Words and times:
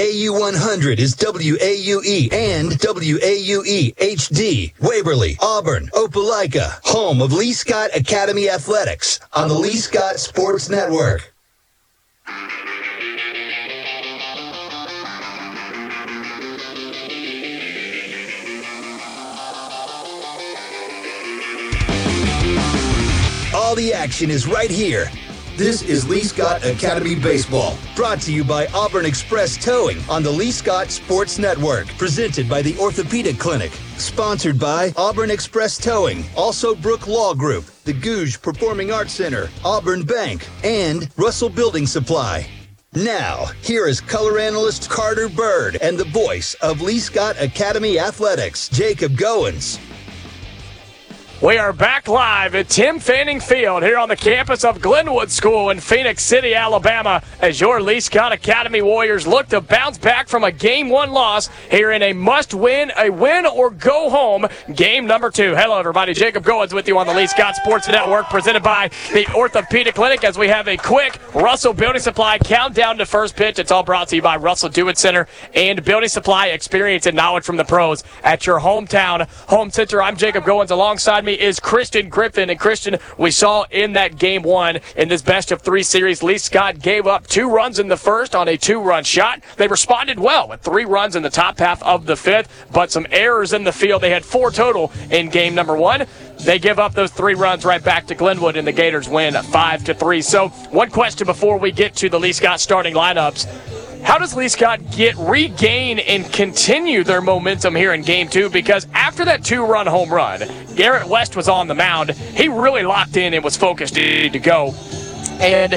AU100 0.00 0.98
is 0.98 1.14
WAUE 1.14 2.32
and 2.32 2.70
WAUE 2.70 3.94
HD, 3.96 4.72
Waverly, 4.80 5.36
Auburn, 5.42 5.90
Opelika, 5.92 6.80
home 6.86 7.20
of 7.20 7.34
Lee 7.34 7.52
Scott 7.52 7.90
Academy 7.94 8.48
Athletics 8.48 9.20
on 9.34 9.48
the 9.48 9.54
Lee 9.54 9.76
Scott 9.76 10.18
Sports 10.18 10.70
Network. 10.70 11.34
All 23.54 23.74
the 23.74 23.92
action 23.92 24.30
is 24.30 24.46
right 24.46 24.70
here. 24.70 25.10
This 25.60 25.82
is 25.82 26.08
Lee 26.08 26.22
Scott 26.24 26.64
Academy 26.64 27.14
Baseball, 27.14 27.76
brought 27.94 28.18
to 28.22 28.32
you 28.32 28.42
by 28.44 28.66
Auburn 28.68 29.04
Express 29.04 29.62
Towing 29.62 29.98
on 30.08 30.22
the 30.22 30.30
Lee 30.30 30.52
Scott 30.52 30.90
Sports 30.90 31.38
Network, 31.38 31.86
presented 31.98 32.48
by 32.48 32.62
the 32.62 32.78
Orthopedic 32.78 33.38
Clinic, 33.38 33.70
sponsored 33.98 34.58
by 34.58 34.90
Auburn 34.96 35.30
Express 35.30 35.76
Towing, 35.76 36.24
also 36.34 36.74
Brook 36.74 37.06
Law 37.06 37.34
Group, 37.34 37.66
the 37.84 37.92
Gogue 37.92 38.40
Performing 38.40 38.90
Arts 38.90 39.12
Center, 39.12 39.50
Auburn 39.62 40.02
Bank, 40.02 40.48
and 40.64 41.10
Russell 41.18 41.50
Building 41.50 41.86
Supply. 41.86 42.48
Now, 42.94 43.44
here 43.60 43.86
is 43.86 44.00
color 44.00 44.38
analyst 44.38 44.88
Carter 44.88 45.28
Bird 45.28 45.76
and 45.82 45.98
the 45.98 46.04
voice 46.04 46.54
of 46.62 46.80
Lee 46.80 47.00
Scott 47.00 47.36
Academy 47.38 47.98
Athletics, 47.98 48.70
Jacob 48.70 49.12
Goins. 49.12 49.78
We 51.42 51.56
are 51.56 51.72
back 51.72 52.06
live 52.06 52.54
at 52.54 52.68
Tim 52.68 52.98
Fanning 52.98 53.40
Field 53.40 53.82
here 53.82 53.96
on 53.96 54.10
the 54.10 54.16
campus 54.16 54.62
of 54.62 54.78
Glenwood 54.78 55.30
School 55.30 55.70
in 55.70 55.80
Phenix 55.80 56.22
City, 56.22 56.54
Alabama, 56.54 57.22
as 57.40 57.58
your 57.58 57.80
Lee 57.80 58.00
Scott 58.00 58.30
Academy 58.30 58.82
Warriors 58.82 59.26
look 59.26 59.48
to 59.48 59.62
bounce 59.62 59.96
back 59.96 60.28
from 60.28 60.44
a 60.44 60.52
game 60.52 60.90
one 60.90 61.12
loss 61.12 61.48
here 61.70 61.92
in 61.92 62.02
a 62.02 62.12
must 62.12 62.52
win, 62.52 62.92
a 62.98 63.08
win 63.08 63.46
or 63.46 63.70
go 63.70 64.10
home 64.10 64.48
game 64.74 65.06
number 65.06 65.30
two. 65.30 65.54
Hello, 65.56 65.78
everybody. 65.78 66.12
Jacob 66.12 66.44
Goins 66.44 66.74
with 66.74 66.86
you 66.86 66.98
on 66.98 67.06
the 67.06 67.14
Lee 67.14 67.26
Scott 67.26 67.56
Sports 67.56 67.88
Network, 67.88 68.26
presented 68.26 68.62
by 68.62 68.90
the 69.14 69.26
Orthopedic 69.34 69.94
Clinic, 69.94 70.24
as 70.24 70.36
we 70.36 70.48
have 70.48 70.68
a 70.68 70.76
quick 70.76 71.18
Russell 71.34 71.72
Building 71.72 72.02
Supply 72.02 72.36
countdown 72.36 72.98
to 72.98 73.06
first 73.06 73.34
pitch. 73.34 73.58
It's 73.58 73.72
all 73.72 73.82
brought 73.82 74.08
to 74.08 74.16
you 74.16 74.20
by 74.20 74.36
Russell 74.36 74.68
Do 74.68 74.88
It 74.88 74.98
Center 74.98 75.26
and 75.54 75.82
Building 75.82 76.10
Supply 76.10 76.48
experience 76.48 77.06
and 77.06 77.16
knowledge 77.16 77.44
from 77.44 77.56
the 77.56 77.64
pros 77.64 78.04
at 78.24 78.46
your 78.46 78.60
hometown 78.60 79.26
home 79.48 79.70
center. 79.70 80.02
I'm 80.02 80.18
Jacob 80.18 80.44
Goins 80.44 80.70
alongside 80.70 81.24
me 81.24 81.29
is 81.34 81.60
Christian 81.60 82.08
Griffin. 82.08 82.50
And 82.50 82.58
Christian, 82.58 82.98
we 83.18 83.30
saw 83.30 83.64
in 83.70 83.92
that 83.94 84.18
game 84.18 84.42
one 84.42 84.80
in 84.96 85.08
this 85.08 85.22
best 85.22 85.52
of 85.52 85.62
three 85.62 85.82
series, 85.82 86.22
Lee 86.22 86.38
Scott 86.38 86.78
gave 86.78 87.06
up 87.06 87.26
two 87.26 87.48
runs 87.50 87.78
in 87.78 87.88
the 87.88 87.96
first 87.96 88.34
on 88.34 88.48
a 88.48 88.56
two 88.56 88.80
run 88.80 89.04
shot. 89.04 89.42
They 89.56 89.68
responded 89.68 90.18
well 90.18 90.48
with 90.48 90.60
three 90.60 90.84
runs 90.84 91.16
in 91.16 91.22
the 91.22 91.30
top 91.30 91.58
half 91.58 91.82
of 91.82 92.06
the 92.06 92.16
fifth, 92.16 92.66
but 92.72 92.90
some 92.90 93.06
errors 93.10 93.52
in 93.52 93.64
the 93.64 93.72
field. 93.72 94.02
They 94.02 94.10
had 94.10 94.24
four 94.24 94.50
total 94.50 94.92
in 95.10 95.28
game 95.28 95.54
number 95.54 95.76
one. 95.76 96.06
They 96.40 96.58
give 96.58 96.78
up 96.78 96.94
those 96.94 97.10
three 97.10 97.34
runs 97.34 97.64
right 97.64 97.82
back 97.82 98.06
to 98.06 98.14
Glenwood, 98.14 98.56
and 98.56 98.66
the 98.66 98.72
Gators 98.72 99.08
win 99.08 99.34
five 99.34 99.84
to 99.84 99.94
three. 99.94 100.22
So, 100.22 100.48
one 100.70 100.90
question 100.90 101.26
before 101.26 101.58
we 101.58 101.70
get 101.70 101.94
to 101.96 102.08
the 102.08 102.18
Lee 102.18 102.32
Scott 102.32 102.60
starting 102.60 102.94
lineups. 102.94 103.79
How 104.02 104.18
does 104.18 104.34
Lee 104.34 104.48
Scott 104.48 104.80
get 104.90 105.16
regain 105.16 105.98
and 105.98 106.24
continue 106.32 107.04
their 107.04 107.20
momentum 107.20 107.74
here 107.74 107.92
in 107.92 108.02
game 108.02 108.28
two? 108.28 108.50
Because 108.50 108.86
after 108.92 109.24
that 109.26 109.44
two 109.44 109.64
run 109.64 109.86
home 109.86 110.10
run, 110.12 110.42
Garrett 110.74 111.06
West 111.06 111.36
was 111.36 111.48
on 111.48 111.68
the 111.68 111.74
mound. 111.74 112.10
He 112.10 112.48
really 112.48 112.82
locked 112.82 113.16
in 113.16 113.34
and 113.34 113.44
was 113.44 113.56
focused 113.56 113.94
to 113.94 114.38
go. 114.38 114.74
And 115.40 115.74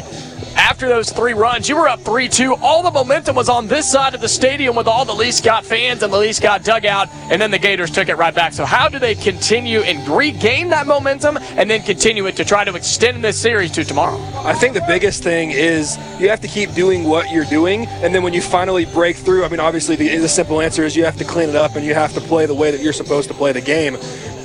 after 0.56 0.88
those 0.88 1.12
three 1.12 1.34
runs, 1.34 1.68
you 1.70 1.76
were 1.76 1.88
up 1.88 2.02
3 2.02 2.28
2. 2.28 2.56
All 2.56 2.84
the 2.84 2.92
momentum 2.92 3.36
was 3.36 3.50
on 3.50 3.68
this 3.68 3.90
side 3.90 4.14
of 4.16 4.22
the 4.22 4.28
stadium 4.28 4.76
with 4.76 4.88
all 4.88 5.06
the 5.06 5.14
Lee 5.14 5.32
Scott 5.32 5.66
fans 5.66 6.04
and 6.04 6.12
the 6.12 6.18
Lee 6.18 6.34
Scott 6.34 6.64
dugout, 6.64 7.10
and 7.32 7.42
then 7.42 7.52
the 7.52 7.60
Gators 7.60 7.92
took 7.92 8.10
it 8.10 8.16
right 8.16 8.34
back. 8.34 8.54
So, 8.54 8.66
how 8.66 8.90
do 8.90 9.00
they 9.00 9.16
continue 9.16 9.80
and 9.80 10.08
regain 10.08 10.70
that 10.70 10.88
momentum 10.88 11.38
and 11.58 11.70
then 11.70 11.82
continue 11.82 12.26
it 12.27 12.36
to 12.38 12.45
try 12.45 12.64
to 12.64 12.76
extend 12.76 13.23
this 13.23 13.39
series 13.39 13.72
to 13.72 13.83
tomorrow? 13.83 14.20
I 14.45 14.54
think 14.54 14.73
the 14.73 14.86
biggest 14.88 15.23
thing 15.23 15.52
is 15.52 15.98
you 16.20 16.30
have 16.30 16.42
to 16.42 16.48
keep 16.48 16.73
doing 16.73 17.04
what 17.04 17.32
you're 17.32 17.45
doing, 17.45 17.86
and 17.88 18.14
then 18.14 18.23
when 18.23 18.33
you 18.33 18.42
finally 18.42 18.86
break 18.86 19.17
through, 19.17 19.45
I 19.45 19.50
mean, 19.50 19.60
obviously, 19.60 19.95
the, 19.95 20.17
the 20.17 20.30
simple 20.30 20.61
answer 20.61 20.83
is 20.83 20.95
you 20.95 21.06
have 21.06 21.17
to 21.17 21.26
clean 21.26 21.50
it 21.50 21.56
up 21.56 21.76
and 21.76 21.86
you 21.86 21.94
have 21.94 22.14
to 22.14 22.22
play 22.22 22.45
the 22.45 22.56
way 22.56 22.72
that 22.72 22.82
you're 22.82 22.94
supposed 22.94 23.27
to 23.30 23.33
play 23.33 23.52
the 23.52 23.61
game 23.61 23.98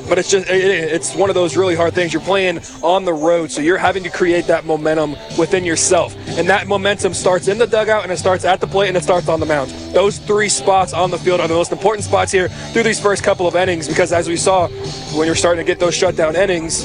but 0.08 0.19
it's 0.19 0.30
just 0.30 0.48
it, 0.48 0.62
it's 0.62 1.14
one 1.14 1.30
of 1.30 1.34
those 1.34 1.56
really 1.56 1.74
hard 1.74 1.94
things. 1.94 2.12
You're 2.12 2.22
playing 2.22 2.60
on 2.82 3.04
the 3.04 3.12
road, 3.12 3.50
so 3.50 3.60
you're 3.60 3.78
having 3.78 4.02
to 4.04 4.10
create 4.10 4.46
that 4.46 4.64
momentum 4.64 5.16
within 5.38 5.64
yourself, 5.64 6.16
and 6.38 6.48
that 6.48 6.66
momentum 6.66 7.14
starts 7.14 7.48
in 7.48 7.58
the 7.58 7.66
dugout 7.66 8.02
and 8.02 8.12
it 8.12 8.19
starts 8.19 8.44
at 8.44 8.60
the 8.60 8.66
plate 8.66 8.88
and 8.88 8.96
it 8.96 9.02
starts 9.02 9.28
on 9.28 9.41
the 9.41 9.46
mound. 9.46 9.70
Those 9.92 10.19
three 10.19 10.48
spots 10.48 10.92
on 10.92 11.10
the 11.10 11.19
field 11.19 11.41
are 11.41 11.48
the 11.48 11.54
most 11.54 11.72
important 11.72 12.04
spots 12.04 12.32
here 12.32 12.48
through 12.48 12.84
these 12.84 13.00
first 13.00 13.22
couple 13.22 13.46
of 13.46 13.56
innings 13.56 13.88
because, 13.88 14.12
as 14.12 14.28
we 14.28 14.36
saw, 14.36 14.69
when 15.16 15.26
you're 15.26 15.34
starting 15.34 15.64
to 15.64 15.70
get 15.70 15.80
those 15.80 15.94
shutdown 15.94 16.36
innings, 16.36 16.84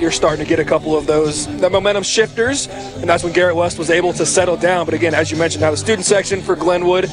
you're 0.00 0.10
starting 0.10 0.44
to 0.44 0.48
get 0.48 0.58
a 0.58 0.64
couple 0.64 0.96
of 0.96 1.06
those 1.06 1.46
the 1.60 1.68
momentum 1.68 2.02
shifters, 2.02 2.66
and 2.66 3.08
that's 3.08 3.22
when 3.22 3.32
Garrett 3.32 3.56
West 3.56 3.78
was 3.78 3.90
able 3.90 4.12
to 4.14 4.24
settle 4.24 4.56
down. 4.56 4.84
But 4.84 4.94
again, 4.94 5.14
as 5.14 5.30
you 5.30 5.36
mentioned, 5.36 5.62
now 5.62 5.70
the 5.70 5.76
student 5.76 6.06
section 6.06 6.40
for 6.40 6.56
Glenwood 6.56 7.06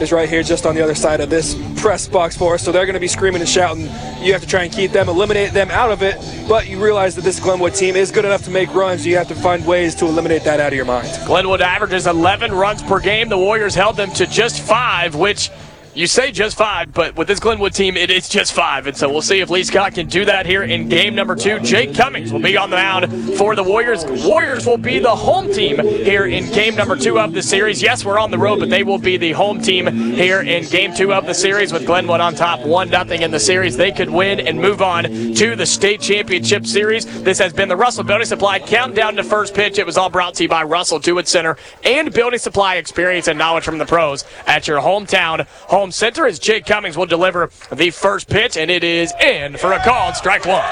is 0.00 0.12
right 0.12 0.28
here, 0.28 0.42
just 0.42 0.66
on 0.66 0.74
the 0.74 0.82
other 0.82 0.94
side 0.94 1.20
of 1.20 1.30
this 1.30 1.54
press 1.80 2.08
box 2.08 2.36
for 2.36 2.54
us. 2.54 2.64
So 2.64 2.72
they're 2.72 2.86
going 2.86 2.94
to 2.94 3.00
be 3.00 3.08
screaming 3.08 3.40
and 3.40 3.48
shouting. 3.48 3.84
You 4.20 4.32
have 4.32 4.42
to 4.42 4.48
try 4.48 4.64
and 4.64 4.72
keep 4.72 4.90
them, 4.90 5.08
eliminate 5.08 5.52
them 5.52 5.70
out 5.70 5.92
of 5.92 6.02
it. 6.02 6.16
But 6.48 6.68
you 6.68 6.82
realize 6.82 7.14
that 7.16 7.22
this 7.22 7.38
Glenwood 7.38 7.74
team 7.74 7.94
is 7.94 8.10
good 8.10 8.24
enough 8.24 8.42
to 8.44 8.50
make 8.50 8.74
runs. 8.74 9.06
You 9.06 9.16
have 9.16 9.28
to 9.28 9.34
find 9.34 9.64
ways 9.66 9.94
to 9.96 10.06
eliminate 10.06 10.44
that 10.44 10.60
out 10.60 10.68
of 10.68 10.76
your 10.76 10.84
mind. 10.84 11.08
Glenwood 11.26 11.60
averages 11.60 12.06
11 12.06 12.52
runs 12.52 12.82
per 12.82 13.00
game. 13.00 13.28
The 13.28 13.38
Warriors 13.38 13.74
held 13.74 13.96
them 13.96 14.10
to 14.12 14.26
just 14.26 14.60
five, 14.60 15.14
which 15.14 15.50
you 15.94 16.06
say 16.06 16.32
just 16.32 16.56
five, 16.56 16.92
but 16.92 17.16
with 17.16 17.28
this 17.28 17.38
Glenwood 17.38 17.74
team, 17.74 17.96
it 17.96 18.10
is 18.10 18.28
just 18.28 18.52
five. 18.54 18.86
And 18.86 18.96
so 18.96 19.10
we'll 19.10 19.20
see 19.20 19.40
if 19.40 19.50
Lee 19.50 19.62
Scott 19.62 19.94
can 19.94 20.06
do 20.06 20.24
that 20.24 20.46
here 20.46 20.62
in 20.62 20.88
game 20.88 21.14
number 21.14 21.36
two. 21.36 21.58
Jake 21.60 21.94
Cummings 21.94 22.32
will 22.32 22.40
be 22.40 22.56
on 22.56 22.70
the 22.70 22.76
mound 22.76 23.36
for 23.36 23.54
the 23.54 23.62
Warriors. 23.62 24.04
Warriors 24.24 24.66
will 24.66 24.78
be 24.78 24.98
the 24.98 25.14
home 25.14 25.52
team 25.52 25.78
here 25.78 26.24
in 26.24 26.50
game 26.52 26.74
number 26.74 26.96
two 26.96 27.18
of 27.18 27.34
the 27.34 27.42
series. 27.42 27.82
Yes, 27.82 28.04
we're 28.04 28.18
on 28.18 28.30
the 28.30 28.38
road, 28.38 28.60
but 28.60 28.70
they 28.70 28.82
will 28.82 28.98
be 28.98 29.18
the 29.18 29.32
home 29.32 29.60
team 29.60 29.86
here 30.14 30.40
in 30.40 30.64
game 30.64 30.94
two 30.94 31.12
of 31.12 31.26
the 31.26 31.34
series 31.34 31.72
with 31.72 31.84
Glenwood 31.84 32.20
on 32.20 32.34
top, 32.34 32.60
1 32.60 32.88
nothing 32.88 33.20
in 33.22 33.30
the 33.30 33.40
series. 33.40 33.76
They 33.76 33.92
could 33.92 34.08
win 34.08 34.40
and 34.40 34.58
move 34.58 34.80
on 34.80 35.04
to 35.04 35.56
the 35.56 35.66
state 35.66 36.00
championship 36.00 36.66
series. 36.66 37.04
This 37.22 37.38
has 37.38 37.52
been 37.52 37.68
the 37.68 37.76
Russell 37.76 38.04
Building 38.04 38.26
Supply 38.26 38.58
countdown 38.60 39.16
to 39.16 39.22
first 39.22 39.54
pitch. 39.54 39.78
It 39.78 39.86
was 39.86 39.98
all 39.98 40.10
brought 40.10 40.34
to 40.34 40.44
you 40.44 40.48
by 40.48 40.62
Russell 40.62 40.98
Do 40.98 41.18
It 41.18 41.28
Center 41.28 41.56
and 41.84 42.12
Building 42.12 42.38
Supply 42.38 42.76
experience 42.76 43.28
and 43.28 43.38
knowledge 43.38 43.64
from 43.64 43.78
the 43.78 43.86
pros 43.86 44.24
at 44.46 44.66
your 44.66 44.80
hometown 44.80 45.46
home 45.46 45.81
home 45.82 45.90
center 45.90 46.28
as 46.28 46.38
Jake 46.38 46.64
Cummings 46.64 46.96
will 46.96 47.06
deliver 47.06 47.50
the 47.72 47.90
first 47.90 48.28
pitch, 48.28 48.56
and 48.56 48.70
it 48.70 48.84
is 48.84 49.12
in 49.20 49.56
for 49.56 49.72
a 49.72 49.82
called 49.82 50.14
strike 50.14 50.46
one. 50.46 50.62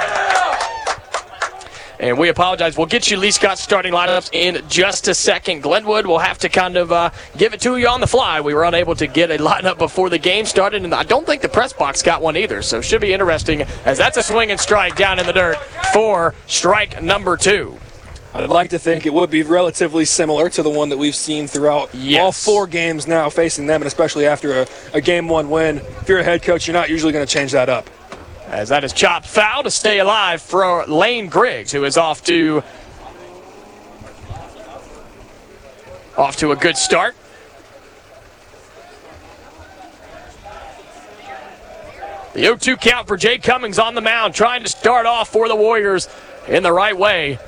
And 1.98 2.16
we 2.16 2.28
apologize. 2.28 2.76
We'll 2.76 2.86
get 2.86 3.10
you 3.10 3.16
Lee 3.16 3.32
Scott's 3.32 3.60
starting 3.60 3.92
lineups 3.92 4.30
in 4.32 4.62
just 4.68 5.08
a 5.08 5.14
second. 5.14 5.64
Glenwood 5.64 6.06
will 6.06 6.20
have 6.20 6.38
to 6.38 6.48
kind 6.48 6.76
of 6.76 6.92
uh, 6.92 7.10
give 7.36 7.54
it 7.54 7.60
to 7.62 7.76
you 7.76 7.88
on 7.88 8.00
the 8.00 8.06
fly. 8.06 8.40
We 8.40 8.54
were 8.54 8.62
unable 8.62 8.94
to 8.94 9.08
get 9.08 9.32
a 9.32 9.38
lineup 9.38 9.78
before 9.78 10.10
the 10.10 10.18
game 10.18 10.46
started, 10.46 10.84
and 10.84 10.94
I 10.94 11.02
don't 11.02 11.26
think 11.26 11.42
the 11.42 11.48
press 11.48 11.72
box 11.72 12.02
got 12.02 12.22
one 12.22 12.36
either. 12.36 12.62
So 12.62 12.80
should 12.80 13.00
be 13.00 13.12
interesting 13.12 13.62
as 13.84 13.98
that's 13.98 14.16
a 14.16 14.22
swing 14.22 14.52
and 14.52 14.60
strike 14.60 14.94
down 14.94 15.18
in 15.18 15.26
the 15.26 15.32
dirt 15.32 15.56
for 15.92 16.36
strike 16.46 17.02
number 17.02 17.36
two. 17.36 17.80
I'd 18.32 18.48
like 18.48 18.70
to 18.70 18.78
think 18.78 19.06
it 19.06 19.12
would 19.12 19.30
be 19.30 19.42
relatively 19.42 20.04
similar 20.04 20.48
to 20.50 20.62
the 20.62 20.70
one 20.70 20.88
that 20.90 20.98
we've 20.98 21.16
seen 21.16 21.48
throughout 21.48 21.92
yes. 21.92 22.20
all 22.20 22.30
four 22.32 22.66
games 22.68 23.08
now 23.08 23.28
facing 23.28 23.66
them, 23.66 23.82
and 23.82 23.86
especially 23.86 24.26
after 24.26 24.62
a, 24.62 24.66
a 24.94 25.00
game 25.00 25.28
one 25.28 25.50
win. 25.50 25.78
If 25.78 26.08
you're 26.08 26.20
a 26.20 26.24
head 26.24 26.42
coach, 26.42 26.68
you're 26.68 26.74
not 26.74 26.90
usually 26.90 27.12
going 27.12 27.26
to 27.26 27.32
change 27.32 27.50
that 27.52 27.68
up. 27.68 27.90
As 28.46 28.68
that 28.68 28.84
is 28.84 28.92
chopped 28.92 29.26
foul 29.26 29.64
to 29.64 29.70
stay 29.70 29.98
alive 29.98 30.40
for 30.40 30.86
Lane 30.86 31.28
Griggs, 31.28 31.72
who 31.72 31.84
is 31.84 31.96
off 31.96 32.24
to 32.24 32.62
off 36.16 36.36
to 36.36 36.52
a 36.52 36.56
good 36.56 36.76
start. 36.76 37.16
The 42.34 42.42
0-2 42.42 42.80
count 42.80 43.08
for 43.08 43.16
Jay 43.16 43.38
Cummings 43.38 43.78
on 43.80 43.96
the 43.96 44.00
mound, 44.00 44.34
trying 44.34 44.62
to 44.62 44.68
start 44.68 45.04
off 45.04 45.30
for 45.30 45.48
the 45.48 45.56
Warriors 45.56 46.08
in 46.46 46.62
the 46.62 46.72
right 46.72 46.96
way. 46.96 47.38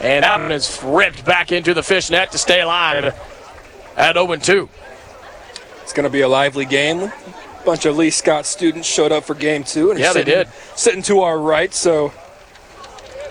And 0.00 0.24
that 0.24 0.40
one 0.40 0.52
is 0.52 0.80
ripped 0.82 1.24
back 1.24 1.52
into 1.52 1.74
the 1.74 1.82
fishnet 1.82 2.32
to 2.32 2.38
stay 2.38 2.60
alive 2.60 3.14
at 3.96 4.14
0 4.14 4.36
2. 4.36 4.68
It's 5.82 5.92
going 5.92 6.04
to 6.04 6.10
be 6.10 6.20
a 6.20 6.28
lively 6.28 6.64
game. 6.64 7.00
A 7.00 7.12
bunch 7.64 7.86
of 7.86 7.96
Lee 7.96 8.10
Scott 8.10 8.44
students 8.44 8.86
showed 8.86 9.12
up 9.12 9.24
for 9.24 9.34
game 9.34 9.64
two. 9.64 9.90
And 9.90 9.98
yeah, 9.98 10.12
sitting, 10.12 10.26
they 10.26 10.44
did. 10.44 10.48
Sitting 10.74 11.02
to 11.02 11.20
our 11.20 11.38
right, 11.38 11.72
so 11.72 12.12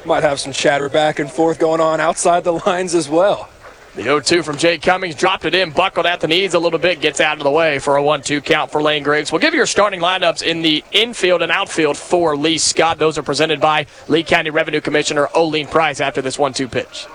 might 0.06 0.24
have 0.24 0.40
some 0.40 0.54
chatter 0.54 0.88
back 0.88 1.20
and 1.20 1.30
forth 1.30 1.60
going 1.60 1.82
on 1.82 2.00
outside 2.00 2.44
the 2.44 2.54
lines 2.66 2.96
as 2.96 3.10
well. 3.10 3.50
The 3.96 4.04
0 4.04 4.20
2 4.20 4.44
from 4.44 4.58
Jake 4.58 4.82
Cummings 4.82 5.16
dropped 5.16 5.46
it 5.46 5.56
in, 5.56 5.72
buckled 5.72 6.06
at 6.06 6.20
the 6.20 6.28
knees 6.28 6.54
a 6.54 6.60
little 6.60 6.80
bit, 6.80 7.00
gets 7.00 7.22
out 7.22 7.38
of 7.38 7.44
the 7.44 7.52
way 7.52 7.80
for 7.80 7.96
a 7.96 8.04
1 8.04 8.24
2 8.24 8.42
count 8.42 8.70
for 8.70 8.82
Lane 8.82 9.04
Griggs. 9.04 9.32
We'll 9.32 9.40
give 9.40 9.54
you 9.54 9.60
your 9.60 9.66
starting 9.66 10.02
lineups 10.02 10.44
in 10.44 10.62
the 10.62 10.84
infield 10.92 11.42
and 11.42 11.50
outfield 11.50 11.96
for 11.96 12.36
Lee 12.36 12.58
Scott. 12.58 12.98
Those 12.98 13.18
are 13.18 13.24
presented 13.24 13.62
by 13.62 13.86
Lee 14.10 14.24
County 14.24 14.50
Revenue 14.50 14.82
Commissioner 14.82 15.30
Oline 15.34 15.68
Price 15.68 16.02
after 16.02 16.22
this 16.22 16.38
1 16.38 16.52
2 16.52 16.68
pitch. 16.68 17.08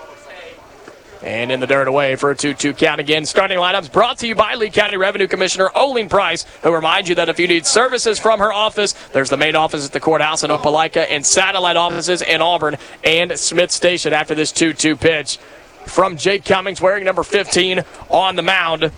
And 1.21 1.51
in 1.51 1.59
the 1.59 1.67
dirt 1.67 1.87
away 1.87 2.15
for 2.15 2.31
a 2.31 2.35
2 2.35 2.55
2 2.55 2.73
count 2.73 2.99
again. 2.99 3.27
Starting 3.27 3.59
lineups 3.59 3.91
brought 3.91 4.17
to 4.17 4.27
you 4.27 4.33
by 4.33 4.55
Lee 4.55 4.71
County 4.71 4.97
Revenue 4.97 5.27
Commissioner 5.27 5.69
Oline 5.75 6.09
Price, 6.09 6.47
who 6.63 6.73
reminds 6.73 7.07
you 7.07 7.13
that 7.13 7.29
if 7.29 7.39
you 7.39 7.47
need 7.47 7.67
services 7.67 8.17
from 8.17 8.39
her 8.39 8.51
office, 8.51 8.93
there's 9.13 9.29
the 9.29 9.37
main 9.37 9.55
office 9.55 9.85
at 9.85 9.91
the 9.91 9.99
courthouse 9.99 10.43
in 10.43 10.49
Opelika 10.49 11.05
and 11.11 11.23
satellite 11.23 11.77
offices 11.77 12.23
in 12.23 12.41
Auburn 12.41 12.77
and 13.03 13.37
Smith 13.37 13.69
Station 13.69 14.13
after 14.13 14.33
this 14.33 14.51
2 14.51 14.73
2 14.73 14.95
pitch 14.95 15.37
from 15.85 16.17
Jake 16.17 16.45
Cummings, 16.45 16.81
wearing 16.81 17.03
number 17.03 17.23
15 17.23 17.83
on 18.09 18.35
the 18.35 18.41
mound. 18.41 18.91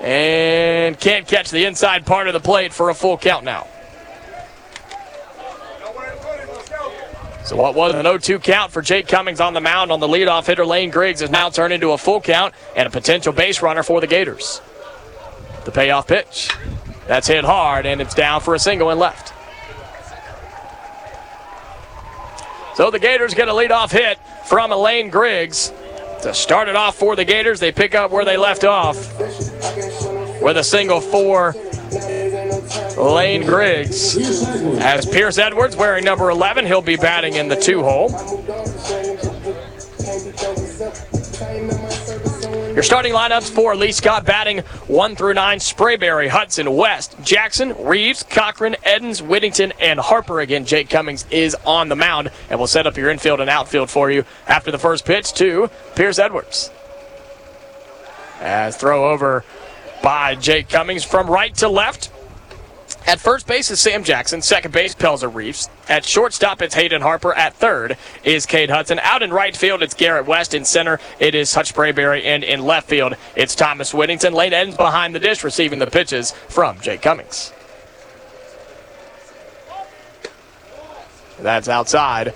And 0.00 0.98
can't 1.00 1.26
catch 1.26 1.50
the 1.50 1.64
inside 1.64 2.06
part 2.06 2.26
of 2.28 2.32
the 2.32 2.40
plate 2.40 2.72
for 2.72 2.90
a 2.90 2.94
full 2.94 3.18
count 3.18 3.44
now. 3.44 3.66
So 7.46 7.54
what 7.54 7.76
was 7.76 7.94
an 7.94 8.04
0-2 8.04 8.42
count 8.42 8.72
for 8.72 8.82
Jake 8.82 9.06
Cummings 9.06 9.40
on 9.40 9.54
the 9.54 9.60
mound 9.60 9.92
on 9.92 10.00
the 10.00 10.08
leadoff 10.08 10.46
hitter 10.46 10.66
Lane 10.66 10.90
Griggs 10.90 11.20
has 11.20 11.30
now 11.30 11.48
turned 11.48 11.72
into 11.72 11.92
a 11.92 11.98
full 11.98 12.20
count 12.20 12.52
and 12.74 12.88
a 12.88 12.90
potential 12.90 13.32
base 13.32 13.62
runner 13.62 13.84
for 13.84 14.00
the 14.00 14.08
Gators. 14.08 14.60
The 15.64 15.70
payoff 15.70 16.08
pitch. 16.08 16.50
That's 17.06 17.28
hit 17.28 17.44
hard 17.44 17.86
and 17.86 18.00
it's 18.00 18.14
down 18.14 18.40
for 18.40 18.56
a 18.56 18.58
single 18.58 18.90
and 18.90 18.98
left. 18.98 19.32
So 22.76 22.90
the 22.90 22.98
Gators 22.98 23.32
get 23.32 23.48
a 23.48 23.52
leadoff 23.52 23.90
hit 23.90 24.18
from 24.44 24.70
Lane 24.70 25.08
Griggs. 25.08 25.72
To 26.24 26.34
start 26.34 26.68
it 26.68 26.76
off 26.76 26.94
for 26.94 27.16
the 27.16 27.24
Gators, 27.24 27.58
they 27.58 27.72
pick 27.72 27.94
up 27.94 28.10
where 28.10 28.22
they 28.22 28.36
left 28.36 28.64
off 28.64 29.18
with 30.42 30.58
a 30.58 30.62
single 30.62 31.00
for 31.00 31.54
Lane 32.98 33.46
Griggs. 33.46 34.18
As 34.78 35.06
Pierce 35.06 35.38
Edwards 35.38 35.74
wearing 35.74 36.04
number 36.04 36.28
11, 36.28 36.66
he'll 36.66 36.82
be 36.82 36.96
batting 36.96 37.36
in 37.36 37.48
the 37.48 37.56
two 37.56 37.82
hole. 37.82 38.10
Your 42.76 42.82
starting 42.82 43.14
lineups 43.14 43.48
for 43.48 43.74
Lee 43.74 43.90
Scott 43.90 44.26
batting 44.26 44.58
1 44.58 45.16
through 45.16 45.32
9 45.32 45.60
Sprayberry, 45.60 46.28
Hudson, 46.28 46.76
West, 46.76 47.16
Jackson, 47.24 47.74
Reeves, 47.82 48.22
Cochran, 48.22 48.76
Edens, 48.86 49.22
Whittington, 49.22 49.72
and 49.80 49.98
Harper. 49.98 50.40
Again, 50.40 50.66
Jake 50.66 50.90
Cummings 50.90 51.24
is 51.30 51.56
on 51.64 51.88
the 51.88 51.96
mound 51.96 52.30
and 52.50 52.60
will 52.60 52.66
set 52.66 52.86
up 52.86 52.98
your 52.98 53.08
infield 53.08 53.40
and 53.40 53.48
outfield 53.48 53.88
for 53.88 54.10
you 54.10 54.26
after 54.46 54.70
the 54.70 54.76
first 54.76 55.06
pitch 55.06 55.32
to 55.32 55.70
Pierce 55.94 56.18
Edwards. 56.18 56.70
As 58.40 58.76
throw 58.76 59.10
over 59.10 59.42
by 60.02 60.34
Jake 60.34 60.68
Cummings 60.68 61.02
from 61.02 61.30
right 61.30 61.54
to 61.54 61.70
left. 61.70 62.10
At 63.06 63.20
first 63.20 63.46
base 63.46 63.70
is 63.70 63.80
Sam 63.80 64.02
Jackson. 64.02 64.42
Second 64.42 64.72
base, 64.72 64.92
Pelzer 64.92 65.32
Reeves. 65.32 65.68
At 65.88 66.04
shortstop, 66.04 66.60
it's 66.60 66.74
Hayden 66.74 67.02
Harper. 67.02 67.32
At 67.34 67.54
third 67.54 67.96
is 68.24 68.46
Cade 68.46 68.68
Hudson. 68.68 68.98
Out 68.98 69.22
in 69.22 69.32
right 69.32 69.56
field, 69.56 69.80
it's 69.80 69.94
Garrett 69.94 70.26
West. 70.26 70.54
In 70.54 70.64
center, 70.64 70.98
it 71.20 71.36
is 71.36 71.54
Hutch 71.54 71.72
Sprayberry. 71.72 72.24
And 72.24 72.42
in 72.42 72.64
left 72.64 72.88
field, 72.88 73.14
it's 73.36 73.54
Thomas 73.54 73.94
Whittington. 73.94 74.32
Lane 74.32 74.52
Edens 74.52 74.76
behind 74.76 75.14
the 75.14 75.20
dish, 75.20 75.44
receiving 75.44 75.78
the 75.78 75.86
pitches 75.86 76.32
from 76.32 76.80
Jake 76.80 77.00
Cummings. 77.00 77.52
That's 81.38 81.68
outside 81.68 82.34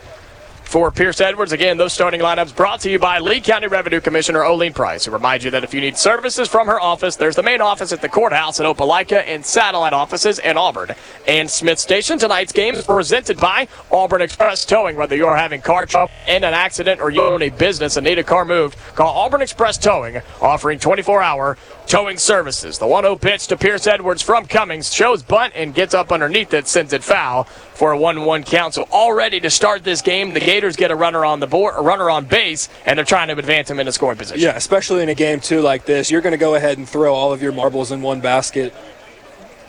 for 0.70 0.93
Pierce 0.93 1.20
Edwards. 1.20 1.50
Again, 1.50 1.78
those 1.78 1.93
starting 1.93 2.20
lineups 2.20 2.55
brought 2.55 2.78
to 2.82 2.90
you 2.90 3.00
by 3.00 3.19
Lee 3.19 3.40
County 3.40 3.67
Revenue 3.67 4.00
Commissioner 4.00 4.44
Oline 4.44 4.72
Price, 4.72 5.05
who 5.05 5.11
reminds 5.11 5.44
you 5.44 5.50
that 5.50 5.64
if 5.64 5.75
you 5.75 5.81
need 5.81 5.99
services 5.99 6.46
from 6.46 6.69
her 6.69 6.81
office, 6.81 7.17
there's 7.17 7.34
the 7.34 7.43
main 7.43 7.61
office 7.61 7.90
at 7.93 8.00
the 8.00 8.08
courthouse 8.08 8.61
in 8.61 8.67
Opelika 8.67 9.25
and 9.26 9.44
satellite 9.44 9.93
offices 9.93 10.38
in 10.38 10.56
Auburn 10.56 10.90
and 11.26 11.50
Smith 11.50 11.81
Station. 11.81 12.20
Tonight's 12.20 12.52
game 12.52 12.76
is 12.76 12.87
presented 12.87 13.40
by 13.40 13.67
Auburn 13.90 14.22
Express 14.22 14.64
Towing. 14.64 14.94
Whether 14.94 15.17
you're 15.17 15.37
having 15.37 15.61
car 15.61 15.87
trouble 15.87 16.12
in 16.28 16.44
an 16.44 16.55
accident 16.55 17.00
or 17.00 17.11
you 17.11 17.20
own 17.20 17.43
a 17.43 17.50
business 17.50 17.96
and 17.96 18.06
need 18.06 18.20
a 18.20 18.25
car 18.25 18.44
moved, 18.44 18.78
call 18.94 19.12
Auburn 19.12 19.43
Express 19.43 19.76
Towing, 19.76 20.22
offering 20.40 20.78
24-hour 20.78 21.58
towing 21.88 22.17
services. 22.17 22.78
The 22.78 22.87
1-0 22.87 23.20
pitch 23.20 23.49
to 23.49 23.56
Pierce 23.56 23.88
Edwards 23.88 24.22
from 24.22 24.46
Cummings 24.46 24.94
shows 24.94 25.25
bunt 25.25 25.55
and 25.56 25.75
gets 25.75 25.94
up 25.94 26.12
underneath 26.12 26.55
it, 26.55 26.69
sends 26.69 26.93
it 26.93 27.02
foul 27.02 27.49
for 27.81 27.94
a 27.94 27.99
1-1 27.99 28.44
count. 28.44 28.75
So 28.75 28.82
already 28.93 29.41
to 29.41 29.49
start 29.49 29.85
this 29.85 30.03
game, 30.03 30.35
the 30.35 30.41
Gators 30.41 30.77
get 30.77 30.91
a 30.91 30.94
runner 30.94 31.25
on 31.25 31.41
the 31.41 31.47
board, 31.47 31.73
a 31.79 31.81
runner 31.81 32.11
on 32.11 32.27
base, 32.27 32.69
and 32.85 32.99
they're 32.99 33.06
trying 33.06 33.29
to 33.29 33.38
advance 33.38 33.71
him 33.71 33.81
in 33.81 33.88
a 33.88 33.93
scoring 33.93 34.19
position. 34.19 34.43
Yeah, 34.43 34.55
especially 34.55 35.03
in 35.03 35.09
a 35.09 35.15
game 35.15 35.41
too 35.41 35.62
like 35.62 35.87
this, 35.87 36.11
you're 36.11 36.21
going 36.21 36.32
to 36.32 36.38
go 36.38 36.56
ahead 36.56 36.77
and 36.77 36.87
throw 36.87 37.15
all 37.15 37.32
of 37.32 37.41
your 37.41 37.53
marbles 37.53 37.91
in 37.91 38.03
one 38.03 38.21
basket. 38.21 38.75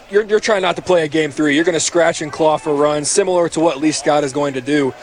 You're, 0.10 0.24
you're 0.24 0.42
trying 0.42 0.62
not 0.62 0.76
to 0.76 0.82
play 0.82 1.06
a 1.06 1.08
game 1.08 1.32
three. 1.32 1.56
You're 1.56 1.64
going 1.64 1.74
to 1.74 1.80
scratch 1.80 2.22
and 2.22 2.34
claw 2.34 2.58
for 2.58 2.76
runs, 2.76 3.10
similar 3.10 3.48
to 3.48 3.62
what 3.62 3.78
Lee 3.78 3.94
Scott 3.94 4.26
is 4.26 4.34
going 4.34 4.56
to 4.56 4.62
do. 4.62 4.94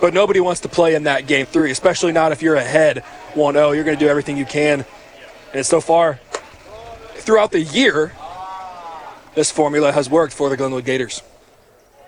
But 0.00 0.14
nobody 0.14 0.38
wants 0.38 0.60
to 0.60 0.68
play 0.68 0.94
in 0.94 1.02
that 1.04 1.26
game 1.26 1.46
three, 1.46 1.72
especially 1.72 2.12
not 2.12 2.30
if 2.30 2.40
you're 2.40 2.54
ahead 2.54 2.98
1 3.34 3.54
0. 3.54 3.72
You're 3.72 3.82
going 3.82 3.98
to 3.98 4.04
do 4.04 4.08
everything 4.08 4.36
you 4.36 4.46
can. 4.46 4.84
And 5.52 5.66
so 5.66 5.80
far, 5.80 6.20
throughout 7.14 7.50
the 7.50 7.62
year, 7.62 8.12
this 9.34 9.50
formula 9.50 9.90
has 9.90 10.08
worked 10.08 10.32
for 10.32 10.48
the 10.48 10.56
Glenwood 10.56 10.84
Gators. 10.84 11.20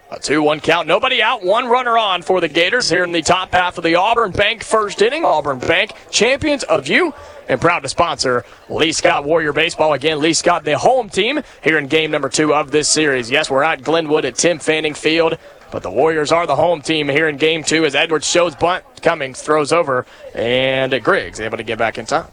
A 0.08 0.20
2 0.20 0.40
1 0.40 0.60
count. 0.60 0.86
Nobody 0.86 1.20
out. 1.20 1.44
One 1.44 1.66
runner 1.66 1.98
on 1.98 2.22
for 2.22 2.40
the 2.40 2.46
Gators 2.46 2.88
here 2.88 3.02
in 3.02 3.10
the 3.10 3.22
top 3.22 3.50
half 3.52 3.76
of 3.76 3.82
the 3.82 3.96
Auburn 3.96 4.30
Bank 4.30 4.62
first 4.62 5.02
inning. 5.02 5.24
Auburn 5.24 5.58
Bank, 5.58 5.90
champions 6.10 6.62
of 6.62 6.86
you, 6.86 7.12
and 7.48 7.60
proud 7.60 7.80
to 7.80 7.88
sponsor 7.88 8.44
Lee 8.68 8.92
Scott 8.92 9.24
Warrior 9.24 9.52
Baseball. 9.52 9.94
Again, 9.94 10.20
Lee 10.20 10.32
Scott, 10.32 10.62
the 10.64 10.78
home 10.78 11.08
team 11.08 11.40
here 11.60 11.76
in 11.76 11.88
game 11.88 12.12
number 12.12 12.28
two 12.28 12.54
of 12.54 12.70
this 12.70 12.88
series. 12.88 13.32
Yes, 13.32 13.50
we're 13.50 13.64
at 13.64 13.82
Glenwood 13.82 14.24
at 14.24 14.36
Tim 14.36 14.60
Fanning 14.60 14.94
Field, 14.94 15.38
but 15.72 15.82
the 15.82 15.90
Warriors 15.90 16.30
are 16.30 16.46
the 16.46 16.54
home 16.54 16.82
team 16.82 17.08
here 17.08 17.28
in 17.28 17.36
game 17.36 17.64
two 17.64 17.84
as 17.84 17.96
Edwards 17.96 18.30
shows 18.30 18.54
bunt. 18.54 18.84
Cummings 19.02 19.42
throws 19.42 19.72
over, 19.72 20.06
and 20.36 21.02
Griggs 21.02 21.40
able 21.40 21.56
to 21.56 21.64
get 21.64 21.78
back 21.78 21.98
in 21.98 22.06
time. 22.06 22.30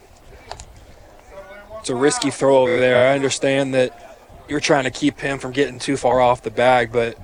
It's 1.79 1.89
a 1.89 1.95
risky 1.95 2.29
throw 2.29 2.59
over 2.59 2.77
there. 2.77 3.09
I 3.09 3.15
understand 3.15 3.73
that 3.73 4.21
you're 4.47 4.59
trying 4.59 4.83
to 4.83 4.91
keep 4.91 5.19
him 5.19 5.39
from 5.39 5.53
getting 5.53 5.79
too 5.79 5.97
far 5.97 6.21
off 6.21 6.43
the 6.43 6.51
bag, 6.51 6.91
but 6.91 7.17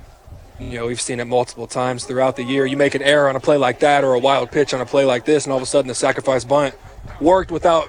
you 0.60 0.78
know, 0.78 0.86
we've 0.86 1.00
seen 1.00 1.20
it 1.20 1.26
multiple 1.26 1.66
times 1.66 2.04
throughout 2.04 2.36
the 2.36 2.44
year. 2.44 2.66
You 2.66 2.76
make 2.76 2.94
an 2.94 3.02
error 3.02 3.28
on 3.28 3.36
a 3.36 3.40
play 3.40 3.56
like 3.56 3.80
that 3.80 4.04
or 4.04 4.14
a 4.14 4.18
wild 4.18 4.50
pitch 4.50 4.74
on 4.74 4.80
a 4.80 4.86
play 4.86 5.04
like 5.04 5.24
this, 5.24 5.44
and 5.44 5.52
all 5.52 5.56
of 5.56 5.62
a 5.62 5.66
sudden 5.66 5.88
the 5.88 5.94
sacrifice 5.94 6.44
bunt 6.44 6.74
worked 7.20 7.50
without 7.50 7.88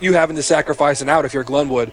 you 0.00 0.12
having 0.12 0.36
to 0.36 0.42
sacrifice 0.42 1.00
an 1.00 1.08
out 1.08 1.24
if 1.24 1.32
you're 1.32 1.44
Glenwood. 1.44 1.92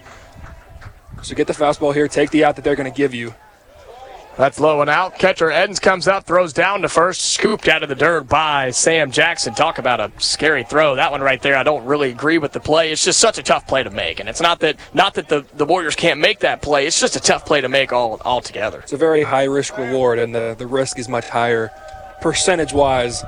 So 1.21 1.35
get 1.35 1.47
the 1.47 1.53
fastball 1.53 1.93
here, 1.93 2.07
take 2.07 2.31
the 2.31 2.43
out 2.43 2.55
that 2.57 2.63
they're 2.63 2.75
going 2.75 2.91
to 2.91 2.95
give 2.95 3.13
you. 3.13 3.33
That's 4.37 4.59
low 4.59 4.81
and 4.81 4.89
out. 4.89 5.17
Catcher 5.17 5.49
Edens 5.49 5.79
comes 5.79 6.07
up, 6.07 6.25
throws 6.25 6.53
down 6.53 6.83
to 6.83 6.89
first, 6.89 7.33
scooped 7.33 7.67
out 7.67 7.81
of 7.81 7.89
the 7.89 7.95
dirt 7.95 8.29
by 8.29 8.69
Sam 8.69 9.09
Jackson. 9.09 9.55
Talk 9.55 9.79
about 9.79 9.99
a 9.99 10.11
scary 10.19 10.63
throw. 10.63 10.95
That 10.95 11.09
one 11.11 11.21
right 11.21 11.41
there, 11.41 11.57
I 11.57 11.63
don't 11.63 11.83
really 11.85 12.11
agree 12.11 12.37
with 12.37 12.51
the 12.51 12.59
play. 12.59 12.91
It's 12.91 13.03
just 13.03 13.19
such 13.19 13.39
a 13.39 13.43
tough 13.43 13.65
play 13.65 13.81
to 13.81 13.89
make. 13.89 14.19
And 14.19 14.29
it's 14.29 14.39
not 14.39 14.59
that 14.59 14.77
not 14.93 15.15
that 15.15 15.27
the, 15.27 15.43
the 15.55 15.65
Warriors 15.65 15.95
can't 15.95 16.19
make 16.19 16.39
that 16.41 16.61
play. 16.61 16.85
It's 16.85 16.99
just 16.99 17.15
a 17.15 17.19
tough 17.19 17.47
play 17.47 17.61
to 17.61 17.69
make 17.69 17.91
all 17.91 18.21
altogether. 18.23 18.79
It's 18.79 18.93
a 18.93 18.97
very 18.97 19.23
high 19.23 19.45
risk 19.45 19.75
reward, 19.75 20.19
and 20.19 20.35
the, 20.35 20.55
the 20.55 20.67
risk 20.67 20.99
is 20.99 21.09
much 21.09 21.27
higher 21.27 21.71
percentage 22.21 22.73
wise 22.73 23.23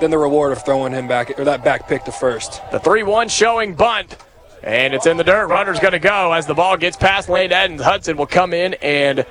than 0.00 0.12
the 0.12 0.18
reward 0.18 0.52
of 0.52 0.64
throwing 0.64 0.92
him 0.92 1.08
back 1.08 1.36
or 1.36 1.44
that 1.44 1.64
back 1.64 1.88
pick 1.88 2.04
to 2.04 2.12
first. 2.12 2.62
The 2.70 2.78
3 2.78 3.02
1 3.02 3.28
showing 3.28 3.74
bunt. 3.74 4.16
And 4.62 4.92
it's 4.92 5.06
in 5.06 5.16
the 5.16 5.24
dirt. 5.24 5.46
Runner's 5.46 5.80
going 5.80 5.92
to 5.92 5.98
go 5.98 6.32
as 6.34 6.44
the 6.44 6.52
ball 6.52 6.76
gets 6.76 6.94
past 6.94 7.30
Lane 7.30 7.50
Edens. 7.50 7.80
Hudson 7.80 8.18
will 8.18 8.26
come 8.26 8.52
in 8.52 8.74
and 8.74 9.24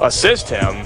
assist 0.00 0.48
him. 0.48 0.84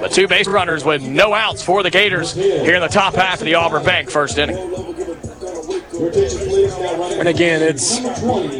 The 0.00 0.08
two 0.10 0.28
base 0.28 0.46
runners 0.46 0.84
with 0.84 1.02
no 1.02 1.34
outs 1.34 1.62
for 1.62 1.82
the 1.82 1.90
Gators 1.90 2.32
here 2.34 2.74
in 2.74 2.80
the 2.80 2.88
top 2.88 3.14
half 3.14 3.40
of 3.40 3.44
the 3.44 3.54
Auburn 3.54 3.84
Bank 3.84 4.10
first 4.10 4.38
inning. 4.38 4.56
And 7.18 7.28
again, 7.28 7.60
it's, 7.60 7.98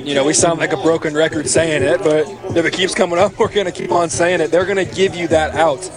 you 0.04 0.14
know, 0.14 0.24
we 0.24 0.32
sound 0.32 0.58
like 0.58 0.72
a 0.72 0.76
broken 0.78 1.14
record 1.14 1.48
saying 1.48 1.84
it, 1.84 1.98
but 2.00 2.26
if 2.56 2.64
it 2.64 2.72
keeps 2.72 2.94
coming 2.94 3.18
up, 3.18 3.38
we're 3.38 3.52
going 3.52 3.66
to 3.66 3.72
keep 3.72 3.92
on 3.92 4.10
saying 4.10 4.40
it. 4.40 4.50
They're 4.50 4.66
going 4.66 4.84
to 4.84 4.94
give 4.94 5.14
you 5.14 5.28
that 5.28 5.54
out 5.54 5.88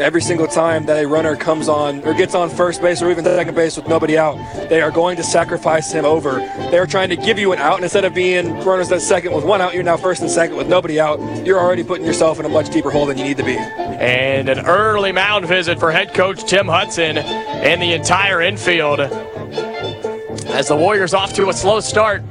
every 0.00 0.22
single 0.22 0.46
time 0.46 0.86
that 0.86 1.02
a 1.02 1.06
runner 1.06 1.36
comes 1.36 1.68
on 1.68 2.02
or 2.04 2.14
gets 2.14 2.34
on 2.34 2.48
first 2.48 2.80
base 2.80 3.02
or 3.02 3.10
even 3.10 3.24
second 3.24 3.54
base 3.54 3.76
with 3.76 3.88
nobody 3.88 4.16
out, 4.16 4.36
they 4.68 4.80
are 4.80 4.90
going 4.90 5.16
to 5.16 5.22
sacrifice 5.22 5.92
him 5.92 6.04
over. 6.04 6.36
They're 6.70 6.86
trying 6.86 7.08
to 7.10 7.16
give 7.16 7.38
you 7.38 7.52
an 7.52 7.58
out, 7.58 7.76
and 7.76 7.84
instead 7.84 8.04
of 8.04 8.14
being 8.14 8.54
runners 8.64 8.90
at 8.92 9.00
second 9.00 9.32
with 9.32 9.44
one 9.44 9.60
out, 9.60 9.74
you're 9.74 9.82
now 9.82 9.96
first 9.96 10.20
and 10.22 10.30
second 10.30 10.56
with 10.56 10.68
nobody 10.68 11.00
out. 11.00 11.18
You're 11.44 11.58
already 11.58 11.84
putting 11.84 12.06
yourself 12.06 12.38
in 12.38 12.46
a 12.46 12.48
much 12.48 12.70
deeper 12.70 12.90
hole 12.90 13.06
than 13.06 13.18
you 13.18 13.24
need 13.24 13.36
to 13.38 13.44
be. 13.44 13.56
And 13.56 14.48
an 14.48 14.66
early 14.66 15.12
mound 15.12 15.46
visit 15.46 15.78
for 15.80 15.90
head 15.90 16.14
coach 16.14 16.44
Tim 16.44 16.66
Hudson 16.66 17.18
and 17.18 17.82
the 17.82 17.92
entire 17.92 18.40
infield. 18.40 19.00
As 19.00 20.68
the 20.68 20.76
Warriors 20.76 21.14
off 21.14 21.34
to 21.34 21.48
a 21.48 21.52
slow 21.52 21.80
start 21.80 22.22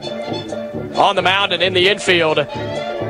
on 0.95 1.15
the 1.15 1.21
mound 1.21 1.53
and 1.53 1.61
in 1.61 1.73
the 1.73 1.89
infield, 1.89 2.37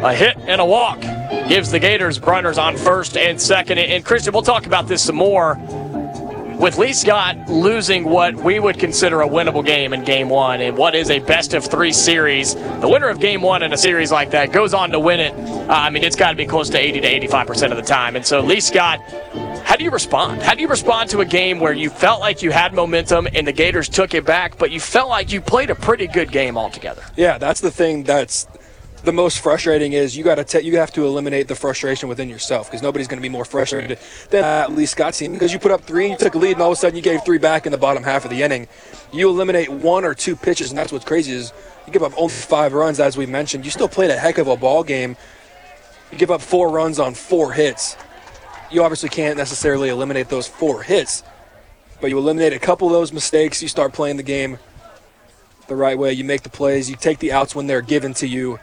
a 0.03 0.13
hit 0.13 0.37
and 0.37 0.61
a 0.61 0.65
walk 0.65 1.01
gives 1.49 1.71
the 1.71 1.79
Gators 1.79 2.19
runners 2.19 2.57
on 2.57 2.77
first 2.77 3.17
and 3.17 3.39
second. 3.41 3.77
And 3.79 4.05
Christian, 4.05 4.33
we'll 4.33 4.41
talk 4.43 4.65
about 4.65 4.87
this 4.87 5.03
some 5.03 5.15
more. 5.15 5.55
With 6.59 6.79
Lee 6.79 6.93
Scott 6.93 7.37
losing 7.49 8.03
what 8.03 8.33
we 8.33 8.59
would 8.59 8.79
consider 8.79 9.21
a 9.21 9.27
winnable 9.27 9.63
game 9.63 9.93
in 9.93 10.03
game 10.03 10.27
one 10.27 10.59
and 10.59 10.75
what 10.75 10.95
is 10.95 11.11
a 11.11 11.19
best 11.19 11.53
of 11.53 11.63
three 11.63 11.93
series, 11.93 12.55
the 12.55 12.89
winner 12.89 13.09
of 13.09 13.19
game 13.19 13.43
one 13.43 13.61
in 13.61 13.73
a 13.73 13.77
series 13.77 14.11
like 14.11 14.31
that 14.31 14.51
goes 14.51 14.73
on 14.73 14.89
to 14.91 14.99
win 14.99 15.19
it. 15.19 15.33
Uh, 15.35 15.67
I 15.69 15.89
mean, 15.91 16.03
it's 16.03 16.15
got 16.15 16.31
to 16.31 16.35
be 16.35 16.47
close 16.47 16.69
to 16.71 16.79
80 16.79 17.01
to 17.01 17.27
85% 17.27 17.71
of 17.71 17.77
the 17.77 17.83
time. 17.83 18.15
And 18.15 18.25
so 18.25 18.39
Lee 18.41 18.59
Scott 18.59 18.99
How 19.65 19.75
do 19.75 19.83
you 19.83 19.91
respond? 19.91 20.41
How 20.41 20.55
do 20.55 20.61
you 20.61 20.67
respond 20.67 21.09
to 21.11 21.19
a 21.19 21.25
game 21.25 21.59
where 21.59 21.73
you 21.73 21.89
felt 21.91 22.21
like 22.21 22.41
you 22.41 22.51
had 22.51 22.73
momentum 22.73 23.27
and 23.35 23.45
the 23.45 23.51
Gators 23.51 23.87
took 23.89 24.13
it 24.15 24.25
back, 24.25 24.57
but 24.57 24.71
you 24.71 24.79
felt 24.79 25.09
like 25.09 25.31
you 25.31 25.41
played 25.41 25.69
a 25.69 25.75
pretty 25.75 26.07
good 26.07 26.31
game 26.31 26.57
altogether? 26.57 27.03
Yeah, 27.15 27.37
that's 27.37 27.61
the 27.61 27.69
thing 27.69 28.03
that's 28.03 28.47
the 29.03 29.13
most 29.13 29.39
frustrating 29.39 29.93
is 29.93 30.17
you 30.17 30.23
got 30.23 30.35
to 30.35 30.43
te- 30.43 30.65
you 30.65 30.77
have 30.77 30.91
to 30.93 31.05
eliminate 31.05 31.47
the 31.47 31.55
frustration 31.55 32.09
within 32.09 32.29
yourself 32.29 32.67
because 32.67 32.81
nobody's 32.81 33.07
going 33.07 33.19
to 33.19 33.21
be 33.21 33.29
more 33.29 33.45
frustrated 33.45 33.99
than 34.29 34.43
at 34.43 34.71
Lee 34.71 34.85
Scott's 34.85 35.19
team 35.19 35.33
because 35.33 35.53
you 35.53 35.59
put 35.59 35.71
up 35.71 35.81
three, 35.81 36.09
you 36.09 36.17
took 36.17 36.35
a 36.35 36.37
lead, 36.37 36.53
and 36.53 36.61
all 36.61 36.71
of 36.71 36.77
a 36.77 36.79
sudden 36.79 36.95
you 36.95 37.01
gave 37.01 37.23
three 37.23 37.37
back 37.37 37.65
in 37.65 37.71
the 37.71 37.77
bottom 37.77 38.03
half 38.03 38.25
of 38.25 38.31
the 38.31 38.41
inning. 38.41 38.67
You 39.13 39.29
eliminate 39.29 39.69
one 39.69 40.03
or 40.03 40.13
two 40.13 40.35
pitches, 40.35 40.71
and 40.71 40.77
that's 40.77 40.91
what's 40.91 41.05
crazy 41.05 41.31
is 41.31 41.53
you 41.85 41.93
give 41.93 42.03
up 42.03 42.13
only 42.17 42.33
five 42.33 42.73
runs, 42.73 42.99
as 42.99 43.15
we 43.15 43.25
mentioned. 43.25 43.65
You 43.65 43.71
still 43.71 43.87
played 43.87 44.09
a 44.09 44.17
heck 44.17 44.37
of 44.39 44.47
a 44.47 44.57
ball 44.57 44.83
game. 44.83 45.15
You 46.11 46.17
give 46.17 46.31
up 46.31 46.41
four 46.41 46.69
runs 46.69 46.99
on 46.99 47.13
four 47.13 47.53
hits. 47.53 47.95
You 48.71 48.83
obviously 48.83 49.09
can't 49.09 49.37
necessarily 49.37 49.89
eliminate 49.89 50.27
those 50.29 50.47
four 50.47 50.83
hits, 50.83 51.23
but 52.01 52.09
you 52.09 52.17
eliminate 52.17 52.53
a 52.53 52.59
couple 52.59 52.87
of 52.87 52.93
those 52.93 53.13
mistakes. 53.13 53.61
You 53.61 53.67
start 53.67 53.93
playing 53.93 54.17
the 54.17 54.23
game 54.23 54.57
the 55.67 55.75
right 55.75 55.97
way. 55.97 56.13
You 56.13 56.23
make 56.23 56.41
the 56.41 56.49
plays. 56.49 56.89
You 56.89 56.95
take 56.95 57.19
the 57.19 57.31
outs 57.31 57.55
when 57.55 57.67
they're 57.67 57.81
given 57.81 58.13
to 58.15 58.27
you 58.27 58.59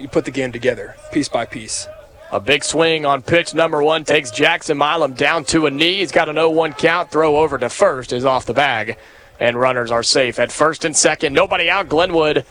you 0.00 0.08
put 0.08 0.24
the 0.24 0.30
game 0.30 0.52
together 0.52 0.96
piece 1.12 1.28
by 1.28 1.44
piece. 1.44 1.86
A 2.32 2.40
big 2.40 2.62
swing 2.62 3.04
on 3.04 3.22
pitch 3.22 3.54
number 3.54 3.82
one 3.82 4.04
takes 4.04 4.30
Jackson 4.30 4.78
Milam 4.78 5.14
down 5.14 5.44
to 5.46 5.66
a 5.66 5.70
knee. 5.70 5.96
He's 5.96 6.12
got 6.12 6.28
an 6.28 6.36
0 6.36 6.50
1 6.50 6.74
count. 6.74 7.10
Throw 7.10 7.36
over 7.36 7.58
to 7.58 7.68
first 7.68 8.12
is 8.12 8.24
off 8.24 8.46
the 8.46 8.54
bag. 8.54 8.96
And 9.40 9.58
runners 9.58 9.90
are 9.90 10.02
safe 10.02 10.38
at 10.38 10.52
first 10.52 10.84
and 10.84 10.96
second. 10.96 11.32
Nobody 11.32 11.68
out. 11.68 11.88
Glenwood 11.88 12.44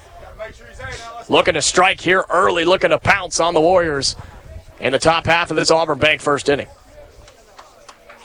looking 1.30 1.54
to 1.54 1.62
strike 1.62 2.02
here 2.02 2.26
early, 2.30 2.66
looking 2.66 2.90
to 2.90 3.00
pounce 3.00 3.40
on 3.40 3.54
the 3.54 3.62
Warriors 3.62 4.16
in 4.80 4.92
the 4.92 5.00
top 5.00 5.26
half 5.26 5.52
of 5.52 5.56
this 5.56 5.72
Auburn 5.72 6.00
Bank 6.00 6.22
first 6.22 6.50
inning. 6.50 6.68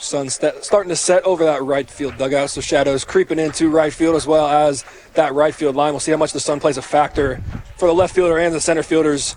Sun 0.05 0.29
st- 0.29 0.63
starting 0.63 0.89
to 0.89 0.95
set 0.95 1.23
over 1.23 1.43
that 1.45 1.63
right 1.63 1.89
field 1.89 2.17
dugout, 2.17 2.49
so 2.51 2.61
shadows 2.61 3.03
creeping 3.03 3.39
into 3.39 3.69
right 3.69 3.91
field 3.91 4.15
as 4.15 4.27
well 4.27 4.47
as 4.47 4.85
that 5.15 5.33
right 5.33 5.53
field 5.53 5.75
line. 5.75 5.93
We'll 5.93 5.99
see 5.99 6.11
how 6.11 6.17
much 6.17 6.31
the 6.33 6.39
sun 6.39 6.59
plays 6.59 6.77
a 6.77 6.81
factor 6.81 7.41
for 7.77 7.87
the 7.87 7.93
left 7.93 8.13
fielder 8.15 8.37
and 8.37 8.53
the 8.53 8.61
center 8.61 8.83
fielders 8.83 9.35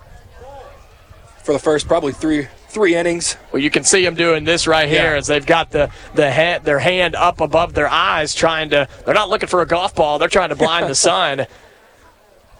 for 1.42 1.52
the 1.52 1.58
first 1.58 1.88
probably 1.88 2.12
three 2.12 2.46
three 2.68 2.94
innings. 2.94 3.36
Well, 3.50 3.62
you 3.62 3.70
can 3.70 3.82
see 3.82 4.04
them 4.04 4.14
doing 4.14 4.44
this 4.44 4.66
right 4.66 4.86
here 4.88 5.12
Yeah. 5.12 5.16
as 5.16 5.26
they've 5.26 5.44
got 5.46 5.70
the 5.70 5.90
the 6.14 6.30
head, 6.30 6.64
their 6.64 6.78
hand 6.78 7.14
up 7.14 7.40
above 7.40 7.72
their 7.74 7.88
eyes, 7.88 8.34
trying 8.34 8.70
to. 8.70 8.86
They're 9.06 9.14
not 9.14 9.30
looking 9.30 9.48
for 9.48 9.62
a 9.62 9.66
golf 9.66 9.94
ball. 9.94 10.18
They're 10.18 10.28
trying 10.28 10.50
to 10.50 10.56
blind 10.56 10.88
the 10.90 10.94
sun, 11.10 11.46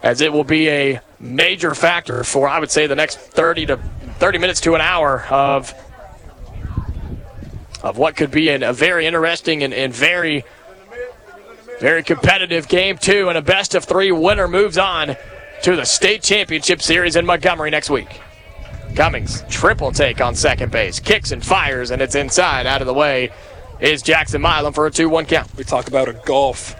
as 0.03 0.23
it 0.23 0.33
will 0.33 0.45
be 0.45 0.69
a 0.71 1.00
major 1.21 1.75
factor 1.75 2.25
for 2.25 2.49
I 2.49 2.59
would 2.59 2.71
say 2.71 2.87
the 2.87 2.97
next 2.97 3.19
30 3.19 3.67
to 3.67 3.77
30 4.19 4.38
minutes 4.38 4.61
to 4.62 4.75
an 4.75 4.81
hour 4.81 5.27
of 5.31 5.75
of 7.82 7.99
what 7.99 8.16
could 8.16 8.30
be 8.30 8.49
a 8.49 8.73
very 8.73 9.06
interesting 9.06 9.62
and, 9.62 9.73
and 9.73 9.92
very 9.92 10.44
very 11.80 12.02
competitive 12.02 12.66
game 12.68 12.99
two, 12.99 13.28
and 13.28 13.38
a 13.38 13.42
best 13.42 13.75
of 13.75 13.85
three 13.85 14.11
winner 14.11 14.49
moves 14.49 14.76
on 14.76 15.16
to 15.62 15.76
the 15.76 15.85
state 15.85 16.23
championship 16.23 16.82
series 16.82 17.14
in 17.14 17.25
Montgomery 17.25 17.70
next 17.70 17.88
week. 17.88 18.20
Cummings, 18.97 19.44
triple 19.49 19.92
take 19.92 20.20
on 20.20 20.35
second 20.35 20.73
base, 20.73 20.99
kicks 20.99 21.30
and 21.30 21.44
fires, 21.44 21.92
and 21.92 22.02
it's 22.02 22.16
inside, 22.16 22.66
out 22.66 22.80
of 22.80 22.87
the 22.87 22.94
way 22.94 23.30
is 23.80 24.02
Jackson 24.02 24.42
Milam 24.42 24.73
for 24.73 24.87
a 24.87 24.90
2 24.90 25.08
1 25.08 25.26
count. 25.26 25.54
We 25.56 25.62
talk 25.62 25.87
about 25.87 26.08
a 26.08 26.14
golf 26.25 26.75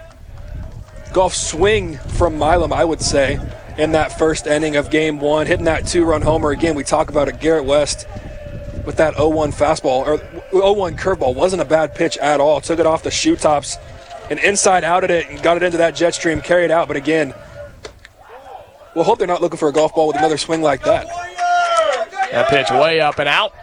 golf 1.13 1.33
swing 1.33 1.97
from 1.97 2.37
Milam, 2.37 2.73
I 2.73 2.83
would 2.83 3.01
say, 3.01 3.39
in 3.77 3.93
that 3.93 4.17
first 4.17 4.47
inning 4.47 4.75
of 4.75 4.91
game 4.91 5.19
one, 5.19 5.47
hitting 5.47 5.65
that 5.65 5.87
two 5.87 6.05
run 6.05 6.21
homer. 6.21 6.51
Again, 6.51 6.75
we 6.75 6.83
talk 6.83 7.09
about 7.09 7.29
it. 7.29 7.39
Garrett 7.39 7.65
West 7.65 8.05
with 8.89 8.97
that 8.97 9.13
0 9.13 9.29
1 9.29 9.51
fastball 9.51 10.03
or 10.03 10.17
0 10.49 10.73
1 10.73 10.97
curveball 10.97 11.35
wasn't 11.35 11.61
a 11.61 11.65
bad 11.65 11.93
pitch 11.93 12.17
at 12.17 12.41
all. 12.41 12.59
Took 12.59 12.79
it 12.79 12.87
off 12.87 13.03
the 13.03 13.11
shoe 13.11 13.35
tops 13.35 13.77
and 14.31 14.39
inside 14.39 14.83
outed 14.83 15.11
it 15.11 15.29
and 15.29 15.39
got 15.43 15.57
it 15.57 15.61
into 15.61 15.77
that 15.77 15.95
jet 15.95 16.15
stream, 16.15 16.41
carried 16.41 16.71
out. 16.71 16.87
But 16.87 16.97
again, 16.97 17.35
we'll 18.95 19.03
hope 19.03 19.19
they're 19.19 19.27
not 19.27 19.43
looking 19.43 19.59
for 19.59 19.69
a 19.69 19.71
golf 19.71 19.93
ball 19.93 20.07
with 20.07 20.15
another 20.15 20.39
swing 20.39 20.63
like 20.63 20.81
that. 20.85 21.05
That 22.31 22.47
pitch 22.49 22.71
way 22.71 22.99
up 22.99 23.19
and 23.19 23.29
out 23.29 23.53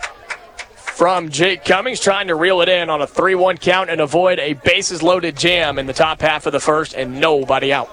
from 0.77 1.29
Jake 1.31 1.65
Cummings, 1.65 1.99
trying 1.99 2.29
to 2.29 2.37
reel 2.37 2.61
it 2.61 2.69
in 2.69 2.89
on 2.89 3.03
a 3.03 3.07
3 3.09 3.35
1 3.35 3.57
count 3.57 3.91
and 3.91 4.01
avoid 4.01 4.39
a 4.39 4.53
bases 4.53 5.03
loaded 5.03 5.37
jam 5.37 5.77
in 5.77 5.87
the 5.87 5.93
top 5.93 6.21
half 6.21 6.47
of 6.47 6.53
the 6.53 6.61
first, 6.61 6.95
and 6.95 7.19
nobody 7.19 7.73
out. 7.73 7.91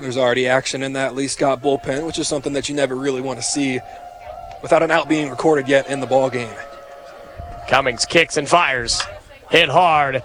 There's 0.00 0.16
already 0.16 0.48
action 0.48 0.82
in 0.82 0.94
that 0.94 1.14
Lee 1.14 1.28
Scott 1.28 1.62
bullpen, 1.62 2.04
which 2.04 2.18
is 2.18 2.26
something 2.26 2.54
that 2.54 2.68
you 2.68 2.74
never 2.74 2.96
really 2.96 3.20
want 3.20 3.38
to 3.38 3.44
see 3.44 3.78
without 4.62 4.82
an 4.82 4.90
out 4.90 5.08
being 5.08 5.30
recorded 5.30 5.68
yet 5.68 5.88
in 5.88 6.00
the 6.00 6.06
ball 6.08 6.28
game. 6.28 6.52
Cummings 7.68 8.04
kicks 8.04 8.36
and 8.36 8.48
fires. 8.48 9.02
Hit 9.50 9.68
hard 9.68 10.22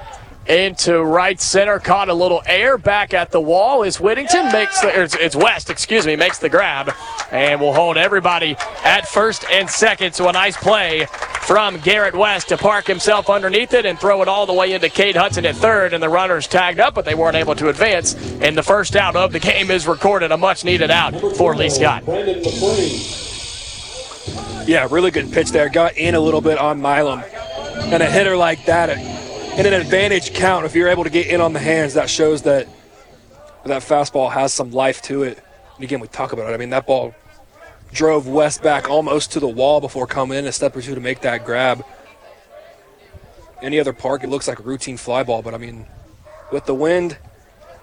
into 0.47 1.03
right 1.03 1.39
center. 1.39 1.79
Caught 1.79 2.09
a 2.09 2.13
little 2.13 2.41
air 2.45 2.77
back 2.77 3.13
at 3.13 3.31
the 3.31 3.41
wall. 3.41 3.83
Is 3.83 3.99
Whittington 3.99 4.51
makes 4.51 4.79
the, 4.81 5.01
it's, 5.01 5.15
it's 5.15 5.35
West, 5.35 5.69
excuse 5.69 6.05
me, 6.05 6.15
makes 6.15 6.39
the 6.39 6.49
grab, 6.49 6.93
and 7.31 7.59
will 7.59 7.73
hold 7.73 7.97
everybody 7.97 8.55
at 8.83 9.07
first 9.07 9.45
and 9.51 9.69
second. 9.69 10.13
So 10.13 10.29
a 10.29 10.31
nice 10.31 10.57
play 10.57 11.07
from 11.41 11.79
Garrett 11.79 12.15
West 12.15 12.49
to 12.49 12.57
park 12.57 12.87
himself 12.87 13.29
underneath 13.29 13.73
it 13.73 13.85
and 13.85 13.97
throw 13.97 14.21
it 14.21 14.27
all 14.27 14.45
the 14.45 14.53
way 14.53 14.73
into 14.73 14.89
Cade 14.89 15.15
Hudson 15.15 15.45
at 15.45 15.55
third. 15.55 15.93
And 15.93 16.03
the 16.03 16.09
runners 16.09 16.47
tagged 16.47 16.79
up, 16.79 16.93
but 16.93 17.05
they 17.05 17.15
weren't 17.15 17.35
able 17.35 17.55
to 17.55 17.69
advance. 17.69 18.15
And 18.41 18.57
the 18.57 18.63
first 18.63 18.95
out 18.95 19.15
of 19.15 19.31
the 19.31 19.39
game 19.39 19.71
is 19.71 19.87
recorded. 19.87 20.31
A 20.31 20.37
much 20.37 20.63
needed 20.63 20.91
out 20.91 21.13
for 21.37 21.55
Lee 21.55 21.69
Scott. 21.69 22.03
Yeah, 24.67 24.87
really 24.91 25.11
good 25.11 25.31
pitch 25.31 25.51
there. 25.51 25.69
Got 25.69 25.97
in 25.97 26.15
a 26.15 26.19
little 26.19 26.41
bit 26.41 26.57
on 26.57 26.81
Milam. 26.81 27.23
And 27.91 28.03
a 28.03 28.09
hitter 28.09 28.35
like 28.35 28.65
that, 28.65 28.89
in 28.89 29.65
an 29.65 29.73
advantage 29.73 30.33
count, 30.33 30.65
if 30.65 30.75
you're 30.75 30.89
able 30.89 31.03
to 31.03 31.09
get 31.09 31.27
in 31.27 31.39
on 31.39 31.53
the 31.53 31.59
hands, 31.59 31.93
that 31.93 32.09
shows 32.09 32.41
that 32.43 32.67
that 33.65 33.81
fastball 33.81 34.31
has 34.31 34.53
some 34.53 34.71
life 34.71 35.01
to 35.03 35.23
it. 35.23 35.41
And 35.75 35.83
again, 35.83 35.99
we 35.99 36.07
talk 36.07 36.33
about 36.33 36.51
it. 36.51 36.53
I 36.53 36.57
mean, 36.57 36.69
that 36.71 36.85
ball 36.87 37.15
drove 37.93 38.27
West 38.27 38.61
back 38.61 38.89
almost 38.89 39.31
to 39.33 39.39
the 39.39 39.47
wall 39.47 39.79
before 39.79 40.07
coming 40.07 40.37
in 40.37 40.45
a 40.45 40.51
step 40.51 40.75
or 40.75 40.81
two 40.81 40.95
to 40.95 41.01
make 41.01 41.21
that 41.21 41.45
grab. 41.45 41.85
Any 43.61 43.79
other 43.79 43.93
park, 43.93 44.23
it 44.23 44.29
looks 44.29 44.47
like 44.47 44.59
a 44.59 44.63
routine 44.63 44.97
fly 44.97 45.23
ball, 45.23 45.41
but 45.41 45.53
I 45.53 45.57
mean, 45.57 45.85
with 46.51 46.65
the 46.65 46.75
wind 46.75 47.17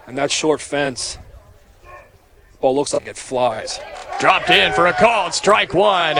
and 0.06 0.16
that 0.18 0.30
short 0.30 0.60
fence, 0.60 1.18
ball 2.64 2.75
looks 2.75 2.94
like 2.94 3.06
it 3.06 3.18
flies. 3.18 3.78
Dropped 4.18 4.49
in 4.49 4.73
for 4.73 4.87
a 4.87 4.94
called 4.94 5.35
strike 5.35 5.75
one. 5.75 6.16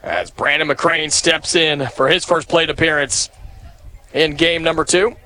As 0.00 0.30
Brandon 0.30 0.68
McCrane 0.68 1.10
steps 1.10 1.56
in 1.56 1.88
for 1.88 2.08
his 2.08 2.24
first 2.24 2.48
plate 2.48 2.70
appearance 2.70 3.30
in 4.14 4.36
game 4.36 4.62
number 4.62 4.84
two. 4.84 5.16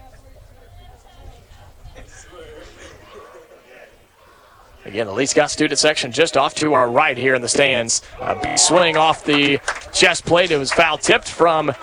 Again, 4.86 5.08
the 5.08 5.12
Lee 5.12 5.26
Scott 5.26 5.50
student 5.50 5.78
section 5.78 6.10
just 6.10 6.38
off 6.38 6.54
to 6.54 6.72
our 6.72 6.88
right 6.88 7.18
here 7.18 7.34
in 7.34 7.42
the 7.42 7.48
stands. 7.50 8.00
A 8.18 8.56
swing 8.56 8.96
off 8.96 9.26
the 9.26 9.60
chest 9.92 10.24
plate. 10.24 10.50
It 10.50 10.56
was 10.56 10.72
foul 10.72 10.96
tipped 10.96 11.28
from 11.28 11.74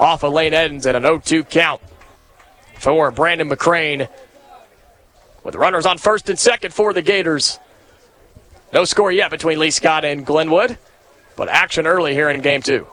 off 0.00 0.24
of 0.24 0.32
Lane 0.32 0.52
Edens 0.52 0.84
and 0.84 0.96
an 0.96 1.04
0 1.04 1.20
2 1.20 1.44
count 1.44 1.80
for 2.78 3.10
Brandon 3.10 3.48
McCrane 3.48 4.08
with 5.44 5.54
runners 5.54 5.86
on 5.86 5.98
first 5.98 6.28
and 6.28 6.38
second 6.38 6.72
for 6.72 6.92
the 6.92 7.02
Gators. 7.02 7.58
No 8.72 8.84
score 8.84 9.12
yet 9.12 9.30
between 9.30 9.58
Lee 9.58 9.70
Scott 9.70 10.04
and 10.04 10.26
Glenwood, 10.26 10.78
but 11.36 11.48
action 11.48 11.86
early 11.86 12.14
here 12.14 12.28
in 12.30 12.40
game 12.40 12.62
two. 12.62 12.86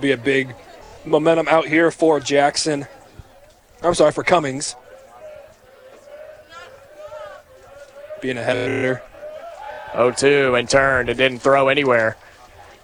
be 0.00 0.12
a 0.12 0.16
big 0.16 0.54
momentum 1.04 1.48
out 1.48 1.66
here 1.66 1.90
for 1.90 2.20
Jackson. 2.20 2.86
I'm 3.82 3.94
sorry, 3.94 4.12
for 4.12 4.22
Cummings. 4.22 4.76
Being 8.20 8.38
a 8.38 8.44
hitter. 8.44 9.02
0 9.92 10.12
2 10.12 10.54
and 10.54 10.68
turned 10.68 11.08
and 11.08 11.16
didn't 11.16 11.38
throw 11.38 11.68
anywhere. 11.68 12.16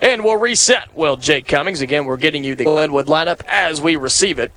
And 0.02 0.24
we'll 0.24 0.36
reset, 0.36 0.94
Well, 0.96 1.16
Jake 1.16 1.46
Cummings. 1.46 1.80
Again, 1.80 2.04
we're 2.04 2.16
getting 2.16 2.42
you 2.42 2.56
the 2.56 2.64
Glenwood 2.64 3.06
lineup 3.06 3.40
as 3.46 3.80
we 3.80 3.94
receive 3.94 4.40
it. 4.40 4.50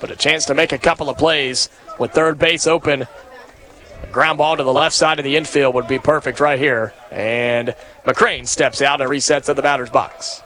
But 0.00 0.10
a 0.10 0.16
chance 0.16 0.46
to 0.46 0.54
make 0.54 0.72
a 0.72 0.78
couple 0.78 1.10
of 1.10 1.18
plays 1.18 1.68
with 1.98 2.12
third 2.12 2.38
base 2.38 2.66
open. 2.66 3.02
A 3.02 4.06
ground 4.10 4.38
ball 4.38 4.56
to 4.56 4.64
the 4.64 4.72
left 4.72 4.94
side 4.94 5.18
of 5.18 5.24
the 5.26 5.36
infield 5.36 5.74
would 5.74 5.86
be 5.86 5.98
perfect 5.98 6.40
right 6.40 6.58
here. 6.58 6.94
And 7.10 7.74
McCrane 8.06 8.46
steps 8.48 8.80
out 8.80 9.02
and 9.02 9.10
resets 9.10 9.50
at 9.50 9.56
the 9.56 9.62
batter's 9.62 9.90
box. 9.90 10.42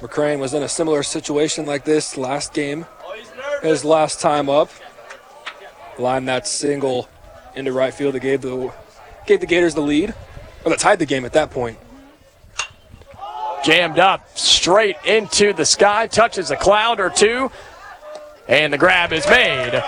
McCrane 0.00 0.40
was 0.40 0.52
in 0.52 0.64
a 0.64 0.68
similar 0.68 1.04
situation 1.04 1.64
like 1.64 1.84
this 1.84 2.16
last 2.16 2.52
game. 2.52 2.86
His 3.62 3.84
last 3.84 4.20
time 4.20 4.50
up. 4.50 4.68
Lined 5.96 6.26
that 6.26 6.48
single 6.48 7.08
into 7.54 7.72
right 7.72 7.94
field 7.94 8.14
that 8.14 8.20
gave 8.20 8.40
the 8.40 8.72
gave 9.26 9.38
the 9.38 9.46
Gators 9.46 9.76
the 9.76 9.80
lead. 9.80 10.12
Or 10.64 10.70
that 10.70 10.78
tied 10.78 10.98
the 10.98 11.06
game 11.06 11.24
at 11.24 11.32
that 11.32 11.50
point. 11.50 11.78
jammed 13.64 13.98
up 13.98 14.36
straight 14.36 14.96
into 15.04 15.52
the 15.52 15.64
sky, 15.64 16.06
touches 16.06 16.50
a 16.50 16.56
cloud 16.56 17.00
or 17.00 17.10
two, 17.10 17.50
and 18.48 18.72
the 18.72 18.78
grab 18.78 19.12
is 19.12 19.26
made 19.28 19.82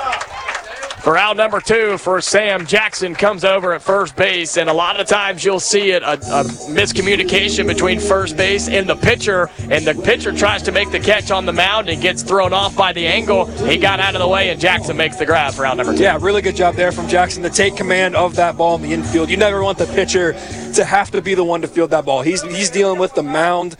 for 1.05 1.19
out 1.19 1.37
number 1.37 1.61
two 1.61 1.99
for 1.99 2.23
Sam 2.23 2.65
Jackson 2.65 3.15
comes 3.15 3.45
over 3.45 3.75
at 3.75 3.83
first 3.83 4.17
base, 4.17 4.57
and 4.57 4.71
a 4.71 4.73
lot 4.73 4.99
of 4.99 5.07
times 5.07 5.45
you'll 5.45 5.61
see 5.61 5.91
it 5.91 6.03
a, 6.03 6.15
a, 6.15 6.45
miscommunication 6.73 7.67
between 7.67 8.01
first 8.01 8.39
base 8.39 8.71
and 8.71 8.89
the 8.89 8.97
pitcher, 8.97 9.51
and 9.69 9.87
the 9.87 9.95
pitcher 9.95 10.33
tries 10.33 10.63
to 10.63 10.73
make 10.73 10.91
the 10.91 10.99
catch 10.99 11.31
on 11.31 11.45
the 11.45 11.53
mound 11.53 11.91
and 11.91 12.01
gets 12.01 12.23
thrown 12.23 12.55
off 12.55 12.75
by 12.75 12.95
the 12.95 13.07
angle. 13.07 13.45
He 13.67 13.77
got 13.77 14.01
out 14.01 14.15
of 14.15 14.23
the 14.23 14.29
way, 14.29 14.49
and 14.49 14.59
Jackson 14.59 14.97
makes 14.97 15.17
the 15.17 15.27
grab 15.27 15.53
for 15.53 15.67
out 15.67 15.77
number 15.77 15.95
two. 15.95 16.05
Yeah, 16.05 16.19
really 16.19 16.41
good 16.41 16.57
job 16.57 16.75
there 16.75 16.91
from 16.91 17.07
Jackson 17.07 17.43
to 17.43 17.51
take 17.51 17.77
command 17.77 18.17
of 18.17 18.35
that 18.37 18.57
ball 18.57 18.77
in 18.77 18.83
the 18.83 18.95
infield. 18.95 19.29
You 19.29 19.37
never 19.37 19.63
want 19.63 19.77
the 19.77 19.87
pitcher 19.87 20.33
to 20.73 20.85
have 20.87 21.11
to 21.11 21.21
be 21.21 21.35
the 21.35 21.45
one 21.45 21.61
to 21.61 21.69
field 21.69 21.91
that 21.91 22.07
ball. 22.07 22.23
He's 22.23 22.41
he's 22.41 22.71
dealing 22.71 22.99
with 22.99 23.15
the 23.15 23.23
mound 23.23 23.77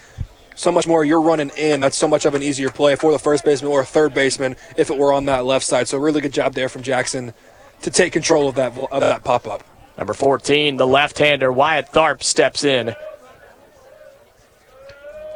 so 0.55 0.71
much 0.71 0.87
more 0.87 1.05
you're 1.05 1.21
running 1.21 1.51
in. 1.57 1.81
That's 1.81 1.97
so 1.97 2.09
much 2.09 2.25
of 2.25 2.35
an 2.35 2.43
easier 2.43 2.71
play 2.71 2.97
for 2.97 3.13
the 3.13 3.19
first 3.19 3.45
baseman 3.45 3.73
or 3.73 3.85
third 3.85 4.15
baseman 4.15 4.57
if 4.77 4.91
it 4.91 4.97
were 4.97 5.13
on 5.13 5.27
that 5.27 5.45
left 5.45 5.67
side. 5.67 5.89
So 5.89 5.99
really 5.99 6.21
good 6.21 6.33
job 6.33 6.55
there 6.55 6.69
from 6.69 6.83
Jackson 6.83 7.35
to 7.83 7.91
take 7.91 8.13
control 8.13 8.49
of 8.49 8.55
that 8.55 8.77
of 8.79 9.01
that 9.01 9.25
pop 9.25 9.47
up. 9.47 9.65
Number 9.97 10.15
14, 10.15 10.77
the 10.77 10.87
left-hander 10.87 11.53
Wyatt 11.53 11.87
Tharp 11.93 12.23
steps 12.23 12.65
in. 12.65 12.97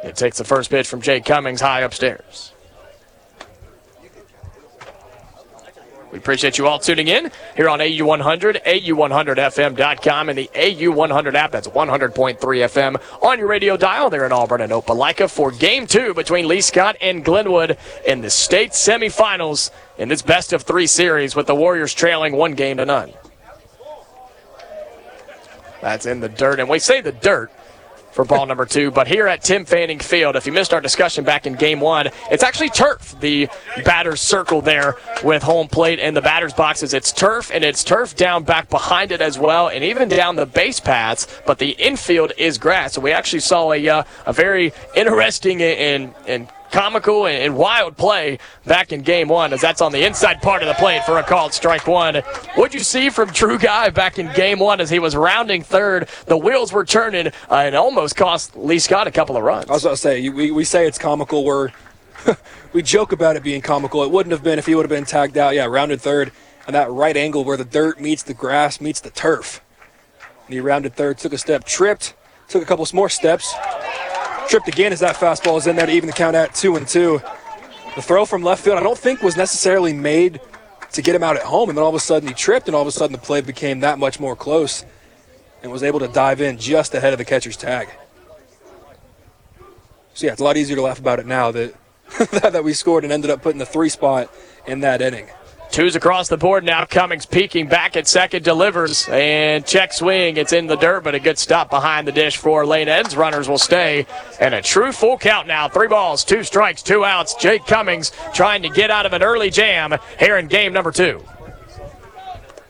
It 0.03 0.15
takes 0.15 0.37
the 0.37 0.43
first 0.43 0.69
pitch 0.69 0.87
from 0.87 1.01
Jake 1.01 1.25
Cummings 1.25 1.61
high 1.61 1.81
upstairs. 1.81 2.53
We 6.11 6.17
appreciate 6.17 6.57
you 6.57 6.65
all 6.65 6.79
tuning 6.79 7.07
in 7.07 7.31
here 7.55 7.69
on 7.69 7.79
AU100, 7.79 8.63
AU100FM.com, 8.63 10.29
and 10.29 10.37
the 10.37 10.49
AU100 10.53 11.35
app. 11.35 11.51
That's 11.51 11.67
100.3 11.67 12.37
FM 12.39 13.23
on 13.23 13.37
your 13.37 13.47
radio 13.47 13.77
dial 13.77 14.09
there 14.09 14.25
in 14.25 14.31
Auburn 14.31 14.61
and 14.61 14.71
Opelika 14.71 15.29
for 15.29 15.51
game 15.51 15.85
two 15.85 16.15
between 16.15 16.47
Lee 16.47 16.61
Scott 16.61 16.97
and 16.99 17.23
Glenwood 17.23 17.77
in 18.07 18.21
the 18.21 18.29
state 18.31 18.71
semifinals 18.71 19.69
in 19.99 20.09
this 20.09 20.23
best 20.23 20.51
of 20.51 20.63
three 20.63 20.87
series 20.87 21.35
with 21.35 21.45
the 21.45 21.55
Warriors 21.55 21.93
trailing 21.93 22.35
one 22.35 22.53
game 22.53 22.77
to 22.77 22.85
none. 22.85 23.11
That's 25.81 26.05
in 26.05 26.19
the 26.21 26.29
dirt. 26.29 26.59
And 26.59 26.67
we 26.67 26.79
say 26.79 27.01
the 27.01 27.11
dirt 27.11 27.51
for 28.19 28.25
ball 28.25 28.45
number 28.45 28.65
two. 28.65 28.91
But 28.91 29.07
here 29.07 29.27
at 29.27 29.41
Tim 29.41 29.63
Fanning 29.63 29.99
Field, 29.99 30.35
if 30.35 30.45
you 30.45 30.51
missed 30.51 30.73
our 30.73 30.81
discussion 30.81 31.23
back 31.23 31.47
in 31.47 31.53
game 31.53 31.79
one, 31.79 32.09
it's 32.29 32.43
actually 32.43 32.67
turf. 32.67 33.17
The 33.21 33.47
batter's 33.85 34.19
circle 34.19 34.59
there 34.59 34.97
with 35.23 35.41
home 35.41 35.69
plate 35.69 36.01
and 36.01 36.17
the 36.17 36.21
batter's 36.21 36.53
boxes. 36.53 36.93
It's 36.93 37.13
turf, 37.13 37.49
and 37.53 37.63
it's 37.63 37.81
turf 37.81 38.17
down 38.17 38.43
back 38.43 38.69
behind 38.69 39.13
it 39.13 39.21
as 39.21 39.39
well, 39.39 39.69
and 39.69 39.85
even 39.85 40.09
down 40.09 40.35
the 40.35 40.45
base 40.45 40.81
paths. 40.81 41.27
But 41.45 41.59
the 41.59 41.69
infield 41.69 42.33
is 42.37 42.57
grass. 42.57 42.91
So 42.95 42.99
we 42.99 43.13
actually 43.13 43.39
saw 43.39 43.71
a, 43.71 43.87
uh, 43.87 44.03
a 44.25 44.33
very 44.33 44.73
interesting 44.97 45.61
and, 45.61 46.13
and 46.27 46.49
comical 46.71 47.27
and 47.27 47.55
wild 47.55 47.97
play 47.97 48.39
back 48.65 48.91
in 48.91 49.01
game 49.01 49.27
one, 49.27 49.53
as 49.53 49.61
that's 49.61 49.81
on 49.81 49.91
the 49.91 50.05
inside 50.05 50.41
part 50.41 50.61
of 50.61 50.67
the 50.67 50.73
plate 50.75 51.03
for 51.03 51.17
a 51.17 51.23
called 51.23 51.53
strike 51.53 51.87
one. 51.87 52.15
What'd 52.55 52.73
you 52.73 52.79
see 52.79 53.09
from 53.09 53.29
Drew 53.29 53.57
Guy 53.57 53.89
back 53.89 54.19
in 54.19 54.31
game 54.33 54.59
one 54.59 54.81
as 54.81 54.89
he 54.89 54.99
was 54.99 55.15
rounding 55.15 55.61
third? 55.63 56.07
The 56.25 56.37
wheels 56.37 56.71
were 56.71 56.85
turning 56.85 57.27
uh, 57.27 57.31
and 57.49 57.75
almost 57.75 58.15
cost 58.15 58.55
Lee 58.55 58.79
Scott 58.79 59.07
a 59.07 59.11
couple 59.11 59.37
of 59.37 59.43
runs. 59.43 59.69
I 59.69 59.73
was 59.73 59.83
going 59.83 59.95
to 59.95 60.01
say, 60.01 60.29
we, 60.29 60.51
we 60.51 60.63
say 60.63 60.87
it's 60.87 60.97
comical. 60.97 61.43
We're, 61.43 61.69
we 62.73 62.81
joke 62.81 63.11
about 63.11 63.35
it 63.35 63.43
being 63.43 63.61
comical. 63.61 64.03
It 64.03 64.11
wouldn't 64.11 64.31
have 64.31 64.43
been 64.43 64.59
if 64.59 64.65
he 64.65 64.75
would 64.75 64.83
have 64.83 64.89
been 64.89 65.05
tagged 65.05 65.37
out. 65.37 65.55
Yeah, 65.55 65.65
rounded 65.65 66.01
third 66.01 66.31
and 66.69 66.75
that 66.75 66.91
right 66.91 67.17
angle 67.17 67.43
where 67.43 67.57
the 67.57 67.65
dirt 67.65 67.99
meets 67.99 68.21
the 68.21 68.35
grass 68.35 68.79
meets 68.79 68.99
the 68.99 69.09
turf. 69.09 69.59
And 70.45 70.53
he 70.53 70.59
rounded 70.59 70.93
third, 70.93 71.17
took 71.17 71.33
a 71.33 71.37
step, 71.39 71.63
tripped, 71.63 72.13
took 72.47 72.61
a 72.61 72.65
couple 72.65 72.85
more 72.93 73.09
steps, 73.09 73.55
tripped 74.49 74.67
again 74.67 74.91
as 74.91 74.99
that 74.99 75.15
fastball 75.15 75.57
is 75.57 75.67
in 75.67 75.75
there 75.75 75.85
to 75.85 75.91
even 75.91 76.07
the 76.07 76.13
count 76.13 76.35
at 76.35 76.55
two 76.55 76.75
and 76.75 76.87
two. 76.87 77.21
The 77.95 78.01
throw 78.01 78.25
from 78.25 78.41
left 78.41 78.63
field, 78.63 78.77
I 78.77 78.83
don't 78.83 78.97
think 78.97 79.21
was 79.21 79.37
necessarily 79.37 79.93
made 79.93 80.41
to 80.93 81.01
get 81.03 81.13
him 81.13 81.23
out 81.23 81.35
at 81.35 81.43
home, 81.43 81.69
and 81.69 81.77
then 81.77 81.83
all 81.83 81.89
of 81.89 81.95
a 81.95 81.99
sudden 81.99 82.27
he 82.27 82.33
tripped, 82.33 82.67
and 82.67 82.75
all 82.75 82.81
of 82.81 82.87
a 82.87 82.91
sudden 82.91 83.11
the 83.11 83.19
play 83.19 83.41
became 83.41 83.81
that 83.81 83.99
much 83.99 84.19
more 84.19 84.35
close, 84.35 84.85
and 85.61 85.71
was 85.71 85.83
able 85.83 85.99
to 85.99 86.07
dive 86.07 86.41
in 86.41 86.57
just 86.57 86.95
ahead 86.95 87.13
of 87.13 87.19
the 87.19 87.25
catcher's 87.25 87.57
tag. 87.57 87.89
So 90.15 90.25
yeah, 90.25 90.31
it's 90.31 90.41
a 90.41 90.43
lot 90.43 90.57
easier 90.57 90.75
to 90.75 90.81
laugh 90.81 90.99
about 90.99 91.19
it 91.19 91.27
now 91.27 91.51
that 91.51 91.75
that 92.31 92.63
we 92.63 92.73
scored 92.73 93.03
and 93.03 93.13
ended 93.13 93.29
up 93.29 93.43
putting 93.43 93.59
the 93.59 93.65
three 93.67 93.89
spot 93.89 94.33
in 94.65 94.79
that 94.79 95.01
inning. 95.01 95.27
Two's 95.71 95.95
across 95.95 96.29
the 96.29 96.37
board 96.37 96.63
now. 96.63 96.83
Cummings 96.85 97.27
peeking 97.27 97.67
back 97.67 97.95
at 97.95 98.07
second, 98.07 98.43
delivers 98.43 99.07
and 99.09 99.65
check 99.65 99.93
swing. 99.93 100.37
It's 100.37 100.51
in 100.51 100.65
the 100.65 100.75
dirt, 100.75 101.03
but 101.03 101.13
a 101.13 101.19
good 101.19 101.37
stop 101.37 101.69
behind 101.69 102.07
the 102.07 102.11
dish 102.11 102.37
for 102.37 102.65
Lane 102.65 102.89
Edens. 102.89 103.15
Runners 103.15 103.47
will 103.47 103.59
stay. 103.59 104.07
And 104.39 104.55
a 104.55 104.61
true 104.63 104.91
full 104.91 105.17
count 105.17 105.47
now. 105.47 105.67
Three 105.67 105.87
balls, 105.87 106.23
two 106.23 106.43
strikes, 106.43 106.81
two 106.81 107.05
outs. 107.05 107.35
Jake 107.35 107.65
Cummings 107.67 108.11
trying 108.33 108.63
to 108.63 108.69
get 108.69 108.89
out 108.89 109.05
of 109.05 109.13
an 109.13 109.21
early 109.21 109.51
jam 109.51 109.93
here 110.17 110.37
in 110.37 110.47
game 110.47 110.73
number 110.73 110.91
two. 110.91 111.23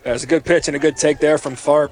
There's 0.04 0.24
a 0.24 0.28
good 0.28 0.44
pitch 0.44 0.68
and 0.68 0.76
a 0.76 0.80
good 0.80 0.98
take 0.98 1.20
there 1.20 1.38
from 1.38 1.56
Tharp. 1.56 1.92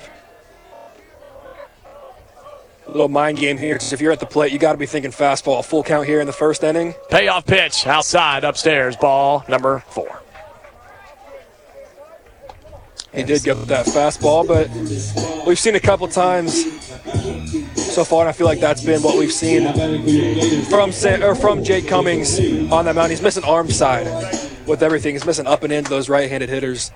A 2.85 2.91
little 2.91 3.09
mind 3.09 3.37
game 3.37 3.57
here 3.57 3.75
because 3.75 3.93
if 3.93 4.01
you're 4.01 4.11
at 4.11 4.19
the 4.19 4.25
plate, 4.25 4.51
you 4.51 4.59
got 4.59 4.73
to 4.73 4.77
be 4.77 4.85
thinking 4.85 5.11
fastball. 5.11 5.63
Full 5.63 5.83
count 5.83 6.05
here 6.05 6.19
in 6.19 6.27
the 6.27 6.33
first 6.33 6.63
inning. 6.63 6.95
Payoff 7.09 7.45
pitch 7.45 7.87
outside, 7.87 8.43
upstairs, 8.43 8.95
ball 8.97 9.45
number 9.47 9.83
four. 9.89 10.21
He 13.17 13.23
did 13.23 13.43
get 13.43 13.55
that 13.67 13.87
fastball, 13.87 14.47
but 14.47 14.69
we've 15.47 15.57
seen 15.57 15.73
a 15.73 15.79
couple 15.79 16.07
times 16.07 16.65
so 17.75 18.03
far, 18.03 18.21
and 18.21 18.29
I 18.29 18.31
feel 18.31 18.45
like 18.45 18.59
that's 18.59 18.83
been 18.83 19.01
what 19.01 19.17
we've 19.17 19.31
seen 19.31 19.63
from 20.65 20.91
or 21.23 21.33
from 21.33 21.63
Jake 21.63 21.87
Cummings 21.87 22.39
on 22.71 22.85
that 22.85 22.93
mound. 22.93 23.09
He's 23.09 23.23
missing 23.23 23.43
arm 23.43 23.71
side 23.71 24.05
with 24.67 24.83
everything. 24.83 25.15
He's 25.15 25.25
missing 25.25 25.47
up 25.47 25.63
and 25.63 25.73
into 25.73 25.89
those 25.89 26.09
right-handed 26.09 26.47
hitters 26.47 26.91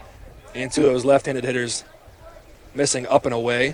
and 0.53 0.71
to 0.73 0.81
those 0.81 1.03
left-handed 1.03 1.43
hitters, 1.43 1.83
missing 2.75 3.07
up 3.07 3.25
and 3.25 3.33
away. 3.33 3.73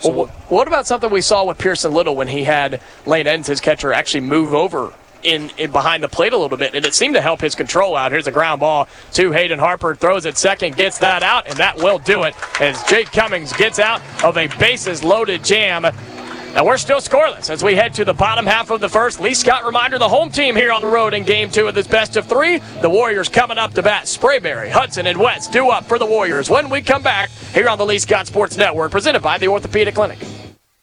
So 0.00 0.10
well, 0.10 0.26
what 0.48 0.66
about 0.66 0.88
something 0.88 1.10
we 1.10 1.20
saw 1.20 1.44
with 1.44 1.58
Pearson 1.58 1.92
Little 1.92 2.16
when 2.16 2.26
he 2.26 2.42
had 2.42 2.80
Lane 3.06 3.28
Edens, 3.28 3.46
his 3.46 3.60
catcher, 3.60 3.92
actually 3.92 4.22
move 4.22 4.54
over 4.54 4.92
in, 5.22 5.50
in 5.58 5.70
behind 5.70 6.02
the 6.02 6.08
plate 6.08 6.32
a 6.32 6.36
little 6.36 6.58
bit, 6.58 6.74
and 6.74 6.84
it 6.84 6.94
seemed 6.94 7.14
to 7.14 7.20
help 7.20 7.40
his 7.40 7.54
control 7.54 7.96
out. 7.96 8.12
Here's 8.12 8.26
a 8.26 8.32
ground 8.32 8.60
ball 8.60 8.88
to 9.12 9.32
Hayden 9.32 9.58
Harper, 9.58 9.94
throws 9.94 10.26
it 10.26 10.36
second, 10.36 10.76
gets 10.76 10.98
that 10.98 11.22
out, 11.22 11.46
and 11.48 11.56
that 11.58 11.76
will 11.76 11.98
do 11.98 12.24
it 12.24 12.34
as 12.60 12.82
Jake 12.84 13.10
Cummings 13.12 13.52
gets 13.52 13.78
out 13.78 14.02
of 14.24 14.36
a 14.36 14.46
bases 14.58 15.04
loaded 15.04 15.44
jam. 15.44 15.86
Now 16.54 16.64
we're 16.64 16.78
still 16.78 16.98
scoreless 16.98 17.48
as 17.48 17.62
we 17.62 17.76
head 17.76 17.94
to 17.94 18.04
the 18.04 18.12
bottom 18.12 18.44
half 18.44 18.70
of 18.70 18.80
the 18.80 18.88
first. 18.88 19.20
Lee 19.20 19.34
Scott 19.34 19.64
reminder 19.64 19.98
the 19.98 20.08
home 20.08 20.30
team 20.30 20.56
here 20.56 20.72
on 20.72 20.82
the 20.82 20.88
road 20.88 21.14
in 21.14 21.22
game 21.22 21.48
two 21.48 21.68
of 21.68 21.76
this 21.76 21.86
best 21.86 22.16
of 22.16 22.26
three. 22.26 22.58
The 22.80 22.90
Warriors 22.90 23.28
coming 23.28 23.56
up 23.56 23.72
to 23.74 23.82
bat. 23.82 24.06
Sprayberry, 24.06 24.68
Hudson, 24.68 25.06
and 25.06 25.16
West 25.16 25.52
do 25.52 25.68
up 25.68 25.84
for 25.84 25.96
the 25.96 26.06
Warriors 26.06 26.50
when 26.50 26.68
we 26.68 26.82
come 26.82 27.02
back 27.02 27.30
here 27.54 27.68
on 27.68 27.78
the 27.78 27.86
Lee 27.86 28.00
Scott 28.00 28.26
Sports 28.26 28.56
Network, 28.56 28.90
presented 28.90 29.22
by 29.22 29.38
the 29.38 29.46
Orthopedic 29.46 29.94
Clinic. 29.94 30.18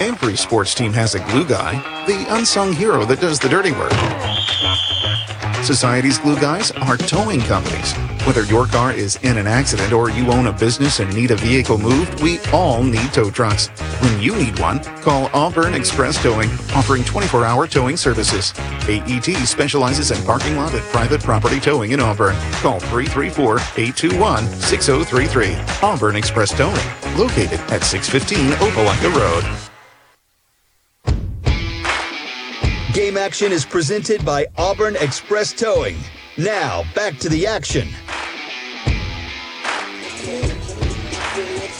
Every 0.00 0.36
sports 0.36 0.74
team 0.74 0.92
has 0.94 1.14
a 1.14 1.20
glue 1.26 1.46
guy, 1.46 1.74
the 2.06 2.26
unsung 2.34 2.72
hero 2.72 3.04
that 3.04 3.20
does 3.20 3.38
the 3.38 3.48
dirty 3.48 3.70
work. 3.70 3.92
Society's 5.62 6.18
glue 6.18 6.40
guys 6.40 6.70
are 6.72 6.96
towing 6.96 7.40
companies. 7.40 7.92
Whether 8.26 8.44
your 8.44 8.66
car 8.66 8.92
is 8.92 9.16
in 9.22 9.36
an 9.38 9.46
accident 9.46 9.92
or 9.92 10.10
you 10.10 10.30
own 10.32 10.46
a 10.46 10.52
business 10.52 11.00
and 11.00 11.14
need 11.14 11.30
a 11.30 11.36
vehicle 11.36 11.78
moved, 11.78 12.22
we 12.22 12.38
all 12.52 12.82
need 12.82 13.12
tow 13.12 13.30
trucks. 13.30 13.68
When 14.00 14.20
you 14.20 14.34
need 14.36 14.58
one, 14.58 14.80
call 15.02 15.30
Auburn 15.34 15.74
Express 15.74 16.20
Towing, 16.22 16.50
offering 16.74 17.04
24 17.04 17.44
hour 17.44 17.66
towing 17.66 17.96
services. 17.96 18.52
AET 18.88 19.24
specializes 19.46 20.10
in 20.10 20.24
parking 20.24 20.56
lot 20.56 20.74
and 20.74 20.82
private 20.84 21.22
property 21.22 21.60
towing 21.60 21.92
in 21.92 22.00
Auburn. 22.00 22.36
Call 22.62 22.80
334 22.80 23.58
821 23.58 24.46
6033. 24.46 25.56
Auburn 25.82 26.16
Express 26.16 26.56
Towing, 26.56 27.18
located 27.18 27.60
at 27.70 27.82
615 27.84 28.50
Opelika 28.52 29.14
Road. 29.14 29.69
Game 32.92 33.16
action 33.16 33.52
is 33.52 33.64
presented 33.64 34.24
by 34.24 34.48
Auburn 34.58 34.96
Express 34.96 35.52
Towing. 35.52 35.96
Now, 36.36 36.82
back 36.92 37.18
to 37.18 37.28
the 37.28 37.46
action. 37.46 37.88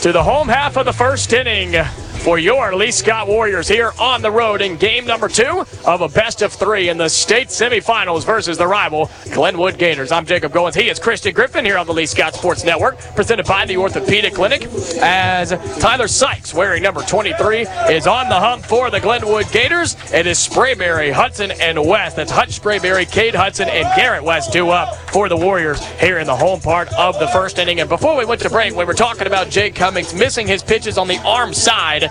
To 0.03 0.11
the 0.13 0.23
home 0.23 0.47
half 0.47 0.77
of 0.77 0.85
the 0.85 0.93
first 0.93 1.33
inning. 1.33 1.75
For 2.21 2.37
your 2.37 2.75
Lee 2.75 2.91
Scott 2.91 3.27
Warriors 3.27 3.67
here 3.67 3.93
on 3.99 4.21
the 4.21 4.29
road 4.29 4.61
in 4.61 4.77
game 4.77 5.07
number 5.07 5.27
two 5.27 5.65
of 5.87 6.01
a 6.01 6.07
best 6.07 6.43
of 6.43 6.53
three 6.53 6.89
in 6.89 6.97
the 6.97 7.09
state 7.09 7.47
semifinals 7.47 8.23
versus 8.23 8.59
the 8.59 8.67
rival 8.67 9.09
Glenwood 9.33 9.79
Gators. 9.79 10.11
I'm 10.11 10.27
Jacob 10.27 10.51
Goins. 10.51 10.75
He 10.75 10.87
is 10.87 10.99
Christian 10.99 11.33
Griffin 11.33 11.65
here 11.65 11.79
on 11.79 11.87
the 11.87 11.93
Lee 11.93 12.05
Scott 12.05 12.35
Sports 12.35 12.63
Network, 12.63 12.99
presented 13.15 13.47
by 13.47 13.65
the 13.65 13.75
Orthopedic 13.77 14.35
Clinic. 14.35 14.67
As 15.01 15.49
Tyler 15.79 16.07
Sykes, 16.07 16.53
wearing 16.53 16.83
number 16.83 17.01
23, 17.01 17.61
is 17.89 18.05
on 18.05 18.29
the 18.29 18.39
hump 18.39 18.65
for 18.65 18.91
the 18.91 18.99
Glenwood 18.99 19.51
Gators. 19.51 19.95
It 20.13 20.27
is 20.27 20.37
Sprayberry, 20.37 21.11
Hudson, 21.11 21.49
and 21.59 21.83
West. 21.83 22.17
That's 22.17 22.31
Hutch 22.31 22.61
Sprayberry, 22.61 23.11
Cade 23.11 23.33
Hudson, 23.33 23.67
and 23.67 23.87
Garrett 23.95 24.23
West 24.23 24.53
two 24.53 24.69
up 24.69 24.95
for 25.09 25.27
the 25.27 25.37
Warriors 25.37 25.83
here 25.99 26.19
in 26.19 26.27
the 26.27 26.35
home 26.35 26.59
part 26.59 26.87
of 26.93 27.17
the 27.17 27.27
first 27.29 27.57
inning. 27.57 27.79
And 27.79 27.89
before 27.89 28.15
we 28.15 28.25
went 28.25 28.41
to 28.41 28.49
break, 28.49 28.75
we 28.75 28.85
were 28.85 28.93
talking 28.93 29.25
about 29.25 29.49
Jake 29.49 29.73
Cummings 29.73 30.13
missing 30.13 30.45
his 30.45 30.61
pitches 30.61 30.99
on 30.99 31.07
the 31.07 31.17
arm 31.23 31.51
side. 31.53 32.10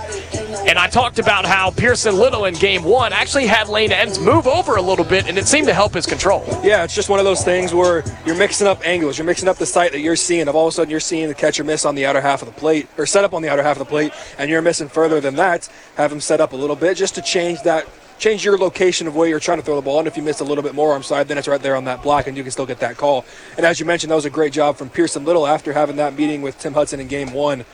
And 0.68 0.78
I 0.78 0.88
talked 0.88 1.18
about 1.18 1.44
how 1.44 1.70
Pearson 1.70 2.16
Little 2.16 2.44
in 2.44 2.54
game 2.54 2.84
one 2.84 3.12
actually 3.12 3.46
had 3.46 3.68
Lane 3.68 3.90
Edens 3.90 4.18
move 4.18 4.46
over 4.46 4.76
a 4.76 4.82
little 4.82 5.04
bit, 5.04 5.28
and 5.28 5.36
it 5.38 5.46
seemed 5.46 5.66
to 5.66 5.74
help 5.74 5.94
his 5.94 6.06
control. 6.06 6.44
Yeah, 6.62 6.84
it's 6.84 6.94
just 6.94 7.08
one 7.08 7.18
of 7.18 7.24
those 7.24 7.42
things 7.42 7.74
where 7.74 8.04
you're 8.24 8.36
mixing 8.36 8.66
up 8.66 8.86
angles. 8.86 9.18
You're 9.18 9.26
mixing 9.26 9.48
up 9.48 9.56
the 9.56 9.66
sight 9.66 9.92
that 9.92 10.00
you're 10.00 10.16
seeing. 10.16 10.48
Of 10.48 10.54
all 10.54 10.66
of 10.68 10.72
a 10.72 10.74
sudden, 10.74 10.90
you're 10.90 11.00
seeing 11.00 11.28
the 11.28 11.34
catcher 11.34 11.64
miss 11.64 11.84
on 11.84 11.94
the 11.94 12.06
outer 12.06 12.20
half 12.20 12.42
of 12.42 12.46
the 12.46 12.54
plate, 12.54 12.88
or 12.98 13.06
set 13.06 13.24
up 13.24 13.34
on 13.34 13.42
the 13.42 13.48
outer 13.48 13.62
half 13.62 13.76
of 13.76 13.80
the 13.80 13.90
plate, 13.90 14.12
and 14.38 14.50
you're 14.50 14.62
missing 14.62 14.88
further 14.88 15.20
than 15.20 15.36
that. 15.36 15.68
Have 15.96 16.12
him 16.12 16.20
set 16.20 16.40
up 16.40 16.52
a 16.52 16.56
little 16.56 16.76
bit 16.76 16.96
just 16.96 17.14
to 17.16 17.22
change 17.22 17.62
that 17.62 17.86
change 18.20 18.44
your 18.44 18.58
location 18.58 19.06
of 19.06 19.16
where 19.16 19.26
you're 19.26 19.40
trying 19.40 19.58
to 19.58 19.64
throw 19.64 19.74
the 19.74 19.82
ball. 19.82 19.98
And 19.98 20.06
if 20.06 20.16
you 20.16 20.22
miss 20.22 20.40
a 20.40 20.44
little 20.44 20.62
bit 20.62 20.74
more 20.74 20.92
arm 20.92 21.02
side, 21.02 21.26
then 21.26 21.38
it's 21.38 21.48
right 21.48 21.60
there 21.60 21.74
on 21.74 21.84
that 21.84 22.02
block, 22.02 22.26
and 22.26 22.36
you 22.36 22.42
can 22.42 22.52
still 22.52 22.66
get 22.66 22.78
that 22.80 22.98
call. 22.98 23.24
And 23.56 23.64
as 23.64 23.80
you 23.80 23.86
mentioned, 23.86 24.10
that 24.10 24.16
was 24.16 24.26
a 24.26 24.30
great 24.30 24.52
job 24.52 24.76
from 24.76 24.90
Pearson 24.90 25.24
Little 25.24 25.46
after 25.46 25.72
having 25.72 25.96
that 25.96 26.14
meeting 26.16 26.42
with 26.42 26.58
Tim 26.58 26.74
Hudson 26.74 27.00
in 27.00 27.08
Game 27.08 27.32
One, 27.32 27.64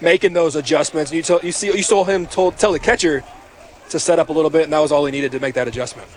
making 0.00 0.32
those 0.32 0.56
adjustments. 0.56 1.12
You, 1.12 1.22
told, 1.22 1.42
you 1.42 1.52
see, 1.52 1.68
you 1.68 1.82
saw 1.82 2.04
him 2.04 2.26
told, 2.26 2.56
tell 2.58 2.72
the 2.72 2.78
catcher 2.78 3.24
to 3.90 3.98
set 3.98 4.18
up 4.18 4.28
a 4.28 4.32
little 4.32 4.50
bit, 4.50 4.64
and 4.64 4.72
that 4.72 4.80
was 4.80 4.92
all 4.92 5.04
he 5.06 5.12
needed 5.12 5.32
to 5.32 5.40
make 5.40 5.54
that 5.54 5.68
adjustment. 5.68 6.08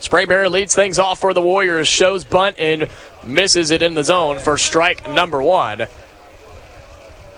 Sprayberry 0.00 0.50
leads 0.50 0.74
things 0.74 0.98
off 0.98 1.20
for 1.20 1.34
the 1.34 1.42
Warriors, 1.42 1.86
shows 1.86 2.24
bunt 2.24 2.56
and 2.58 2.88
misses 3.24 3.70
it 3.70 3.82
in 3.82 3.94
the 3.94 4.04
zone 4.04 4.38
for 4.38 4.56
strike 4.56 5.08
number 5.10 5.42
one. 5.42 5.86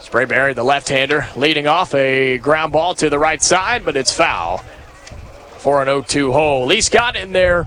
Sprayberry, 0.00 0.54
the 0.54 0.62
left-hander, 0.62 1.26
leading 1.36 1.66
off 1.66 1.94
a 1.94 2.38
ground 2.38 2.72
ball 2.72 2.94
to 2.96 3.10
the 3.10 3.18
right 3.18 3.42
side, 3.42 3.84
but 3.84 3.96
it's 3.96 4.12
foul 4.12 4.58
for 5.58 5.82
an 5.82 5.88
0-2 5.88 6.32
hole. 6.32 6.66
Lee 6.66 6.80
Scott 6.80 7.16
in 7.16 7.32
there 7.32 7.66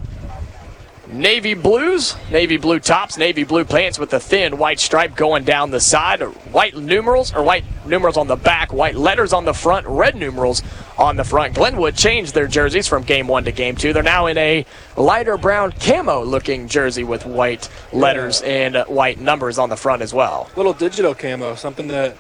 navy 1.08 1.54
blues, 1.54 2.16
navy 2.32 2.58
blue 2.58 2.80
tops, 2.80 3.18
navy 3.18 3.44
blue 3.44 3.66
pants 3.66 4.00
with 4.00 4.14
a 4.14 4.20
thin 4.20 4.58
white 4.58 4.80
stripe 4.80 5.16
going 5.16 5.44
down 5.44 5.72
the 5.72 5.80
side, 5.80 6.22
white 6.22 6.76
numerals 6.76 7.34
or 7.34 7.44
white 7.44 7.64
numerals 7.86 8.18
on 8.18 8.28
the 8.28 8.36
back, 8.36 8.74
white 8.74 8.96
letters 8.96 9.34
on 9.34 9.46
the 9.46 9.54
front, 9.54 9.86
red 9.88 10.16
numerals 10.16 10.62
on 10.98 11.16
the 11.16 11.24
front. 11.24 11.54
Glenwood 11.56 11.96
changed 11.96 12.34
their 12.34 12.48
jerseys 12.48 12.88
from 12.88 13.04
game 13.04 13.28
one 13.28 13.44
to 13.46 13.52
game 13.52 13.76
two. 13.76 13.94
They're 13.94 14.04
now 14.04 14.28
in 14.28 14.38
a 14.38 14.66
lighter 14.98 15.38
brown 15.38 15.72
camo 15.74 16.24
looking 16.24 16.68
jersey 16.68 17.04
with 17.04 17.26
white 17.26 17.70
letters 17.92 18.42
and 18.42 18.76
uh, 18.76 18.86
white 18.86 19.20
numbers 19.20 19.58
on 19.58 19.70
the 19.70 19.78
front 19.78 20.02
as 20.02 20.14
well. 20.14 20.50
Little 20.56 20.74
digital 20.74 21.14
camo, 21.14 21.56
something 21.56 21.88
that 21.88 22.18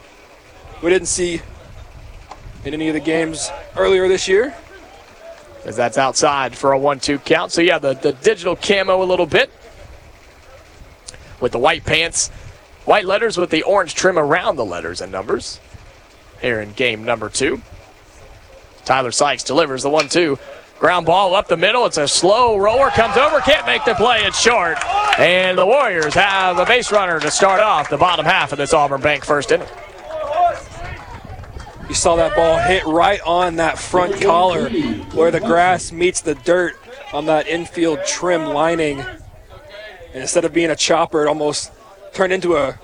we 0.81 0.89
didn't 0.89 1.07
see 1.07 1.41
in 2.63 2.73
any 2.73 2.87
of 2.87 2.93
the 2.93 2.99
games 2.99 3.49
earlier 3.75 4.07
this 4.07 4.27
year 4.27 4.55
as 5.65 5.75
that's 5.75 5.97
outside 5.97 6.55
for 6.55 6.71
a 6.71 6.79
1 6.79 6.99
2 6.99 7.19
count. 7.19 7.51
So, 7.51 7.61
yeah, 7.61 7.79
the, 7.79 7.93
the 7.93 8.13
digital 8.13 8.55
camo 8.55 9.01
a 9.01 9.05
little 9.05 9.25
bit 9.25 9.51
with 11.41 11.51
the 11.51 11.59
white 11.59 11.83
pants, 11.83 12.29
white 12.85 13.05
letters 13.05 13.37
with 13.37 13.49
the 13.49 13.63
orange 13.63 13.95
trim 13.95 14.17
around 14.17 14.55
the 14.55 14.65
letters 14.65 15.01
and 15.01 15.11
numbers 15.11 15.59
here 16.41 16.61
in 16.61 16.71
game 16.73 17.03
number 17.03 17.29
two. 17.29 17.61
Tyler 18.85 19.11
Sykes 19.11 19.43
delivers 19.43 19.83
the 19.83 19.89
1 19.89 20.09
2. 20.09 20.37
Ground 20.77 21.05
ball 21.05 21.33
up 21.33 21.47
the 21.47 21.57
middle. 21.57 21.85
It's 21.85 21.97
a 21.97 22.07
slow 22.07 22.57
roller. 22.57 22.89
Comes 22.89 23.17
over. 23.17 23.39
Can't 23.39 23.65
make 23.65 23.85
the 23.85 23.95
play. 23.95 24.23
It's 24.23 24.39
short. 24.39 24.77
And 25.17 25.57
the 25.57 25.65
Warriors 25.65 26.13
have 26.13 26.59
a 26.59 26.65
base 26.65 26.91
runner 26.91 27.19
to 27.19 27.31
start 27.31 27.61
off 27.61 27.89
the 27.89 27.97
bottom 27.97 28.25
half 28.25 28.51
of 28.51 28.57
this 28.57 28.73
Auburn 28.73 29.01
Bank 29.01 29.23
first 29.23 29.51
inning. 29.51 29.67
You 31.87 31.93
saw 31.93 32.15
that 32.15 32.35
ball 32.35 32.57
hit 32.57 32.83
right 32.85 33.21
on 33.21 33.57
that 33.57 33.77
front 33.77 34.19
collar 34.19 34.69
where 34.69 35.29
the 35.29 35.39
grass 35.39 35.91
meets 35.91 36.21
the 36.21 36.33
dirt 36.33 36.75
on 37.13 37.27
that 37.27 37.47
infield 37.47 37.99
trim 38.05 38.45
lining. 38.45 38.99
And 38.99 40.21
instead 40.21 40.45
of 40.45 40.53
being 40.53 40.71
a 40.71 40.75
chopper, 40.75 41.23
it 41.23 41.27
almost 41.27 41.71
turned 42.13 42.33
into 42.33 42.55
a, 42.55 42.79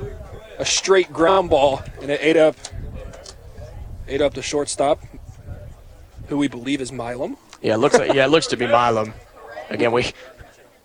a 0.59 0.65
straight 0.65 1.11
ground 1.11 1.49
ball, 1.49 1.81
and 2.01 2.11
it 2.11 2.19
ate 2.21 2.37
up 2.37 2.55
ate 4.07 4.21
up 4.21 4.33
the 4.33 4.41
shortstop, 4.41 5.01
who 6.27 6.37
we 6.37 6.47
believe 6.47 6.81
is 6.81 6.91
Milam. 6.91 7.37
Yeah, 7.61 7.75
it 7.75 7.77
looks 7.77 7.97
like, 7.97 8.13
yeah, 8.13 8.25
it 8.25 8.29
looks 8.29 8.47
to 8.47 8.57
be 8.57 8.67
Milam. 8.67 9.13
Again, 9.69 9.93
we 9.93 10.11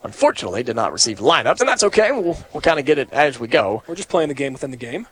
unfortunately 0.04 0.62
did 0.62 0.76
not 0.76 0.92
receive 0.92 1.18
lineups, 1.18 1.60
and 1.60 1.68
that's 1.68 1.82
okay. 1.82 2.12
We'll, 2.12 2.38
we'll 2.52 2.60
kind 2.60 2.78
of 2.78 2.86
get 2.86 2.98
it 2.98 3.12
as 3.12 3.40
we 3.40 3.48
go. 3.48 3.82
We're 3.86 3.96
just 3.96 4.08
playing 4.08 4.28
the 4.28 4.34
game 4.34 4.52
within 4.52 4.70
the 4.70 4.76
game 4.76 5.06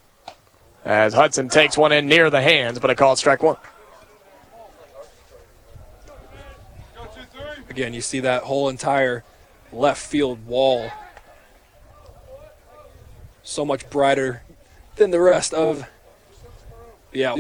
as 0.84 1.14
Hudson 1.14 1.48
takes 1.48 1.78
one 1.78 1.92
in 1.92 2.06
near 2.06 2.30
the 2.30 2.42
hands, 2.42 2.78
but 2.78 2.90
a 2.90 2.94
call 2.94 3.16
strike 3.16 3.42
one. 3.42 3.56
Again, 7.70 7.94
you 7.94 8.00
see 8.00 8.20
that 8.20 8.42
whole 8.44 8.68
entire 8.68 9.24
left 9.72 10.00
field 10.00 10.46
wall 10.46 10.90
so 13.42 13.64
much 13.64 13.88
brighter 13.90 14.42
than 14.96 15.10
the 15.10 15.20
rest 15.20 15.52
of 15.52 15.86
yeah, 17.12 17.34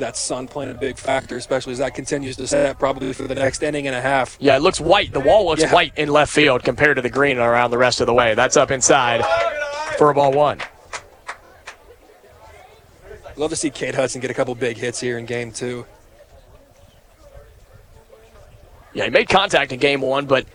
that 0.00 0.16
sun 0.16 0.46
playing 0.46 0.70
a 0.70 0.74
big 0.74 0.98
factor, 0.98 1.36
especially 1.36 1.72
as 1.72 1.78
that 1.78 1.94
continues 1.94 2.36
to 2.36 2.46
set 2.46 2.78
probably 2.78 3.12
for 3.14 3.22
the 3.22 3.34
next 3.34 3.62
inning 3.62 3.86
and 3.86 3.96
a 3.96 4.00
half. 4.00 4.36
Yeah, 4.38 4.56
it 4.56 4.60
looks 4.60 4.80
white. 4.80 5.12
The 5.12 5.20
wall 5.20 5.46
looks 5.46 5.62
yeah. 5.62 5.72
white 5.72 5.96
in 5.96 6.10
left 6.10 6.32
field 6.32 6.62
compared 6.62 6.96
to 6.96 7.02
the 7.02 7.10
green 7.10 7.38
around 7.38 7.70
the 7.70 7.78
rest 7.78 8.00
of 8.00 8.06
the 8.06 8.14
way. 8.14 8.34
That's 8.34 8.56
up 8.56 8.70
inside 8.70 9.24
for 9.96 10.10
a 10.10 10.14
ball 10.14 10.32
one. 10.32 10.60
Love 13.36 13.50
to 13.50 13.56
see 13.56 13.70
Cade 13.70 13.94
Hudson 13.94 14.20
get 14.20 14.30
a 14.30 14.34
couple 14.34 14.54
big 14.54 14.76
hits 14.76 15.00
here 15.00 15.18
in 15.18 15.26
game 15.26 15.50
two. 15.50 15.86
Yeah, 18.92 19.04
he 19.04 19.10
made 19.10 19.28
contact 19.28 19.72
in 19.72 19.80
game 19.80 20.00
one, 20.00 20.26
but 20.26 20.46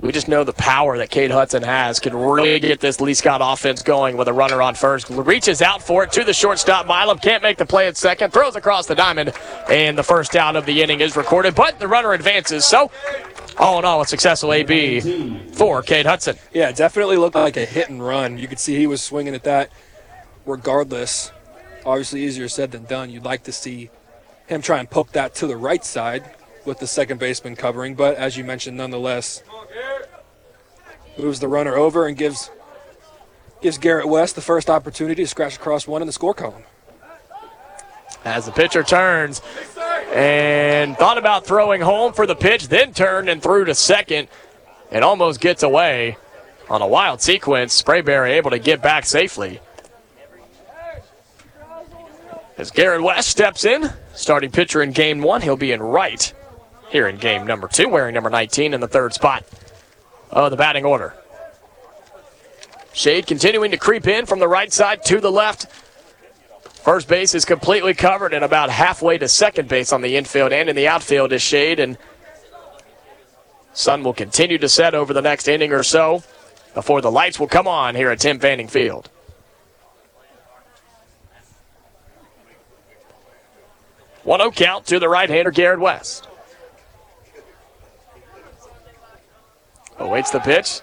we 0.00 0.12
just 0.12 0.28
know 0.28 0.44
the 0.44 0.52
power 0.52 0.98
that 0.98 1.08
Cade 1.08 1.30
Hudson 1.30 1.62
has 1.62 1.98
can 1.98 2.14
really 2.14 2.60
get 2.60 2.80
this 2.80 3.00
Lee 3.00 3.14
Scott 3.14 3.40
offense 3.42 3.82
going 3.82 4.18
with 4.18 4.28
a 4.28 4.32
runner 4.32 4.60
on 4.60 4.74
first. 4.74 5.08
Reaches 5.08 5.62
out 5.62 5.82
for 5.82 6.04
it 6.04 6.12
to 6.12 6.22
the 6.22 6.34
shortstop. 6.34 6.86
Milam 6.86 7.18
can't 7.18 7.42
make 7.42 7.56
the 7.56 7.64
play 7.64 7.86
at 7.86 7.96
second. 7.96 8.34
Throws 8.34 8.54
across 8.54 8.86
the 8.86 8.94
diamond, 8.94 9.32
and 9.70 9.96
the 9.96 10.02
first 10.02 10.36
out 10.36 10.56
of 10.56 10.66
the 10.66 10.82
inning 10.82 11.00
is 11.00 11.16
recorded, 11.16 11.54
but 11.54 11.78
the 11.78 11.88
runner 11.88 12.12
advances. 12.12 12.66
So, 12.66 12.90
all 13.56 13.78
in 13.78 13.86
all, 13.86 14.02
a 14.02 14.06
successful 14.06 14.52
AB 14.52 15.54
for 15.54 15.80
Cade 15.80 16.04
Hudson. 16.04 16.36
Yeah, 16.52 16.72
definitely 16.72 17.16
looked 17.16 17.34
like 17.34 17.56
a 17.56 17.64
hit 17.64 17.88
and 17.88 18.04
run. 18.04 18.36
You 18.36 18.46
could 18.46 18.58
see 18.58 18.76
he 18.76 18.86
was 18.86 19.02
swinging 19.02 19.34
at 19.34 19.44
that 19.44 19.70
regardless 20.44 21.32
obviously 21.86 22.22
easier 22.22 22.48
said 22.48 22.72
than 22.72 22.84
done. 22.84 23.10
You'd 23.10 23.24
like 23.24 23.44
to 23.44 23.52
see 23.52 23.90
him 24.46 24.60
try 24.60 24.78
and 24.78 24.90
poke 24.90 25.12
that 25.12 25.34
to 25.36 25.46
the 25.46 25.56
right 25.56 25.84
side 25.84 26.24
with 26.64 26.80
the 26.80 26.86
second 26.86 27.18
baseman 27.18 27.56
covering, 27.56 27.94
but 27.94 28.16
as 28.16 28.36
you 28.36 28.44
mentioned, 28.44 28.76
nonetheless, 28.76 29.42
moves 31.16 31.40
the 31.40 31.48
runner 31.48 31.76
over 31.76 32.06
and 32.06 32.16
gives 32.16 32.50
gives 33.62 33.78
Garrett 33.78 34.08
West 34.08 34.34
the 34.34 34.42
first 34.42 34.68
opportunity 34.68 35.22
to 35.22 35.28
scratch 35.28 35.56
across 35.56 35.88
one 35.88 36.02
in 36.02 36.06
the 36.06 36.12
score 36.12 36.34
column. 36.34 36.64
As 38.24 38.44
the 38.44 38.52
pitcher 38.52 38.82
turns 38.82 39.40
and 40.12 40.96
thought 40.96 41.16
about 41.16 41.46
throwing 41.46 41.80
home 41.80 42.12
for 42.12 42.26
the 42.26 42.34
pitch, 42.34 42.68
then 42.68 42.92
turned 42.92 43.28
and 43.28 43.42
threw 43.42 43.64
to 43.64 43.74
second 43.74 44.28
and 44.90 45.04
almost 45.04 45.40
gets 45.40 45.62
away 45.62 46.18
on 46.68 46.82
a 46.82 46.86
wild 46.86 47.22
sequence. 47.22 47.80
Sprayberry 47.80 48.32
able 48.32 48.50
to 48.50 48.58
get 48.58 48.82
back 48.82 49.06
safely. 49.06 49.60
As 52.58 52.70
Garrett 52.70 53.02
West 53.02 53.28
steps 53.28 53.64
in, 53.64 53.90
starting 54.14 54.50
pitcher 54.50 54.82
in 54.82 54.92
game 54.92 55.20
one, 55.20 55.42
he'll 55.42 55.56
be 55.56 55.72
in 55.72 55.82
right 55.82 56.32
here 56.88 57.06
in 57.06 57.16
game 57.16 57.46
number 57.46 57.68
two, 57.68 57.88
wearing 57.88 58.14
number 58.14 58.30
19 58.30 58.72
in 58.72 58.80
the 58.80 58.88
third 58.88 59.12
spot 59.12 59.44
of 60.30 60.50
the 60.50 60.56
batting 60.56 60.84
order. 60.84 61.14
Shade 62.92 63.26
continuing 63.26 63.72
to 63.72 63.76
creep 63.76 64.06
in 64.06 64.24
from 64.24 64.38
the 64.38 64.48
right 64.48 64.72
side 64.72 65.04
to 65.04 65.20
the 65.20 65.30
left. 65.30 65.66
First 66.86 67.08
base 67.08 67.34
is 67.34 67.44
completely 67.44 67.92
covered 67.92 68.32
and 68.32 68.44
about 68.44 68.70
halfway 68.70 69.18
to 69.18 69.28
second 69.28 69.68
base 69.68 69.92
on 69.92 70.00
the 70.00 70.16
infield 70.16 70.52
and 70.52 70.70
in 70.70 70.76
the 70.76 70.88
outfield 70.88 71.32
is 71.32 71.42
Shade. 71.42 71.78
And 71.78 71.98
sun 73.74 74.02
will 74.02 74.14
continue 74.14 74.56
to 74.58 74.68
set 74.68 74.94
over 74.94 75.12
the 75.12 75.20
next 75.20 75.46
inning 75.46 75.72
or 75.72 75.82
so 75.82 76.22
before 76.72 77.02
the 77.02 77.10
lights 77.10 77.38
will 77.38 77.48
come 77.48 77.68
on 77.68 77.94
here 77.94 78.10
at 78.10 78.20
Tim 78.20 78.38
Fanning 78.38 78.68
Field. 78.68 79.10
1 84.26 84.40
0 84.40 84.50
count 84.50 84.86
to 84.86 84.98
the 84.98 85.08
right 85.08 85.30
hander, 85.30 85.52
Garrett 85.52 85.78
West. 85.78 86.26
Awaits 89.98 90.32
the 90.32 90.40
pitch. 90.40 90.80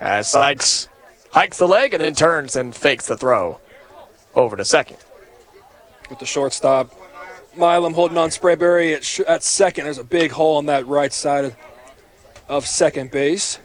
As 0.00 0.28
Sykes 0.28 0.88
hikes 1.30 1.58
the 1.58 1.68
leg 1.68 1.94
and 1.94 2.02
then 2.02 2.16
turns 2.16 2.56
and 2.56 2.74
fakes 2.74 3.06
the 3.06 3.16
throw 3.16 3.60
over 4.34 4.56
to 4.56 4.64
second. 4.64 4.96
With 6.10 6.18
the 6.18 6.26
shortstop 6.26 6.92
Milam 7.56 7.94
holding 7.94 8.18
on 8.18 8.30
Sprayberry 8.30 8.96
at, 8.96 9.04
sh- 9.04 9.20
at 9.20 9.44
second. 9.44 9.84
There's 9.84 9.98
a 9.98 10.04
big 10.04 10.32
hole 10.32 10.56
on 10.56 10.66
that 10.66 10.84
right 10.88 11.12
side 11.12 11.44
of, 11.44 11.56
of 12.48 12.66
second 12.66 13.12
base. 13.12 13.60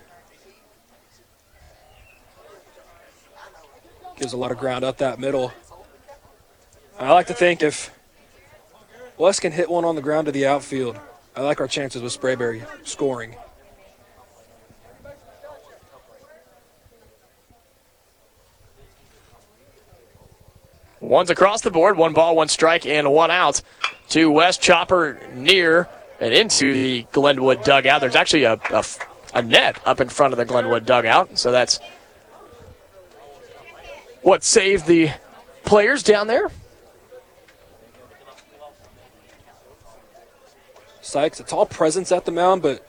Gives 4.17 4.33
a 4.33 4.37
lot 4.37 4.51
of 4.51 4.59
ground 4.59 4.85
up 4.85 4.97
that 4.97 5.19
middle. 5.19 5.51
I 6.99 7.13
like 7.13 7.27
to 7.27 7.33
think 7.35 7.61
if 7.61 7.91
West 9.17 9.41
can 9.41 9.51
hit 9.51 9.69
one 9.69 9.85
on 9.85 9.95
the 9.95 10.01
ground 10.01 10.25
to 10.25 10.31
the 10.31 10.47
outfield, 10.47 10.99
I 11.35 11.41
like 11.41 11.61
our 11.61 11.67
chances 11.67 12.01
with 12.01 12.19
Sprayberry 12.19 12.65
scoring. 12.87 13.35
One's 20.99 21.29
across 21.29 21.61
the 21.61 21.69
board, 21.69 21.97
one 21.97 22.13
ball, 22.13 22.35
one 22.35 22.47
strike, 22.47 22.87
and 22.87 23.13
one 23.13 23.29
out 23.29 23.61
to 24.09 24.31
West 24.31 24.61
Chopper 24.61 25.19
near 25.35 25.87
and 26.19 26.33
into 26.33 26.73
the 26.73 27.03
Glenwood 27.11 27.63
dugout. 27.63 28.01
There's 28.01 28.15
actually 28.15 28.45
a, 28.45 28.59
a, 28.71 28.83
a 29.35 29.41
net 29.43 29.79
up 29.85 30.01
in 30.01 30.09
front 30.09 30.33
of 30.33 30.37
the 30.37 30.45
Glenwood 30.45 30.87
dugout, 30.87 31.37
so 31.37 31.51
that's 31.51 31.79
what 34.23 34.43
saved 34.43 34.87
the 34.87 35.11
players 35.63 36.01
down 36.01 36.25
there. 36.25 36.49
Sykes, 41.07 41.39
a 41.39 41.43
tall 41.43 41.65
presence 41.65 42.11
at 42.11 42.25
the 42.25 42.31
mound, 42.31 42.61
but 42.61 42.85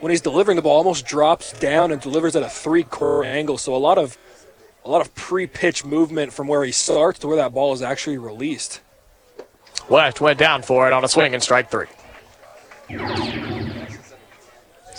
when 0.00 0.10
he's 0.10 0.22
delivering 0.22 0.56
the 0.56 0.62
ball, 0.62 0.78
almost 0.78 1.04
drops 1.04 1.52
down 1.60 1.92
and 1.92 2.00
delivers 2.00 2.34
at 2.34 2.42
a 2.42 2.48
three-quarter 2.48 3.24
angle. 3.24 3.58
So 3.58 3.74
a 3.74 3.76
lot 3.76 3.98
of 3.98 4.16
a 4.84 4.90
lot 4.90 5.00
of 5.00 5.14
pre-pitch 5.14 5.84
movement 5.84 6.32
from 6.32 6.48
where 6.48 6.64
he 6.64 6.72
starts 6.72 7.20
to 7.20 7.28
where 7.28 7.36
that 7.36 7.54
ball 7.54 7.72
is 7.72 7.82
actually 7.82 8.18
released. 8.18 8.80
West 9.88 10.20
went 10.20 10.38
down 10.38 10.62
for 10.62 10.88
it 10.88 10.92
on 10.92 11.04
a 11.04 11.08
swing 11.08 11.34
and 11.34 11.42
strike 11.42 11.70
three. 11.70 11.86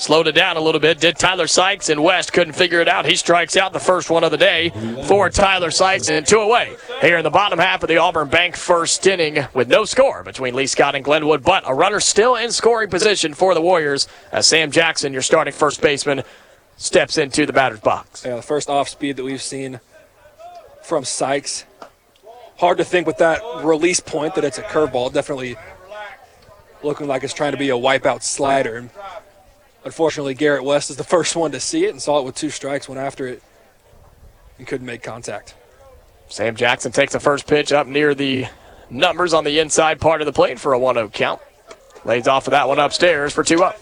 Slowed 0.04 0.28
it 0.28 0.34
down 0.34 0.58
a 0.58 0.60
little 0.60 0.82
bit, 0.82 1.00
did 1.00 1.16
Tyler 1.16 1.48
Sykes, 1.48 1.88
and 1.88 2.04
West 2.04 2.34
couldn't 2.34 2.56
figure 2.56 2.82
it 2.82 2.90
out. 2.90 3.06
He 3.06 3.16
strikes 3.16 3.56
out 3.56 3.72
the 3.72 3.80
first 3.80 4.10
one 4.10 4.26
of 4.26 4.32
the 4.32 4.38
day 4.38 4.70
for 5.08 5.30
Tyler 5.30 5.72
Sykes, 5.72 6.10
and 6.10 6.28
two 6.28 6.42
away 6.42 6.76
here 7.00 7.16
in 7.16 7.24
the 7.24 7.30
bottom 7.30 7.58
half 7.58 7.84
of 7.84 7.88
the 7.88 7.96
Auburn 7.96 8.28
Bank 8.28 8.58
first 8.58 9.08
inning 9.08 9.46
with 9.54 9.70
no 9.70 9.86
score 9.86 10.22
between 10.22 10.56
Lee 10.56 10.68
Scott 10.68 10.96
and 10.96 11.06
Glenwood, 11.06 11.42
but 11.42 11.64
a 11.66 11.74
runner 11.74 12.02
still 12.02 12.36
in 12.36 12.52
scoring 12.52 12.90
position 12.90 13.34
for 13.34 13.54
the 13.54 13.62
Warriors 13.62 14.10
as 14.34 14.46
Sam 14.46 14.72
Jackson, 14.72 15.14
your 15.14 15.22
starting 15.22 15.54
first 15.54 15.80
baseman, 15.80 16.24
steps 16.76 17.18
into 17.18 17.46
the 17.46 17.54
batter's 17.54 17.80
box. 17.80 18.26
Yeah, 18.26 18.36
the 18.36 18.42
first 18.42 18.70
off 18.70 18.90
speed 18.90 19.16
that 19.16 19.24
we've 19.24 19.42
seen 19.42 19.80
from 20.82 21.06
Sykes. 21.06 21.64
Hard 22.58 22.78
to 22.78 22.84
think 22.84 23.08
with 23.08 23.20
that 23.20 23.40
release 23.64 24.02
point 24.02 24.36
that 24.36 24.44
it's 24.44 24.58
a 24.58 24.64
curveball. 24.64 25.14
Definitely 25.14 25.56
looking 26.84 27.08
like 27.08 27.24
it's 27.24 27.34
trying 27.34 27.54
to 27.54 27.58
be 27.58 27.70
a 27.70 27.78
wipeout 27.78 28.22
slider. 28.22 28.90
Unfortunately, 29.86 30.34
Garrett 30.34 30.64
West 30.64 30.90
is 30.90 30.98
the 30.98 31.04
first 31.16 31.36
one 31.36 31.52
to 31.52 31.60
see 31.60 31.86
it 31.86 31.90
and 31.90 32.02
saw 32.02 32.20
it 32.20 32.26
with 32.26 32.36
two 32.36 32.50
strikes, 32.50 32.88
went 32.88 33.00
after 33.00 33.28
it, 33.28 33.44
and 34.58 34.68
couldn't 34.68 34.88
make 34.88 35.04
contact. 35.04 35.56
Sam 36.30 36.56
Jackson 36.56 36.92
takes 36.92 37.14
the 37.14 37.20
first 37.20 37.48
pitch 37.48 37.72
up 37.72 37.86
near 37.86 38.16
the 38.16 38.48
numbers 38.90 39.34
on 39.34 39.44
the 39.44 39.60
inside 39.60 40.00
part 40.00 40.22
of 40.22 40.26
the 40.26 40.34
plate 40.34 40.60
for 40.60 40.74
a 40.74 40.80
1 40.80 40.96
0 40.96 41.10
count. 41.10 41.42
Lays 42.06 42.28
off 42.28 42.48
of 42.48 42.52
that 42.52 42.68
one 42.68 42.80
upstairs 42.80 43.34
for 43.34 43.44
two 43.44 43.64
up. 43.64 43.78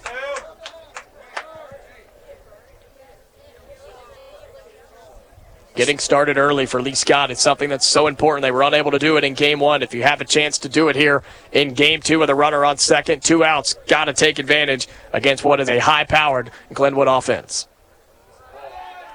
Getting 5.81 5.97
started 5.97 6.37
early 6.37 6.67
for 6.67 6.79
Lee 6.79 6.93
Scott 6.93 7.31
is 7.31 7.39
something 7.39 7.67
that's 7.67 7.87
so 7.87 8.05
important. 8.05 8.43
They 8.43 8.51
were 8.51 8.61
unable 8.61 8.91
to 8.91 8.99
do 8.99 9.17
it 9.17 9.23
in 9.23 9.33
game 9.33 9.59
one. 9.59 9.81
If 9.81 9.95
you 9.95 10.03
have 10.03 10.21
a 10.21 10.25
chance 10.25 10.59
to 10.59 10.69
do 10.69 10.89
it 10.89 10.95
here 10.95 11.23
in 11.51 11.73
game 11.73 12.01
two 12.01 12.19
with 12.19 12.29
a 12.29 12.35
runner 12.35 12.63
on 12.63 12.77
second, 12.77 13.23
two 13.23 13.43
outs, 13.43 13.73
got 13.87 14.05
to 14.05 14.13
take 14.13 14.37
advantage 14.37 14.87
against 15.11 15.43
what 15.43 15.59
is 15.59 15.69
a 15.69 15.79
high 15.79 16.03
powered 16.03 16.51
Glenwood 16.71 17.07
offense. 17.07 17.67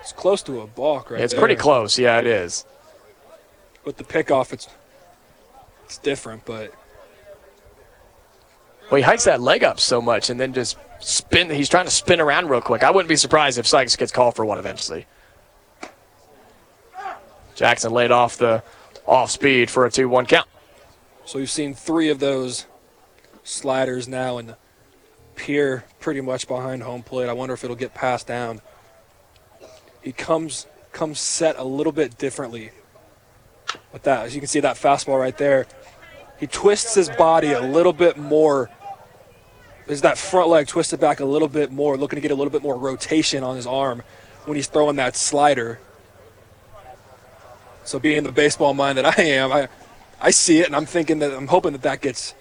It's 0.00 0.10
close 0.12 0.42
to 0.42 0.60
a 0.60 0.66
balk 0.66 1.12
right 1.12 1.20
It's 1.20 1.34
there. 1.34 1.40
pretty 1.40 1.54
close. 1.54 2.00
Yeah, 2.00 2.18
it 2.18 2.26
is. 2.26 2.64
With 3.84 3.96
the 3.96 4.04
pickoff, 4.04 4.52
it's 4.52 4.68
it's 5.84 5.98
different, 5.98 6.44
but 6.44 6.72
Well, 8.90 8.96
he 8.96 9.02
hikes 9.02 9.22
that 9.22 9.40
leg 9.40 9.62
up 9.62 9.78
so 9.78 10.02
much 10.02 10.30
and 10.30 10.40
then 10.40 10.52
just 10.52 10.76
spin. 10.98 11.48
He's 11.48 11.68
trying 11.68 11.84
to 11.84 11.92
spin 11.92 12.20
around 12.20 12.48
real 12.50 12.60
quick. 12.60 12.82
I 12.82 12.90
wouldn't 12.90 13.08
be 13.08 13.14
surprised 13.14 13.56
if 13.56 13.68
Sykes 13.68 13.94
gets 13.94 14.10
called 14.10 14.34
for 14.34 14.44
one 14.44 14.58
eventually. 14.58 15.06
Jackson 17.56 17.90
laid 17.92 18.12
off 18.12 18.36
the 18.36 18.62
off 19.06 19.30
speed 19.30 19.70
for 19.70 19.86
a 19.86 19.90
2 19.90 20.08
1 20.08 20.26
count. 20.26 20.46
so 21.24 21.38
we've 21.38 21.50
seen 21.50 21.74
three 21.74 22.10
of 22.10 22.20
those 22.20 22.66
sliders 23.42 24.06
now 24.06 24.38
and 24.38 24.54
Pierre 25.34 25.84
pretty 25.98 26.20
much 26.20 26.46
behind 26.46 26.82
home 26.82 27.02
plate. 27.02 27.28
I 27.28 27.32
wonder 27.32 27.54
if 27.54 27.64
it'll 27.64 27.76
get 27.76 27.94
passed 27.94 28.26
down. 28.26 28.60
He 30.02 30.12
comes 30.12 30.66
comes 30.92 31.20
set 31.20 31.58
a 31.58 31.64
little 31.64 31.92
bit 31.92 32.16
differently 32.16 32.70
with 33.92 34.02
that. 34.04 34.26
As 34.26 34.34
you 34.34 34.40
can 34.40 34.48
see 34.48 34.60
that 34.60 34.76
fastball 34.76 35.18
right 35.18 35.36
there. 35.36 35.66
He 36.38 36.46
twists 36.46 36.94
his 36.94 37.08
body 37.10 37.52
a 37.52 37.60
little 37.60 37.92
bit 37.92 38.16
more. 38.16 38.70
Is 39.86 40.02
that 40.02 40.18
front 40.18 40.48
leg 40.48 40.66
twisted 40.66 41.00
back 41.00 41.20
a 41.20 41.24
little 41.24 41.48
bit 41.48 41.70
more, 41.70 41.96
looking 41.96 42.16
to 42.16 42.20
get 42.20 42.30
a 42.30 42.34
little 42.34 42.50
bit 42.50 42.62
more 42.62 42.76
rotation 42.76 43.42
on 43.44 43.56
his 43.56 43.66
arm 43.66 44.02
when 44.44 44.56
he's 44.56 44.66
throwing 44.66 44.96
that 44.96 45.16
slider. 45.16 45.78
So 47.86 47.98
being 47.98 48.22
the 48.24 48.32
baseball 48.32 48.74
mind 48.74 48.98
that 48.98 49.18
I 49.18 49.22
am, 49.22 49.52
I 49.52 49.68
I 50.20 50.30
see 50.30 50.60
it 50.60 50.66
and 50.66 50.76
I'm 50.76 50.86
thinking 50.86 51.18
that 51.20 51.32
I'm 51.32 51.46
hoping 51.48 51.72
that 51.72 51.82
that 51.82 52.00
gets 52.00 52.34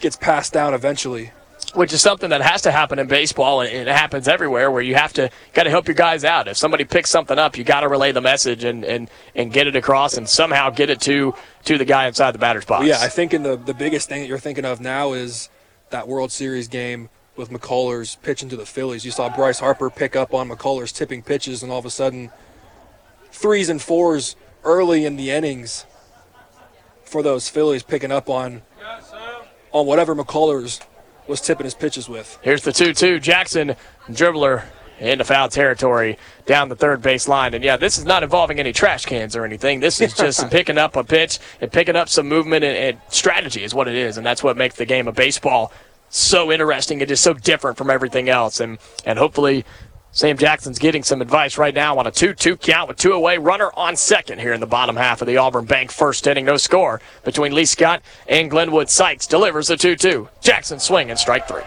gets 0.00 0.16
passed 0.16 0.52
down 0.52 0.74
eventually. 0.74 1.30
which 1.74 1.92
is 1.92 2.02
something 2.02 2.30
that 2.30 2.42
has 2.42 2.62
to 2.62 2.70
happen 2.70 2.98
in 2.98 3.06
baseball 3.06 3.60
and 3.62 3.70
it 3.70 3.88
happens 3.88 4.28
everywhere 4.28 4.70
where 4.70 4.82
you 4.82 4.94
have 4.94 5.12
to 5.14 5.30
got 5.54 5.64
to 5.64 5.70
help 5.70 5.86
your 5.88 5.94
guys 5.94 6.24
out 6.24 6.46
if 6.46 6.56
somebody 6.56 6.84
picks 6.84 7.10
something 7.10 7.38
up 7.38 7.56
you 7.56 7.64
got 7.64 7.80
to 7.80 7.88
relay 7.88 8.12
the 8.12 8.20
message 8.20 8.64
and, 8.64 8.84
and 8.84 9.08
and 9.34 9.52
get 9.52 9.66
it 9.66 9.74
across 9.76 10.16
and 10.16 10.28
somehow 10.28 10.68
get 10.70 10.90
it 10.90 11.00
to 11.00 11.34
to 11.64 11.78
the 11.78 11.84
guy 11.84 12.06
inside 12.06 12.32
the 12.32 12.38
batter's 12.38 12.64
box 12.64 12.86
Yeah, 12.86 12.98
I 13.00 13.08
think 13.08 13.32
in 13.32 13.42
the 13.42 13.56
the 13.56 13.74
biggest 13.74 14.08
thing 14.08 14.20
that 14.22 14.28
you're 14.28 14.38
thinking 14.38 14.64
of 14.64 14.80
now 14.80 15.12
is 15.14 15.48
that 15.90 16.06
World 16.08 16.32
Series 16.32 16.68
game 16.68 17.08
with 17.36 17.50
McCullers 17.50 18.20
pitching 18.22 18.48
to 18.50 18.56
the 18.56 18.66
Phillies. 18.66 19.04
You 19.04 19.10
saw 19.10 19.28
Bryce 19.34 19.58
Harper 19.60 19.90
pick 19.90 20.14
up 20.16 20.32
on 20.34 20.48
McCullers 20.48 20.94
tipping 20.94 21.22
pitches, 21.22 21.62
and 21.64 21.72
all 21.72 21.78
of 21.80 21.86
a 21.86 21.90
sudden, 21.90 22.30
threes 23.34 23.68
and 23.68 23.82
fours 23.82 24.36
early 24.62 25.04
in 25.04 25.16
the 25.16 25.30
innings 25.30 25.84
for 27.04 27.22
those 27.22 27.48
Phillies 27.48 27.82
picking 27.82 28.12
up 28.12 28.30
on 28.30 28.62
on 29.72 29.86
whatever 29.86 30.14
McCullers 30.14 30.80
was 31.26 31.40
tipping 31.40 31.64
his 31.64 31.74
pitches 31.74 32.08
with. 32.08 32.38
here's 32.42 32.62
the 32.62 32.70
2-2 32.70 33.20
jackson 33.20 33.74
dribbler 34.08 34.64
into 35.00 35.24
foul 35.24 35.48
territory 35.48 36.16
down 36.46 36.68
the 36.68 36.76
third 36.76 37.02
base 37.02 37.26
line. 37.26 37.54
And 37.54 37.64
yeah 37.64 37.76
this 37.76 37.98
is 37.98 38.04
not 38.04 38.22
involving 38.22 38.60
any 38.60 38.72
trash 38.72 39.04
cans 39.04 39.34
or 39.34 39.44
anything. 39.44 39.80
This 39.80 40.00
is 40.00 40.14
just 40.14 40.48
picking 40.50 40.78
up 40.78 40.94
a 40.94 41.02
pitch 41.02 41.40
and 41.60 41.72
picking 41.72 41.96
up 41.96 42.08
some 42.08 42.28
movement 42.28 42.64
and, 42.64 42.76
and 42.76 42.98
strategy 43.08 43.64
is 43.64 43.74
what 43.74 43.88
it 43.88 43.96
is. 43.96 44.16
And 44.16 44.24
that's 44.24 44.42
what 44.44 44.56
makes 44.56 44.76
the 44.76 44.86
game 44.86 45.08
of 45.08 45.16
baseball 45.16 45.72
so 46.08 46.52
interesting. 46.52 47.02
And 47.02 47.08
just 47.08 47.24
so 47.24 47.34
different 47.34 47.76
from 47.76 47.90
everything 47.90 48.28
else. 48.28 48.60
And 48.60 48.78
and 49.04 49.18
hopefully 49.18 49.64
Sam 50.14 50.38
Jackson's 50.38 50.78
getting 50.78 51.02
some 51.02 51.20
advice 51.20 51.58
right 51.58 51.74
now 51.74 51.98
on 51.98 52.06
a 52.06 52.10
2 52.12 52.34
2 52.34 52.56
count 52.58 52.86
with 52.86 52.96
two 52.96 53.12
away, 53.12 53.36
runner 53.36 53.70
on 53.74 53.96
second 53.96 54.38
here 54.38 54.52
in 54.52 54.60
the 54.60 54.66
bottom 54.66 54.94
half 54.94 55.20
of 55.20 55.26
the 55.26 55.38
Auburn 55.38 55.64
Bank 55.64 55.90
first 55.90 56.24
inning. 56.28 56.44
No 56.44 56.56
score 56.56 57.00
between 57.24 57.52
Lee 57.52 57.64
Scott 57.64 58.00
and 58.28 58.48
Glenwood 58.48 58.88
Sykes. 58.88 59.26
Delivers 59.26 59.66
the 59.66 59.76
2 59.76 59.96
2. 59.96 60.28
Jackson 60.40 60.78
swing 60.78 61.10
and 61.10 61.18
strike 61.18 61.48
three. 61.48 61.64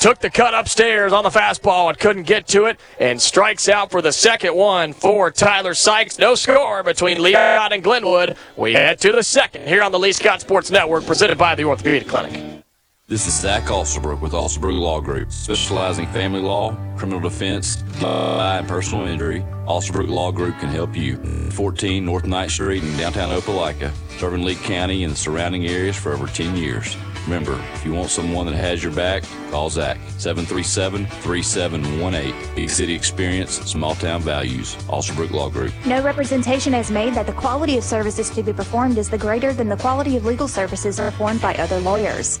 Took 0.00 0.18
the 0.18 0.30
cut 0.30 0.52
upstairs 0.52 1.12
on 1.12 1.22
the 1.22 1.30
fastball 1.30 1.88
and 1.88 1.98
couldn't 1.98 2.24
get 2.24 2.48
to 2.48 2.64
it 2.64 2.80
and 2.98 3.22
strikes 3.22 3.68
out 3.68 3.92
for 3.92 4.02
the 4.02 4.12
second 4.12 4.56
one 4.56 4.92
for 4.92 5.30
Tyler 5.30 5.74
Sykes. 5.74 6.18
No 6.18 6.34
score 6.34 6.82
between 6.82 7.22
Lee 7.22 7.34
Scott 7.34 7.72
and 7.72 7.84
Glenwood. 7.84 8.36
We 8.56 8.72
head 8.72 8.98
to 9.02 9.12
the 9.12 9.22
second 9.22 9.68
here 9.68 9.84
on 9.84 9.92
the 9.92 9.98
Lee 10.00 10.12
Scott 10.12 10.40
Sports 10.40 10.72
Network 10.72 11.06
presented 11.06 11.38
by 11.38 11.54
the 11.54 11.64
Orthopedic 11.64 12.08
Clinic. 12.08 12.43
This 13.06 13.26
is 13.26 13.38
Zach 13.38 13.64
Alsterbrook 13.64 14.22
with 14.22 14.32
Alsterbrook 14.32 14.80
Law 14.80 14.98
Group, 14.98 15.30
specializing 15.30 16.06
in 16.06 16.12
family 16.14 16.40
law, 16.40 16.74
criminal 16.96 17.20
defense, 17.20 17.82
DUI, 18.00 18.60
and 18.60 18.66
personal 18.66 19.06
injury. 19.06 19.44
Alsterbrook 19.68 20.08
Law 20.08 20.32
Group 20.32 20.58
can 20.58 20.70
help 20.70 20.96
you. 20.96 21.18
14 21.50 22.02
North 22.02 22.24
Ninth 22.24 22.52
Street 22.52 22.82
in 22.82 22.96
downtown 22.96 23.28
Opelika, 23.28 23.92
serving 24.16 24.42
Lee 24.42 24.54
County 24.54 25.04
and 25.04 25.12
the 25.12 25.16
surrounding 25.16 25.66
areas 25.66 25.98
for 25.98 26.14
over 26.14 26.26
10 26.26 26.56
years. 26.56 26.96
Remember, 27.26 27.62
if 27.74 27.84
you 27.84 27.92
want 27.92 28.08
someone 28.08 28.46
that 28.46 28.54
has 28.54 28.82
your 28.82 28.94
back, 28.94 29.22
call 29.50 29.68
Zach 29.68 29.98
737-3718. 30.16 32.56
Big 32.56 32.70
city 32.70 32.94
experience, 32.94 33.60
small 33.70 33.94
town 33.96 34.22
values. 34.22 34.78
Alsterbrook 34.88 35.30
Law 35.30 35.50
Group. 35.50 35.74
No 35.84 36.02
representation 36.02 36.72
is 36.72 36.90
made 36.90 37.14
that 37.14 37.26
the 37.26 37.34
quality 37.34 37.76
of 37.76 37.84
services 37.84 38.30
to 38.30 38.42
be 38.42 38.54
performed 38.54 38.96
is 38.96 39.10
the 39.10 39.18
greater 39.18 39.52
than 39.52 39.68
the 39.68 39.76
quality 39.76 40.16
of 40.16 40.24
legal 40.24 40.48
services 40.48 40.98
performed 40.98 41.42
by 41.42 41.54
other 41.56 41.80
lawyers. 41.80 42.40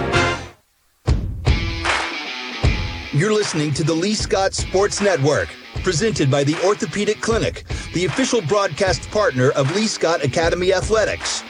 You're 3.21 3.31
listening 3.31 3.71
to 3.75 3.83
the 3.83 3.93
Lee 3.93 4.15
Scott 4.15 4.55
Sports 4.55 4.99
Network, 4.99 5.49
presented 5.83 6.31
by 6.31 6.43
the 6.43 6.55
Orthopedic 6.65 7.21
Clinic, 7.21 7.65
the 7.93 8.05
official 8.05 8.41
broadcast 8.41 9.11
partner 9.11 9.51
of 9.51 9.75
Lee 9.75 9.85
Scott 9.85 10.23
Academy 10.23 10.73
Athletics. 10.73 11.43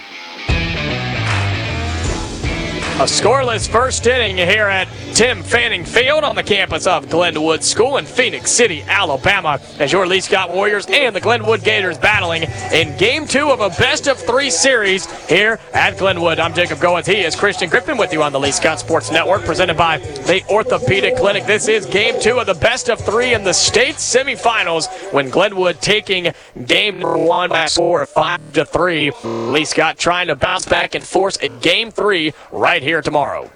A 3.00 3.06
scoreless 3.06 3.70
first 3.70 4.06
inning 4.06 4.36
here 4.36 4.68
at 4.68 4.90
Tim 5.14 5.44
Fanning 5.44 5.84
Field 5.84 6.24
on 6.24 6.36
the 6.36 6.44
campus 6.44 6.88
of 6.88 7.10
Glenwood 7.10 7.64
School 7.64 7.98
in 7.98 8.06
Phenix 8.06 8.50
City, 8.50 8.82
Alabama, 8.84 9.60
as 9.78 9.92
your 9.92 10.08
Lee 10.08 10.22
Scott 10.22 10.54
Warriors 10.54 10.86
and 10.88 11.16
the 11.16 11.20
Glenwood 11.20 11.64
Gators 11.64 11.98
battling 11.98 12.44
in 12.72 12.98
game 12.98 13.28
two 13.28 13.52
of 13.52 13.60
a 13.60 13.70
best 13.70 14.08
of 14.08 14.18
three 14.18 14.50
series 14.50 15.06
here 15.28 15.60
at 15.74 15.98
Glenwood. 15.98 16.40
I'm 16.40 16.54
Jacob 16.54 16.80
Goins. 16.80 17.06
He 17.06 17.22
is 17.22 17.36
Christian 17.36 17.70
Griffin 17.70 17.98
with 17.98 18.14
you 18.14 18.24
on 18.24 18.32
the 18.32 18.40
Lee 18.40 18.52
Scott 18.52 18.80
Sports 18.80 19.12
Network, 19.12 19.44
presented 19.44 19.78
by 19.78 19.98
the 19.98 20.44
Orthopedic 20.50 21.18
Clinic. 21.18 21.46
This 21.46 21.68
is 21.68 21.86
game 21.86 22.20
two 22.20 22.40
of 22.40 22.48
the 22.48 22.54
best 22.56 22.90
of 22.90 23.00
three 23.00 23.34
in 23.34 23.44
the 23.44 23.54
state 23.54 23.96
semifinals 23.96 24.88
when 25.14 25.30
Glenwood 25.30 25.82
taking 25.82 26.34
game 26.66 27.00
number 27.00 27.18
one 27.18 27.50
by 27.50 27.66
score 27.66 28.06
five 28.06 28.54
to 28.54 28.66
three. 28.66 29.12
Lee 29.24 29.66
Scott 29.66 29.98
trying 29.98 30.28
to 30.28 30.36
bounce 30.36 30.66
back 30.66 30.96
and 30.96 31.04
force 31.04 31.38
a 31.38 31.50
game 31.50 31.92
three 31.92 32.34
right 32.52 32.82
here 32.82 33.02
tomorrow. 33.02 33.52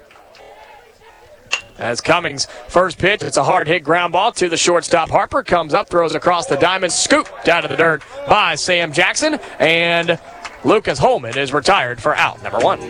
As 1.78 2.00
Cummings, 2.00 2.46
first 2.68 2.98
pitch, 2.98 3.22
it's 3.22 3.36
a 3.36 3.44
hard 3.44 3.68
hit 3.68 3.84
ground 3.84 4.12
ball 4.12 4.32
to 4.32 4.48
the 4.48 4.56
shortstop. 4.56 5.10
Harper 5.10 5.42
comes 5.42 5.74
up, 5.74 5.90
throws 5.90 6.14
across 6.14 6.46
the 6.46 6.56
diamond, 6.56 6.92
scooped 6.92 7.48
out 7.48 7.64
of 7.64 7.70
the 7.70 7.76
dirt 7.76 8.02
by 8.26 8.54
Sam 8.54 8.92
Jackson, 8.92 9.38
and 9.58 10.18
Lucas 10.64 10.98
Holman 10.98 11.36
is 11.36 11.52
retired 11.52 12.00
for 12.00 12.16
out 12.16 12.42
number 12.42 12.58
one. 12.58 12.80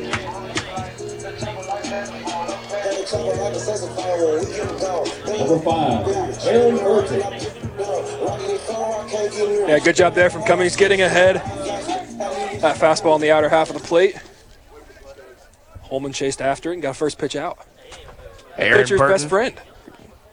Number 5.39 5.59
five, 5.59 6.47
Aaron 6.47 6.77
Burton. 6.77 7.21
Yeah, 9.69 9.79
good 9.81 9.97
job 9.97 10.15
there 10.15 10.31
from 10.31 10.45
Cummings 10.45 10.77
getting 10.77 11.03
ahead. 11.03 11.37
That 12.61 12.77
fastball 12.77 13.15
on 13.15 13.21
the 13.21 13.33
outer 13.33 13.49
half 13.49 13.69
of 13.69 13.81
the 13.81 13.87
plate. 13.87 14.17
Holman 15.83 16.13
chased 16.13 16.41
after 16.41 16.71
it 16.71 16.75
and 16.75 16.83
got 16.83 16.91
a 16.91 16.95
first 16.95 17.19
pitch 17.19 17.37
out. 17.37 17.59
Aaron 18.59 18.83
Pitcher's 18.83 18.99
Burton. 18.99 19.15
best 19.15 19.29
friend. 19.29 19.55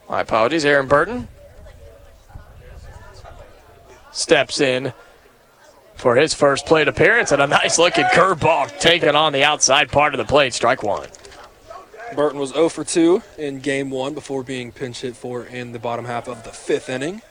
My 0.09 0.21
apologies, 0.21 0.65
Aaron 0.65 0.87
Burton 0.87 1.27
steps 4.11 4.61
in 4.61 4.93
for 5.95 6.15
his 6.15 6.33
first 6.33 6.65
plate 6.65 6.87
appearance 6.87 7.31
and 7.31 7.41
a 7.41 7.47
nice 7.47 7.77
looking 7.77 8.05
curveball 8.05 8.77
taken 8.79 9.15
on 9.15 9.33
the 9.33 9.43
outside 9.43 9.91
part 9.91 10.13
of 10.13 10.17
the 10.17 10.25
plate. 10.25 10.53
Strike 10.53 10.83
one. 10.83 11.07
Burton 12.15 12.39
was 12.39 12.51
0 12.51 12.69
for 12.69 12.83
2 12.83 13.23
in 13.37 13.59
game 13.59 13.89
one 13.89 14.13
before 14.13 14.43
being 14.43 14.71
pinch 14.71 15.01
hit 15.01 15.15
for 15.15 15.45
in 15.45 15.71
the 15.71 15.79
bottom 15.79 16.05
half 16.05 16.27
of 16.27 16.43
the 16.43 16.51
fifth 16.51 16.89
inning. 16.89 17.21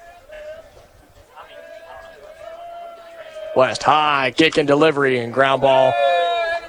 West 3.55 3.83
high 3.83 4.33
kick 4.37 4.57
and 4.57 4.67
delivery 4.67 5.19
and 5.19 5.33
ground 5.33 5.63
ball 5.63 5.93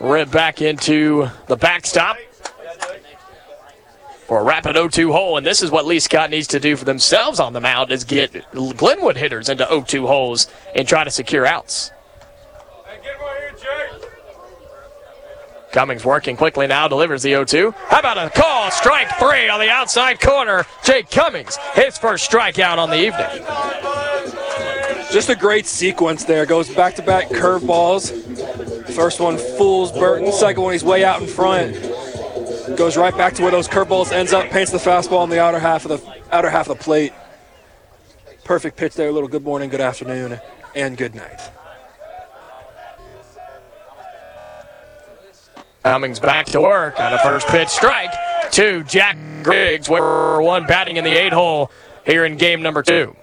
ripped 0.02 0.32
back 0.32 0.62
into 0.62 1.30
the 1.48 1.56
backstop 1.56 2.18
for 4.34 4.39
a 4.39 4.43
rapid 4.43 4.76
0-2 4.76 5.12
hole. 5.12 5.38
And 5.38 5.46
this 5.46 5.62
is 5.62 5.69
what 5.69 5.86
Lee 5.86 6.00
Scott 6.00 6.32
needs 6.32 6.48
to 6.48 6.60
do 6.60 6.76
for 6.76 6.86
themselves 6.86 7.39
on 7.39 7.54
the 7.54 7.62
mound 7.62 7.91
is 7.91 8.04
get 8.04 8.43
Glenwood 8.52 9.15
hitters 9.15 9.48
into 9.48 9.63
0-2 9.63 10.08
holes 10.08 10.48
and 10.76 10.88
try 10.88 11.04
to 11.04 11.12
secure 11.12 11.46
outs. 11.46 11.91
Cummings 15.72 16.04
working 16.04 16.36
quickly 16.36 16.65
now, 16.65 16.88
delivers 16.88 17.22
the 17.22 17.34
0-2. 17.34 17.76
How 17.76 18.00
about 18.00 18.17
a 18.17 18.32
call? 18.32 18.72
Strike 18.72 19.19
three 19.19 19.50
on 19.50 19.60
the 19.60 19.69
outside 19.69 20.19
corner. 20.19 20.65
Jake 20.84 21.12
Cummings, 21.12 21.56
his 21.76 22.00
first 22.00 22.28
strikeout 22.32 22.80
on 22.80 22.89
the 22.89 22.98
evening. 22.98 23.46
Just 25.12 25.30
a 25.30 25.36
great 25.36 25.67
sequence 25.67 26.24
there. 26.24 26.48
Goes 26.48 26.74
back 26.74 26.96
to 26.96 27.04
back 27.04 27.30
curveballs. 27.30 28.10
First 28.96 29.19
one 29.19 29.38
fools 29.38 29.91
Burton. 29.91 30.32
Second 30.32 30.63
one, 30.63 30.74
he's 30.74 30.84
way 30.84 31.04
out 31.04 31.22
in 31.22 31.28
front. 31.28 31.76
Goes 32.69 32.95
right 32.95 33.15
back 33.15 33.34
to 33.34 33.41
where 33.41 33.52
those 33.52 33.67
curveballs 33.67 34.13
ends 34.13 34.32
up, 34.32 34.49
paints 34.49 34.71
the 34.71 34.78
fastball 34.78 35.19
on 35.19 35.30
the 35.30 35.39
outer 35.39 35.60
half 35.60 35.86
of 35.86 35.89
the 35.89 36.21
outer 36.32 36.49
half 36.49 36.69
of 36.69 36.78
the 36.78 36.84
plate. 36.84 37.12
Perfect 38.45 38.78
pitch 38.78 38.95
there. 38.95 39.10
A 39.10 39.12
little 39.12 39.28
good 39.28 39.43
morning, 39.43 39.69
good 39.69 39.82
afternoon, 39.82 40.39
and 40.73 40.95
good 40.95 41.13
night. 41.13 41.41
Cummings 45.84 46.21
back 46.21 46.45
to 46.47 46.62
work 46.62 46.97
on 46.99 47.13
a 47.13 47.19
first 47.19 47.47
pitch 47.47 47.67
strike 47.67 48.13
to 48.52 48.84
Jack 48.86 49.17
Griggs, 49.43 49.89
where 49.89 50.41
one 50.41 50.65
batting 50.65 50.95
in 50.95 51.04
the 51.04 51.12
eight 51.12 51.34
hole 51.34 51.69
here 52.06 52.23
in 52.23 52.38
game 52.38 52.62
number 52.62 52.82
two. 52.82 53.13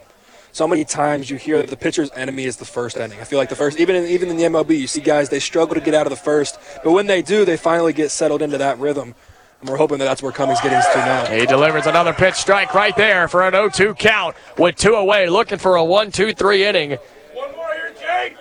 So 0.52 0.68
many 0.68 0.84
times 0.84 1.30
you 1.30 1.38
hear 1.38 1.58
that 1.58 1.70
the 1.70 1.76
pitcher's 1.76 2.10
enemy 2.14 2.44
is 2.44 2.58
the 2.58 2.66
first 2.66 2.98
inning. 2.98 3.18
I 3.20 3.24
feel 3.24 3.38
like 3.38 3.48
the 3.48 3.56
first, 3.56 3.80
even 3.80 3.96
in, 3.96 4.04
even 4.06 4.28
in 4.28 4.36
the 4.36 4.42
MLB, 4.44 4.78
you 4.78 4.86
see 4.86 5.00
guys 5.00 5.30
they 5.30 5.40
struggle 5.40 5.76
to 5.76 5.80
get 5.80 5.94
out 5.94 6.06
of 6.06 6.10
the 6.10 6.16
first, 6.16 6.58
but 6.84 6.92
when 6.92 7.06
they 7.06 7.22
do, 7.22 7.46
they 7.46 7.56
finally 7.56 7.94
get 7.94 8.10
settled 8.10 8.42
into 8.42 8.58
that 8.58 8.78
rhythm. 8.78 9.14
And 9.60 9.68
we're 9.68 9.76
hoping 9.76 9.98
that 9.98 10.06
that's 10.06 10.22
where 10.22 10.32
Cummings 10.32 10.60
getting 10.60 10.80
to 10.80 10.98
now. 10.98 11.26
He 11.26 11.44
delivers 11.46 11.86
another 11.86 12.12
pitch 12.12 12.34
strike 12.34 12.74
right 12.74 12.96
there 12.96 13.28
for 13.28 13.42
an 13.46 13.52
0-2 13.52 13.98
count 13.98 14.34
with 14.56 14.76
two 14.76 14.94
away, 14.94 15.28
looking 15.28 15.58
for 15.58 15.76
a 15.76 15.82
1-2-3 15.82 16.58
inning. 16.60 16.98
One 17.34 17.54
more 17.54 17.74
here, 17.74 17.92
Jake. 18.00 18.36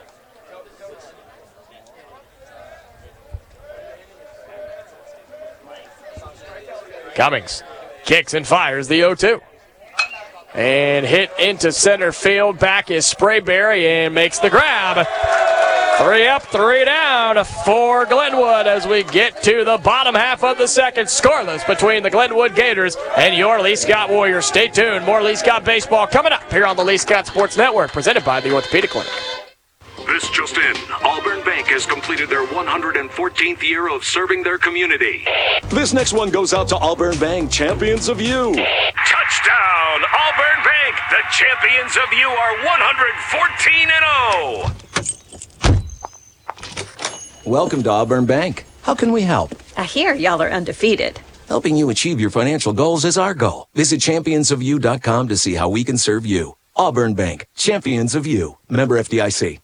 Cummings 7.15 7.63
kicks 8.10 8.34
and 8.34 8.47
fires 8.47 8.88
the 8.88 9.01
0-2. 9.01 9.39
And 10.55 11.05
hit 11.05 11.32
into 11.38 11.71
center 11.71 12.12
field. 12.12 12.58
Back 12.58 12.89
is 12.89 13.05
Sprayberry 13.05 13.84
and 13.84 14.15
makes 14.15 14.39
the 14.39 14.49
grab. 14.49 15.05
Three 15.99 16.27
up, 16.27 16.43
three 16.43 16.85
down 16.85 17.43
for 17.43 18.05
Glenwood 18.05 18.67
as 18.67 18.88
we 18.88 19.03
get 19.03 19.43
to 19.43 19.65
the 19.65 19.77
bottom 19.79 20.15
half 20.15 20.45
of 20.45 20.57
the 20.57 20.65
second. 20.65 21.07
Scoreless 21.07 21.67
between 21.67 22.03
the 22.03 22.09
Glenwood 22.09 22.55
Gators 22.55 22.95
and 23.17 23.35
your 23.35 23.62
Lee 23.62 23.75
Scott 23.75 24.09
Warriors. 24.09 24.45
Stay 24.45 24.69
tuned. 24.69 25.05
More 25.05 25.21
Lee 25.21 25.35
Scott 25.35 25.65
baseball 25.65 26.07
coming 26.07 26.31
up 26.31 26.49
here 26.53 26.65
on 26.65 26.77
the 26.77 26.85
Lee 26.85 26.97
Scott 26.97 27.27
Sports 27.27 27.57
Network, 27.57 27.91
presented 27.91 28.23
by 28.23 28.39
the 28.39 28.53
Orthopedic 28.53 28.91
Clinic. 28.91 29.12
This 30.07 30.29
just 30.29 30.55
in. 30.55 30.73
Auburn 31.03 31.43
Bank 31.43 31.67
has 31.67 31.85
completed 31.85 32.29
their 32.29 32.47
114th 32.47 33.62
year 33.62 33.89
of 33.89 34.05
serving 34.05 34.43
their 34.43 34.57
community. 34.57 35.25
This 35.67 35.93
next 35.93 36.13
one 36.13 36.29
goes 36.29 36.53
out 36.53 36.69
to 36.69 36.77
Auburn 36.77 37.19
Bank, 37.19 37.51
champions 37.51 38.07
of 38.07 38.21
you. 38.21 38.55
Touchdown, 38.55 39.99
Auburn 40.15 40.63
Bank! 40.63 40.95
The 41.09 41.23
champions 41.29 41.97
of 41.97 42.13
you 42.13 42.29
are 42.29 42.55
114 42.63 43.89
and 43.91 44.05
0. 44.63 45.18
Welcome 47.49 47.81
to 47.85 47.89
Auburn 47.89 48.27
Bank. 48.27 48.63
How 48.83 48.93
can 48.93 49.12
we 49.12 49.23
help? 49.23 49.55
I 49.75 49.83
hear 49.83 50.13
y'all 50.13 50.39
are 50.39 50.51
undefeated. 50.51 51.19
Helping 51.47 51.75
you 51.75 51.89
achieve 51.89 52.19
your 52.19 52.29
financial 52.29 52.73
goals 52.73 53.05
is 53.05 53.17
our 53.17 53.33
goal. 53.33 53.65
Visit 53.73 54.01
championsofyou.com 54.01 55.27
to 55.29 55.35
see 55.35 55.55
how 55.55 55.67
we 55.67 55.83
can 55.83 55.97
serve 55.97 56.27
you. 56.27 56.57
Auburn 56.75 57.15
Bank, 57.15 57.47
champions 57.55 58.13
of 58.13 58.27
you. 58.27 58.57
Member 58.69 58.99
FDIC. 58.99 59.57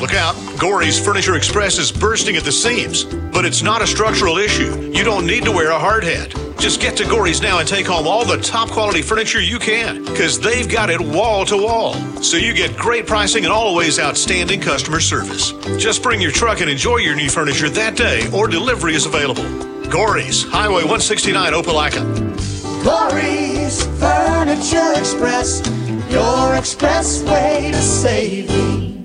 Look 0.00 0.12
out, 0.12 0.36
Gory's 0.58 1.02
Furniture 1.02 1.36
Express 1.36 1.78
is 1.78 1.90
bursting 1.90 2.36
at 2.36 2.44
the 2.44 2.52
seams. 2.52 3.04
But 3.04 3.46
it's 3.46 3.62
not 3.62 3.80
a 3.80 3.86
structural 3.86 4.36
issue. 4.36 4.90
You 4.92 5.04
don't 5.04 5.26
need 5.26 5.44
to 5.44 5.52
wear 5.52 5.70
a 5.70 5.78
hard 5.78 6.04
hat. 6.04 6.34
Just 6.58 6.80
get 6.80 6.96
to 6.98 7.04
Gory's 7.04 7.40
now 7.40 7.58
and 7.60 7.68
take 7.68 7.86
home 7.86 8.06
all 8.06 8.24
the 8.24 8.38
top 8.38 8.70
quality 8.70 9.00
furniture 9.00 9.40
you 9.40 9.58
can, 9.58 10.04
because 10.04 10.38
they've 10.38 10.68
got 10.68 10.90
it 10.90 11.00
wall 11.00 11.44
to 11.46 11.56
wall. 11.56 11.94
So 12.22 12.36
you 12.36 12.52
get 12.52 12.76
great 12.76 13.06
pricing 13.06 13.44
and 13.44 13.52
always 13.52 13.98
outstanding 13.98 14.60
customer 14.60 15.00
service. 15.00 15.52
Just 15.78 16.02
bring 16.02 16.20
your 16.20 16.30
truck 16.30 16.60
and 16.60 16.70
enjoy 16.70 16.98
your 16.98 17.14
new 17.14 17.30
furniture 17.30 17.70
that 17.70 17.96
day, 17.96 18.30
or 18.32 18.48
delivery 18.48 18.94
is 18.94 19.06
available. 19.06 19.44
Gory's, 19.88 20.44
Highway 20.44 20.82
169, 20.82 21.52
Opelika. 21.52 22.36
Corey's 22.84 23.84
Furniture 23.98 24.92
Express, 24.98 25.62
your 26.10 26.54
express 26.54 27.22
way 27.24 27.70
to 27.72 27.80
savings. 27.80 28.95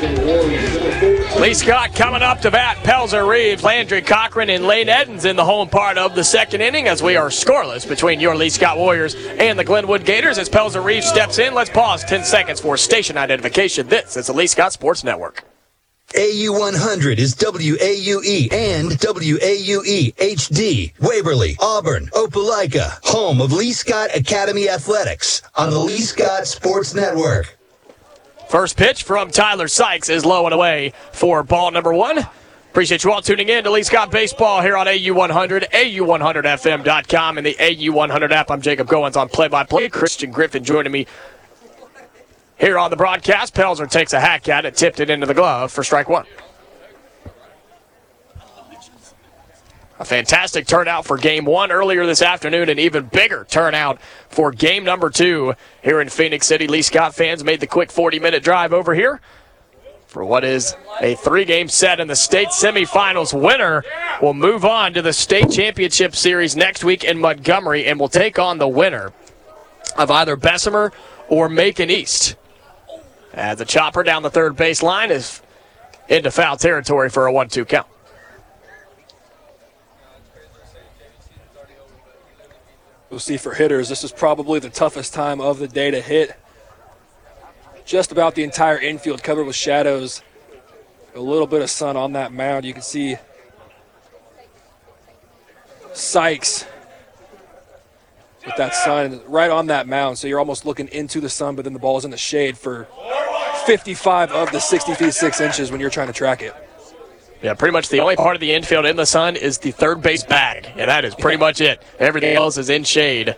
Lee 0.00 1.52
Scott 1.52 1.94
coming 1.94 2.22
up 2.22 2.40
to 2.40 2.50
bat. 2.50 2.78
Pelzer 2.78 3.28
Reeves, 3.28 3.62
Landry 3.62 4.00
Cochran, 4.00 4.48
and 4.48 4.66
Lane 4.66 4.88
Edens 4.88 5.26
in 5.26 5.36
the 5.36 5.44
home 5.44 5.68
part 5.68 5.98
of 5.98 6.14
the 6.14 6.24
second 6.24 6.62
inning 6.62 6.88
as 6.88 7.02
we 7.02 7.16
are 7.16 7.28
scoreless 7.28 7.86
between 7.86 8.18
your 8.18 8.34
Lee 8.34 8.48
Scott 8.48 8.78
Warriors 8.78 9.14
and 9.14 9.58
the 9.58 9.64
Glenwood 9.64 10.06
Gators. 10.06 10.38
As 10.38 10.48
Pelzer 10.48 10.82
Reeves 10.82 11.06
steps 11.06 11.38
in, 11.38 11.52
let's 11.52 11.68
pause 11.68 12.02
10 12.04 12.24
seconds 12.24 12.60
for 12.60 12.78
station 12.78 13.18
identification. 13.18 13.88
This 13.88 14.16
is 14.16 14.28
the 14.28 14.32
Lee 14.32 14.46
Scott 14.46 14.72
Sports 14.72 15.04
Network. 15.04 15.44
AU100 16.14 17.18
is 17.18 17.34
WAUE 17.36 18.52
and 18.52 18.90
WAUE 18.90 20.14
HD. 20.14 20.92
Waverly, 20.98 21.56
Auburn, 21.60 22.06
Opelika, 22.14 22.98
home 23.04 23.40
of 23.40 23.52
Lee 23.52 23.72
Scott 23.72 24.10
Academy 24.16 24.68
Athletics 24.68 25.42
on 25.56 25.70
the 25.70 25.78
Lee 25.78 25.98
Scott 25.98 26.46
Sports 26.46 26.94
Network. 26.94 27.59
First 28.50 28.76
pitch 28.76 29.04
from 29.04 29.30
Tyler 29.30 29.68
Sykes 29.68 30.08
is 30.08 30.24
low 30.26 30.44
and 30.44 30.52
away 30.52 30.92
for 31.12 31.44
ball 31.44 31.70
number 31.70 31.94
one. 31.94 32.18
Appreciate 32.72 33.04
you 33.04 33.12
all 33.12 33.22
tuning 33.22 33.48
in 33.48 33.62
to 33.62 33.70
Lee 33.70 33.84
Scott 33.84 34.10
Baseball 34.10 34.60
here 34.60 34.76
on 34.76 34.88
AU100, 34.88 35.70
AU100FM.com, 35.70 37.38
and 37.38 37.46
the 37.46 37.54
AU100 37.54 38.32
app. 38.32 38.50
I'm 38.50 38.60
Jacob 38.60 38.88
Goins 38.88 39.16
on 39.16 39.28
play 39.28 39.46
by 39.46 39.62
play. 39.62 39.88
Christian 39.88 40.32
Griffin 40.32 40.64
joining 40.64 40.90
me 40.90 41.06
here 42.58 42.76
on 42.76 42.90
the 42.90 42.96
broadcast. 42.96 43.54
Pelzer 43.54 43.88
takes 43.88 44.12
a 44.14 44.18
hack 44.18 44.48
at 44.48 44.64
it, 44.64 44.74
tipped 44.74 44.98
it 44.98 45.10
into 45.10 45.26
the 45.26 45.34
glove 45.34 45.70
for 45.70 45.84
strike 45.84 46.08
one. 46.08 46.26
A 50.00 50.04
fantastic 50.06 50.66
turnout 50.66 51.04
for 51.04 51.18
game 51.18 51.44
one 51.44 51.70
earlier 51.70 52.06
this 52.06 52.22
afternoon, 52.22 52.70
an 52.70 52.78
even 52.78 53.04
bigger 53.04 53.46
turnout 53.50 54.00
for 54.30 54.50
game 54.50 54.82
number 54.82 55.10
two 55.10 55.52
here 55.82 56.00
in 56.00 56.08
Phenix 56.08 56.46
City. 56.46 56.66
Lee 56.66 56.80
Scott 56.80 57.14
fans 57.14 57.44
made 57.44 57.60
the 57.60 57.66
quick 57.66 57.92
40 57.92 58.18
minute 58.18 58.42
drive 58.42 58.72
over 58.72 58.94
here 58.94 59.20
for 60.06 60.24
what 60.24 60.42
is 60.42 60.74
a 61.02 61.16
three 61.16 61.44
game 61.44 61.68
set 61.68 62.00
in 62.00 62.08
the 62.08 62.16
state 62.16 62.48
semifinals. 62.48 63.38
Winner 63.38 63.84
will 64.22 64.32
move 64.32 64.64
on 64.64 64.94
to 64.94 65.02
the 65.02 65.12
state 65.12 65.50
championship 65.50 66.16
series 66.16 66.56
next 66.56 66.82
week 66.82 67.04
in 67.04 67.18
Montgomery 67.18 67.84
and 67.84 68.00
will 68.00 68.08
take 68.08 68.38
on 68.38 68.56
the 68.56 68.68
winner 68.68 69.12
of 69.98 70.10
either 70.10 70.34
Bessemer 70.34 70.94
or 71.28 71.50
Macon 71.50 71.90
East. 71.90 72.36
As 73.34 73.58
the 73.58 73.66
chopper 73.66 74.02
down 74.02 74.22
the 74.22 74.30
third 74.30 74.56
base 74.56 74.82
line 74.82 75.10
is 75.10 75.42
into 76.08 76.30
foul 76.30 76.56
territory 76.56 77.10
for 77.10 77.26
a 77.26 77.32
1 77.32 77.50
2 77.50 77.66
count. 77.66 77.86
We'll 83.10 83.18
see 83.18 83.36
for 83.36 83.54
hitters. 83.54 83.88
This 83.88 84.04
is 84.04 84.12
probably 84.12 84.60
the 84.60 84.70
toughest 84.70 85.12
time 85.12 85.40
of 85.40 85.58
the 85.58 85.66
day 85.66 85.90
to 85.90 86.00
hit. 86.00 86.38
Just 87.84 88.12
about 88.12 88.36
the 88.36 88.44
entire 88.44 88.78
infield 88.78 89.22
covered 89.24 89.44
with 89.44 89.56
shadows. 89.56 90.22
A 91.16 91.20
little 91.20 91.48
bit 91.48 91.60
of 91.60 91.68
sun 91.68 91.96
on 91.96 92.12
that 92.12 92.32
mound. 92.32 92.64
You 92.64 92.72
can 92.72 92.82
see 92.82 93.16
Sykes 95.92 96.66
with 98.46 98.54
that 98.56 98.74
sun 98.74 99.20
right 99.26 99.50
on 99.50 99.66
that 99.66 99.88
mound. 99.88 100.18
So 100.18 100.28
you're 100.28 100.38
almost 100.38 100.64
looking 100.64 100.86
into 100.88 101.20
the 101.20 101.28
sun, 101.28 101.56
but 101.56 101.64
then 101.64 101.72
the 101.72 101.80
ball 101.80 101.98
is 101.98 102.04
in 102.04 102.12
the 102.12 102.16
shade 102.16 102.56
for 102.56 102.86
55 103.66 104.30
of 104.30 104.52
the 104.52 104.60
60 104.60 104.94
feet 104.94 105.14
6 105.14 105.40
inches 105.40 105.72
when 105.72 105.80
you're 105.80 105.90
trying 105.90 106.06
to 106.06 106.12
track 106.12 106.42
it. 106.42 106.54
Yeah, 107.42 107.54
pretty 107.54 107.72
much 107.72 107.88
the 107.88 108.00
only 108.00 108.16
part 108.16 108.36
of 108.36 108.40
the 108.40 108.52
infield 108.52 108.84
in 108.84 108.96
the 108.96 109.06
sun 109.06 109.34
is 109.36 109.58
the 109.58 109.70
third 109.70 110.02
base 110.02 110.24
bag, 110.24 110.68
and 110.76 110.90
that 110.90 111.04
is 111.04 111.14
pretty 111.14 111.38
much 111.38 111.60
it. 111.60 111.82
Everything 111.98 112.36
else 112.36 112.58
is 112.58 112.68
in 112.68 112.84
shade. 112.84 113.34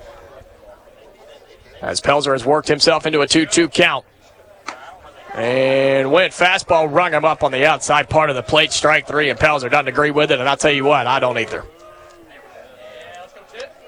As 1.80 2.00
Pelzer 2.00 2.32
has 2.32 2.44
worked 2.44 2.68
himself 2.68 3.06
into 3.06 3.20
a 3.20 3.26
2 3.26 3.46
2 3.46 3.68
count. 3.68 4.04
And 5.34 6.12
went 6.12 6.34
fastball, 6.34 6.92
rung 6.92 7.12
him 7.12 7.24
up 7.24 7.42
on 7.42 7.52
the 7.52 7.64
outside 7.64 8.10
part 8.10 8.28
of 8.28 8.36
the 8.36 8.42
plate, 8.42 8.70
strike 8.70 9.06
three, 9.06 9.30
and 9.30 9.38
Pelzer 9.38 9.70
doesn't 9.70 9.88
agree 9.88 10.10
with 10.10 10.30
it, 10.30 10.38
and 10.38 10.48
I'll 10.48 10.58
tell 10.58 10.72
you 10.72 10.84
what, 10.84 11.06
I 11.06 11.20
don't 11.20 11.38
either. 11.38 11.64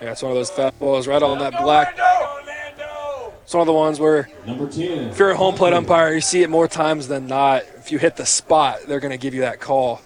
Yeah, 0.01 0.13
it's 0.13 0.23
one 0.23 0.33
of 0.33 0.37
those 0.37 0.51
fastballs 0.51 1.07
right 1.07 1.23
on 1.23 1.39
that 1.41 1.53
black. 1.61 1.99
It's 3.45 3.53
one 3.53 3.61
of 3.61 3.67
the 3.67 3.73
ones 3.75 4.01
where 4.01 4.29
Number 4.47 4.67
10. 4.67 5.11
if 5.11 5.19
you're 5.19 5.31
a 5.31 5.37
home 5.37 5.55
plate 5.55 5.75
umpire, 5.75 6.15
you 6.15 6.23
see 6.23 6.43
it 6.43 6.49
more 6.49 6.67
times 6.67 7.09
than 7.09 7.27
not. 7.27 7.63
If 7.77 7.93
you 7.93 7.99
hit 7.99 8.17
the 8.17 8.25
spot, 8.25 8.81
they're 8.89 9.01
going 9.01 9.13
to 9.13 9.19
give 9.19 9.35
you 9.35 9.43
that 9.43 9.61
call. 9.61 10.01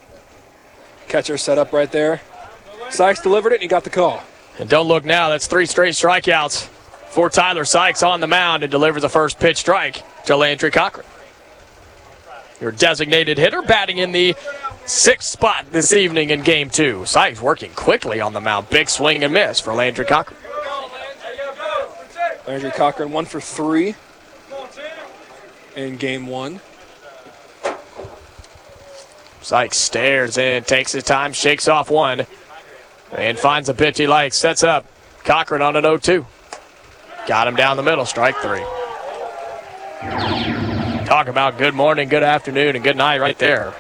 Catcher 1.07 1.39
set 1.39 1.57
up 1.57 1.73
right 1.73 1.91
there. 1.91 2.21
Sykes 2.91 3.23
delivered 3.23 3.53
it 3.53 3.57
and 3.57 3.63
he 3.63 3.69
got 3.69 3.85
the 3.85 3.91
call. 3.91 4.23
And 4.59 4.69
don't 4.69 4.89
look 4.89 5.05
now, 5.05 5.29
that's 5.29 5.47
three 5.47 5.67
straight 5.67 5.95
strikeouts 5.95 6.67
for 7.11 7.31
Tyler 7.31 7.65
Sykes 7.65 8.03
on 8.03 8.21
the 8.21 8.27
mound 8.27 8.65
and 8.65 8.73
delivers 8.73 9.03
the 9.03 9.09
first 9.09 9.39
pitch 9.39 9.59
strike 9.59 10.03
to 10.27 10.37
Landry 10.37 10.73
Cochran. 10.73 11.07
Your 12.61 12.73
designated 12.73 13.39
hitter 13.39 13.63
batting 13.63 13.99
in 13.99 14.11
the 14.11 14.35
sixth 14.85 15.29
spot 15.29 15.67
this 15.71 15.93
evening 15.93 16.31
in 16.31 16.43
game 16.43 16.71
two. 16.71 17.05
Sykes 17.07 17.41
working 17.41 17.71
quickly 17.75 18.21
on 18.21 18.33
the 18.33 18.41
mound. 18.41 18.69
Big 18.69 18.89
swing 18.89 19.23
and 19.23 19.33
miss 19.33 19.61
for 19.61 19.75
Landry 19.75 20.05
Cochran. 20.05 20.37
Landry 22.49 22.71
Cochran 22.71 23.13
one 23.13 23.27
for 23.27 23.43
three 23.43 23.95
in 25.77 25.99
game 25.99 26.27
one. 26.27 26.63
Sykes 29.43 29.77
stares 29.77 30.39
in, 30.39 30.65
takes 30.65 30.93
his 30.93 31.05
time, 31.05 31.35
shakes 31.35 31.69
off 31.69 31.91
one, 31.91 32.25
and 33.13 33.39
finds 33.39 33.69
a 33.69 33.75
pitch 33.75 33.99
he 33.99 34.07
likes. 34.07 34.39
Sets 34.39 34.65
up 34.65 34.87
Cochran 35.25 35.61
on 35.61 35.77
an 35.77 35.83
0 35.83 35.99
2. 35.99 36.27
Got 37.27 37.49
him 37.49 37.55
down 37.55 37.77
the 37.77 37.83
middle, 37.83 38.07
strike 38.07 38.37
three. 38.37 38.65
Talk 41.05 41.29
about 41.29 41.59
good 41.59 41.75
morning, 41.75 42.09
good 42.09 42.23
afternoon, 42.23 42.77
and 42.77 42.83
good 42.83 42.97
night 42.97 43.21
right 43.21 43.39
there. 43.39 43.75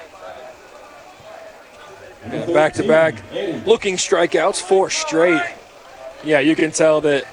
Back 2.52 2.74
to 2.74 2.86
back 2.86 3.14
looking 3.64 3.96
strikeouts, 3.96 4.60
four 4.60 4.90
straight. 4.90 5.40
Yeah, 6.22 6.40
you 6.40 6.54
can 6.54 6.70
tell 6.70 7.00
that 7.00 7.24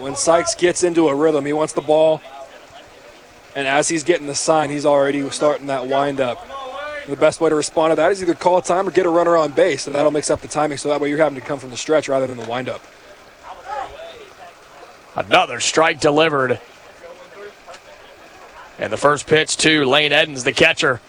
when 0.00 0.16
Sykes 0.16 0.54
gets 0.54 0.82
into 0.82 1.08
a 1.08 1.14
rhythm, 1.14 1.44
he 1.44 1.52
wants 1.52 1.74
the 1.74 1.82
ball. 1.82 2.22
And 3.54 3.66
as 3.66 3.88
he's 3.88 4.04
getting 4.04 4.26
the 4.26 4.34
sign, 4.34 4.70
he's 4.70 4.86
already 4.86 5.28
starting 5.30 5.66
that 5.66 5.86
windup. 5.86 6.46
The 7.06 7.16
best 7.16 7.40
way 7.40 7.50
to 7.50 7.56
respond 7.56 7.92
to 7.92 7.96
that 7.96 8.12
is 8.12 8.22
either 8.22 8.34
call 8.34 8.58
a 8.58 8.62
time 8.62 8.86
or 8.86 8.90
get 8.90 9.04
a 9.04 9.10
runner 9.10 9.36
on 9.36 9.52
base, 9.52 9.86
and 9.86 9.94
that'll 9.94 10.10
mix 10.10 10.30
up 10.30 10.40
the 10.40 10.48
timing 10.48 10.78
so 10.78 10.88
that 10.88 11.00
way 11.00 11.08
you're 11.08 11.18
having 11.18 11.38
to 11.38 11.44
come 11.44 11.58
from 11.58 11.70
the 11.70 11.76
stretch 11.76 12.08
rather 12.08 12.26
than 12.26 12.36
the 12.36 12.48
windup. 12.48 12.80
Another 15.16 15.60
strike 15.60 16.00
delivered. 16.00 16.60
And 18.78 18.92
the 18.92 18.96
first 18.96 19.26
pitch 19.26 19.56
to 19.58 19.84
Lane 19.84 20.12
Edens, 20.12 20.44
the 20.44 20.52
catcher. 20.52 21.00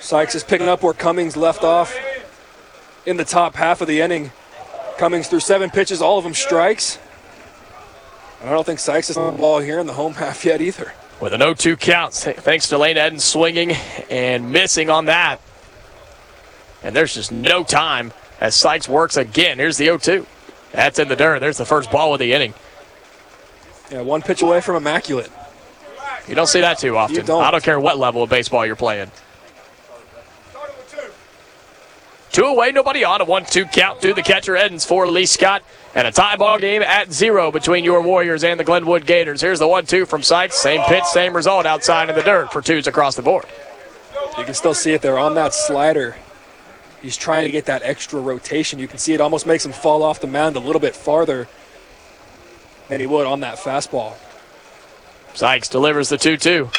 Sykes 0.00 0.34
is 0.34 0.44
picking 0.44 0.68
up 0.68 0.82
where 0.82 0.92
Cummings 0.92 1.36
left 1.36 1.62
off 1.62 1.96
in 3.06 3.16
the 3.16 3.24
top 3.24 3.54
half 3.54 3.80
of 3.80 3.88
the 3.88 4.00
inning. 4.00 4.32
Cummings 4.98 5.28
through 5.28 5.40
seven 5.40 5.70
pitches, 5.70 6.02
all 6.02 6.18
of 6.18 6.24
them 6.24 6.34
strikes. 6.34 6.98
I 8.42 8.50
don't 8.50 8.64
think 8.64 8.78
Sykes 8.78 9.10
is 9.10 9.16
on 9.16 9.32
the 9.32 9.38
ball 9.38 9.60
here 9.60 9.78
in 9.78 9.86
the 9.86 9.92
home 9.92 10.14
half 10.14 10.44
yet 10.44 10.60
either. 10.60 10.92
With 11.20 11.34
an 11.34 11.40
0 11.40 11.54
2 11.54 11.76
count, 11.76 12.14
thanks 12.14 12.68
to 12.68 12.78
Lane 12.78 12.96
Edens 12.96 13.24
swinging 13.24 13.72
and 14.10 14.50
missing 14.50 14.88
on 14.88 15.06
that. 15.06 15.38
And 16.82 16.96
there's 16.96 17.14
just 17.14 17.30
no 17.30 17.62
time 17.62 18.12
as 18.40 18.56
Sykes 18.56 18.88
works 18.88 19.18
again. 19.18 19.58
Here's 19.58 19.76
the 19.76 19.86
0 19.86 19.98
2. 19.98 20.26
That's 20.72 20.98
in 20.98 21.08
the 21.08 21.16
dirt. 21.16 21.40
There's 21.40 21.58
the 21.58 21.66
first 21.66 21.90
ball 21.90 22.14
of 22.14 22.20
the 22.20 22.32
inning. 22.32 22.54
Yeah, 23.90 24.02
one 24.02 24.22
pitch 24.22 24.40
away 24.40 24.60
from 24.60 24.76
immaculate. 24.76 25.30
You 26.28 26.34
don't 26.34 26.46
see 26.46 26.60
that 26.60 26.78
too 26.78 26.96
often. 26.96 27.26
don't. 27.26 27.42
I 27.42 27.50
don't 27.50 27.62
care 27.62 27.80
what 27.80 27.98
level 27.98 28.22
of 28.22 28.30
baseball 28.30 28.64
you're 28.64 28.76
playing. 28.76 29.10
Two 32.32 32.44
away, 32.44 32.70
nobody 32.70 33.02
on. 33.04 33.20
A 33.20 33.24
1 33.24 33.46
2 33.46 33.66
count 33.66 34.00
to 34.02 34.14
the 34.14 34.22
catcher 34.22 34.56
Edens 34.56 34.84
for 34.84 35.06
Lee 35.08 35.26
Scott. 35.26 35.62
And 35.94 36.06
a 36.06 36.12
tie 36.12 36.36
ball 36.36 36.58
game 36.58 36.82
at 36.82 37.12
zero 37.12 37.50
between 37.50 37.84
your 37.84 38.00
Warriors 38.02 38.44
and 38.44 38.60
the 38.60 38.64
Glenwood 38.64 39.04
Gators. 39.04 39.40
Here's 39.40 39.58
the 39.58 39.66
1 39.66 39.86
2 39.86 40.06
from 40.06 40.22
Sykes. 40.22 40.54
Same 40.54 40.80
pitch, 40.82 41.04
same 41.04 41.34
result 41.34 41.66
outside 41.66 42.08
in 42.08 42.14
the 42.14 42.22
dirt 42.22 42.52
for 42.52 42.62
twos 42.62 42.86
across 42.86 43.16
the 43.16 43.22
board. 43.22 43.46
You 44.38 44.44
can 44.44 44.54
still 44.54 44.74
see 44.74 44.92
it 44.92 45.02
there 45.02 45.18
on 45.18 45.34
that 45.34 45.52
slider. 45.52 46.16
He's 47.02 47.16
trying 47.16 47.46
to 47.46 47.50
get 47.50 47.66
that 47.66 47.82
extra 47.82 48.20
rotation. 48.20 48.78
You 48.78 48.86
can 48.86 48.98
see 48.98 49.12
it 49.12 49.20
almost 49.20 49.46
makes 49.46 49.66
him 49.66 49.72
fall 49.72 50.02
off 50.02 50.20
the 50.20 50.26
mound 50.28 50.54
a 50.54 50.60
little 50.60 50.80
bit 50.80 50.94
farther 50.94 51.48
than 52.88 53.00
he 53.00 53.06
would 53.06 53.26
on 53.26 53.40
that 53.40 53.56
fastball. 53.56 54.14
Sykes 55.34 55.68
delivers 55.68 56.10
the 56.10 56.18
2 56.18 56.36
2. 56.36 56.70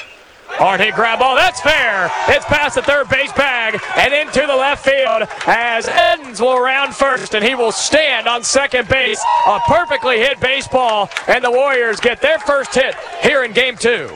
Hard 0.53 0.79
hit 0.79 0.93
grab 0.93 1.19
ball. 1.19 1.35
That's 1.35 1.59
fair. 1.61 2.11
It's 2.27 2.45
past 2.45 2.75
the 2.75 2.81
third 2.81 3.09
base 3.09 3.31
bag 3.33 3.79
and 3.97 4.13
into 4.13 4.45
the 4.45 4.55
left 4.55 4.85
field 4.85 5.27
as 5.47 5.87
Edens 5.87 6.39
will 6.39 6.59
round 6.59 6.95
first 6.95 7.33
and 7.33 7.43
he 7.43 7.55
will 7.55 7.71
stand 7.71 8.27
on 8.27 8.43
second 8.43 8.87
base. 8.87 9.23
A 9.47 9.59
perfectly 9.67 10.19
hit 10.19 10.39
baseball, 10.39 11.09
and 11.27 11.43
the 11.43 11.51
Warriors 11.51 11.99
get 11.99 12.21
their 12.21 12.39
first 12.39 12.75
hit 12.75 12.95
here 13.21 13.43
in 13.43 13.53
game 13.53 13.75
two. 13.75 14.09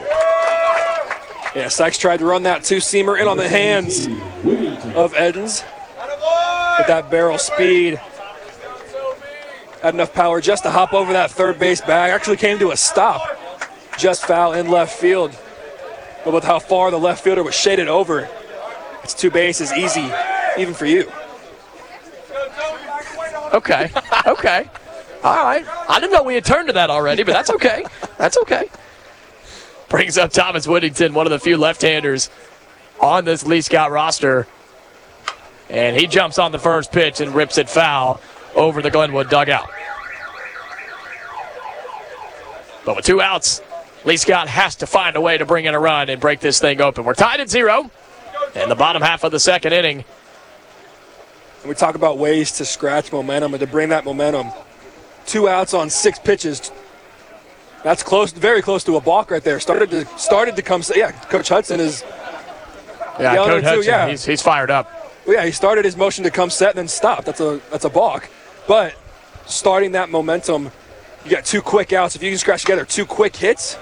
Yeah, 1.54 1.68
Sykes 1.68 1.98
tried 1.98 2.18
to 2.18 2.26
run 2.26 2.42
that 2.44 2.64
two 2.64 2.76
seamer 2.76 3.20
in 3.20 3.26
on 3.26 3.38
the 3.38 3.48
hands 3.48 4.06
of 4.94 5.14
Edens. 5.14 5.64
With 6.78 6.88
that 6.88 7.08
barrel 7.10 7.38
speed, 7.38 7.98
had 9.82 9.94
enough 9.94 10.12
power 10.12 10.40
just 10.40 10.64
to 10.64 10.70
hop 10.70 10.92
over 10.92 11.12
that 11.14 11.30
third 11.30 11.58
base 11.58 11.80
bag. 11.80 12.10
Actually 12.12 12.36
came 12.36 12.58
to 12.58 12.70
a 12.72 12.76
stop, 12.76 13.22
just 13.96 14.26
foul 14.26 14.52
in 14.52 14.68
left 14.70 14.94
field. 14.98 15.36
But 16.26 16.34
with 16.34 16.42
how 16.42 16.58
far 16.58 16.90
the 16.90 16.98
left 16.98 17.22
fielder 17.22 17.44
was 17.44 17.54
shaded 17.54 17.86
over, 17.86 18.28
it's 19.04 19.14
two 19.14 19.30
bases 19.30 19.72
easy, 19.72 20.10
even 20.58 20.74
for 20.74 20.84
you. 20.84 21.08
Okay. 23.52 23.88
Okay. 24.26 24.68
All 25.22 25.44
right. 25.44 25.64
I 25.88 26.00
didn't 26.00 26.12
know 26.12 26.24
we 26.24 26.34
had 26.34 26.44
turned 26.44 26.66
to 26.66 26.72
that 26.72 26.90
already, 26.90 27.22
but 27.22 27.30
that's 27.30 27.50
okay. 27.50 27.84
That's 28.18 28.36
okay. 28.38 28.68
Brings 29.88 30.18
up 30.18 30.32
Thomas 30.32 30.66
Whittington, 30.66 31.14
one 31.14 31.28
of 31.28 31.30
the 31.30 31.38
few 31.38 31.56
left-handers 31.56 32.28
on 32.98 33.24
this 33.24 33.46
Lee 33.46 33.60
Scott 33.60 33.92
roster. 33.92 34.48
And 35.70 35.96
he 35.96 36.08
jumps 36.08 36.40
on 36.40 36.50
the 36.50 36.58
first 36.58 36.90
pitch 36.90 37.20
and 37.20 37.36
rips 37.36 37.56
it 37.56 37.70
foul 37.70 38.20
over 38.56 38.82
the 38.82 38.90
Glenwood 38.90 39.30
dugout. 39.30 39.70
But 42.84 42.96
with 42.96 43.04
two 43.04 43.20
outs, 43.20 43.62
Lee 44.06 44.16
Scott 44.16 44.46
has 44.46 44.76
to 44.76 44.86
find 44.86 45.16
a 45.16 45.20
way 45.20 45.36
to 45.36 45.44
bring 45.44 45.64
in 45.64 45.74
a 45.74 45.80
run 45.80 46.08
and 46.08 46.20
break 46.20 46.38
this 46.38 46.60
thing 46.60 46.80
open. 46.80 47.04
We're 47.04 47.14
tied 47.14 47.40
at 47.40 47.50
zero 47.50 47.90
in 48.54 48.68
the 48.68 48.76
bottom 48.76 49.02
half 49.02 49.24
of 49.24 49.32
the 49.32 49.40
second 49.40 49.72
inning. 49.72 50.04
And 51.62 51.68
we 51.68 51.74
talk 51.74 51.96
about 51.96 52.16
ways 52.16 52.52
to 52.52 52.64
scratch 52.64 53.10
momentum 53.10 53.52
and 53.52 53.60
to 53.60 53.66
bring 53.66 53.88
that 53.88 54.04
momentum. 54.04 54.52
Two 55.26 55.48
outs 55.48 55.74
on 55.74 55.90
six 55.90 56.20
pitches. 56.20 56.70
That's 57.82 58.04
close, 58.04 58.30
very 58.32 58.62
close 58.62 58.84
to 58.84 58.96
a 58.96 59.00
balk 59.00 59.32
right 59.32 59.42
there. 59.42 59.58
Started 59.58 59.90
to 59.90 60.06
started 60.16 60.54
to 60.54 60.62
come. 60.62 60.82
Yeah, 60.94 61.10
Coach 61.10 61.48
Hudson 61.48 61.80
is. 61.80 62.04
Yeah, 63.18 63.34
Coach 63.34 63.48
it 63.48 63.60
too, 63.62 63.66
Hudson, 63.66 63.84
yeah. 63.84 64.08
he's, 64.08 64.24
he's 64.24 64.42
fired 64.42 64.70
up. 64.70 64.88
Well, 65.26 65.36
yeah, 65.36 65.46
he 65.46 65.50
started 65.50 65.84
his 65.84 65.96
motion 65.96 66.22
to 66.24 66.30
come 66.30 66.50
set 66.50 66.70
and 66.70 66.78
then 66.78 66.88
stop. 66.88 67.24
That's 67.24 67.40
a 67.40 67.60
that's 67.72 67.84
a 67.84 67.90
balk. 67.90 68.28
But 68.68 68.94
starting 69.46 69.92
that 69.92 70.10
momentum, 70.10 70.70
you 71.24 71.30
got 71.32 71.44
two 71.44 71.60
quick 71.60 71.92
outs. 71.92 72.14
If 72.14 72.22
you 72.22 72.30
can 72.30 72.38
scratch 72.38 72.60
together 72.62 72.84
two 72.84 73.04
quick 73.04 73.34
hits, 73.34 73.76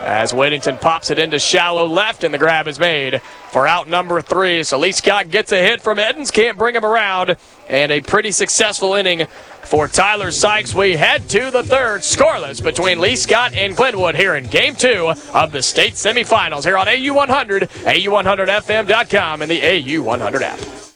As 0.00 0.32
Whittington 0.32 0.78
pops 0.78 1.10
it 1.10 1.18
into 1.18 1.38
shallow 1.38 1.86
left, 1.86 2.24
and 2.24 2.32
the 2.32 2.38
grab 2.38 2.68
is 2.68 2.78
made 2.78 3.20
for 3.50 3.66
out 3.66 3.88
number 3.88 4.20
three. 4.20 4.62
So 4.62 4.78
Lee 4.78 4.92
Scott 4.92 5.30
gets 5.30 5.52
a 5.52 5.58
hit 5.58 5.80
from 5.80 5.98
Edens, 5.98 6.30
can't 6.30 6.58
bring 6.58 6.74
him 6.74 6.84
around, 6.84 7.36
and 7.68 7.90
a 7.90 8.00
pretty 8.00 8.30
successful 8.30 8.94
inning 8.94 9.26
for 9.62 9.88
Tyler 9.88 10.30
Sykes. 10.30 10.74
We 10.74 10.96
head 10.96 11.28
to 11.30 11.50
the 11.50 11.62
third, 11.62 12.02
scoreless 12.02 12.62
between 12.62 13.00
Lee 13.00 13.16
Scott 13.16 13.54
and 13.54 13.76
Glenwood 13.76 14.14
here 14.14 14.36
in 14.36 14.46
Game 14.46 14.76
Two 14.76 15.12
of 15.34 15.52
the 15.52 15.62
state 15.62 15.94
semifinals 15.94 16.64
here 16.64 16.78
on 16.78 16.86
AU100, 16.86 17.68
AU100FM.com, 17.84 19.42
and 19.42 19.50
the 19.50 19.60
AU100 19.60 20.40
app. 20.42 20.95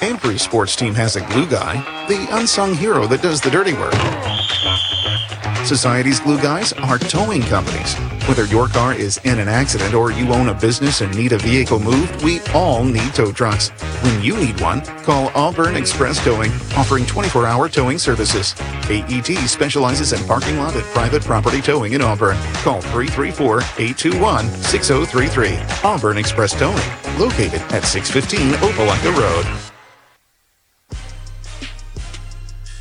Every 0.00 0.38
sports 0.38 0.76
team 0.76 0.94
has 0.94 1.16
a 1.16 1.26
glue 1.26 1.46
guy, 1.46 2.06
the 2.06 2.26
unsung 2.30 2.74
hero 2.74 3.06
that 3.08 3.20
does 3.20 3.40
the 3.40 3.50
dirty 3.50 3.72
work. 3.72 3.94
Society's 5.66 6.20
glue 6.20 6.40
guys 6.40 6.72
are 6.74 6.98
towing 6.98 7.42
companies. 7.42 7.96
Whether 8.26 8.46
your 8.46 8.66
car 8.66 8.92
is 8.92 9.20
in 9.22 9.38
an 9.38 9.46
accident 9.46 9.94
or 9.94 10.10
you 10.10 10.32
own 10.32 10.48
a 10.48 10.54
business 10.54 11.00
and 11.00 11.14
need 11.16 11.30
a 11.30 11.38
vehicle 11.38 11.78
moved, 11.78 12.24
we 12.24 12.40
all 12.52 12.82
need 12.82 13.14
tow 13.14 13.30
trucks. 13.30 13.68
When 14.02 14.20
you 14.20 14.36
need 14.36 14.60
one, 14.60 14.80
call 15.04 15.30
Auburn 15.36 15.76
Express 15.76 16.22
Towing, 16.24 16.50
offering 16.76 17.06
24 17.06 17.46
hour 17.46 17.68
towing 17.68 17.98
services. 17.98 18.56
AET 18.90 19.26
specializes 19.48 20.12
in 20.12 20.26
parking 20.26 20.58
lot 20.58 20.74
and 20.74 20.82
private 20.86 21.22
property 21.22 21.60
towing 21.62 21.92
in 21.92 22.02
Auburn. 22.02 22.36
Call 22.64 22.80
334 22.80 23.58
821 23.60 24.48
6033. 24.48 25.58
Auburn 25.88 26.18
Express 26.18 26.52
Towing, 26.58 26.74
located 27.20 27.60
at 27.72 27.84
615 27.84 28.54
Opelika 28.54 29.16
Road. 29.16 29.46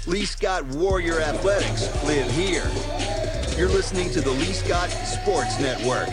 Lee 0.07 0.25
Scott 0.25 0.65
Warrior 0.65 1.21
Athletics 1.21 2.03
live 2.03 2.31
here. 2.31 3.24
You're 3.57 3.69
listening 3.69 4.09
to 4.09 4.19
the 4.19 4.31
Lee 4.31 4.51
Scott 4.51 4.89
Sports 4.89 5.61
Network. 5.61 6.09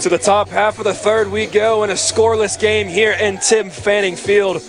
to 0.00 0.08
the 0.08 0.16
top 0.16 0.48
half 0.48 0.78
of 0.78 0.84
the 0.84 0.94
third 0.94 1.32
we 1.32 1.46
go 1.46 1.82
in 1.82 1.90
a 1.90 1.94
scoreless 1.94 2.56
game 2.56 2.86
here 2.86 3.10
in 3.10 3.38
Tim 3.38 3.68
Fanning 3.68 4.14
Field. 4.14 4.62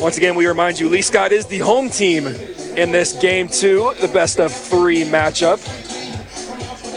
Once 0.00 0.16
again, 0.16 0.36
we 0.36 0.46
remind 0.46 0.78
you 0.78 0.88
Lee 0.88 1.02
Scott 1.02 1.32
is 1.32 1.46
the 1.46 1.58
home 1.58 1.90
team 1.90 2.28
in 2.28 2.92
this 2.92 3.20
game 3.20 3.48
two, 3.48 3.92
the 4.00 4.06
best 4.06 4.38
of 4.38 4.52
three 4.52 5.02
matchup. 5.02 5.58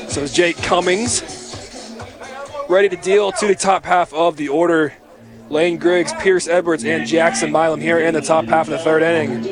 So 0.07 0.27
Jake 0.27 0.57
Cummings 0.57 1.23
ready 2.69 2.89
to 2.89 2.97
deal 2.97 3.31
to 3.31 3.47
the 3.47 3.55
top 3.55 3.85
half 3.85 4.13
of 4.13 4.37
the 4.37 4.49
order. 4.49 4.93
Lane 5.51 5.77
Griggs, 5.77 6.13
Pierce 6.13 6.47
Edwards, 6.47 6.85
and 6.85 7.05
Jackson 7.05 7.51
Milam 7.51 7.81
here 7.81 7.99
in 7.99 8.13
the 8.13 8.21
top 8.21 8.45
half 8.45 8.69
of 8.69 8.71
the 8.71 8.79
third 8.79 9.03
inning. 9.03 9.43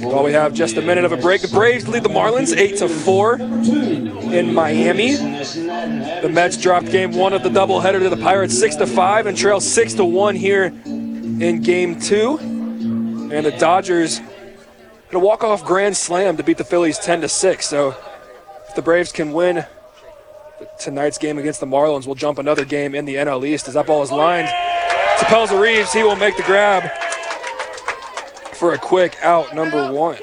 While 0.00 0.24
we 0.24 0.32
have 0.32 0.54
just 0.54 0.78
a 0.78 0.82
minute 0.82 1.04
of 1.04 1.12
a 1.12 1.18
break, 1.18 1.42
the 1.42 1.48
Braves 1.48 1.86
lead 1.86 2.02
the 2.02 2.08
Marlins 2.08 2.56
eight 2.56 2.78
to 2.78 2.88
four 2.88 3.34
in 3.38 4.54
Miami. 4.54 5.16
The 5.16 6.30
Mets 6.32 6.56
dropped 6.56 6.90
game 6.90 7.12
one 7.12 7.34
of 7.34 7.42
the 7.42 7.50
doubleheader 7.50 7.98
to 7.98 8.08
the 8.08 8.16
Pirates 8.16 8.58
six 8.58 8.74
to 8.76 8.86
five 8.86 9.26
and 9.26 9.36
trail 9.36 9.60
six 9.60 9.92
to 9.94 10.04
one 10.04 10.34
here 10.34 10.64
in 10.64 11.60
game 11.60 12.00
two. 12.00 12.38
And 12.38 13.44
the 13.44 13.50
Dodgers 13.58 14.22
gonna 15.10 15.24
walk 15.24 15.44
off 15.44 15.62
grand 15.62 15.94
slam 15.94 16.38
to 16.38 16.42
beat 16.42 16.56
the 16.56 16.64
Phillies 16.64 16.98
ten 16.98 17.20
to 17.20 17.28
six. 17.28 17.66
So 17.66 17.94
if 18.66 18.74
the 18.74 18.82
Braves 18.82 19.12
can 19.12 19.34
win 19.34 19.66
tonight's 20.78 21.18
game 21.18 21.38
against 21.38 21.60
the 21.60 21.66
Marlins, 21.66 22.06
we'll 22.06 22.14
jump 22.14 22.38
another 22.38 22.64
game 22.64 22.94
in 22.94 23.04
the 23.04 23.16
NL 23.16 23.46
East 23.46 23.68
as 23.68 23.74
that 23.74 23.86
ball 23.86 24.02
is 24.02 24.10
lined 24.10 24.48
to 24.48 25.24
Pelzer 25.26 25.60
Reeves. 25.60 25.92
He 25.92 26.02
will 26.02 26.16
make 26.16 26.36
the 26.36 26.42
grab 26.42 26.90
for 28.54 28.74
a 28.74 28.78
quick 28.78 29.16
out 29.22 29.54
number 29.54 29.92
one. 29.92 30.18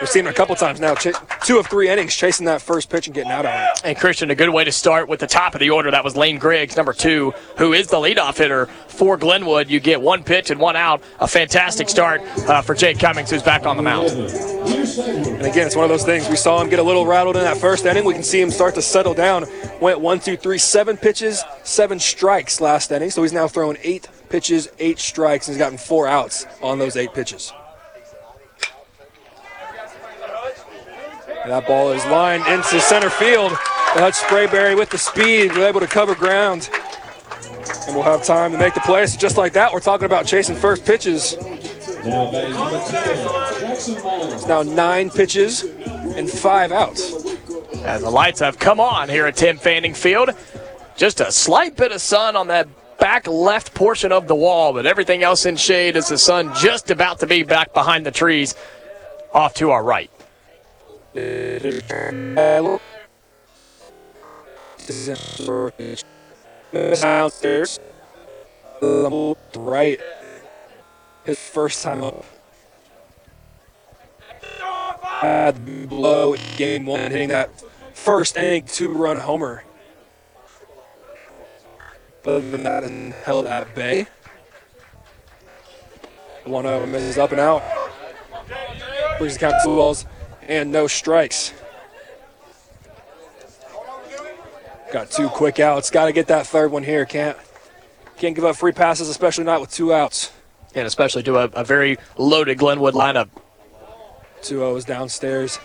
We've 0.00 0.08
seen 0.08 0.26
him 0.26 0.30
a 0.30 0.34
couple 0.34 0.54
times 0.54 0.78
now. 0.78 0.94
Ch- 0.94 1.08
two 1.44 1.58
of 1.58 1.66
three 1.66 1.88
innings 1.88 2.14
chasing 2.14 2.46
that 2.46 2.62
first 2.62 2.88
pitch 2.88 3.08
and 3.08 3.14
getting 3.14 3.32
out 3.32 3.44
on 3.44 3.52
it. 3.52 3.80
And 3.82 3.98
Christian, 3.98 4.30
a 4.30 4.34
good 4.36 4.50
way 4.50 4.62
to 4.62 4.70
start 4.70 5.08
with 5.08 5.18
the 5.18 5.26
top 5.26 5.54
of 5.54 5.60
the 5.60 5.70
order. 5.70 5.90
That 5.90 6.04
was 6.04 6.16
Lane 6.16 6.38
Griggs, 6.38 6.76
number 6.76 6.92
two, 6.92 7.32
who 7.56 7.72
is 7.72 7.88
the 7.88 7.96
leadoff 7.96 8.38
hitter 8.38 8.66
for 8.86 9.16
Glenwood. 9.16 9.68
You 9.68 9.80
get 9.80 10.00
one 10.00 10.22
pitch 10.22 10.50
and 10.50 10.60
one 10.60 10.76
out. 10.76 11.02
A 11.18 11.26
fantastic 11.26 11.88
start 11.88 12.20
uh, 12.48 12.62
for 12.62 12.74
Jake 12.74 13.00
Cummings, 13.00 13.30
who's 13.30 13.42
back 13.42 13.66
on 13.66 13.76
the 13.76 13.82
mound. 13.82 14.10
And 14.10 15.42
again, 15.42 15.66
it's 15.66 15.74
one 15.74 15.84
of 15.84 15.90
those 15.90 16.04
things. 16.04 16.28
We 16.28 16.36
saw 16.36 16.60
him 16.62 16.68
get 16.68 16.78
a 16.78 16.82
little 16.82 17.04
rattled 17.04 17.36
in 17.36 17.42
that 17.42 17.58
first 17.58 17.84
inning. 17.84 18.04
We 18.04 18.14
can 18.14 18.22
see 18.22 18.40
him 18.40 18.52
start 18.52 18.76
to 18.76 18.82
settle 18.82 19.14
down. 19.14 19.46
Went 19.80 20.00
one, 20.00 20.20
two, 20.20 20.36
three, 20.36 20.58
seven 20.58 20.96
pitches, 20.96 21.42
seven 21.64 21.98
strikes 21.98 22.60
last 22.60 22.92
inning. 22.92 23.10
So 23.10 23.22
he's 23.22 23.32
now 23.32 23.48
thrown 23.48 23.76
eight 23.82 24.08
pitches, 24.28 24.68
eight 24.78 25.00
strikes, 25.00 25.48
and 25.48 25.56
he's 25.56 25.58
gotten 25.58 25.78
four 25.78 26.06
outs 26.06 26.46
on 26.62 26.78
those 26.78 26.96
eight 26.96 27.14
pitches. 27.14 27.52
That 31.50 31.66
ball 31.66 31.92
is 31.92 32.04
lined 32.06 32.46
into 32.46 32.80
center 32.80 33.10
field. 33.10 33.52
The 33.52 34.00
Hutch 34.00 34.14
Sprayberry 34.14 34.76
with 34.76 34.90
the 34.90 34.98
speed, 34.98 35.52
we're 35.52 35.66
able 35.68 35.80
to 35.80 35.86
cover 35.86 36.14
ground. 36.14 36.68
And 37.86 37.96
we'll 37.96 38.04
have 38.04 38.22
time 38.24 38.52
to 38.52 38.58
make 38.58 38.74
the 38.74 38.80
play. 38.80 39.06
So 39.06 39.18
just 39.18 39.36
like 39.36 39.54
that, 39.54 39.72
we're 39.72 39.80
talking 39.80 40.04
about 40.06 40.26
chasing 40.26 40.56
first 40.56 40.84
pitches. 40.84 41.36
It's 44.30 44.46
now 44.46 44.62
nine 44.62 45.10
pitches 45.10 45.62
and 45.62 46.28
five 46.28 46.70
outs. 46.70 47.14
As 47.82 48.02
the 48.02 48.10
lights 48.10 48.40
have 48.40 48.58
come 48.58 48.80
on 48.80 49.08
here 49.08 49.26
at 49.26 49.36
Tim 49.36 49.56
Fanning 49.56 49.94
Field, 49.94 50.30
just 50.96 51.20
a 51.20 51.32
slight 51.32 51.76
bit 51.76 51.92
of 51.92 52.00
sun 52.00 52.36
on 52.36 52.48
that 52.48 52.68
back 52.98 53.26
left 53.26 53.74
portion 53.74 54.12
of 54.12 54.26
the 54.26 54.34
wall, 54.34 54.72
but 54.72 54.84
everything 54.84 55.22
else 55.22 55.46
in 55.46 55.56
shade 55.56 55.96
as 55.96 56.08
the 56.08 56.18
sun 56.18 56.52
just 56.56 56.90
about 56.90 57.20
to 57.20 57.26
be 57.26 57.42
back 57.42 57.72
behind 57.72 58.04
the 58.04 58.10
trees 58.10 58.54
off 59.32 59.54
to 59.54 59.70
our 59.70 59.82
right. 59.82 60.10
Downstairs. 66.72 67.80
Right. 69.54 70.00
His 71.24 71.38
first 71.38 71.82
time 71.82 72.02
up. 72.02 72.24
Had 75.02 75.88
blow 75.88 76.36
game 76.56 76.86
one, 76.86 77.10
hitting 77.10 77.30
that 77.30 77.50
first 77.92 78.36
inning 78.36 78.64
two 78.64 78.92
run 78.92 79.16
homer. 79.16 79.64
But 82.22 82.36
other 82.36 82.50
than 82.50 82.62
that, 82.62 82.84
held 83.24 83.46
at 83.46 83.74
bay. 83.74 84.06
One 86.44 86.66
of 86.66 86.94
is 86.94 87.18
up 87.18 87.32
and 87.32 87.40
out. 87.40 87.62
Brings 89.18 89.34
the 89.34 89.40
count 89.40 89.56
two 89.64 89.74
balls 89.74 90.06
and 90.48 90.72
no 90.72 90.86
strikes. 90.86 91.52
Got 94.92 95.10
two 95.10 95.28
quick 95.28 95.60
outs. 95.60 95.90
Got 95.90 96.06
to 96.06 96.12
get 96.12 96.28
that 96.28 96.46
third 96.46 96.72
one 96.72 96.82
here. 96.82 97.04
Can't 97.04 97.36
can't 98.16 98.34
give 98.34 98.44
up 98.44 98.56
free 98.56 98.72
passes, 98.72 99.08
especially 99.08 99.44
not 99.44 99.60
with 99.60 99.70
two 99.70 99.92
outs. 99.92 100.32
And 100.74 100.86
especially 100.86 101.22
to 101.24 101.36
a, 101.36 101.44
a 101.44 101.64
very 101.64 101.98
loaded 102.16 102.58
Glenwood 102.58 102.94
lineup. 102.94 103.28
2 104.42 104.56
0 104.56 104.76
is 104.76 104.84
downstairs. 104.84 105.58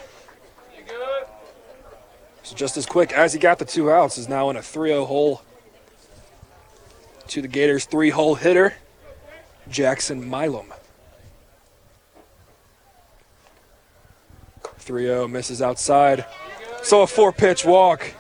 So 2.44 2.56
just 2.56 2.76
as 2.76 2.86
quick 2.86 3.14
as 3.14 3.32
he 3.34 3.40
got 3.40 3.60
the 3.60 3.66
two 3.66 3.90
outs, 3.90 4.18
is 4.18 4.28
now 4.28 4.50
in 4.50 4.58
a 4.58 4.62
3 4.62 4.90
0 4.90 5.06
hole 5.06 5.42
to 7.28 7.42
the 7.42 7.48
Gators' 7.48 7.86
three 7.86 8.10
hole 8.10 8.36
hitter, 8.36 8.76
Jackson 9.70 10.30
Milam. 10.30 10.73
3 14.84 15.04
0 15.04 15.28
misses 15.28 15.62
outside. 15.62 16.26
So 16.84 17.02
a 17.02 17.08
four 17.08 17.32
pitch 17.32 17.66
walk. 17.66 18.14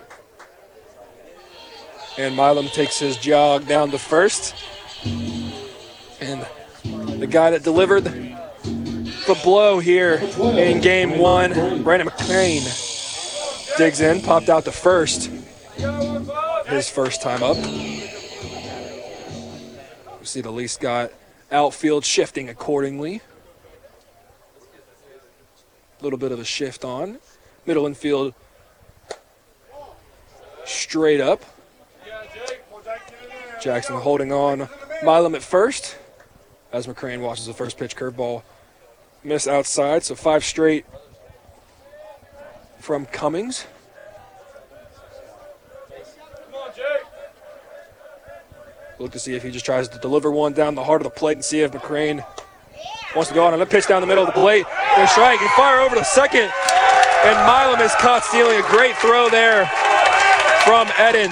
And 2.18 2.36
Milam 2.36 2.68
takes 2.68 3.00
his 3.00 3.18
jog 3.18 3.68
down 3.68 3.92
to 3.92 4.00
first. 4.00 4.56
And 6.22 6.46
the 7.20 7.28
guy 7.28 7.52
that 7.52 7.64
delivered 7.64 8.04
the 8.04 9.40
blow 9.44 9.80
here 9.80 10.16
in 10.16 10.82
game 10.82 11.18
one, 11.18 11.84
Brandon 11.84 12.08
McClain 12.08 13.78
digs 13.78 14.02
in, 14.02 14.22
popped 14.22 14.50
out 14.50 14.66
to 14.66 14.72
first. 14.72 15.32
His 16.68 16.90
first 16.90 17.22
time 17.22 17.44
up. 17.44 17.58
You 20.20 20.26
see 20.26 20.42
the 20.42 20.52
Lee 20.52 20.68
Scott 20.68 21.12
outfield 21.52 22.06
shifting 22.06 22.50
accordingly. 22.50 23.22
Little 26.04 26.20
bit 26.20 26.34
of 26.34 26.40
a 26.40 26.44
shift 26.44 26.84
on. 26.84 27.18
Middle 27.66 27.88
infield 27.88 28.34
straight 30.66 31.22
up. 31.22 31.42
Jackson 33.62 33.96
holding 33.96 34.34
on. 34.34 34.68
Milam 35.02 35.34
at 35.34 35.42
first 35.42 35.98
as 36.74 36.88
McCrane 36.88 37.22
watches 37.22 37.46
the 37.46 37.54
first 37.54 37.78
pitch 37.78 37.96
curveball 37.96 38.44
miss 39.24 39.48
outside. 39.48 40.04
So 40.04 40.14
five 40.14 40.44
straight 40.44 40.86
from 42.80 43.06
Cummings. 43.06 43.66
Look 49.00 49.14
to 49.14 49.20
see 49.20 49.36
if 49.36 49.44
he 49.44 49.52
just 49.52 49.66
tries 49.66 49.88
to 49.88 49.98
deliver 50.00 50.30
one 50.30 50.52
down 50.52 50.76
the 50.76 50.84
heart 50.84 51.00
of 51.00 51.06
the 51.06 51.18
plate 51.18 51.38
and 51.38 51.46
see 51.46 51.62
if 51.62 51.72
McCrane 51.72 52.26
wants 53.16 53.30
to 53.30 53.36
go 53.36 53.46
on 53.46 53.54
and 53.54 53.62
a 53.62 53.66
pitch 53.66 53.88
down 53.88 54.02
the 54.02 54.08
middle 54.08 54.24
of 54.26 54.34
the 54.34 54.40
plate. 54.40 54.66
A 54.98 55.08
strike 55.08 55.42
and 55.42 55.50
fire 55.52 55.82
over 55.82 55.96
to 55.96 56.04
second. 56.04 56.52
And 57.24 57.38
Milam 57.48 57.80
is 57.80 57.94
caught 57.96 58.24
stealing 58.24 58.60
a 58.60 58.68
great 58.68 58.96
throw 58.98 59.30
there 59.30 59.66
from 60.66 60.88
Edens. 61.00 61.32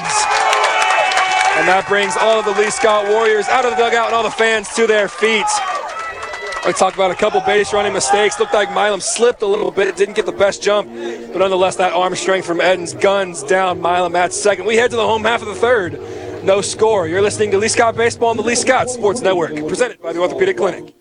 And 1.60 1.68
that 1.68 1.86
brings 1.88 2.16
all 2.16 2.40
of 2.40 2.46
the 2.46 2.52
Lee 2.52 2.70
Scott 2.70 3.08
Warriors 3.10 3.48
out 3.50 3.66
of 3.66 3.72
the 3.72 3.78
dugout 3.78 4.08
and 4.08 4.16
all 4.16 4.24
the 4.24 4.32
fans 4.32 4.70
to 4.76 4.88
their 4.88 5.08
feet. 5.08 5.46
We 6.66 6.74
talked 6.74 6.96
about 6.96 7.12
a 7.12 7.16
couple 7.16 7.42
base 7.42 7.74
running 7.74 7.92
mistakes. 7.92 8.40
Looked 8.40 8.54
like 8.54 8.70
Milam 8.70 9.02
slipped 9.02 9.42
a 9.42 9.48
little 9.48 9.72
bit. 9.72 9.96
Didn't 9.96 10.16
get 10.16 10.26
the 10.26 10.32
best 10.32 10.62
jump. 10.62 10.88
But 10.88 11.40
nonetheless, 11.40 11.76
that 11.78 11.92
arm 11.92 12.16
strength 12.16 12.46
from 12.46 12.62
Edens 12.62 12.94
guns 12.94 13.44
down 13.44 13.82
Milam 13.82 14.16
at 14.16 14.32
second. 14.32 14.66
We 14.66 14.76
head 14.76 14.92
to 14.92 14.96
the 14.96 15.06
home 15.06 15.24
half 15.24 15.42
of 15.42 15.48
the 15.48 15.56
third. 15.56 16.00
No 16.44 16.62
score. 16.62 17.08
You're 17.08 17.22
listening 17.22 17.52
to 17.52 17.58
Lee 17.58 17.68
Scott 17.68 17.96
Baseball 17.96 18.30
on 18.30 18.38
the 18.38 18.44
Lee 18.44 18.56
Scott 18.56 18.90
Sports 18.90 19.22
Network, 19.22 19.56
presented 19.68 20.02
by 20.02 20.14
the 20.14 20.20
Orthopedic 20.20 20.58
Clinic. 20.58 21.01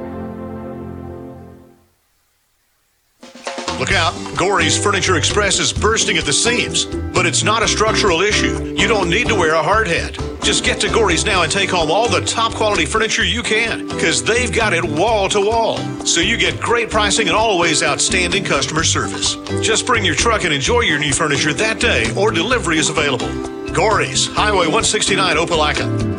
Out, 3.93 4.13
Gory's 4.37 4.81
Furniture 4.81 5.17
Express 5.17 5.59
is 5.59 5.73
bursting 5.73 6.17
at 6.17 6.25
the 6.25 6.33
seams, 6.33 6.85
but 6.85 7.25
it's 7.25 7.43
not 7.43 7.63
a 7.63 7.67
structural 7.67 8.21
issue. 8.21 8.73
You 8.77 8.87
don't 8.87 9.09
need 9.09 9.27
to 9.27 9.35
wear 9.35 9.53
a 9.53 9.63
hard 9.63 9.87
hat. 9.87 10.17
Just 10.43 10.63
get 10.63 10.79
to 10.81 10.89
Gory's 10.89 11.25
now 11.25 11.43
and 11.43 11.51
take 11.51 11.69
home 11.69 11.91
all 11.91 12.09
the 12.09 12.21
top 12.21 12.53
quality 12.53 12.85
furniture 12.85 13.23
you 13.23 13.43
can, 13.43 13.87
because 13.87 14.23
they've 14.23 14.51
got 14.51 14.73
it 14.73 14.83
wall 14.83 15.29
to 15.29 15.41
wall. 15.41 15.77
So 16.05 16.21
you 16.21 16.37
get 16.37 16.59
great 16.59 16.89
pricing 16.89 17.27
and 17.27 17.35
always 17.35 17.83
outstanding 17.83 18.43
customer 18.43 18.83
service. 18.83 19.35
Just 19.61 19.85
bring 19.85 20.03
your 20.03 20.15
truck 20.15 20.43
and 20.43 20.53
enjoy 20.53 20.81
your 20.81 20.99
new 20.99 21.13
furniture 21.13 21.53
that 21.53 21.79
day, 21.79 22.11
or 22.15 22.31
delivery 22.31 22.77
is 22.77 22.89
available. 22.89 23.29
Gory's, 23.73 24.27
Highway 24.27 24.67
169, 24.67 25.37
Opelika. 25.37 26.11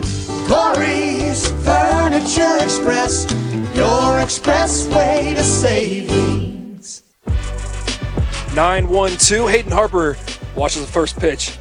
Corey's 0.49 1.49
Furniture 1.65 2.65
Express, 2.65 3.27
your 3.75 4.21
express 4.21 4.87
way 4.89 5.35
to 5.35 5.43
savings. 5.43 6.42
9 8.55 8.89
1 8.89 9.11
2. 9.17 9.47
Hayden 9.47 9.73
Harper 9.73 10.17
watches 10.55 10.83
the 10.85 10.93
first 10.93 11.19
pitch 11.19 11.59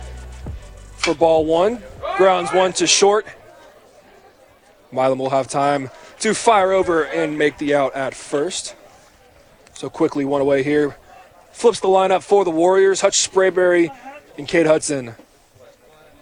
for 0.97 1.13
ball 1.15 1.45
one. 1.45 1.81
Grounds 2.17 2.51
one 2.51 2.73
to 2.73 2.85
short. 2.85 3.25
Milam 4.91 5.17
will 5.17 5.29
have 5.29 5.47
time 5.47 5.89
to 6.19 6.33
fire 6.33 6.71
over 6.71 7.05
and 7.05 7.37
make 7.37 7.57
the 7.57 7.73
out 7.73 7.95
at 7.95 8.13
first. 8.13 8.75
So 9.73 9.89
quickly 9.89 10.25
one 10.25 10.41
away 10.41 10.63
here. 10.63 10.95
Flips 11.51 11.79
the 11.79 11.87
lineup 11.87 12.23
for 12.23 12.43
the 12.43 12.51
Warriors. 12.51 13.01
Hutch 13.01 13.17
Sprayberry 13.17 13.95
and 14.37 14.47
Cade 14.47 14.67
Hudson 14.67 15.15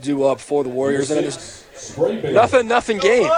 do 0.02 0.24
up 0.24 0.40
for 0.40 0.64
the 0.64 0.70
Warriors. 0.70 1.10
And 1.12 1.20
it 1.20 1.26
is 1.26 1.66
nothing, 2.32 2.68
nothing 2.68 2.98
game. 3.00 3.30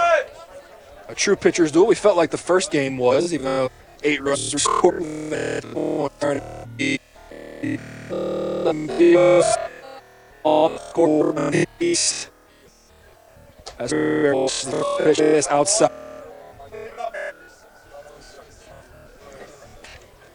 A 1.07 1.15
true 1.15 1.36
pitcher's 1.36 1.71
duel. 1.71 1.88
We 1.88 1.95
felt 1.95 2.17
like 2.17 2.32
the 2.32 2.38
first 2.38 2.71
game 2.71 2.97
was, 2.97 3.34
even 3.34 3.45
though 3.45 3.69
eight 4.03 4.21
runs 4.21 4.53
were 4.53 4.59
scored. 4.59 5.01
As 13.80 15.47
outside. 15.47 15.91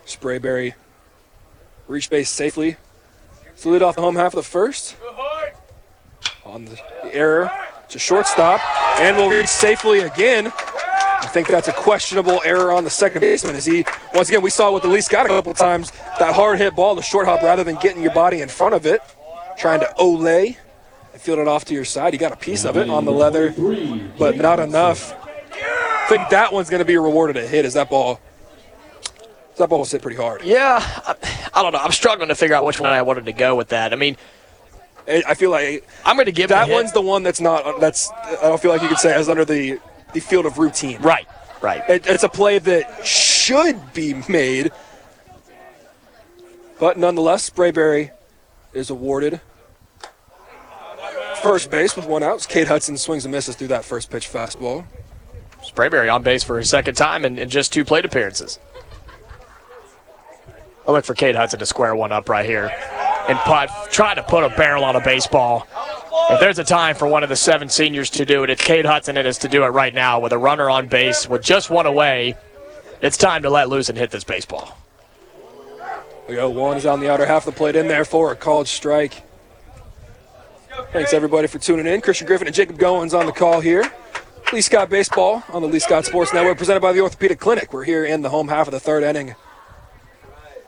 Sprayberry 0.06 0.74
reach 1.88 2.08
base 2.10 2.30
safely. 2.30 2.76
Slid 3.56 3.82
off 3.82 3.96
the 3.96 4.02
home 4.02 4.14
half 4.14 4.32
of 4.32 4.36
the 4.36 4.42
first. 4.42 4.96
On 6.44 6.64
the, 6.64 6.78
the 7.02 7.12
error 7.12 7.50
to 7.88 7.98
shortstop. 7.98 8.60
And 9.00 9.16
will 9.16 9.30
reach 9.30 9.48
safely 9.48 10.00
again. 10.00 10.52
I 11.20 11.26
think 11.26 11.48
that's 11.48 11.68
a 11.68 11.72
questionable 11.72 12.40
error 12.44 12.72
on 12.72 12.84
the 12.84 12.90
second 12.90 13.20
baseman. 13.20 13.56
As 13.56 13.64
he, 13.66 13.84
once 14.14 14.28
again, 14.28 14.42
we 14.42 14.50
saw 14.50 14.72
with 14.72 14.82
the 14.82 14.88
Lee 14.88 15.00
Scott 15.00 15.26
a 15.26 15.28
couple 15.28 15.54
times 15.54 15.90
that 16.18 16.34
hard 16.34 16.58
hit 16.58 16.76
ball, 16.76 16.94
the 16.94 17.02
short 17.02 17.26
hop, 17.26 17.42
rather 17.42 17.64
than 17.64 17.76
getting 17.76 18.02
your 18.02 18.12
body 18.12 18.40
in 18.40 18.48
front 18.48 18.74
of 18.74 18.86
it, 18.86 19.00
trying 19.58 19.80
to 19.80 19.94
ole 19.96 20.26
and 20.26 20.56
field 21.14 21.38
it 21.38 21.48
off 21.48 21.64
to 21.66 21.74
your 21.74 21.84
side. 21.84 22.12
You 22.12 22.18
got 22.18 22.32
a 22.32 22.36
piece 22.36 22.64
of 22.64 22.76
it 22.76 22.90
on 22.90 23.04
the 23.04 23.12
leather, 23.12 23.54
but 24.18 24.36
not 24.36 24.60
enough. 24.60 25.14
I 25.52 26.06
think 26.08 26.28
that 26.28 26.52
one's 26.52 26.70
going 26.70 26.80
to 26.80 26.84
be 26.84 26.96
rewarded 26.96 27.36
a 27.36 27.46
hit. 27.46 27.64
As 27.64 27.74
that 27.74 27.90
ball, 27.90 28.20
that 29.56 29.68
ball 29.68 29.80
was 29.80 29.90
hit 29.90 30.02
pretty 30.02 30.18
hard. 30.18 30.42
Yeah, 30.44 30.78
I, 30.82 31.16
I 31.54 31.62
don't 31.62 31.72
know. 31.72 31.78
I'm 31.78 31.92
struggling 31.92 32.28
to 32.28 32.34
figure 32.34 32.54
out 32.54 32.64
which 32.64 32.78
one 32.78 32.90
I 32.90 33.02
wanted 33.02 33.24
to 33.26 33.32
go 33.32 33.56
with 33.56 33.68
that. 33.68 33.92
I 33.92 33.96
mean, 33.96 34.16
I 35.08 35.34
feel 35.34 35.50
like 35.50 35.88
I'm 36.04 36.16
going 36.16 36.26
to 36.26 36.32
give 36.32 36.50
that 36.50 36.68
one's 36.68 36.92
the 36.92 37.00
one 37.00 37.22
that's 37.22 37.40
not. 37.40 37.80
That's 37.80 38.10
I 38.10 38.42
don't 38.42 38.60
feel 38.60 38.70
like 38.70 38.82
you 38.82 38.88
could 38.88 38.98
say 38.98 39.14
as 39.14 39.28
under 39.28 39.44
the 39.44 39.80
the 40.12 40.20
field 40.20 40.46
of 40.46 40.58
routine. 40.58 41.00
Right, 41.00 41.26
right. 41.60 41.82
It, 41.88 42.06
it's 42.06 42.22
a 42.22 42.28
play 42.28 42.58
that 42.58 43.06
should 43.06 43.92
be 43.92 44.14
made, 44.28 44.72
But 46.78 46.98
nonetheless, 46.98 47.48
Sprayberry 47.48 48.10
is 48.72 48.90
awarded 48.90 49.40
first 51.42 51.70
base 51.70 51.94
with 51.94 52.06
one 52.06 52.22
out. 52.22 52.46
Cade 52.48 52.66
Hudson 52.66 52.96
swings 52.96 53.24
and 53.24 53.32
misses 53.32 53.54
through 53.54 53.68
that 53.68 53.84
first 53.84 54.10
pitch 54.10 54.28
fastball. 54.28 54.84
Sprayberry 55.62 56.12
on 56.12 56.22
base 56.22 56.42
for 56.42 56.58
his 56.58 56.68
second 56.68 56.96
time 56.96 57.24
in, 57.24 57.38
in 57.38 57.48
just 57.48 57.72
two 57.72 57.84
plate 57.84 58.04
appearances. 58.04 58.58
I 60.86 60.92
look 60.92 61.04
for 61.04 61.14
Cade 61.14 61.36
Hudson 61.36 61.58
to 61.60 61.66
square 61.66 61.94
one 61.94 62.12
up 62.12 62.28
right 62.28 62.46
here 62.46 62.70
and 63.28 63.38
putt, 63.38 63.70
try 63.90 64.14
to 64.14 64.22
put 64.22 64.44
a 64.44 64.48
barrel 64.56 64.84
on 64.84 64.96
a 64.96 65.00
baseball. 65.00 65.66
If 66.30 66.40
there's 66.40 66.58
a 66.58 66.64
time 66.64 66.96
for 66.96 67.06
one 67.06 67.22
of 67.22 67.28
the 67.28 67.36
seven 67.36 67.68
seniors 67.68 68.10
to 68.10 68.24
do 68.24 68.42
it, 68.42 68.50
it's 68.50 68.62
Cade 68.62 68.84
Hudson. 68.84 69.16
It 69.16 69.26
is 69.26 69.38
to 69.38 69.48
do 69.48 69.64
it 69.64 69.68
right 69.68 69.94
now 69.94 70.20
with 70.20 70.32
a 70.32 70.38
runner 70.38 70.68
on 70.68 70.88
base 70.88 71.28
with 71.28 71.42
just 71.42 71.70
one 71.70 71.86
away. 71.86 72.36
It's 73.00 73.16
time 73.16 73.42
to 73.42 73.50
let 73.50 73.68
loose 73.68 73.88
and 73.88 73.98
hit 73.98 74.10
this 74.10 74.24
baseball. 74.24 74.76
We 76.28 76.34
go. 76.34 76.50
One 76.50 76.76
is 76.76 76.86
on 76.86 77.00
the 77.00 77.10
outer 77.10 77.26
half 77.26 77.46
of 77.46 77.54
the 77.54 77.58
plate 77.58 77.76
in 77.76 77.86
there 77.86 78.04
for 78.04 78.32
a 78.32 78.36
called 78.36 78.66
strike. 78.66 79.22
Thanks 80.92 81.12
everybody 81.12 81.46
for 81.46 81.58
tuning 81.58 81.86
in. 81.86 82.00
Christian 82.00 82.26
Griffin 82.26 82.48
and 82.48 82.56
Jacob 82.56 82.78
Goins 82.78 83.18
on 83.18 83.26
the 83.26 83.32
call 83.32 83.60
here. 83.60 83.90
Lee 84.52 84.60
Scott 84.60 84.90
Baseball 84.90 85.42
on 85.52 85.62
the 85.62 85.68
Lee 85.68 85.78
Scott 85.78 86.04
Sports 86.04 86.32
Network, 86.32 86.58
presented 86.58 86.80
by 86.80 86.92
the 86.92 87.00
Orthopedic 87.00 87.38
Clinic. 87.38 87.72
We're 87.72 87.84
here 87.84 88.04
in 88.04 88.22
the 88.22 88.30
home 88.30 88.48
half 88.48 88.68
of 88.68 88.72
the 88.72 88.80
third 88.80 89.02
inning. 89.02 89.34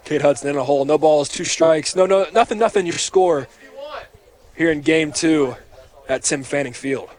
Cade 0.09 0.23
Hudson 0.23 0.49
in 0.49 0.57
a 0.57 0.65
hole. 0.65 0.87
No 0.87 0.97
balls, 0.97 1.29
two 1.29 1.45
strikes. 1.45 1.95
No, 1.95 2.07
no, 2.07 2.27
nothing, 2.33 2.59
nothing. 2.59 2.87
Your 2.87 2.97
score 2.97 3.47
here 4.57 4.73
in 4.73 4.81
game 4.81 5.13
two 5.13 5.55
at 6.09 6.23
Tim 6.23 6.43
Fanning 6.43 6.73
Field. 6.73 7.11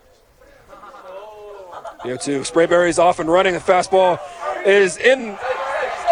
Go 2.04 2.18
two. 2.18 2.40
Sprayberry's 2.40 2.98
off 2.98 3.20
and 3.20 3.30
running. 3.30 3.54
The 3.54 3.60
fastball 3.60 4.20
is 4.66 4.98
in 4.98 5.38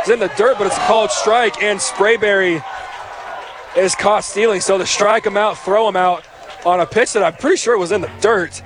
is 0.03 0.09
in 0.09 0.19
the 0.19 0.31
dirt, 0.37 0.59
but 0.59 0.67
it's 0.67 0.77
called 0.85 1.09
strike, 1.09 1.63
and 1.63 1.79
Sprayberry 1.79 2.63
is 3.75 3.95
caught 3.95 4.23
stealing. 4.23 4.61
So 4.61 4.77
to 4.77 4.85
strike 4.85 5.25
him 5.25 5.35
out, 5.35 5.57
throw 5.57 5.87
him 5.87 5.95
out 5.95 6.25
on 6.63 6.79
a 6.79 6.85
pitch 6.85 7.13
that 7.13 7.23
I'm 7.23 7.33
pretty 7.33 7.57
sure 7.57 7.75
was 7.79 7.91
in 7.91 8.01
the 8.01 8.11
dirt, 8.21 8.61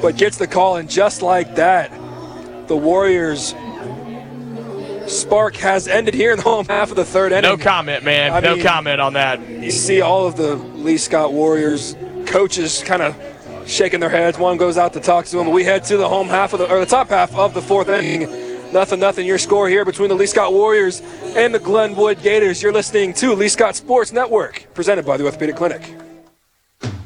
but 0.00 0.16
gets 0.16 0.36
the 0.36 0.46
call, 0.46 0.76
and 0.76 0.88
just 0.88 1.20
like 1.20 1.56
that, 1.56 1.90
the 2.68 2.76
Warriors 2.76 3.56
spark 5.06 5.56
has 5.56 5.88
ended 5.88 6.14
here 6.14 6.32
in 6.32 6.36
the 6.38 6.42
home 6.42 6.66
half 6.66 6.90
of 6.90 6.96
the 6.96 7.04
third 7.04 7.32
inning. 7.32 7.50
No 7.50 7.56
comment, 7.56 8.04
man. 8.04 8.32
I 8.32 8.40
no 8.40 8.54
mean, 8.54 8.64
comment 8.64 9.00
on 9.00 9.14
that. 9.14 9.40
You 9.48 9.70
see 9.70 10.00
all 10.00 10.26
of 10.26 10.36
the 10.36 10.56
Lee 10.56 10.98
Scott 10.98 11.32
Warriors 11.32 11.96
coaches 12.26 12.82
kind 12.84 13.02
of 13.02 13.16
shaking 13.66 14.00
their 14.00 14.10
heads. 14.10 14.38
One 14.38 14.56
goes 14.56 14.78
out 14.78 14.92
to 14.94 15.00
talk 15.00 15.26
to 15.26 15.40
him. 15.40 15.50
We 15.50 15.64
head 15.64 15.84
to 15.84 15.96
the 15.96 16.08
home 16.08 16.28
half 16.28 16.52
of 16.52 16.58
the 16.58 16.70
or 16.70 16.80
the 16.80 16.86
top 16.86 17.08
half 17.08 17.34
of 17.34 17.54
the 17.54 17.62
fourth 17.62 17.88
inning. 17.88 18.72
Nothing, 18.72 19.00
nothing. 19.00 19.26
Your 19.26 19.38
score 19.38 19.68
here 19.68 19.84
between 19.84 20.08
the 20.08 20.14
Lee 20.14 20.26
Scott 20.26 20.52
Warriors 20.52 21.02
and 21.36 21.54
the 21.54 21.58
Glenwood 21.58 22.22
Gators. 22.22 22.62
You're 22.62 22.72
listening 22.72 23.12
to 23.14 23.34
Lee 23.34 23.48
Scott 23.48 23.76
Sports 23.76 24.12
Network, 24.12 24.66
presented 24.72 25.04
by 25.04 25.18
the 25.18 25.24
Orthopedic 25.24 25.56
Clinic. 25.56 25.94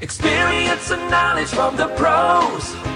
Experience 0.01 0.91
and 0.91 1.11
knowledge 1.11 1.49
from 1.49 1.77
the 1.77 1.89
pros. 1.97 2.96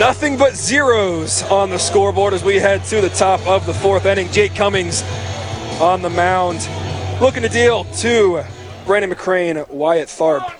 Nothing 0.00 0.38
but 0.38 0.56
zeros 0.56 1.42
on 1.50 1.68
the 1.68 1.78
scoreboard 1.78 2.32
as 2.32 2.42
we 2.42 2.56
head 2.56 2.82
to 2.84 3.02
the 3.02 3.10
top 3.10 3.46
of 3.46 3.66
the 3.66 3.74
fourth 3.74 4.06
inning. 4.06 4.30
Jake 4.32 4.54
Cummings 4.54 5.02
on 5.78 6.00
the 6.00 6.08
mound, 6.08 6.66
looking 7.20 7.42
to 7.42 7.50
deal 7.50 7.84
to 7.84 8.42
Brandon 8.86 9.10
McCrane, 9.10 9.68
Wyatt 9.68 10.08
Tharp, 10.08 10.50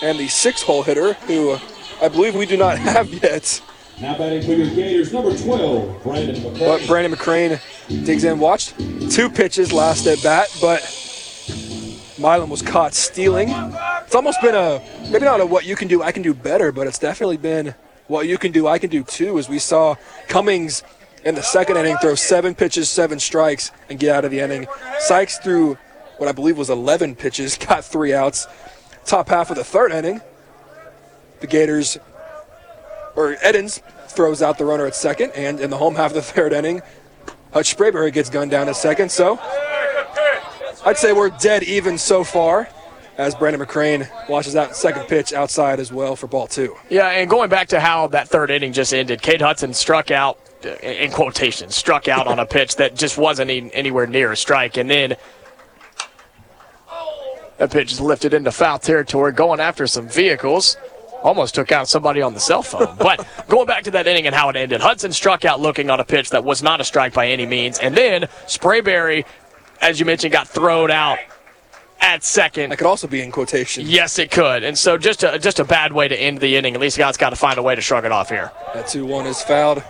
and 0.00 0.18
the 0.18 0.28
six-hole 0.28 0.82
hitter, 0.82 1.12
who 1.12 1.58
I 2.00 2.08
believe 2.08 2.34
we 2.34 2.46
do 2.46 2.56
not 2.56 2.78
have 2.78 3.12
yet. 3.12 3.60
Now 4.00 4.16
batting 4.16 4.42
for 4.42 4.52
your 4.52 4.74
Gators, 4.74 5.12
number 5.12 5.36
12, 5.36 6.02
Brandon 6.02 6.36
McCray. 6.36 6.58
But 6.58 6.86
Brandon 6.86 7.12
McCrane 7.12 7.60
digs 8.06 8.24
in, 8.24 8.38
watched 8.38 8.78
two 9.10 9.28
pitches 9.28 9.74
last 9.74 10.06
at 10.06 10.22
bat, 10.22 10.48
but 10.58 10.80
Milam 12.18 12.50
was 12.50 12.62
caught 12.62 12.94
stealing. 12.94 13.48
It's 14.04 14.14
almost 14.14 14.40
been 14.40 14.54
a 14.54 14.82
maybe 15.10 15.24
not 15.24 15.40
a 15.40 15.46
what 15.46 15.64
you 15.64 15.76
can 15.76 15.88
do, 15.88 16.02
I 16.02 16.12
can 16.12 16.22
do 16.22 16.34
better, 16.34 16.72
but 16.72 16.86
it's 16.86 16.98
definitely 16.98 17.36
been 17.36 17.74
what 18.08 18.26
you 18.26 18.38
can 18.38 18.52
do, 18.52 18.66
I 18.66 18.78
can 18.78 18.90
do 18.90 19.04
too. 19.04 19.38
As 19.38 19.48
we 19.48 19.58
saw 19.58 19.94
Cummings 20.26 20.82
in 21.24 21.34
the 21.34 21.42
second 21.42 21.76
inning 21.76 21.96
throw 21.98 22.14
seven 22.14 22.54
pitches, 22.54 22.88
seven 22.88 23.20
strikes, 23.20 23.70
and 23.88 23.98
get 23.98 24.14
out 24.14 24.24
of 24.24 24.30
the 24.30 24.40
inning. 24.40 24.66
Sykes 24.98 25.38
threw 25.38 25.76
what 26.16 26.28
I 26.28 26.32
believe 26.32 26.58
was 26.58 26.70
11 26.70 27.14
pitches, 27.14 27.56
got 27.68 27.84
three 27.84 28.12
outs. 28.12 28.46
Top 29.04 29.28
half 29.28 29.50
of 29.50 29.56
the 29.56 29.64
third 29.64 29.92
inning, 29.92 30.20
the 31.40 31.46
Gators 31.46 31.98
or 33.14 33.36
Edens 33.44 33.80
throws 34.08 34.42
out 34.42 34.58
the 34.58 34.64
runner 34.64 34.86
at 34.86 34.94
second, 34.94 35.32
and 35.32 35.60
in 35.60 35.70
the 35.70 35.76
home 35.76 35.94
half 35.94 36.10
of 36.10 36.14
the 36.14 36.22
third 36.22 36.52
inning, 36.52 36.82
Hutch 37.52 37.76
Sprayberry 37.76 38.12
gets 38.12 38.28
gunned 38.28 38.50
down 38.50 38.68
at 38.68 38.76
second. 38.76 39.10
So 39.10 39.38
I'd 40.88 40.96
say 40.96 41.12
we're 41.12 41.28
dead 41.28 41.64
even 41.64 41.98
so 41.98 42.24
far 42.24 42.66
as 43.18 43.34
Brandon 43.34 43.60
McCrane 43.60 44.08
watches 44.26 44.54
that 44.54 44.74
second 44.74 45.06
pitch 45.06 45.34
outside 45.34 45.80
as 45.80 45.92
well 45.92 46.16
for 46.16 46.28
ball 46.28 46.46
two. 46.46 46.76
Yeah, 46.88 47.08
and 47.08 47.28
going 47.28 47.50
back 47.50 47.68
to 47.68 47.80
how 47.80 48.06
that 48.06 48.28
third 48.28 48.50
inning 48.50 48.72
just 48.72 48.94
ended, 48.94 49.20
Cade 49.20 49.42
Hudson 49.42 49.74
struck 49.74 50.10
out, 50.10 50.38
uh, 50.64 50.70
in 50.76 51.10
quotations, 51.12 51.76
struck 51.76 52.08
out 52.08 52.26
on 52.26 52.38
a 52.38 52.46
pitch 52.56 52.76
that 52.76 52.94
just 52.94 53.18
wasn't 53.18 53.50
any, 53.50 53.70
anywhere 53.74 54.06
near 54.06 54.32
a 54.32 54.36
strike. 54.36 54.78
And 54.78 54.88
then 54.88 55.16
that 57.58 57.70
pitch 57.70 57.92
is 57.92 58.00
lifted 58.00 58.32
into 58.32 58.50
foul 58.50 58.78
territory, 58.78 59.32
going 59.32 59.60
after 59.60 59.86
some 59.86 60.08
vehicles. 60.08 60.78
Almost 61.22 61.54
took 61.54 61.70
out 61.70 61.86
somebody 61.86 62.22
on 62.22 62.32
the 62.32 62.40
cell 62.40 62.62
phone. 62.62 62.96
But 62.98 63.26
going 63.46 63.66
back 63.66 63.82
to 63.82 63.90
that 63.90 64.06
inning 64.06 64.26
and 64.26 64.34
how 64.34 64.48
it 64.48 64.56
ended, 64.56 64.80
Hudson 64.80 65.12
struck 65.12 65.44
out 65.44 65.60
looking 65.60 65.90
on 65.90 66.00
a 66.00 66.04
pitch 66.04 66.30
that 66.30 66.44
was 66.44 66.62
not 66.62 66.80
a 66.80 66.84
strike 66.84 67.12
by 67.12 67.26
any 67.26 67.44
means. 67.44 67.78
And 67.78 67.94
then 67.94 68.22
Sprayberry, 68.46 69.26
as 69.80 70.00
you 70.00 70.06
mentioned, 70.06 70.32
got 70.32 70.48
thrown 70.48 70.90
out 70.90 71.18
at 72.00 72.22
second. 72.22 72.70
That 72.70 72.78
could 72.78 72.86
also 72.86 73.06
be 73.06 73.22
in 73.22 73.32
quotation. 73.32 73.84
Yes, 73.86 74.18
it 74.18 74.30
could. 74.30 74.62
And 74.62 74.76
so 74.76 74.98
just 74.98 75.22
a, 75.22 75.38
just 75.38 75.58
a 75.58 75.64
bad 75.64 75.92
way 75.92 76.08
to 76.08 76.16
end 76.16 76.40
the 76.40 76.56
inning. 76.56 76.74
At 76.74 76.80
least 76.80 76.96
Scott's 76.96 77.18
got 77.18 77.30
to 77.30 77.36
find 77.36 77.58
a 77.58 77.62
way 77.62 77.74
to 77.74 77.80
shrug 77.80 78.04
it 78.04 78.12
off 78.12 78.28
here. 78.28 78.52
That 78.74 78.88
2 78.88 79.06
1 79.06 79.26
is 79.26 79.42
fouled. 79.42 79.82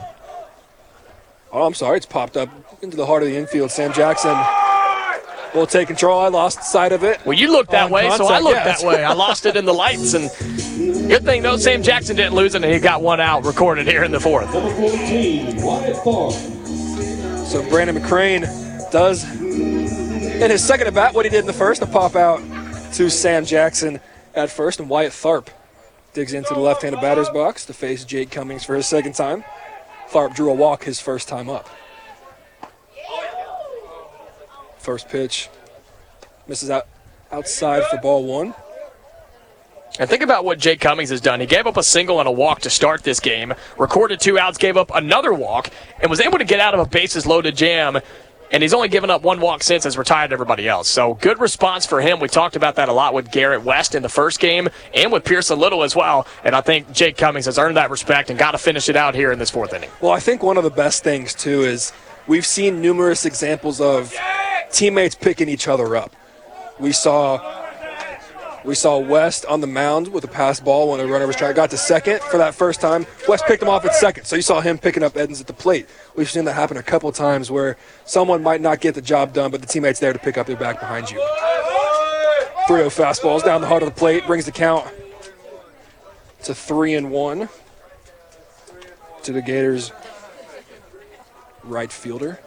Oh, 1.53 1.67
I'm 1.67 1.75
sorry. 1.75 1.97
It's 1.97 2.07
popped 2.07 2.37
up 2.37 2.51
into 2.83 2.97
the 2.97 3.07
heart 3.07 3.23
of 3.23 3.29
the 3.29 3.37
infield. 3.37 3.71
Sam 3.71 3.93
Jackson 3.93 4.37
will 5.55 5.67
take 5.67 5.89
control. 5.89 6.21
I 6.21 6.29
lost 6.29 6.63
sight 6.63 6.93
of 6.93 7.05
it. 7.05 7.25
Well, 7.25 7.39
you 7.39 7.51
looked 7.51 7.71
that 7.71 7.87
On 7.87 7.91
way, 7.91 8.03
so 8.11 8.27
I 8.27 8.41
contact, 8.41 8.45
looked 8.45 8.57
yes. 8.57 8.83
that 8.83 8.89
way. 8.89 9.05
I 9.05 9.15
lost 9.15 9.47
it 9.47 9.57
in 9.57 9.65
the 9.65 9.73
lights. 9.73 10.13
And 10.13 10.31
good 11.09 11.25
thing, 11.25 11.43
though, 11.43 11.57
Sam 11.57 11.83
Jackson 11.83 12.17
didn't 12.17 12.35
lose 12.35 12.55
it, 12.55 12.63
and 12.63 12.73
he 12.73 12.79
got 12.79 13.03
one 13.03 13.21
out 13.21 13.47
recorded 13.47 13.87
here 13.87 14.05
in 14.05 14.11
the 14.11 14.21
fourth. 14.21 14.53
Number 14.53 14.75
14, 14.75 15.63
Wyatt 15.63 15.97
Tharp. 15.97 16.33
So 17.47 17.67
Brandon 17.71 17.97
McCrane 17.97 18.68
does 18.91 19.25
in 20.41 20.51
his 20.51 20.65
second 20.65 20.87
at 20.87 20.95
bat 20.95 21.15
what 21.15 21.25
he 21.25 21.31
did 21.31 21.41
in 21.41 21.47
the 21.47 21.53
first, 21.53 21.83
a 21.83 21.87
pop 21.87 22.15
out 22.15 22.41
to 22.95 23.11
Sam 23.11 23.45
Jackson 23.45 24.01
at 24.35 24.51
first, 24.51 24.81
and 24.81 24.89
Wyatt 24.89 25.13
Tharp 25.13 25.49
digs 26.15 26.33
into 26.33 26.55
the 26.55 26.61
left-handed 26.61 27.01
batter's 27.01 27.29
box 27.31 27.67
to 27.67 27.73
face 27.73 28.05
Jake 28.05 28.31
Cummings 28.31 28.65
for 28.65 28.75
his 28.75 28.87
second 28.87 29.15
time. 29.15 29.45
Tharp 30.11 30.35
drew 30.35 30.51
a 30.51 30.55
walk 30.55 30.85
his 30.85 31.01
first 31.01 31.29
time 31.29 31.51
up. 31.51 31.69
First 34.79 35.09
pitch 35.09 35.49
misses 36.47 36.71
out 36.71 36.87
outside 37.31 37.85
for 37.85 37.99
ball 37.99 38.25
one. 38.25 38.55
And 39.99 40.09
think 40.09 40.23
about 40.23 40.45
what 40.45 40.59
Jake 40.59 40.81
Cummings 40.81 41.11
has 41.11 41.21
done. 41.21 41.41
He 41.41 41.47
gave 41.47 41.67
up 41.67 41.77
a 41.77 41.83
single 41.83 42.21
and 42.21 42.29
a 42.29 42.33
walk 42.33 42.61
to 42.61 42.71
start 42.71 43.03
this 43.03 43.19
game, 43.19 43.53
recorded 43.77 44.21
two 44.21 44.39
outs, 44.39 44.57
gave 44.57 44.77
up 44.77 44.93
another 44.95 45.35
walk, 45.35 45.71
and 46.01 46.09
was 46.09 46.21
able 46.21 46.39
to 46.39 46.45
get 46.45 46.61
out 46.61 46.73
of 46.73 46.81
a 46.81 46.87
bases 46.87 47.27
loaded 47.27 47.57
jam 47.57 47.99
and 48.51 48.63
he's 48.63 48.75
only 48.75 48.89
given 48.89 49.11
up 49.11 49.23
one 49.23 49.41
walk 49.41 49.63
since 49.63 49.85
has 49.85 49.99
retired 49.99 50.33
everybody 50.33 50.69
else. 50.69 50.89
So 50.89 51.15
good 51.15 51.41
response 51.41 51.87
for 51.87 52.01
him. 52.01 52.21
We 52.21 52.29
talked 52.29 52.57
about 52.57 52.77
that 52.77 52.89
a 52.89 52.93
lot 52.93 53.15
with 53.15 53.31
Garrett 53.31 53.63
West 53.63 53.95
in 53.95 54.03
the 54.03 54.09
first 54.09 54.41
game 54.41 54.69
and 54.95 55.13
with 55.13 55.25
Pearson 55.25 55.59
Little 55.59 55.83
as 55.83 55.95
well. 55.95 56.27
And 56.45 56.55
I 56.55 56.61
think 56.61 56.93
Jake 56.93 57.17
Cummings 57.17 57.47
has 57.47 57.59
earned 57.59 57.77
that 57.77 57.91
respect 57.91 58.31
and 58.31 58.39
got 58.39 58.53
to 58.53 58.59
finish 58.59 58.89
it 58.89 58.97
out 58.97 59.15
here 59.15 59.33
in 59.33 59.39
this 59.39 59.51
fourth 59.51 59.75
inning. 59.75 59.91
Well, 60.01 60.13
I 60.13 60.21
think 60.21 60.43
one 60.43 60.57
of 60.57 60.65
the 60.65 60.71
best 60.71 61.05
things 61.05 61.35
too 61.35 61.63
is 61.63 61.93
we've 62.27 62.47
seen 62.47 62.81
numerous 62.81 63.25
examples 63.25 63.81
of 63.81 64.15
teammates 64.71 65.15
picking 65.15 65.49
each 65.49 65.69
other 65.69 65.97
up. 65.97 66.15
We 66.79 66.93
saw 66.93 67.68
we 68.65 68.75
saw 68.75 68.99
West 68.99 69.45
on 69.47 69.61
the 69.61 69.67
mound 69.67 70.09
with 70.09 70.25
a 70.25 70.29
pass 70.29 70.61
ball 70.61 70.91
when 70.91 70.99
the 70.99 71.07
runner 71.07 71.27
was 71.27 71.37
trying. 71.37 71.53
To 71.53 71.57
got 71.57 71.71
to 71.71 71.79
second 71.79 72.21
for 72.23 72.39
that 72.39 72.55
first 72.55 72.81
time. 72.81 73.07
West 73.29 73.45
picked 73.47 73.63
him 73.63 73.69
off 73.69 73.85
at 73.85 73.95
second, 73.95 74.25
so 74.25 74.37
you 74.37 74.43
saw 74.43 74.61
him 74.61 74.79
picking 74.79 75.03
up 75.03 75.17
Edens 75.17 75.41
at 75.41 75.47
the 75.47 75.53
plate. 75.53 75.89
We've 76.17 76.31
seen 76.31 76.45
that 76.45 76.55
happen 76.55 76.77
a 76.77 76.83
couple 76.83 77.11
times 77.13 77.51
where 77.51 77.77
someone 78.05 78.43
might 78.43 78.61
not 78.61 78.81
get 78.81 78.95
the 78.95 79.03
job 79.03 79.33
done, 79.33 79.51
but 79.51 79.61
the 79.61 79.67
teammate's 79.67 80.01
there 80.01 80.13
to 80.13 80.19
pick 80.19 80.37
up 80.37 80.47
their 80.47 80.57
back 80.57 80.81
behind 80.81 81.11
you. 81.11 81.19
3 82.67 82.77
0 82.77 82.91
fastballs 82.91 83.45
down 83.45 83.61
the 83.61 83.67
heart 83.67 83.83
of 83.83 83.89
the 83.89 83.95
plate, 83.95 84.27
brings 84.27 84.45
the 84.45 84.53
count 84.53 84.87
to 86.43 86.55
3 86.55 86.95
and 86.95 87.11
1 87.11 87.49
to 89.23 89.33
the 89.33 89.41
Gators 89.41 89.93
right 91.65 91.91
fielder. 91.91 92.39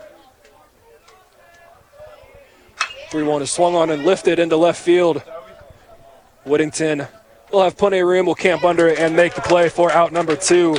3 3.09 3.24
1 3.24 3.41
is 3.41 3.51
swung 3.51 3.76
on 3.76 3.89
and 3.89 4.05
lifted 4.05 4.39
into 4.39 4.57
left 4.57 4.80
field. 4.82 5.24
Whittington 6.46 7.08
will 7.52 7.64
have 7.64 7.78
plenty 7.78 8.00
of 8.00 8.08
room, 8.08 8.26
We'll 8.26 8.36
camp 8.36 8.64
under 8.64 8.88
it 8.88 9.00
and 9.00 9.16
make 9.16 9.36
the 9.36 9.42
play 9.42 9.70
for 9.70 9.92
out 9.92 10.12
number 10.12 10.36
two. 10.36 10.78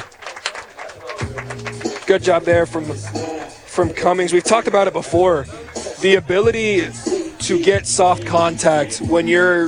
Good 2.06 2.22
job 2.22 2.42
there 2.42 2.66
from 2.66 2.84
from 2.84 3.90
Cummings. 3.90 4.32
We've 4.32 4.44
talked 4.44 4.68
about 4.68 4.86
it 4.86 4.92
before. 4.92 5.46
The 6.00 6.16
ability 6.16 6.80
to 7.58 7.62
get 7.62 7.86
soft 7.86 8.24
contact 8.24 8.98
when 9.02 9.28
you're 9.28 9.66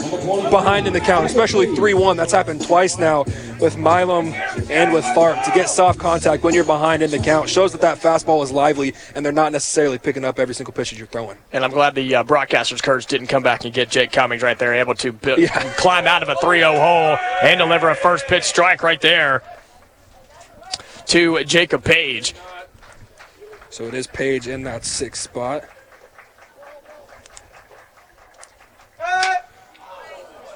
behind 0.50 0.86
in 0.86 0.92
the 0.92 1.00
count, 1.00 1.26
especially 1.26 1.74
3 1.74 1.92
1. 1.92 2.16
That's 2.16 2.32
happened 2.32 2.64
twice 2.64 2.98
now 2.98 3.24
with 3.60 3.76
Milam 3.76 4.28
and 4.70 4.92
with 4.92 5.04
Tharp. 5.04 5.44
To 5.44 5.50
get 5.50 5.68
soft 5.68 5.98
contact 5.98 6.42
when 6.42 6.54
you're 6.54 6.64
behind 6.64 7.02
in 7.02 7.10
the 7.10 7.18
count 7.18 7.48
shows 7.48 7.72
that 7.72 7.82
that 7.82 7.98
fastball 7.98 8.42
is 8.42 8.50
lively 8.50 8.94
and 9.14 9.24
they're 9.24 9.32
not 9.32 9.52
necessarily 9.52 9.98
picking 9.98 10.24
up 10.24 10.38
every 10.38 10.54
single 10.54 10.72
pitch 10.72 10.90
that 10.90 10.96
you're 10.96 11.06
throwing. 11.06 11.36
And 11.52 11.62
I'm 11.62 11.70
glad 11.70 11.94
the 11.94 12.14
uh, 12.14 12.22
broadcaster's 12.22 12.80
courage 12.80 13.06
didn't 13.06 13.26
come 13.26 13.42
back 13.42 13.64
and 13.64 13.74
get 13.74 13.90
Jake 13.90 14.12
Cummings 14.12 14.42
right 14.42 14.58
there, 14.58 14.72
able 14.74 14.94
to 14.96 15.12
bu- 15.12 15.46
climb 15.76 16.06
out 16.06 16.22
of 16.22 16.30
a 16.30 16.36
3 16.36 16.60
0 16.60 16.72
hole 16.72 17.18
and 17.42 17.58
deliver 17.58 17.90
a 17.90 17.94
first 17.94 18.26
pitch 18.26 18.44
strike 18.44 18.82
right 18.82 19.00
there 19.00 19.42
to 21.06 21.44
Jacob 21.44 21.84
Page. 21.84 22.34
So 23.68 23.84
it 23.84 23.94
is 23.94 24.06
Page 24.06 24.48
in 24.48 24.62
that 24.62 24.86
sixth 24.86 25.22
spot. 25.22 25.64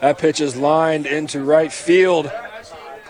That 0.01 0.17
pitch 0.19 0.41
is 0.41 0.57
lined 0.57 1.07
into 1.07 1.43
right 1.43 1.73
field. 1.73 2.31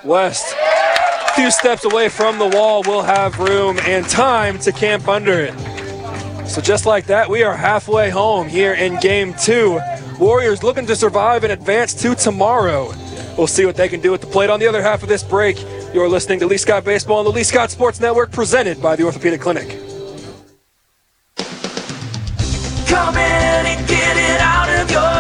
West, 0.05 0.55
a 0.57 1.33
few 1.35 1.51
steps 1.51 1.85
away 1.85 2.09
from 2.09 2.39
the 2.39 2.49
wall, 2.49 2.83
will 2.83 3.03
have 3.03 3.39
room 3.39 3.79
and 3.81 4.09
time 4.09 4.59
to 4.61 4.73
camp 4.73 5.07
under 5.07 5.39
it. 5.39 6.49
So 6.49 6.63
just 6.63 6.87
like 6.87 7.05
that, 7.07 7.29
we 7.29 7.43
are 7.43 7.55
halfway 7.55 8.09
home 8.09 8.49
here 8.49 8.73
in 8.73 8.99
game 9.01 9.35
two. 9.35 9.79
Warriors 10.19 10.63
looking 10.63 10.87
to 10.87 10.97
survive 10.97 11.45
and 11.45 11.53
advance 11.53 11.93
to 12.03 12.15
tomorrow. 12.15 12.95
We'll 13.37 13.47
see 13.47 13.67
what 13.67 13.77
they 13.77 13.89
can 13.89 14.01
do 14.01 14.15
at 14.15 14.23
the 14.23 14.27
plate 14.27 14.49
on 14.49 14.59
the 14.59 14.67
other 14.67 14.81
half 14.83 15.03
of 15.03 15.11
this 15.11 15.23
break. 15.23 15.63
You're 15.93 16.09
listening 16.09 16.41
to 16.41 16.47
Lee 16.47 16.57
Scott 16.57 16.85
Baseball 16.85 17.19
on 17.19 17.25
the 17.27 17.33
Lee 17.33 17.45
Scott 17.45 17.71
Sports 17.71 18.01
Network, 18.01 18.33
presented 18.33 18.81
by 18.81 18.97
the 18.97 19.05
Orthopedic 19.05 19.43
Clinic. 19.43 19.79
Come 22.87 23.17
in 23.19 23.48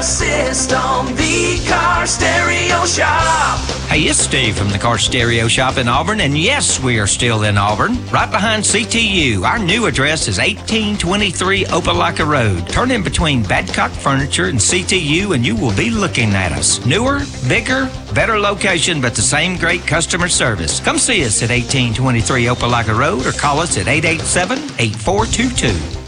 system. 0.03 1.07
The 1.17 1.65
Car 1.69 2.07
Stereo 2.07 2.85
Shop. 2.85 3.59
Hey, 3.89 4.03
it's 4.03 4.19
Steve 4.19 4.57
from 4.57 4.69
the 4.69 4.79
Car 4.79 4.99
Stereo 4.99 5.49
Shop 5.49 5.79
in 5.79 5.89
Auburn, 5.89 6.21
and 6.21 6.37
yes, 6.37 6.79
we 6.79 6.99
are 6.99 7.07
still 7.07 7.45
in 7.45 7.57
Auburn, 7.57 7.97
right 8.09 8.31
behind 8.31 8.63
CTU. 8.63 9.45
Our 9.45 9.59
new 9.59 9.87
address 9.87 10.29
is 10.29 10.39
1823 10.39 11.65
Opelika 11.65 12.27
Road. 12.27 12.69
Turn 12.69 12.91
in 12.91 13.03
between 13.03 13.43
Badcock 13.43 13.91
Furniture 13.91 14.47
and 14.47 14.59
CTU, 14.59 15.35
and 15.35 15.45
you 15.45 15.57
will 15.57 15.75
be 15.75 15.91
looking 15.91 16.35
at 16.35 16.53
us. 16.53 16.85
Newer, 16.85 17.21
bigger, 17.49 17.91
better 18.15 18.39
location, 18.39 19.01
but 19.01 19.15
the 19.15 19.23
same 19.23 19.57
great 19.57 19.87
customer 19.87 20.29
service. 20.29 20.81
Come 20.81 20.99
see 20.99 21.25
us 21.25 21.43
at 21.43 21.51
1823 21.51 22.45
Opelika 22.45 22.97
Road 22.97 23.27
or 23.27 23.33
call 23.33 23.59
us 23.59 23.79
at 23.79 23.89
887 23.89 24.59
8422. 24.79 26.08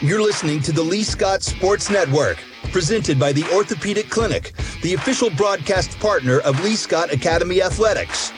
You're 0.00 0.22
listening 0.22 0.62
to 0.62 0.70
the 0.70 0.80
Lee 0.82 1.02
Scott 1.02 1.42
Sports 1.42 1.90
Network, 1.90 2.38
presented 2.70 3.18
by 3.18 3.32
the 3.32 3.42
Orthopedic 3.52 4.08
Clinic, 4.08 4.52
the 4.80 4.94
official 4.94 5.28
broadcast 5.30 5.98
partner 5.98 6.38
of 6.38 6.62
Lee 6.62 6.76
Scott 6.76 7.12
Academy 7.12 7.60
Athletics. 7.60 8.30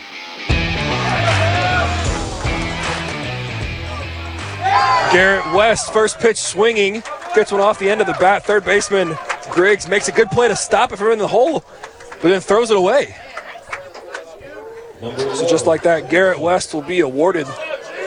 Garrett 5.13 5.55
West, 5.55 5.93
first 5.93 6.19
pitch 6.19 6.39
swinging, 6.39 7.03
gets 7.35 7.53
one 7.53 7.61
off 7.61 7.79
the 7.79 7.91
end 7.91 8.01
of 8.01 8.07
the 8.07 8.15
bat. 8.15 8.43
Third 8.47 8.65
baseman 8.65 9.15
Griggs 9.51 9.87
makes 9.87 10.09
a 10.09 10.13
good 10.13 10.31
play 10.31 10.49
to 10.49 10.57
stop 10.57 10.93
it 10.93 10.97
from 10.97 11.13
in 11.13 11.19
the 11.19 11.29
hole, 11.29 11.63
but 12.23 12.31
then 12.31 12.41
throws 12.41 12.71
it 12.71 12.77
away. 12.79 13.15
So 15.03 15.47
just 15.47 15.67
like 15.67 15.83
that, 15.83 16.09
Garrett 16.09 16.41
West 16.41 16.73
will 16.73 16.81
be 16.81 17.01
awarded. 17.01 17.47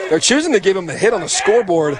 They're 0.10 0.20
choosing 0.20 0.54
to 0.54 0.60
give 0.60 0.76
him 0.76 0.88
the 0.88 0.98
hit 0.98 1.14
on 1.14 1.22
the 1.22 1.30
scoreboard. 1.30 2.00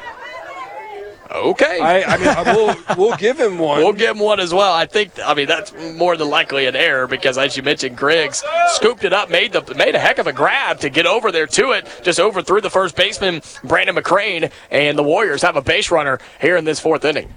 Okay. 1.34 1.80
I, 1.80 2.04
I 2.04 2.18
mean, 2.18 2.28
I 2.28 2.56
will, 2.56 2.76
we'll 2.96 3.18
give 3.18 3.40
him 3.40 3.58
one. 3.58 3.80
We'll 3.80 3.94
give 3.94 4.12
him 4.12 4.20
one 4.20 4.40
as 4.40 4.54
well. 4.54 4.72
I 4.72 4.86
think. 4.86 5.14
I 5.24 5.34
mean, 5.34 5.48
that's 5.48 5.74
more 5.96 6.16
than 6.16 6.30
likely 6.30 6.68
an 6.68 6.76
error 6.76 7.08
because, 7.08 7.40
as 7.40 7.58
you 7.58 7.64
mentioned, 7.64 7.98
Griggs 7.98 8.44
scooped 8.74 9.04
it 9.04 9.14
up, 9.14 9.32
made 9.32 9.52
the 9.52 9.74
made 9.76 9.96
a 9.96 10.00
heck 10.00 10.20
of 10.20 10.28
a 10.28 10.34
grab 10.34 10.80
to 10.82 10.90
get 10.90 11.08
over 11.08 11.32
there 11.32 11.48
to 11.48 11.72
it, 11.72 11.88
just 12.04 12.20
overthrew 12.20 12.62
the 12.62 12.70
first 12.70 12.96
baseman 12.96 13.42
Brandon 13.64 13.96
McCrane, 13.96 14.52
and 14.70 14.98
the 14.98 15.04
Warriors 15.04 15.42
have 15.42 15.56
a 15.56 15.62
base 15.62 15.90
runner 15.90 16.20
here 16.40 16.56
in 16.56 16.66
this 16.66 16.80
fourth 16.80 17.04
inning. 17.04 17.34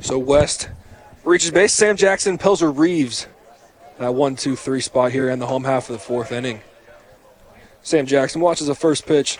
So 0.00 0.18
West 0.18 0.68
reaches 1.24 1.52
base. 1.52 1.72
Sam 1.72 1.96
Jackson, 1.96 2.36
Pelzer 2.36 2.76
Reeves. 2.76 3.28
That 3.98 4.14
one, 4.14 4.36
two, 4.36 4.56
three 4.56 4.80
spot 4.80 5.12
here 5.12 5.30
in 5.30 5.38
the 5.38 5.46
home 5.46 5.64
half 5.64 5.88
of 5.88 5.94
the 5.94 6.00
fourth 6.00 6.32
inning. 6.32 6.60
Sam 7.82 8.04
Jackson 8.04 8.40
watches 8.40 8.66
the 8.66 8.74
first 8.74 9.06
pitch, 9.06 9.38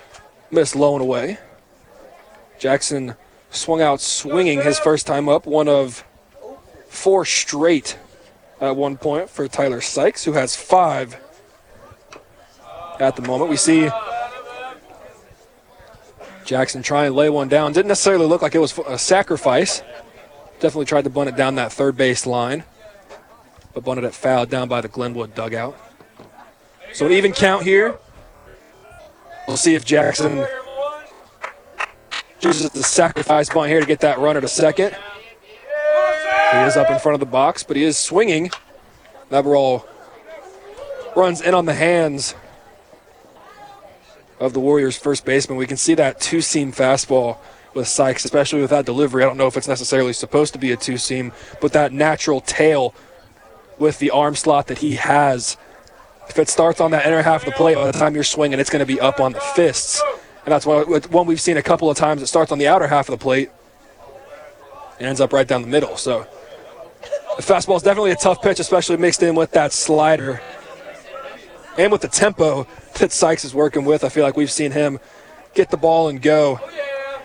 miss 0.51 0.75
low 0.75 0.95
and 0.95 1.03
away. 1.03 1.39
Jackson 2.63 3.17
swung 3.51 3.83
out 3.83 4.01
swinging 4.01 4.63
his 4.63 4.79
first 4.79 5.05
time 5.05 5.29
up, 5.29 5.47
one 5.47 5.67
of 5.67 6.05
four 6.87 7.25
straight 7.25 7.99
at 8.61 8.77
one 8.77 8.97
point 8.97 9.29
for 9.29 9.49
Tyler 9.49 9.81
Sykes, 9.81 10.23
who 10.23 10.35
has 10.35 10.55
five 10.55 11.17
at 13.01 13.17
the 13.17 13.23
moment. 13.23 13.51
We 13.51 13.57
see 13.57 13.91
Jackson 16.45 16.85
try 16.85 17.07
and 17.07 17.17
lay 17.17 17.29
one 17.29 17.49
down. 17.49 17.73
Didn't 17.73 17.89
necessarily 17.89 18.27
look 18.27 18.43
like 18.43 18.55
it 18.55 18.61
was 18.61 18.79
a 18.87 18.97
sacrifice. 18.97 19.83
Definitely 20.61 20.87
tried 20.87 21.03
to 21.03 21.11
bunt 21.11 21.31
it 21.31 21.35
down 21.35 21.57
that 21.57 21.73
third 21.73 21.97
base 21.97 22.27
line, 22.27 22.63
but 23.75 23.83
bunted 23.83 24.05
it 24.05 24.15
foul 24.15 24.47
down 24.47 24.69
by 24.69 24.81
the 24.81 24.87
Glenwood 24.87 25.35
dugout. 25.35 25.77
So 26.93 27.07
an 27.07 27.13
even 27.13 27.33
count 27.33 27.65
here. 27.65 27.99
We'll 29.49 29.57
see 29.57 29.75
if 29.75 29.85
Jackson 29.85 30.47
chooses 32.43 32.70
the 32.70 32.82
sacrifice 32.82 33.49
bunt 33.49 33.70
here 33.70 33.80
to 33.80 33.86
get 33.86 34.01
that 34.01 34.18
runner 34.18 34.40
to 34.40 34.49
second. 34.49 34.97
He 36.53 36.59
is 36.59 36.76
up 36.76 36.90
in 36.90 36.99
front 36.99 37.14
of 37.14 37.20
the 37.20 37.26
box, 37.26 37.62
but 37.62 37.76
he 37.76 37.84
is 37.84 37.97
swinging. 37.97 38.51
That 39.30 39.45
ball 39.45 39.86
runs 41.16 41.40
in 41.40 41.55
on 41.55 41.66
the 41.66 41.74
hands 41.74 42.34
of 44.40 44.53
the 44.53 44.61
Warriors' 44.61 44.99
first 44.99 45.24
baseman. 45.24 45.57
We 45.57 45.66
can 45.66 45.76
see 45.76 45.95
that 45.95 46.20
two 46.20 46.40
seam 46.40 46.72
fastball 46.72 47.38
with 47.74 47.86
Sykes, 47.86 48.24
especially 48.24 48.61
with 48.61 48.70
that 48.70 48.84
delivery. 48.84 49.22
I 49.22 49.26
don't 49.26 49.36
know 49.36 49.47
if 49.47 49.57
it's 49.57 49.68
necessarily 49.68 50.12
supposed 50.12 50.53
to 50.53 50.59
be 50.59 50.72
a 50.72 50.76
two 50.76 50.99
seam, 50.99 51.32
but 51.61 51.72
that 51.72 51.93
natural 51.93 52.40
tail 52.40 52.95
with 53.78 53.99
the 53.99 54.11
arm 54.11 54.34
slot 54.34 54.66
that 54.66 54.78
he 54.78 54.97
has. 54.97 55.57
If 56.28 56.38
it 56.38 56.49
starts 56.49 56.80
on 56.80 56.90
that 56.90 57.07
inner 57.07 57.22
half 57.22 57.47
of 57.47 57.47
the 57.47 57.57
plate, 57.57 57.76
by 57.76 57.86
the 57.86 57.99
time 57.99 58.14
you're 58.14 58.24
swinging, 58.24 58.59
it's 58.59 58.70
going 58.70 58.80
to 58.80 58.86
be 58.86 59.01
up 59.01 59.20
on 59.20 59.32
the 59.32 59.40
fists. 59.40 60.03
And 60.45 60.53
that's 60.53 60.66
one, 60.66 60.86
one 60.86 61.26
we've 61.26 61.40
seen 61.40 61.57
a 61.57 61.62
couple 61.62 61.90
of 61.90 61.97
times. 61.97 62.22
It 62.22 62.26
starts 62.26 62.51
on 62.51 62.59
the 62.59 62.66
outer 62.68 62.88
half 62.88 63.09
of 63.09 63.18
the 63.18 63.22
plate 63.22 63.51
and 64.99 65.07
ends 65.07 65.20
up 65.20 65.32
right 65.32 65.47
down 65.47 65.62
the 65.62 65.68
middle. 65.68 65.97
So 65.97 66.26
the 67.36 67.43
fastball 67.43 67.76
is 67.76 67.82
definitely 67.82 68.11
a 68.11 68.16
tough 68.16 68.43
pitch, 68.43 68.61
especially 68.61 68.97
mixed 68.97 69.22
in 69.22 69.34
with 69.34 69.53
that 69.53 69.72
slider 69.72 70.40
and 71.78 71.90
with 71.93 72.03
the 72.03 72.09
tempo 72.09 72.66
that 72.99 73.12
Sykes 73.12 73.45
is 73.45 73.55
working 73.55 73.84
with. 73.84 74.05
I 74.05 74.09
feel 74.09 74.24
like 74.24 74.36
we've 74.36 74.51
seen 74.51 74.72
him 74.72 74.99
get 75.55 75.70
the 75.70 75.76
ball 75.76 76.09
and 76.09 76.20
go. 76.20 76.61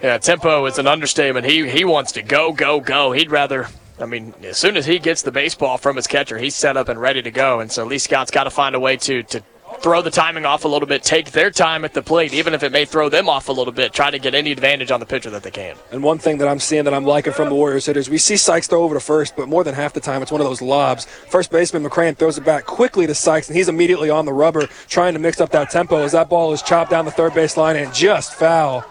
Yeah, 0.02 0.18
tempo 0.20 0.66
is 0.66 0.78
an 0.78 0.88
understatement. 0.88 1.46
He 1.46 1.68
he 1.68 1.84
wants 1.84 2.12
to 2.14 2.22
go, 2.22 2.54
go, 2.54 2.80
go. 2.80 3.12
He'd 3.12 3.32
rather. 3.32 3.68
I 4.00 4.06
mean, 4.06 4.36
as 4.44 4.58
soon 4.58 4.78
as 4.78 4.86
he 4.86 5.00
gets 5.00 5.24
the 5.24 5.32
baseball 5.32 5.80
from 5.80 5.96
his 5.96 6.06
catcher, 6.06 6.38
he's 6.38 6.54
set 6.54 6.78
up 6.78 6.88
and 6.88 7.02
ready 7.02 7.24
to 7.24 7.32
go. 7.32 7.60
And 7.60 7.72
so 7.72 7.84
Lee 7.84 7.98
Scott's 7.98 8.30
got 8.30 8.44
to 8.44 8.52
find 8.52 8.76
a 8.76 8.80
way 8.80 8.96
to 8.98 9.24
to 9.24 9.44
throw 9.82 10.02
the 10.02 10.12
timing 10.12 10.46
off 10.46 10.66
a 10.66 10.68
little 10.68 10.88
bit, 10.88 11.04
take 11.04 11.32
their 11.32 11.52
time 11.52 11.86
at 11.86 11.94
the 11.94 12.02
plate, 12.02 12.34
even 12.34 12.54
if 12.54 12.64
it 12.64 12.72
may 12.72 12.86
throw 12.86 13.10
them 13.10 13.30
off 13.30 13.50
a 13.50 13.52
little 13.52 13.74
bit, 13.74 13.94
try 13.94 14.12
to 14.12 14.20
get 14.20 14.34
any 14.36 14.52
advantage 14.52 14.92
on 14.92 15.00
the 15.00 15.06
pitcher 15.06 15.30
that 15.30 15.44
they 15.44 15.52
can. 15.52 15.76
And 15.92 16.04
one 16.04 16.18
thing 16.18 16.38
that 16.40 16.48
I'm 16.48 16.60
seeing 16.60 16.84
that 16.86 16.94
I'm 16.94 17.06
liking 17.06 17.34
from 17.34 17.50
the 17.50 17.56
Warriors 17.56 17.86
hitters, 17.86 18.10
we 18.10 18.18
see 18.18 18.38
Sykes 18.38 18.68
throw 18.68 18.84
over 18.84 18.96
to 18.96 19.00
first, 19.00 19.36
but 19.36 19.48
more 19.48 19.64
than 19.64 19.76
half 19.76 19.94
the 19.94 20.00
time 20.00 20.22
it's 20.22 20.32
one 20.32 20.42
of 20.42 20.48
those 20.48 20.62
lobs. 20.62 21.06
First 21.06 21.52
baseman 21.52 21.84
McCrane 21.84 22.18
throws 22.18 22.38
it 22.38 22.46
back 22.46 22.66
quickly 22.66 23.08
to 23.08 23.16
Sykes, 23.16 23.48
and 23.48 23.56
he's 23.56 23.70
immediately 23.70 24.10
on 24.10 24.26
the 24.26 24.34
rubber 24.34 24.68
trying 24.88 25.14
to 25.14 25.20
mix 25.20 25.40
up 25.40 25.50
that 25.52 25.70
tempo 25.70 26.04
as 26.04 26.12
that 26.12 26.30
ball 26.30 26.54
is 26.54 26.62
chopped 26.62 26.92
down 26.92 27.06
the 27.06 27.12
third 27.12 27.34
base 27.34 27.58
line 27.58 27.76
and 27.76 27.94
just 27.94 28.34
foul. 28.34 28.86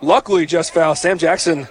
Luckily, 0.00 0.44
just 0.44 0.74
foul. 0.74 0.94
Sam 0.94 1.16
Jackson 1.16 1.66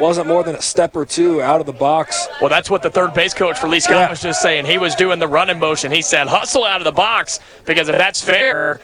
wasn't 0.00 0.26
more 0.26 0.42
than 0.42 0.54
a 0.56 0.62
step 0.62 0.96
or 0.96 1.04
two 1.04 1.42
out 1.42 1.60
of 1.60 1.66
the 1.66 1.72
box. 1.72 2.28
Well, 2.40 2.50
that's 2.50 2.70
what 2.70 2.82
the 2.82 2.90
third 2.90 3.14
base 3.14 3.34
coach 3.34 3.58
for 3.58 3.68
Lee 3.68 3.80
Scott 3.80 3.96
yeah. 3.96 4.10
was 4.10 4.22
just 4.22 4.40
saying. 4.40 4.64
He 4.66 4.78
was 4.78 4.94
doing 4.94 5.18
the 5.18 5.28
running 5.28 5.58
motion. 5.58 5.90
He 5.90 6.02
said, 6.02 6.26
hustle 6.26 6.64
out 6.64 6.80
of 6.80 6.84
the 6.84 6.92
box 6.92 7.40
because 7.64 7.88
if 7.88 7.96
that's 7.96 8.22
fair, 8.22 8.80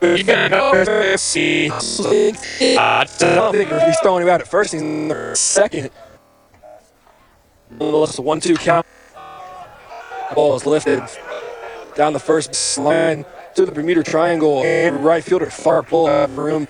you 0.00 0.24
gotta 0.24 0.48
go. 0.48 1.16
See, 1.16 1.70
I 1.70 3.06
don't 3.18 3.52
think 3.52 3.70
he's 3.70 4.00
throwing 4.00 4.22
him 4.22 4.28
out 4.28 4.40
at 4.40 4.48
first. 4.48 4.72
He's 4.72 4.82
in 4.82 5.08
the 5.08 5.34
second. 5.34 5.90
It's 7.80 8.18
a 8.18 8.22
one-two 8.22 8.56
count. 8.56 8.84
The 10.28 10.34
ball 10.34 10.56
is 10.56 10.66
lifted 10.66 11.02
down 11.94 12.12
the 12.12 12.18
first 12.18 12.78
line 12.78 13.24
to 13.54 13.64
the 13.64 13.72
Bermuda 13.72 14.02
Triangle. 14.02 14.62
And 14.64 15.04
right 15.04 15.22
fielder 15.22 15.46
far 15.46 15.82
pull 15.82 16.06
out 16.06 16.30
of 16.30 16.38
room 16.38 16.66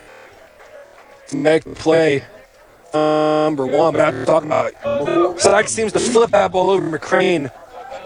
to 1.28 1.36
make 1.36 1.64
the 1.64 1.74
play 1.74 2.24
number 2.94 3.66
one, 3.66 3.92
but 3.94 4.00
I'm 4.00 4.24
talking 4.24 4.48
about 4.48 5.40
Sykes 5.40 5.72
seems 5.72 5.92
to 5.92 6.00
flip 6.00 6.30
that 6.30 6.52
ball 6.52 6.70
over 6.70 6.98
McCrane. 6.98 7.50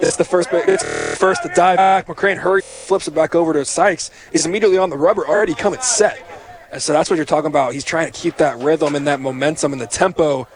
It's 0.00 0.16
the 0.16 0.24
first, 0.24 0.48
it's 0.52 0.84
first 1.16 1.42
to 1.42 1.48
dive 1.54 1.76
back. 1.76 2.06
McCrane 2.06 2.36
hurry, 2.36 2.62
flips 2.62 3.08
it 3.08 3.14
back 3.14 3.34
over 3.34 3.52
to 3.52 3.64
Sykes. 3.64 4.10
He's 4.32 4.46
immediately 4.46 4.78
on 4.78 4.90
the 4.90 4.96
rubber, 4.96 5.26
already 5.26 5.54
coming 5.54 5.80
set. 5.80 6.22
And 6.72 6.82
so 6.82 6.92
that's 6.92 7.08
what 7.08 7.16
you're 7.16 7.24
talking 7.24 7.48
about. 7.48 7.72
He's 7.72 7.84
trying 7.84 8.10
to 8.10 8.18
keep 8.18 8.36
that 8.36 8.58
rhythm 8.58 8.94
and 8.94 9.06
that 9.06 9.20
momentum 9.20 9.72
and 9.72 9.80
the 9.80 9.86
tempo, 9.86 10.46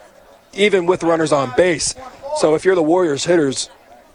even 0.53 0.85
with 0.85 1.03
runners 1.03 1.31
on 1.31 1.53
base. 1.55 1.95
So 2.37 2.53
if 2.55 2.65
you're 2.65 2.75
the 2.75 2.83
Warriors 2.83 3.25
hitters, 3.25 3.69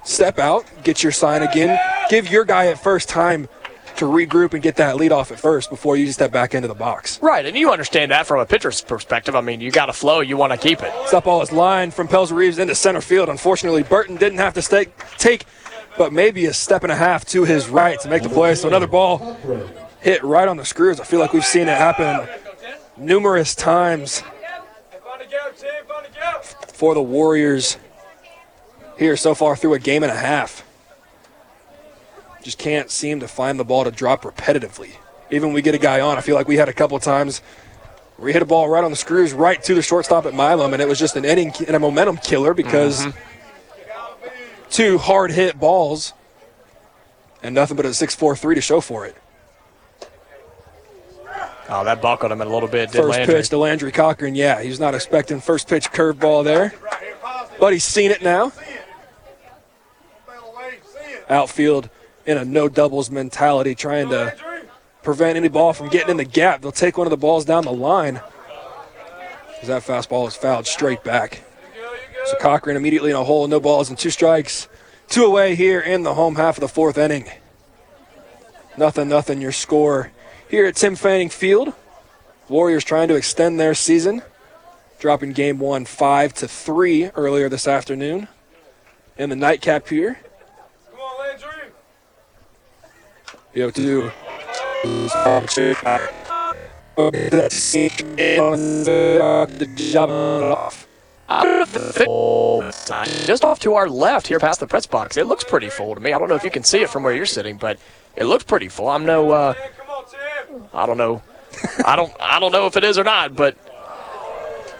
step 0.05 0.39
out, 0.39 0.65
get 0.85 1.03
your 1.03 1.13
sign 1.13 1.43
again, 1.43 1.79
give 2.09 2.31
your 2.31 2.45
guy 2.45 2.67
at 2.67 2.79
first 2.79 3.09
time 3.09 3.49
to 3.97 4.05
regroup 4.05 4.55
and 4.55 4.63
get 4.63 4.77
that 4.77 4.97
lead 4.97 5.13
off 5.13 5.33
at 5.33 5.41
first 5.41 5.71
before 5.71 5.97
you 5.97 6.11
step 6.13 6.33
back 6.33 6.55
into 6.55 6.69
the 6.69 6.75
box. 6.75 7.21
Right, 7.23 7.45
and 7.45 7.57
you 7.57 7.71
understand 7.71 8.11
that 8.11 8.27
from 8.27 8.41
a 8.41 8.47
pitcher's 8.47 8.81
perspective. 8.81 9.35
I 9.35 9.41
mean, 9.41 9.61
you 9.61 9.71
got 9.71 9.89
a 9.89 9.93
flow, 9.93 10.21
you 10.21 10.37
want 10.37 10.53
to 10.53 10.59
keep 10.59 10.83
it. 10.83 10.93
Stop 11.07 11.25
ball 11.25 11.43
is 11.43 11.53
line 11.53 11.91
from 11.91 12.09
Pelzer 12.09 12.33
Reeves 12.33 12.59
into 12.59 12.75
center 12.75 13.01
field. 13.01 13.29
Unfortunately, 13.29 13.83
Burton 13.83 14.17
didn't 14.17 14.39
have 14.39 14.55
to 14.55 14.63
stay, 14.63 14.87
take 15.19 15.45
but 15.97 16.13
maybe 16.13 16.47
a 16.47 16.53
step 16.53 16.83
and 16.83 16.93
a 16.93 16.97
half 16.97 17.25
to 17.25 17.45
his 17.45 17.69
right 17.69 17.99
to 18.01 18.09
make 18.09 18.23
the 18.23 18.29
play. 18.29 18.55
So 18.55 18.69
another 18.69 18.87
ball 18.87 19.37
hit 20.01 20.23
right 20.23 20.47
on 20.47 20.57
the 20.57 20.65
screws. 20.65 21.01
I 21.01 21.05
feel 21.05 21.21
like 21.21 21.33
we've 21.33 21.45
seen 21.45 21.69
it 21.69 21.79
happen 21.79 22.29
numerous 22.97 23.55
times 23.55 24.23
for 26.73 26.95
the 26.95 27.03
Warriors 27.03 27.79
here 28.99 29.17
so 29.17 29.35
far 29.35 29.57
through 29.57 29.75
a 29.75 29.79
game 29.79 30.03
and 30.03 30.13
a 30.13 30.17
half 30.17 30.66
just 32.47 32.59
can't 32.59 32.93
seem 32.93 33.19
to 33.19 33.27
find 33.27 33.59
the 33.59 33.65
ball 33.65 33.83
to 33.83 33.91
drop 33.91 34.23
repetitively. 34.23 34.91
Even 35.33 35.49
when 35.49 35.55
we 35.55 35.63
get 35.63 35.75
a 35.75 35.79
guy 35.79 36.01
on, 36.01 36.17
I 36.17 36.21
feel 36.21 36.37
like 36.37 36.47
we 36.47 36.57
had 36.57 36.69
a 36.69 36.73
couple 36.73 36.97
times 37.01 37.43
we 38.19 38.33
hit 38.33 38.41
a 38.41 38.45
ball 38.47 38.69
right 38.69 38.85
on 38.85 38.93
the 38.93 38.97
screws, 38.97 39.33
right 39.33 39.61
to 39.65 39.75
the 39.75 39.83
shortstop 39.83 40.27
at 40.27 40.33
Milam, 40.33 40.73
and 40.73 40.81
it 40.81 40.87
was 40.87 40.97
just 40.97 41.17
an 41.17 41.25
inning 41.25 41.53
and 41.67 41.75
a 41.75 41.81
momentum 41.81 42.19
killer 42.19 42.55
because 42.55 43.05
mm-hmm. 43.05 44.71
two 44.71 44.97
hard 44.97 45.33
hit 45.33 45.59
balls 45.59 46.13
and 47.43 47.53
nothing 47.53 47.77
but 47.77 47.85
a 47.85 47.89
6-4-3 47.89 48.55
to 48.55 48.61
show 48.61 48.81
for 48.81 49.05
it. 49.05 49.17
Oh, 51.69 51.83
that 51.83 52.01
buckled 52.01 52.31
him 52.31 52.41
a 52.41 52.45
little 52.45 52.69
bit. 52.69 52.93
first 52.93 53.09
Landry. 53.09 53.35
pitch 53.35 53.49
to 53.49 53.59
Landry 53.59 53.91
Cochran. 53.91 54.37
Yeah, 54.37 54.63
he's 54.63 54.79
not 54.79 54.95
expecting 54.95 55.41
first 55.41 55.69
pitch 55.69 55.91
curveball 55.91 56.45
there, 56.45 56.73
but 57.59 57.73
he's 57.73 57.83
seen 57.83 58.13
it 58.13 58.23
now. 58.23 58.53
Outfield 61.29 61.91
in 62.27 62.37
a 62.37 62.45
no 62.45 62.69
doubles 62.69 63.11
mentality, 63.11 63.75
trying 63.75 64.09
to 64.11 64.35
prevent 65.03 65.37
any 65.37 65.49
ball 65.49 65.73
from 65.73 65.89
getting 65.89 66.11
in 66.11 66.17
the 66.17 66.25
gap. 66.25 66.61
They'll 66.61 66.73
take 66.73 66.99
one 66.99 67.07
of 67.07 67.11
the 67.13 67.17
balls 67.17 67.45
down 67.45 67.65
the 67.65 67.73
line. 67.73 68.21
As 69.63 69.69
that 69.69 69.83
fastball 69.83 70.29
is 70.29 70.37
fouled 70.37 70.67
straight 70.67 71.03
back. 71.03 71.43
So 72.27 72.37
Cochran 72.39 72.77
immediately 72.77 73.11
in 73.11 73.17
a 73.17 73.25
hole, 73.25 73.47
no 73.47 73.61
balls 73.61 73.89
and 73.89 73.99
two 73.99 74.11
strikes. 74.11 74.69
Two 75.09 75.25
away 75.25 75.55
here 75.55 75.81
in 75.81 76.03
the 76.03 76.15
home 76.15 76.35
half 76.35 76.57
of 76.57 76.61
the 76.61 76.69
fourth 76.69 76.99
inning. 76.99 77.31
Nothing, 78.77 79.09
nothing, 79.09 79.41
your 79.41 79.53
score 79.53 80.11
here 80.51 80.67
at 80.67 80.75
Tim 80.75 80.97
Fanning 80.97 81.29
Field. 81.29 81.73
Warriors 82.49 82.85
trying 82.85 83.09
to 83.09 83.15
extend 83.15 83.59
their 83.59 83.75
season, 83.75 84.23
dropping 84.99 85.33
game 85.33 85.59
one 85.59 85.85
five 85.85 86.35
to 86.35 86.49
three 86.49 87.07
earlier 87.11 87.49
this 87.49 87.67
afternoon 87.67 88.29
in 89.17 89.31
the 89.31 89.37
nightcap 89.37 89.89
here. 89.89 90.19
You 93.57 93.63
know, 93.63 93.71
to 93.71 93.83
do 93.83 94.13
the 99.47 99.67
job 99.75 100.11
off. 100.11 100.87
Just 103.25 103.45
off 103.45 103.59
to 103.61 103.75
our 103.75 103.89
left 103.89 104.27
here 104.27 104.39
past 104.39 104.61
the 104.61 104.67
press 104.67 104.87
box. 104.87 105.17
It 105.17 105.27
looks 105.27 105.43
pretty 105.43 105.71
full 105.71 105.95
to 105.95 106.01
me. 106.01 106.13
I 106.13 106.19
don't 106.19 106.29
know 106.29 106.35
if 106.35 106.45
you 106.45 106.51
can 106.51 106.65
see 106.65 106.83
it 106.83 106.91
from 106.91 107.03
where 107.03 107.15
you're 107.15 107.25
sitting, 107.25 107.57
but 107.57 107.79
it 108.15 108.25
looks 108.25 108.45
pretty 108.45 108.69
full. 108.69 108.89
I'm 108.89 109.07
no 109.07 109.31
uh, 109.31 109.55
I 110.75 110.85
don't 110.85 110.99
know. 110.99 111.23
I 111.85 111.97
don't 111.97 112.13
I 112.21 112.39
don't 112.39 112.53
know 112.53 112.67
if 112.67 112.77
it 112.77 112.85
is 112.85 112.99
or 112.99 113.05
not, 113.05 113.35
but 113.35 113.57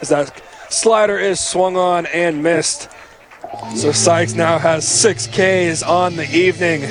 as 0.01 0.09
that 0.09 0.39
slider 0.69 1.17
is 1.17 1.39
swung 1.39 1.77
on 1.77 2.05
and 2.05 2.43
missed. 2.43 2.91
So 3.75 3.91
Sykes 3.91 4.33
now 4.33 4.59
has 4.59 4.87
six 4.87 5.25
Ks 5.25 5.81
on 5.81 6.15
the 6.15 6.29
evening. 6.31 6.83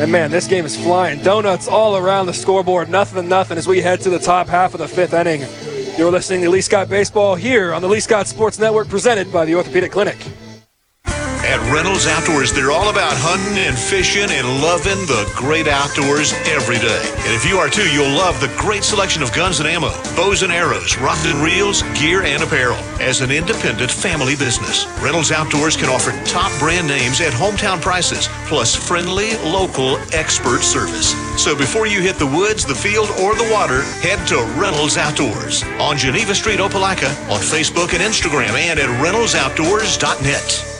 And 0.00 0.10
man, 0.10 0.30
this 0.30 0.46
game 0.46 0.64
is 0.64 0.74
flying. 0.74 1.22
Donuts 1.22 1.68
all 1.68 1.94
around 1.94 2.24
the 2.24 2.32
scoreboard. 2.32 2.88
Nothing, 2.88 3.28
nothing 3.28 3.58
as 3.58 3.66
we 3.66 3.82
head 3.82 4.00
to 4.00 4.08
the 4.08 4.18
top 4.18 4.48
half 4.48 4.72
of 4.72 4.80
the 4.80 4.88
fifth 4.88 5.12
inning. 5.12 5.42
You're 5.98 6.10
listening 6.10 6.40
to 6.40 6.48
Lee 6.48 6.62
Scott 6.62 6.88
Baseball 6.88 7.34
here 7.34 7.74
on 7.74 7.82
the 7.82 7.88
Lee 7.88 8.00
Scott 8.00 8.26
Sports 8.26 8.58
Network 8.58 8.88
presented 8.88 9.30
by 9.30 9.44
the 9.44 9.54
Orthopedic 9.56 9.92
Clinic. 9.92 10.16
At 11.40 11.58
Reynolds 11.72 12.06
Outdoors, 12.06 12.52
they're 12.52 12.70
all 12.70 12.90
about 12.90 13.16
hunting 13.16 13.56
and 13.64 13.76
fishing 13.76 14.28
and 14.28 14.46
loving 14.60 15.06
the 15.08 15.24
great 15.34 15.66
outdoors 15.66 16.34
every 16.44 16.76
day. 16.76 17.00
And 17.24 17.32
if 17.32 17.48
you 17.48 17.56
are 17.56 17.70
too, 17.70 17.88
you'll 17.88 18.12
love 18.12 18.38
the 18.40 18.52
great 18.60 18.84
selection 18.84 19.22
of 19.22 19.32
guns 19.32 19.58
and 19.58 19.66
ammo, 19.66 19.90
bows 20.14 20.42
and 20.42 20.52
arrows, 20.52 20.98
rods 20.98 21.24
and 21.24 21.40
reels, 21.42 21.80
gear 21.96 22.22
and 22.22 22.42
apparel. 22.42 22.76
As 23.00 23.22
an 23.22 23.30
independent 23.30 23.90
family 23.90 24.36
business, 24.36 24.84
Reynolds 25.00 25.32
Outdoors 25.32 25.76
can 25.76 25.88
offer 25.88 26.12
top 26.28 26.52
brand 26.60 26.86
names 26.86 27.22
at 27.22 27.32
hometown 27.32 27.80
prices, 27.80 28.28
plus 28.44 28.76
friendly, 28.76 29.32
local, 29.38 29.96
expert 30.12 30.60
service. 30.60 31.16
So 31.42 31.56
before 31.56 31.86
you 31.86 32.02
hit 32.02 32.16
the 32.16 32.26
woods, 32.26 32.66
the 32.66 32.74
field, 32.74 33.08
or 33.16 33.34
the 33.34 33.48
water, 33.50 33.82
head 34.04 34.20
to 34.28 34.44
Reynolds 34.60 34.98
Outdoors 34.98 35.64
on 35.80 35.96
Geneva 35.96 36.34
Street, 36.34 36.60
Opelika, 36.60 37.08
on 37.32 37.40
Facebook 37.40 37.96
and 37.96 38.04
Instagram, 38.04 38.52
and 38.60 38.78
at 38.78 38.90
reynoldsoutdoors.net. 39.00 40.79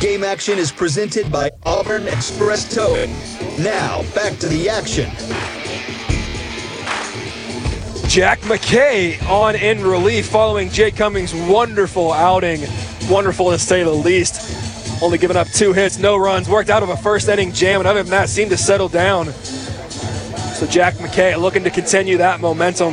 Game 0.00 0.24
action 0.24 0.58
is 0.58 0.70
presented 0.70 1.32
by 1.32 1.50
Auburn 1.64 2.06
Express 2.06 2.74
Towing. 2.74 3.10
Now, 3.58 4.02
back 4.14 4.36
to 4.40 4.46
the 4.46 4.68
action. 4.68 5.08
Jack 8.06 8.40
McKay 8.40 9.22
on 9.26 9.56
in 9.56 9.82
relief 9.82 10.26
following 10.26 10.68
Jay 10.68 10.90
Cummings' 10.90 11.34
wonderful 11.34 12.12
outing. 12.12 12.60
Wonderful 13.08 13.50
to 13.52 13.58
say 13.58 13.84
the 13.84 13.90
least. 13.90 15.02
Only 15.02 15.16
giving 15.16 15.36
up 15.36 15.48
two 15.48 15.72
hits, 15.72 15.98
no 15.98 16.18
runs. 16.18 16.46
Worked 16.46 16.68
out 16.68 16.82
of 16.82 16.90
a 16.90 16.96
first 16.98 17.26
inning 17.30 17.52
jam, 17.52 17.80
and 17.80 17.88
other 17.88 18.02
than 18.02 18.10
that, 18.10 18.28
seemed 18.28 18.50
to 18.50 18.58
settle 18.58 18.88
down. 18.88 19.32
So 19.32 20.66
Jack 20.66 20.94
McKay 20.96 21.40
looking 21.40 21.64
to 21.64 21.70
continue 21.70 22.18
that 22.18 22.40
momentum. 22.40 22.92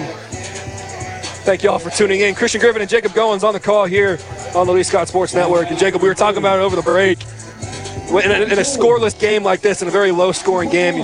Thank 1.43 1.63
you 1.63 1.69
all 1.69 1.79
for 1.79 1.89
tuning 1.89 2.21
in. 2.21 2.33
Christian 2.33 2.61
Griffin 2.61 2.81
and 2.81 2.89
Jacob 2.89 3.11
Goins 3.11 3.43
on 3.43 3.53
the 3.53 3.59
call 3.59 3.83
here 3.85 4.17
on 4.55 4.67
the 4.67 4.73
Lee 4.73 4.83
Scott 4.83 5.07
Sports 5.07 5.33
Network. 5.33 5.69
And 5.69 5.79
Jacob, 5.79 6.01
we 6.01 6.07
were 6.07 6.15
talking 6.15 6.37
about 6.37 6.59
it 6.59 6.61
over 6.61 6.75
the 6.75 6.81
break. 6.81 7.19
In 8.09 8.31
a, 8.31 8.43
in 8.43 8.51
a 8.51 8.61
scoreless 8.61 9.19
game 9.19 9.43
like 9.43 9.61
this, 9.61 9.81
in 9.81 9.87
a 9.87 9.91
very 9.91 10.11
low-scoring 10.11 10.69
game, 10.69 10.95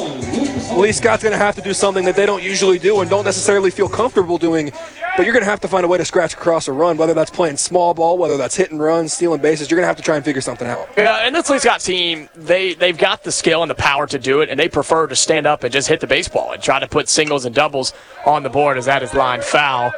Lee 0.78 0.92
Scott's 0.92 1.24
going 1.24 1.34
to 1.34 1.38
have 1.38 1.56
to 1.56 1.62
do 1.62 1.74
something 1.74 2.06
that 2.06 2.16
they 2.16 2.26
don't 2.26 2.44
usually 2.44 2.78
do 2.78 3.00
and 3.02 3.10
don't 3.10 3.26
necessarily 3.26 3.72
feel 3.72 3.90
comfortable 3.90 4.38
doing. 4.38 4.72
But 5.18 5.26
you're 5.26 5.34
going 5.34 5.44
to 5.44 5.50
have 5.50 5.60
to 5.62 5.68
find 5.68 5.84
a 5.84 5.88
way 5.88 5.98
to 5.98 6.06
scratch 6.06 6.34
across 6.34 6.68
a 6.68 6.72
run, 6.72 6.98
whether 6.98 7.16
that's 7.16 7.32
playing 7.32 7.58
small 7.58 7.96
ball, 7.96 8.18
whether 8.18 8.38
that's 8.38 8.56
hit 8.56 8.70
and 8.70 8.80
run, 8.80 9.08
stealing 9.08 9.42
bases. 9.42 9.72
You're 9.72 9.78
going 9.78 9.86
to 9.86 9.88
have 9.88 9.98
to 9.98 10.04
try 10.04 10.18
and 10.18 10.24
figure 10.24 10.42
something 10.42 10.68
out. 10.68 10.88
Yeah, 10.96 11.26
and 11.26 11.36
this 11.36 11.50
Lee 11.50 11.58
Scott 11.58 11.80
team, 11.80 12.30
they 12.36 12.76
they've 12.76 12.98
got 12.98 13.24
the 13.24 13.32
skill 13.32 13.64
and 13.64 13.72
the 13.72 13.76
power 13.76 14.06
to 14.06 14.20
do 14.20 14.42
it, 14.42 14.50
and 14.50 14.60
they 14.60 14.70
prefer 14.70 15.08
to 15.08 15.16
stand 15.16 15.48
up 15.48 15.64
and 15.64 15.74
just 15.74 15.88
hit 15.88 16.00
the 16.00 16.08
baseball 16.08 16.52
and 16.52 16.62
try 16.62 16.80
to 16.80 16.88
put 16.88 17.10
singles 17.10 17.46
and 17.46 17.56
doubles 17.56 17.94
on 18.26 18.44
the 18.44 18.50
board 18.50 18.78
as 18.78 18.86
that 18.86 19.02
is 19.02 19.14
line 19.16 19.42
foul 19.42 19.92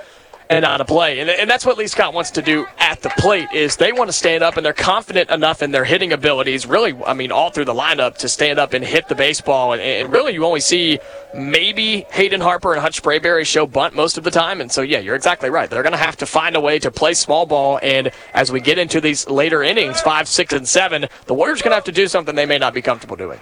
and 0.52 0.66
on 0.66 0.82
a 0.82 0.86
play. 0.86 1.20
And, 1.20 1.30
and 1.30 1.50
that's 1.50 1.66
what 1.66 1.78
Lee 1.78 1.88
Scott 1.88 2.14
wants 2.14 2.32
to 2.32 2.42
do 2.42 2.66
at 2.78 3.02
the 3.02 3.10
plate 3.10 3.48
is 3.54 3.78
they 3.78 3.94
want 3.94 4.10
to 4.10 4.14
stand 4.14 4.44
up 4.44 4.58
and 4.58 4.66
they're 4.66 4.74
confident 4.74 5.30
enough 5.30 5.62
in 5.62 5.72
their 5.72 5.86
hitting 5.86 6.12
abilities, 6.12 6.66
really, 6.66 6.94
I 7.06 7.14
mean, 7.14 7.32
all 7.32 7.52
through 7.52 7.66
the 7.66 7.74
lineup 7.74 8.18
to 8.18 8.30
stand 8.30 8.60
up 8.60 8.74
and 8.74 8.84
hit 8.84 9.08
the 9.08 9.16
baseball. 9.16 9.72
And, 9.72 9.82
and 9.82 10.12
really, 10.12 10.34
you 10.34 10.46
only 10.46 10.60
see 10.60 11.00
maybe 11.34 12.06
Hayden 12.12 12.42
Harper 12.42 12.74
and 12.74 12.82
Hutch 12.82 13.02
Sprayberry 13.02 13.46
show 13.46 13.66
bunt 13.66 13.96
most 13.96 14.18
of 14.18 14.26
the 14.26 14.32
time. 14.32 14.60
And 14.60 14.70
so, 14.70 14.82
yeah, 14.82 15.00
you're 15.00 15.16
exactly 15.16 15.50
right. 15.50 15.70
They're 15.70 15.84
going 15.84 15.94
to 15.94 15.98
have 15.98 16.18
to 16.18 16.26
find 16.26 16.56
a 16.56 16.62
way 16.62 16.80
to 16.80 16.92
play 16.92 17.14
small 17.14 17.46
ball. 17.46 17.80
And 17.82 18.12
as 18.34 18.52
we 18.52 18.60
get 18.60 18.78
into 18.78 19.00
these 19.00 19.28
later 19.30 19.64
innings, 19.64 20.02
five, 20.02 20.28
six, 20.28 20.54
and 20.54 20.68
seven, 20.68 21.08
the 21.28 21.34
Warriors 21.34 21.62
going 21.62 21.72
to 21.72 21.76
have 21.76 21.86
to 21.86 21.94
do 21.94 22.08
something 22.08 22.36
they 22.36 22.46
may 22.46 22.58
not 22.58 22.74
be 22.74 22.82
comfortable 22.82 23.16
doing. 23.16 23.40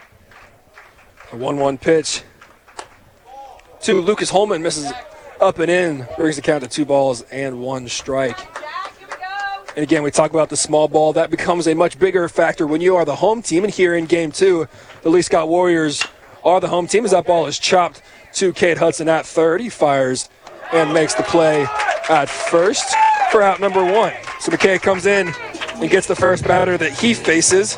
A 1.31 1.37
1 1.37 1.57
1 1.57 1.77
pitch 1.79 2.23
to 3.81 4.01
Lucas 4.01 4.29
Holman 4.29 4.61
misses 4.61 4.91
up 5.41 5.59
and 5.59 5.71
in, 5.71 6.07
brings 6.17 6.35
the 6.35 6.41
count 6.41 6.63
to 6.63 6.69
two 6.69 6.85
balls 6.85 7.21
and 7.31 7.61
one 7.61 7.87
strike. 7.87 8.39
And 9.75 9.83
again, 9.83 10.03
we 10.03 10.11
talk 10.11 10.31
about 10.31 10.49
the 10.49 10.57
small 10.57 10.87
ball. 10.87 11.13
That 11.13 11.29
becomes 11.29 11.67
a 11.67 11.73
much 11.73 11.97
bigger 11.99 12.27
factor 12.27 12.67
when 12.67 12.81
you 12.81 12.95
are 12.95 13.05
the 13.05 13.15
home 13.15 13.41
team. 13.41 13.63
And 13.63 13.73
here 13.73 13.95
in 13.95 14.05
game 14.05 14.31
two, 14.31 14.67
the 15.03 15.09
Lee 15.09 15.21
Scott 15.21 15.47
Warriors 15.47 16.03
are 16.43 16.59
the 16.59 16.67
home 16.67 16.87
team 16.87 17.05
as 17.05 17.11
that 17.11 17.25
ball 17.25 17.45
is 17.45 17.59
chopped 17.59 18.01
to 18.33 18.51
Cade 18.51 18.77
Hudson 18.77 19.07
at 19.07 19.25
third. 19.25 19.61
He 19.61 19.69
fires 19.69 20.29
and 20.73 20.93
makes 20.93 21.13
the 21.13 21.23
play 21.23 21.65
at 22.09 22.29
first 22.29 22.93
for 23.31 23.41
out 23.41 23.59
number 23.59 23.83
one. 23.83 24.13
So 24.39 24.51
McKay 24.51 24.81
comes 24.81 25.05
in 25.05 25.33
and 25.75 25.89
gets 25.89 26.07
the 26.07 26.15
first 26.15 26.43
batter 26.43 26.77
that 26.77 26.91
he 26.91 27.13
faces. 27.13 27.77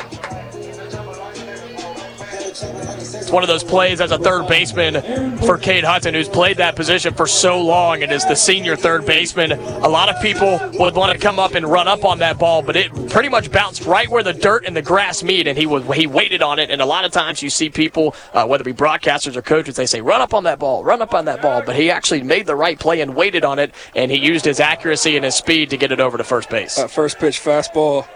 It's 2.51 3.31
one 3.31 3.43
of 3.43 3.47
those 3.47 3.63
plays 3.63 4.01
as 4.01 4.11
a 4.11 4.17
third 4.17 4.47
baseman 4.47 5.37
for 5.39 5.57
Cade 5.57 5.85
Hudson, 5.85 6.13
who's 6.13 6.27
played 6.27 6.57
that 6.57 6.75
position 6.75 7.13
for 7.13 7.25
so 7.25 7.61
long 7.61 8.03
and 8.03 8.11
is 8.11 8.25
the 8.25 8.35
senior 8.35 8.75
third 8.75 9.05
baseman. 9.05 9.53
A 9.53 9.87
lot 9.87 10.09
of 10.09 10.21
people 10.21 10.59
would 10.73 10.95
want 10.95 11.13
to 11.13 11.17
come 11.17 11.39
up 11.39 11.55
and 11.55 11.65
run 11.65 11.87
up 11.87 12.03
on 12.03 12.19
that 12.19 12.37
ball, 12.37 12.61
but 12.61 12.75
it 12.75 12.91
pretty 13.09 13.29
much 13.29 13.51
bounced 13.51 13.85
right 13.85 14.09
where 14.09 14.23
the 14.23 14.33
dirt 14.33 14.65
and 14.65 14.75
the 14.75 14.81
grass 14.81 15.23
meet, 15.23 15.47
and 15.47 15.57
he 15.57 15.65
was 15.65 15.83
he 15.95 16.07
waited 16.07 16.41
on 16.41 16.59
it. 16.59 16.69
And 16.69 16.81
a 16.81 16.85
lot 16.85 17.05
of 17.05 17.11
times 17.11 17.41
you 17.41 17.49
see 17.49 17.69
people, 17.69 18.15
uh, 18.33 18.45
whether 18.45 18.63
it 18.63 18.65
be 18.65 18.73
broadcasters 18.73 19.35
or 19.37 19.41
coaches, 19.41 19.75
they 19.77 19.85
say, 19.85 20.01
"Run 20.01 20.19
up 20.19 20.33
on 20.33 20.43
that 20.43 20.59
ball, 20.59 20.83
run 20.83 21.01
up 21.01 21.13
on 21.13 21.25
that 21.25 21.41
ball," 21.41 21.61
but 21.65 21.75
he 21.77 21.89
actually 21.89 22.21
made 22.21 22.47
the 22.47 22.55
right 22.55 22.77
play 22.77 22.99
and 22.99 23.15
waited 23.15 23.45
on 23.45 23.59
it, 23.59 23.73
and 23.95 24.11
he 24.11 24.17
used 24.17 24.43
his 24.43 24.59
accuracy 24.59 25.15
and 25.15 25.23
his 25.23 25.35
speed 25.35 25.69
to 25.69 25.77
get 25.77 25.91
it 25.91 26.01
over 26.01 26.17
to 26.17 26.23
first 26.23 26.49
base. 26.49 26.75
That 26.75 26.91
first 26.91 27.17
pitch 27.17 27.39
fastball 27.39 28.07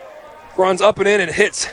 runs 0.58 0.82
up 0.82 1.00
and 1.00 1.08
in 1.08 1.22
and 1.22 1.32
hits 1.32 1.68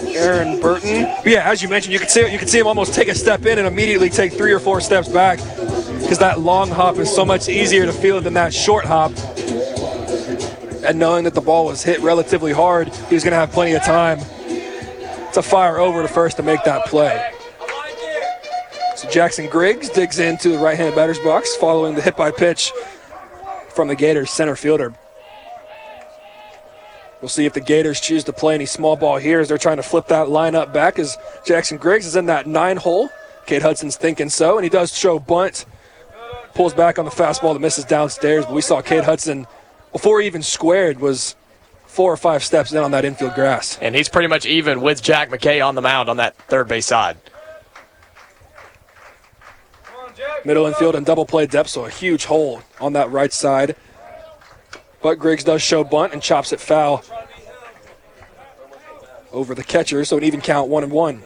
Aaron 0.00 0.60
Burton. 0.60 1.12
Yeah, 1.24 1.50
as 1.50 1.62
you 1.62 1.68
mentioned, 1.68 1.92
you 1.92 1.98
could 1.98 2.10
see 2.10 2.30
you 2.30 2.38
could 2.38 2.48
see 2.48 2.58
him 2.58 2.66
almost 2.66 2.94
take 2.94 3.08
a 3.08 3.14
step 3.14 3.44
in 3.46 3.58
and 3.58 3.66
immediately 3.66 4.10
take 4.10 4.32
three 4.32 4.52
or 4.52 4.60
four 4.60 4.80
steps 4.80 5.08
back 5.08 5.38
because 5.38 6.18
that 6.18 6.40
long 6.40 6.70
hop 6.70 6.98
is 6.98 7.12
so 7.12 7.24
much 7.24 7.48
easier 7.48 7.86
to 7.86 7.92
feel 7.92 8.20
than 8.20 8.34
that 8.34 8.54
short 8.54 8.84
hop. 8.84 9.12
And 10.84 10.98
knowing 10.98 11.24
that 11.24 11.34
the 11.34 11.40
ball 11.40 11.66
was 11.66 11.82
hit 11.82 12.00
relatively 12.00 12.52
hard, 12.52 12.88
he 12.88 13.14
was 13.14 13.24
going 13.24 13.32
to 13.32 13.38
have 13.38 13.50
plenty 13.50 13.72
of 13.72 13.82
time 13.82 14.18
to 15.32 15.42
fire 15.42 15.78
over 15.78 16.02
to 16.02 16.08
first 16.08 16.36
to 16.36 16.42
make 16.42 16.62
that 16.64 16.86
play. 16.86 17.32
So 18.94 19.08
Jackson 19.10 19.48
Griggs 19.48 19.90
digs 19.90 20.18
into 20.18 20.50
the 20.50 20.58
right-handed 20.58 20.94
batter's 20.94 21.18
box 21.18 21.56
following 21.56 21.94
the 21.96 22.02
hit 22.02 22.16
by 22.16 22.30
pitch 22.30 22.72
from 23.68 23.88
the 23.88 23.96
Gators 23.96 24.30
center 24.30 24.54
fielder. 24.56 24.94
We'll 27.26 27.30
see 27.30 27.44
if 27.44 27.54
the 27.54 27.60
Gators 27.60 28.00
choose 28.00 28.22
to 28.22 28.32
play 28.32 28.54
any 28.54 28.66
small 28.66 28.94
ball 28.94 29.16
here 29.16 29.40
as 29.40 29.48
they're 29.48 29.58
trying 29.58 29.78
to 29.78 29.82
flip 29.82 30.06
that 30.06 30.28
lineup 30.28 30.72
back 30.72 30.96
as 30.96 31.18
Jackson 31.44 31.76
Griggs 31.76 32.06
is 32.06 32.14
in 32.14 32.26
that 32.26 32.46
nine 32.46 32.76
hole. 32.76 33.08
Cade 33.46 33.62
Hudson's 33.62 33.96
thinking 33.96 34.28
so, 34.28 34.56
and 34.56 34.62
he 34.62 34.70
does 34.70 34.96
show 34.96 35.18
bunt. 35.18 35.66
Pulls 36.54 36.72
back 36.72 37.00
on 37.00 37.04
the 37.04 37.10
fastball 37.10 37.52
that 37.52 37.58
misses 37.58 37.84
downstairs, 37.84 38.44
but 38.44 38.54
we 38.54 38.60
saw 38.60 38.80
Cade 38.80 39.02
Hudson 39.02 39.48
before 39.90 40.20
he 40.20 40.28
even 40.28 40.40
squared 40.40 41.00
was 41.00 41.34
four 41.86 42.12
or 42.12 42.16
five 42.16 42.44
steps 42.44 42.70
in 42.70 42.78
on 42.78 42.92
that 42.92 43.04
infield 43.04 43.34
grass. 43.34 43.76
And 43.80 43.96
he's 43.96 44.08
pretty 44.08 44.28
much 44.28 44.46
even 44.46 44.80
with 44.80 45.02
Jack 45.02 45.28
McKay 45.30 45.66
on 45.66 45.74
the 45.74 45.82
mound 45.82 46.08
on 46.08 46.18
that 46.18 46.36
third 46.46 46.68
base 46.68 46.86
side. 46.86 47.16
Middle 50.44 50.66
infield 50.66 50.94
and 50.94 51.04
double 51.04 51.26
play 51.26 51.48
depth, 51.48 51.70
so 51.70 51.86
a 51.86 51.90
huge 51.90 52.26
hole 52.26 52.62
on 52.80 52.92
that 52.92 53.10
right 53.10 53.32
side. 53.32 53.74
But 55.06 55.20
Griggs 55.20 55.44
does 55.44 55.62
show 55.62 55.84
bunt 55.84 56.14
and 56.14 56.20
chops 56.20 56.52
it 56.52 56.58
foul 56.58 57.04
over 59.30 59.54
the 59.54 59.62
catcher, 59.62 60.04
so 60.04 60.16
an 60.16 60.24
even 60.24 60.40
count, 60.40 60.68
one 60.68 60.82
and 60.82 60.90
one. 60.90 61.22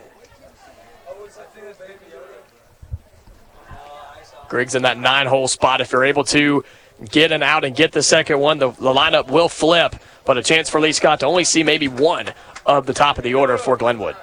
Griggs 4.50 4.74
in 4.74 4.82
that 4.82 4.98
nine 4.98 5.26
hole 5.26 5.48
spot. 5.48 5.80
If 5.80 5.92
you're 5.92 6.04
able 6.04 6.24
to 6.24 6.62
get 7.10 7.32
an 7.32 7.42
out 7.42 7.64
and 7.64 7.74
get 7.74 7.92
the 7.92 8.02
second 8.02 8.38
one, 8.38 8.58
the, 8.58 8.68
the 8.72 8.92
lineup 8.92 9.30
will 9.30 9.48
flip, 9.48 9.96
but 10.26 10.36
a 10.36 10.42
chance 10.42 10.68
for 10.68 10.78
Lee 10.78 10.92
Scott 10.92 11.20
to 11.20 11.26
only 11.26 11.44
see 11.44 11.62
maybe 11.62 11.88
one 11.88 12.34
of 12.66 12.84
the 12.84 12.92
top 12.92 13.16
of 13.16 13.24
the 13.24 13.32
order 13.32 13.56
for 13.56 13.78
Glenwood. 13.78 14.16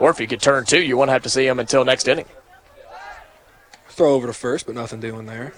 Or 0.00 0.10
if 0.10 0.18
you 0.18 0.26
could 0.26 0.42
turn 0.42 0.64
two, 0.64 0.82
you 0.82 0.96
won't 0.96 1.10
have 1.10 1.22
to 1.22 1.30
see 1.30 1.46
him 1.46 1.60
until 1.60 1.84
next 1.84 2.08
inning. 2.08 2.26
Throw 3.90 4.14
over 4.14 4.26
to 4.26 4.32
first, 4.32 4.66
but 4.66 4.74
nothing 4.74 4.98
doing 4.98 5.26
there. 5.26 5.52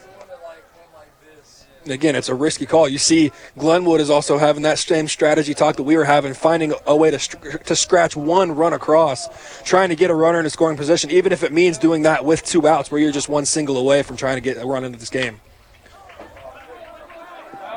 Again, 1.86 2.14
it's 2.14 2.28
a 2.28 2.34
risky 2.34 2.64
call. 2.64 2.88
You 2.88 2.98
see, 2.98 3.32
Glenwood 3.58 4.00
is 4.00 4.08
also 4.08 4.38
having 4.38 4.62
that 4.62 4.78
same 4.78 5.08
strategy 5.08 5.52
talk 5.52 5.76
that 5.76 5.82
we 5.82 5.96
were 5.96 6.04
having, 6.04 6.32
finding 6.32 6.74
a 6.86 6.96
way 6.96 7.10
to, 7.10 7.18
to 7.18 7.74
scratch 7.74 8.16
one 8.16 8.52
run 8.52 8.72
across, 8.72 9.28
trying 9.64 9.88
to 9.88 9.96
get 9.96 10.10
a 10.10 10.14
runner 10.14 10.38
in 10.38 10.46
a 10.46 10.50
scoring 10.50 10.76
position, 10.76 11.10
even 11.10 11.32
if 11.32 11.42
it 11.42 11.52
means 11.52 11.78
doing 11.78 12.02
that 12.02 12.24
with 12.24 12.44
two 12.44 12.68
outs, 12.68 12.90
where 12.90 13.00
you're 13.00 13.10
just 13.12 13.28
one 13.28 13.44
single 13.44 13.76
away 13.78 14.02
from 14.02 14.16
trying 14.16 14.36
to 14.36 14.40
get 14.40 14.58
a 14.58 14.66
run 14.66 14.84
into 14.84 14.98
this 14.98 15.10
game. 15.10 15.40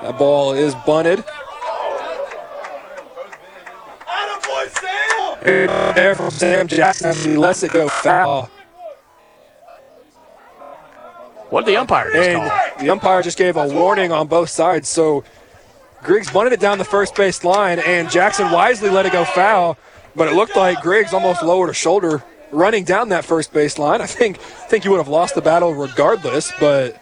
That 0.02 0.20
ball 0.20 0.54
is 0.54 0.76
bunted. 0.86 1.24
There 5.44 6.16
from 6.16 6.32
Sam 6.32 6.68
Jackson, 6.68 7.16
he 7.16 7.38
lets 7.38 7.64
it 7.64 7.72
go 7.72 7.88
foul. 7.88 8.50
What 11.50 11.66
did 11.66 11.74
the 11.74 11.78
umpire 11.78 12.12
just 12.12 12.30
And 12.30 12.50
call? 12.50 12.60
the 12.80 12.90
umpire 12.90 13.22
just 13.22 13.38
gave 13.38 13.56
a 13.58 13.68
warning 13.68 14.12
on 14.12 14.28
both 14.28 14.50
sides. 14.50 14.90
So 14.90 15.24
Griggs 16.04 16.30
bunted 16.32 16.54
it 16.54 16.60
down 16.60 16.78
the 16.78 16.84
first 16.86 17.16
base 17.16 17.44
line, 17.44 17.80
and 17.80 18.10
Jackson 18.10 18.52
wisely 18.52 18.90
let 18.90 19.06
it 19.06 19.12
go 19.12 19.26
foul. 19.26 19.78
But 20.16 20.28
it 20.28 20.34
looked 20.36 20.56
like 20.56 20.82
Griggs 20.82 21.14
almost 21.14 21.44
lowered 21.44 21.70
a 21.70 21.74
shoulder 21.74 22.24
running 22.52 22.84
down 22.84 23.10
that 23.10 23.26
first 23.26 23.52
base 23.52 23.78
line. 23.78 24.02
I 24.02 24.06
think 24.06 24.38
I 24.38 24.42
think 24.68 24.86
you 24.86 24.92
would 24.92 24.98
have 24.98 25.08
lost 25.08 25.36
the 25.36 25.42
battle 25.42 25.74
regardless. 25.74 26.52
But 26.60 27.02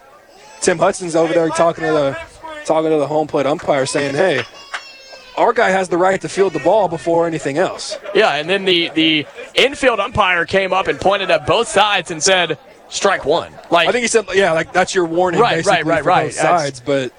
Tim 0.60 0.78
Hudson's 0.78 1.14
over 1.14 1.32
there 1.32 1.48
talking 1.50 1.84
to 1.84 1.92
the 1.92 2.18
talking 2.64 2.90
to 2.90 2.96
the 2.96 3.06
home 3.06 3.26
plate 3.28 3.46
umpire, 3.46 3.86
saying, 3.86 4.14
"Hey, 4.14 4.42
our 5.36 5.52
guy 5.52 5.70
has 5.70 5.88
the 5.88 5.98
right 5.98 6.20
to 6.22 6.28
field 6.28 6.54
the 6.54 6.60
ball 6.60 6.88
before 6.88 7.26
anything 7.26 7.56
else." 7.58 7.98
Yeah, 8.14 8.34
and 8.34 8.48
then 8.48 8.64
the, 8.64 8.88
the 8.94 9.26
infield 9.54 10.00
umpire 10.00 10.44
came 10.46 10.72
up 10.72 10.88
and 10.88 10.98
pointed 11.00 11.30
at 11.30 11.46
both 11.46 11.68
sides 11.68 12.10
and 12.10 12.22
said, 12.22 12.58
strike 12.94 13.24
one. 13.24 13.52
Like 13.70 13.88
I 13.88 13.92
think 13.92 14.02
he 14.02 14.08
said, 14.08 14.26
"Yeah, 14.34 14.52
like 14.52 14.72
that's 14.72 14.94
your 14.94 15.04
warning." 15.04 15.40
Right, 15.40 15.56
basically, 15.56 15.82
right, 15.82 16.04
right, 16.04 16.04
right. 16.04 16.24
Both 16.26 16.34
sides, 16.34 16.80
but 16.80 17.12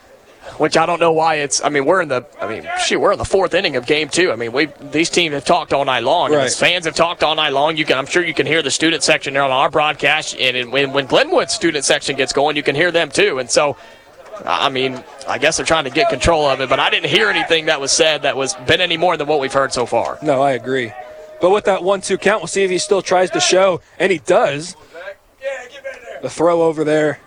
which 0.57 0.77
I 0.77 0.85
don't 0.85 0.99
know 0.99 1.11
why 1.11 1.35
it's. 1.35 1.63
I 1.63 1.69
mean, 1.69 1.85
we're 1.85 2.01
in 2.01 2.07
the. 2.07 2.25
I 2.39 2.47
mean, 2.47 2.67
shoot, 2.85 2.99
we're 2.99 3.11
in 3.11 3.17
the 3.17 3.25
fourth 3.25 3.53
inning 3.53 3.75
of 3.75 3.85
game 3.85 4.09
two. 4.09 4.31
I 4.31 4.35
mean, 4.35 4.51
we 4.51 4.67
these 4.91 5.09
teams 5.09 5.33
have 5.33 5.45
talked 5.45 5.73
all 5.73 5.85
night 5.85 6.03
long. 6.03 6.31
Right. 6.31 6.51
fans 6.51 6.85
have 6.85 6.95
talked 6.95 7.23
all 7.23 7.35
night 7.35 7.53
long. 7.53 7.77
You 7.77 7.85
can. 7.85 7.97
I'm 7.97 8.05
sure 8.05 8.23
you 8.23 8.33
can 8.33 8.45
hear 8.45 8.61
the 8.61 8.71
student 8.71 9.03
section 9.03 9.33
there 9.33 9.43
on 9.43 9.51
our 9.51 9.69
broadcast, 9.69 10.35
and 10.39 10.55
it- 10.57 10.71
when 10.71 10.93
when 10.93 11.05
Glenwood's 11.07 11.53
student 11.53 11.83
section 11.85 12.15
gets 12.15 12.31
going, 12.33 12.55
you 12.55 12.63
can 12.63 12.75
hear 12.75 12.91
them 12.91 13.09
too. 13.09 13.39
And 13.39 13.49
so. 13.49 13.77
I 14.45 14.67
mean, 14.67 15.01
I 15.29 15.37
guess 15.37 15.55
they're 15.55 15.65
trying 15.65 15.85
to 15.85 15.89
get 15.89 16.09
control 16.09 16.45
of 16.45 16.59
it, 16.59 16.67
but 16.67 16.77
I 16.77 16.89
didn't 16.89 17.09
hear 17.09 17.29
anything 17.29 17.67
that 17.67 17.79
was 17.79 17.93
said 17.93 18.23
that 18.23 18.35
was 18.35 18.53
been 18.67 18.81
any 18.81 18.97
more 18.97 19.15
than 19.15 19.27
what 19.27 19.39
we've 19.39 19.53
heard 19.53 19.71
so 19.71 19.85
far. 19.85 20.19
No, 20.21 20.41
I 20.41 20.51
agree. 20.51 20.91
But 21.39 21.51
with 21.51 21.63
that 21.65 21.83
one-two 21.83 22.17
count, 22.17 22.41
we'll 22.41 22.47
see 22.47 22.65
if 22.65 22.69
he 22.69 22.77
still 22.77 23.01
tries 23.01 23.29
to 23.31 23.39
show, 23.39 23.79
and 23.97 24.11
he 24.11 24.17
does. 24.17 24.75
The 26.21 26.29
throw 26.29 26.63
over 26.63 26.83
there, 26.83 27.19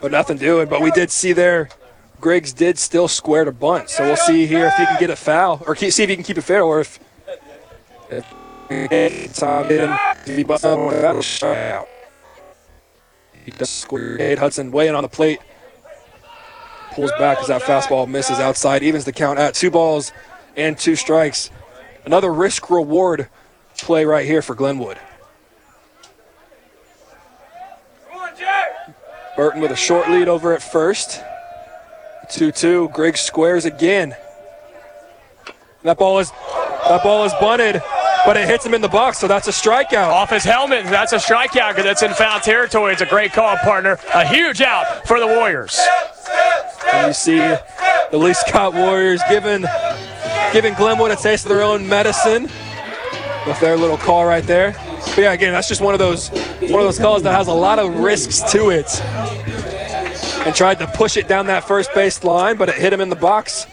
but 0.00 0.10
nothing 0.10 0.36
doing. 0.36 0.68
But 0.68 0.80
we 0.82 0.90
did 0.90 1.10
see 1.10 1.32
there, 1.32 1.68
Griggs 2.20 2.52
did 2.52 2.78
still 2.78 3.08
square 3.08 3.44
to 3.44 3.52
bunt. 3.52 3.90
So 3.90 4.04
we'll 4.04 4.16
see 4.16 4.46
here 4.46 4.66
if 4.66 4.74
he 4.74 4.84
can 4.84 4.98
get 4.98 5.10
a 5.10 5.16
foul, 5.16 5.62
or 5.66 5.76
see 5.76 5.86
if 5.86 6.08
he 6.08 6.14
can 6.14 6.24
keep 6.24 6.38
it 6.38 6.42
fair, 6.42 6.62
or 6.62 6.80
if. 6.80 6.98
if 8.10 9.34
time 9.34 9.66
if 9.70 10.36
he 10.36 10.44
busts 10.44 10.66
up 10.66 10.78
with 10.78 11.00
that 11.00 11.22
shot 11.24 11.56
out. 11.56 11.88
He 13.44 13.50
does 13.50 13.70
square. 13.70 14.36
Hudson 14.36 14.70
weighing 14.70 14.94
on 14.94 15.02
the 15.02 15.08
plate. 15.08 15.40
Pulls 16.92 17.12
back 17.12 17.38
as 17.38 17.46
that 17.46 17.62
fastball 17.62 18.06
misses 18.08 18.38
outside. 18.38 18.82
Evens 18.82 19.04
the 19.04 19.12
count 19.12 19.38
at 19.38 19.54
two 19.54 19.70
balls 19.70 20.12
and 20.56 20.76
two 20.76 20.96
strikes. 20.96 21.50
Another 22.04 22.32
risk 22.32 22.68
reward 22.68 23.28
play 23.78 24.04
right 24.04 24.26
here 24.26 24.42
for 24.42 24.54
Glenwood. 24.54 24.98
Burton 29.38 29.60
with 29.60 29.70
a 29.70 29.76
short 29.76 30.10
lead 30.10 30.26
over 30.26 30.52
at 30.52 30.60
first. 30.60 31.22
2 32.28 32.50
2. 32.50 32.88
Griggs 32.88 33.20
squares 33.20 33.64
again. 33.64 34.16
That 35.84 35.96
ball 35.96 36.18
is 36.18 36.32
that 36.32 37.04
ball 37.04 37.24
is 37.24 37.32
bunted, 37.34 37.80
but 38.26 38.36
it 38.36 38.48
hits 38.48 38.66
him 38.66 38.74
in 38.74 38.80
the 38.80 38.88
box, 38.88 39.18
so 39.18 39.28
that's 39.28 39.46
a 39.46 39.52
strikeout. 39.52 40.08
Off 40.08 40.30
his 40.30 40.42
helmet, 40.42 40.86
that's 40.86 41.12
a 41.12 41.18
strikeout 41.18 41.68
because 41.68 41.84
that's 41.84 42.02
in 42.02 42.12
foul 42.14 42.40
territory. 42.40 42.92
It's 42.92 43.00
a 43.00 43.06
great 43.06 43.32
call, 43.32 43.56
partner. 43.58 44.00
A 44.12 44.26
huge 44.26 44.60
out 44.60 45.06
for 45.06 45.20
the 45.20 45.26
Warriors. 45.28 45.78
And 46.92 47.06
you 47.06 47.12
see 47.12 47.38
the 47.38 48.18
Lee 48.18 48.34
Scott 48.34 48.74
Warriors 48.74 49.22
giving 49.30 49.64
giving 50.52 50.74
Glenwood 50.74 51.12
a 51.12 51.16
taste 51.16 51.44
of 51.44 51.50
their 51.50 51.62
own 51.62 51.88
medicine 51.88 52.50
with 53.46 53.60
their 53.60 53.76
little 53.76 53.98
call 53.98 54.26
right 54.26 54.44
there. 54.44 54.74
But 55.06 55.18
yeah, 55.18 55.32
again, 55.32 55.52
that's 55.52 55.68
just 55.68 55.80
one 55.80 55.94
of 55.94 55.98
those 56.00 56.28
one 56.28 56.80
of 56.80 56.86
those 56.86 56.98
calls 56.98 57.22
that 57.22 57.34
has 57.34 57.48
a 57.48 57.52
lot 57.52 57.78
of 57.78 57.98
risks 57.98 58.40
to 58.52 58.70
it. 58.70 59.02
And 60.46 60.54
tried 60.54 60.78
to 60.78 60.86
push 60.86 61.16
it 61.16 61.28
down 61.28 61.46
that 61.46 61.64
first 61.64 61.92
base 61.94 62.22
line, 62.24 62.56
but 62.56 62.68
it 62.68 62.76
hit 62.76 62.92
him 62.92 63.00
in 63.00 63.08
the 63.08 63.16
box. 63.16 63.66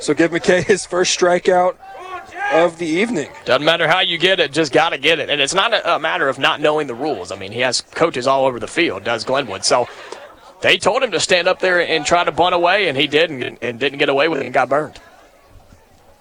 So 0.00 0.14
give 0.14 0.30
McKay 0.30 0.64
his 0.64 0.86
first 0.86 1.18
strikeout 1.18 1.76
of 2.52 2.78
the 2.78 2.86
evening. 2.86 3.30
Doesn't 3.44 3.64
matter 3.64 3.86
how 3.86 4.00
you 4.00 4.18
get 4.18 4.40
it, 4.40 4.52
just 4.52 4.72
got 4.72 4.90
to 4.90 4.98
get 4.98 5.18
it. 5.18 5.28
And 5.28 5.40
it's 5.40 5.54
not 5.54 5.72
a, 5.72 5.96
a 5.96 5.98
matter 5.98 6.28
of 6.28 6.38
not 6.38 6.60
knowing 6.60 6.86
the 6.86 6.94
rules. 6.94 7.30
I 7.30 7.36
mean, 7.36 7.52
he 7.52 7.60
has 7.60 7.80
coaches 7.80 8.26
all 8.26 8.46
over 8.46 8.58
the 8.58 8.68
field, 8.68 9.04
does 9.04 9.24
Glenwood. 9.24 9.64
So 9.64 9.88
they 10.62 10.78
told 10.78 11.02
him 11.02 11.10
to 11.12 11.20
stand 11.20 11.46
up 11.48 11.60
there 11.60 11.80
and 11.80 12.04
try 12.04 12.24
to 12.24 12.32
bunt 12.32 12.54
away, 12.54 12.88
and 12.88 12.96
he 12.96 13.06
did 13.06 13.30
and, 13.30 13.58
and 13.60 13.78
didn't 13.78 13.98
get 13.98 14.08
away 14.08 14.28
with 14.28 14.40
it 14.40 14.44
and 14.44 14.54
got 14.54 14.68
burned. 14.68 14.98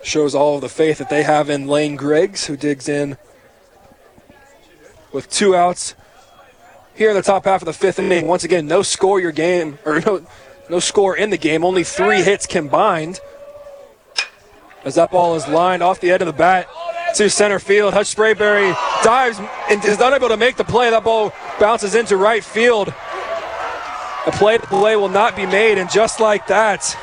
Shows 0.03 0.35
all 0.35 0.55
of 0.55 0.61
the 0.61 0.69
faith 0.69 0.99
that 0.99 1.09
they 1.09 1.23
have 1.23 1.49
in 1.49 1.67
Lane 1.67 1.95
Griggs, 1.95 2.45
who 2.45 2.55
digs 2.57 2.87
in 2.87 3.17
with 5.17 5.31
two 5.31 5.55
outs 5.55 5.95
here 6.93 7.09
in 7.09 7.15
the 7.15 7.23
top 7.23 7.45
half 7.45 7.63
of 7.63 7.65
the 7.65 7.73
fifth 7.73 7.97
inning. 7.97 8.27
Once 8.27 8.43
again, 8.43 8.67
no 8.67 8.83
score 8.83 9.19
your 9.19 9.31
game 9.31 9.79
or 9.83 9.99
no 9.99 10.23
no 10.69 10.79
score 10.79 11.17
in 11.17 11.31
the 11.31 11.37
game. 11.37 11.65
Only 11.65 11.83
three 11.83 12.21
hits 12.21 12.45
combined. 12.45 13.19
As 14.85 14.93
that 14.93 15.09
ball 15.09 15.33
is 15.33 15.47
lined 15.47 15.81
off 15.81 15.99
the 16.01 16.11
end 16.11 16.21
of 16.21 16.27
the 16.27 16.33
bat 16.33 16.67
to 17.15 17.31
center 17.31 17.57
field, 17.57 17.95
Hutch 17.95 18.15
Sprayberry 18.15 18.77
dives 19.03 19.39
and 19.71 19.83
is 19.83 19.99
unable 19.99 20.27
to 20.27 20.37
make 20.37 20.55
the 20.55 20.63
play. 20.63 20.91
That 20.91 21.03
ball 21.03 21.33
bounces 21.59 21.95
into 21.95 22.15
right 22.15 22.43
field. 22.43 22.89
A 22.89 24.31
play 24.33 24.59
play 24.59 24.95
will 24.97 25.09
not 25.09 25.35
be 25.35 25.47
made, 25.47 25.79
and 25.79 25.89
just 25.89 26.19
like 26.19 26.45
that, 26.45 26.95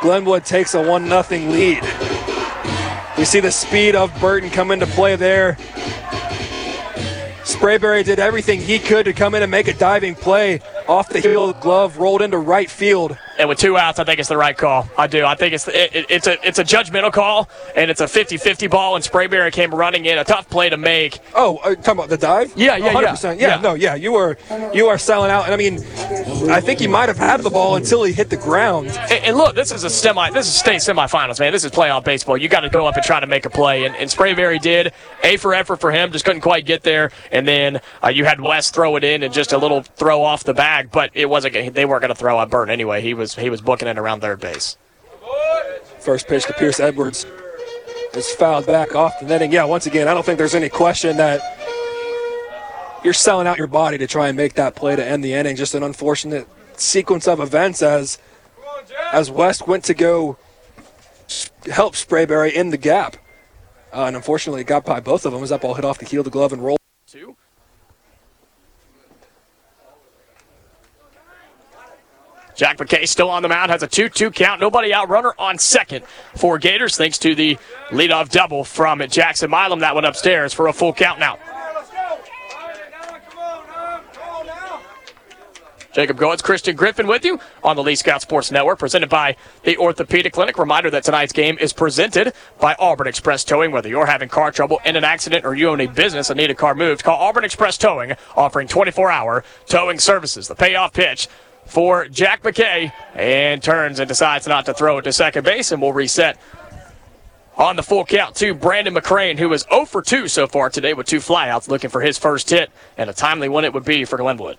Glenwood 0.00 0.44
takes 0.44 0.74
a 0.74 0.80
one 0.80 1.08
0 1.08 1.24
lead. 1.50 1.82
We 3.18 3.24
see 3.24 3.40
the 3.40 3.50
speed 3.50 3.96
of 3.96 4.12
Burton 4.20 4.50
come 4.50 4.70
into 4.70 4.86
play 4.86 5.16
there. 5.16 5.56
Sprayberry 7.44 8.04
did 8.04 8.18
everything 8.18 8.58
he 8.58 8.78
could 8.78 9.04
to 9.04 9.12
come 9.12 9.34
in 9.34 9.42
and 9.42 9.50
make 9.50 9.68
a 9.68 9.74
diving 9.74 10.14
play 10.14 10.60
off 10.88 11.10
the 11.10 11.20
heel 11.20 11.52
glove, 11.52 11.98
rolled 11.98 12.22
into 12.22 12.38
right 12.38 12.70
field. 12.70 13.18
And 13.38 13.48
with 13.48 13.58
two 13.58 13.76
outs, 13.76 13.98
I 13.98 14.04
think 14.04 14.20
it's 14.20 14.28
the 14.28 14.36
right 14.36 14.56
call. 14.56 14.88
I 14.96 15.06
do. 15.06 15.24
I 15.24 15.34
think 15.34 15.54
it's 15.54 15.66
it, 15.66 15.94
it, 15.94 16.06
it's 16.08 16.26
a 16.26 16.46
it's 16.46 16.58
a 16.58 16.64
judgmental 16.64 17.12
call, 17.12 17.48
and 17.74 17.90
it's 17.90 18.00
a 18.00 18.04
50-50 18.06 18.70
ball. 18.70 18.94
And 18.94 19.04
Sprayberry 19.04 19.52
came 19.52 19.74
running 19.74 20.04
in, 20.04 20.18
a 20.18 20.24
tough 20.24 20.48
play 20.48 20.68
to 20.70 20.76
make. 20.76 21.18
Oh, 21.34 21.56
uh, 21.58 21.74
talking 21.74 21.92
about 21.94 22.08
the 22.10 22.16
dive? 22.16 22.52
Yeah, 22.56 22.76
yeah, 22.76 22.92
Oh, 22.94 23.00
yeah. 23.00 23.12
100%. 23.12 23.40
Yeah, 23.40 23.56
Yeah. 23.56 23.60
no, 23.60 23.74
yeah. 23.74 23.94
You 23.96 24.12
were 24.12 24.36
you 24.72 24.86
are 24.86 24.98
selling 24.98 25.30
out, 25.30 25.44
and 25.46 25.54
I 25.54 25.56
mean, 25.56 25.78
I 26.50 26.60
think 26.60 26.78
he 26.78 26.86
might 26.86 27.08
have 27.08 27.18
had 27.18 27.42
the 27.42 27.50
ball 27.50 27.76
until 27.76 28.04
he 28.04 28.12
hit 28.12 28.30
the 28.30 28.36
ground. 28.36 28.88
And, 28.88 29.24
and 29.24 29.36
look, 29.36 29.54
this 29.54 29.72
is 29.72 29.84
a 29.84 29.90
semi. 29.90 30.30
This 30.30 30.46
is 30.46 30.54
state 30.54 30.80
semifinals, 30.80 31.40
man. 31.40 31.52
This 31.52 31.64
is 31.64 31.70
playoff 31.72 32.04
baseball. 32.04 32.36
You 32.36 32.48
got 32.48 32.60
to 32.60 32.70
go 32.70 32.86
up 32.86 32.94
and 32.96 33.04
try 33.04 33.18
to 33.20 33.26
make 33.26 33.46
a 33.46 33.50
play, 33.50 33.84
and, 33.84 33.96
and 33.96 34.08
Sprayberry 34.10 34.60
did. 34.60 34.92
A 35.22 35.36
for 35.38 35.54
effort 35.54 35.80
for 35.80 35.90
him, 35.90 36.12
just 36.12 36.24
couldn't 36.24 36.42
quite 36.42 36.66
get 36.66 36.82
there. 36.82 37.10
And 37.32 37.48
then 37.48 37.80
uh, 38.02 38.08
you 38.08 38.24
had 38.24 38.40
West 38.40 38.74
throw 38.74 38.94
it 38.96 39.04
in 39.04 39.22
and 39.22 39.32
just 39.34 39.52
a 39.52 39.58
little 39.58 39.82
throw 39.82 40.22
off 40.22 40.44
the 40.44 40.54
bag, 40.54 40.90
but 40.92 41.10
it 41.14 41.26
wasn't. 41.26 41.74
They 41.74 41.84
weren't 41.84 42.02
going 42.02 42.14
to 42.14 42.18
throw 42.18 42.38
at 42.40 42.50
Burn 42.50 42.70
anyway. 42.70 43.00
He 43.00 43.14
was 43.14 43.23
he 43.32 43.48
was 43.48 43.62
booking 43.62 43.88
it 43.88 43.96
around 43.96 44.20
third 44.20 44.40
base. 44.40 44.76
First 46.00 46.28
pitch 46.28 46.44
to 46.44 46.52
Pierce 46.52 46.80
Edwards 46.80 47.24
is 48.14 48.30
fouled 48.32 48.66
back 48.66 48.94
off 48.94 49.18
the 49.20 49.26
netting. 49.26 49.50
Yeah, 49.52 49.64
once 49.64 49.86
again, 49.86 50.06
I 50.06 50.12
don't 50.12 50.26
think 50.26 50.36
there's 50.36 50.54
any 50.54 50.68
question 50.68 51.16
that 51.16 51.40
you're 53.02 53.14
selling 53.14 53.46
out 53.46 53.56
your 53.56 53.66
body 53.66 53.98
to 53.98 54.06
try 54.06 54.28
and 54.28 54.36
make 54.36 54.54
that 54.54 54.74
play 54.74 54.96
to 54.96 55.04
end 55.04 55.24
the 55.24 55.32
inning. 55.32 55.56
Just 55.56 55.74
an 55.74 55.82
unfortunate 55.82 56.46
sequence 56.74 57.26
of 57.26 57.40
events 57.40 57.82
as 57.82 58.18
as 59.12 59.30
West 59.30 59.66
went 59.66 59.84
to 59.84 59.94
go 59.94 60.36
help 61.70 61.94
Sprayberry 61.94 62.52
in 62.52 62.70
the 62.70 62.76
gap. 62.76 63.16
Uh, 63.92 64.04
and 64.04 64.16
unfortunately, 64.16 64.62
it 64.62 64.66
got 64.66 64.84
by 64.84 65.00
both 65.00 65.24
of 65.24 65.32
them 65.32 65.42
as 65.42 65.50
that 65.50 65.60
ball 65.60 65.74
hit 65.74 65.84
off 65.84 65.98
the 65.98 66.04
heel 66.04 66.20
of 66.20 66.24
the 66.24 66.30
glove 66.30 66.52
and 66.52 66.64
rolled. 66.64 66.80
Two. 67.06 67.36
Jack 72.54 72.78
McKay 72.78 73.08
still 73.08 73.30
on 73.30 73.42
the 73.42 73.48
mound, 73.48 73.70
has 73.70 73.82
a 73.82 73.88
2 73.88 74.08
2 74.08 74.30
count. 74.30 74.60
Nobody 74.60 74.92
out. 74.92 75.08
Runner 75.08 75.34
on 75.38 75.58
second 75.58 76.04
for 76.36 76.58
Gators, 76.58 76.96
thanks 76.96 77.18
to 77.18 77.34
the 77.34 77.58
leadoff 77.90 78.30
double 78.30 78.64
from 78.64 79.02
Jackson 79.08 79.50
Milam. 79.50 79.80
That 79.80 79.94
one 79.94 80.04
upstairs 80.04 80.52
for 80.52 80.68
a 80.68 80.72
full 80.72 80.92
count 80.92 81.18
now. 81.18 81.38
Jacob 85.94 86.18
Goins, 86.18 86.42
Christian 86.42 86.74
Griffin 86.74 87.06
with 87.06 87.24
you 87.24 87.38
on 87.62 87.76
the 87.76 87.82
Lee 87.82 87.94
Scott 87.94 88.20
Sports 88.20 88.50
Network, 88.50 88.80
presented 88.80 89.08
by 89.08 89.36
the 89.62 89.76
Orthopedic 89.78 90.32
Clinic. 90.32 90.58
Reminder 90.58 90.90
that 90.90 91.04
tonight's 91.04 91.32
game 91.32 91.56
is 91.60 91.72
presented 91.72 92.32
by 92.58 92.74
Auburn 92.80 93.06
Express 93.06 93.44
Towing. 93.44 93.70
Whether 93.70 93.88
you're 93.88 94.06
having 94.06 94.28
car 94.28 94.50
trouble 94.50 94.80
in 94.84 94.96
an 94.96 95.04
accident 95.04 95.44
or 95.44 95.54
you 95.54 95.68
own 95.68 95.80
a 95.80 95.86
business 95.86 96.30
and 96.30 96.36
need 96.36 96.50
a 96.50 96.54
car 96.54 96.74
moved, 96.74 97.04
call 97.04 97.20
Auburn 97.20 97.44
Express 97.44 97.78
Towing, 97.78 98.14
offering 98.34 98.66
24 98.66 99.12
hour 99.12 99.44
towing 99.66 100.00
services. 100.00 100.48
The 100.48 100.56
payoff 100.56 100.92
pitch 100.94 101.28
for 101.66 102.06
Jack 102.08 102.42
McKay 102.42 102.92
and 103.14 103.62
turns 103.62 103.98
and 103.98 104.08
decides 104.08 104.46
not 104.46 104.66
to 104.66 104.74
throw 104.74 104.98
it 104.98 105.02
to 105.02 105.12
second 105.12 105.44
base 105.44 105.72
and 105.72 105.80
will 105.80 105.92
reset 105.92 106.38
on 107.56 107.76
the 107.76 107.82
full 107.82 108.04
count 108.04 108.34
to 108.36 108.54
Brandon 108.54 108.94
McCrane, 108.94 109.38
who 109.38 109.52
is 109.52 109.64
0 109.70 109.84
for 109.84 110.02
2 110.02 110.28
so 110.28 110.46
far 110.46 110.70
today 110.70 110.94
with 110.94 111.06
two 111.06 111.18
flyouts, 111.18 111.68
looking 111.68 111.90
for 111.90 112.00
his 112.00 112.18
first 112.18 112.50
hit 112.50 112.70
and 112.96 113.08
a 113.08 113.12
timely 113.12 113.48
one 113.48 113.64
it 113.64 113.72
would 113.72 113.84
be 113.84 114.04
for 114.04 114.16
Glenwood. 114.18 114.58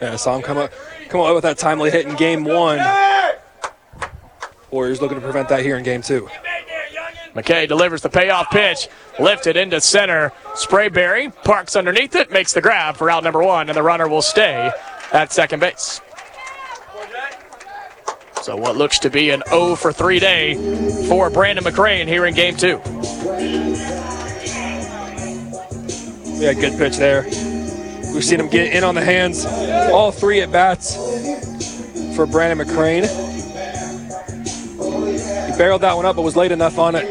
Yeah, 0.00 0.12
I 0.12 0.16
saw 0.16 0.36
him 0.36 0.42
come 0.42 0.58
up, 0.58 0.72
come 1.08 1.20
up 1.20 1.34
with 1.34 1.44
that 1.44 1.58
timely 1.58 1.90
hit 1.90 2.06
in 2.06 2.14
game 2.16 2.44
one. 2.44 2.78
Warriors 4.70 5.00
looking 5.00 5.16
to 5.16 5.22
prevent 5.22 5.48
that 5.48 5.64
here 5.64 5.76
in 5.76 5.82
game 5.82 6.02
two. 6.02 6.28
McKay 7.34 7.68
delivers 7.68 8.02
the 8.02 8.08
payoff 8.08 8.50
pitch, 8.50 8.88
lifted 9.18 9.56
into 9.56 9.80
center. 9.80 10.32
Sprayberry 10.54 11.34
parks 11.44 11.76
underneath 11.76 12.16
it, 12.16 12.30
makes 12.30 12.52
the 12.52 12.60
grab 12.60 12.96
for 12.96 13.10
out 13.10 13.22
number 13.22 13.42
one, 13.42 13.68
and 13.68 13.76
the 13.76 13.82
runner 13.82 14.08
will 14.08 14.22
stay 14.22 14.70
at 15.12 15.32
second 15.32 15.60
base. 15.60 16.00
So 18.48 18.56
what 18.56 18.78
looks 18.78 18.98
to 19.00 19.10
be 19.10 19.28
an 19.28 19.42
0 19.50 19.74
for 19.74 19.92
3 19.92 20.18
day 20.18 20.54
for 21.06 21.28
Brandon 21.28 21.62
McCrane 21.62 22.06
here 22.06 22.24
in 22.24 22.32
game 22.32 22.56
two. 22.56 22.80
Yeah, 26.42 26.54
good 26.54 26.78
pitch 26.78 26.96
there. 26.96 27.24
We've 28.14 28.24
seen 28.24 28.40
him 28.40 28.48
get 28.48 28.72
in 28.72 28.84
on 28.84 28.94
the 28.94 29.04
hands, 29.04 29.44
all 29.44 30.12
three 30.12 30.40
at 30.40 30.50
bats 30.50 30.96
for 32.16 32.24
Brandon 32.24 32.66
McCrane. 32.66 33.02
He 35.52 35.58
barreled 35.58 35.82
that 35.82 35.94
one 35.94 36.06
up, 36.06 36.16
but 36.16 36.22
was 36.22 36.34
late 36.34 36.50
enough 36.50 36.78
on 36.78 36.94
it, 36.94 37.04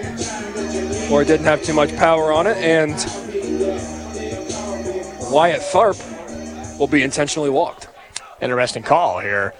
or 1.11 1.21
it 1.21 1.25
didn't 1.25 1.45
have 1.45 1.61
too 1.61 1.73
much 1.73 1.95
power 1.97 2.33
on 2.33 2.47
it. 2.47 2.57
And 2.57 2.93
Wyatt 5.31 5.61
Tharp 5.61 6.79
will 6.79 6.87
be 6.87 7.03
intentionally 7.03 7.51
walked. 7.51 7.89
Interesting 8.41 8.81
call 8.81 9.19
here 9.19 9.53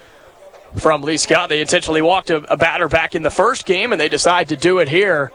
from 0.76 1.02
Lee 1.02 1.18
Scott. 1.18 1.50
They 1.50 1.62
intentionally 1.62 2.02
walked 2.02 2.30
a, 2.30 2.38
a 2.52 2.58
batter 2.58 2.88
back 2.88 3.16
in 3.16 3.24
the 3.24 3.32
first 3.32 3.66
game, 3.66 3.92
and 3.92 4.00
they 4.00 4.10
decide 4.10 4.50
to 4.50 4.56
do 4.56 4.80
it 4.80 4.90
here. 4.90 5.32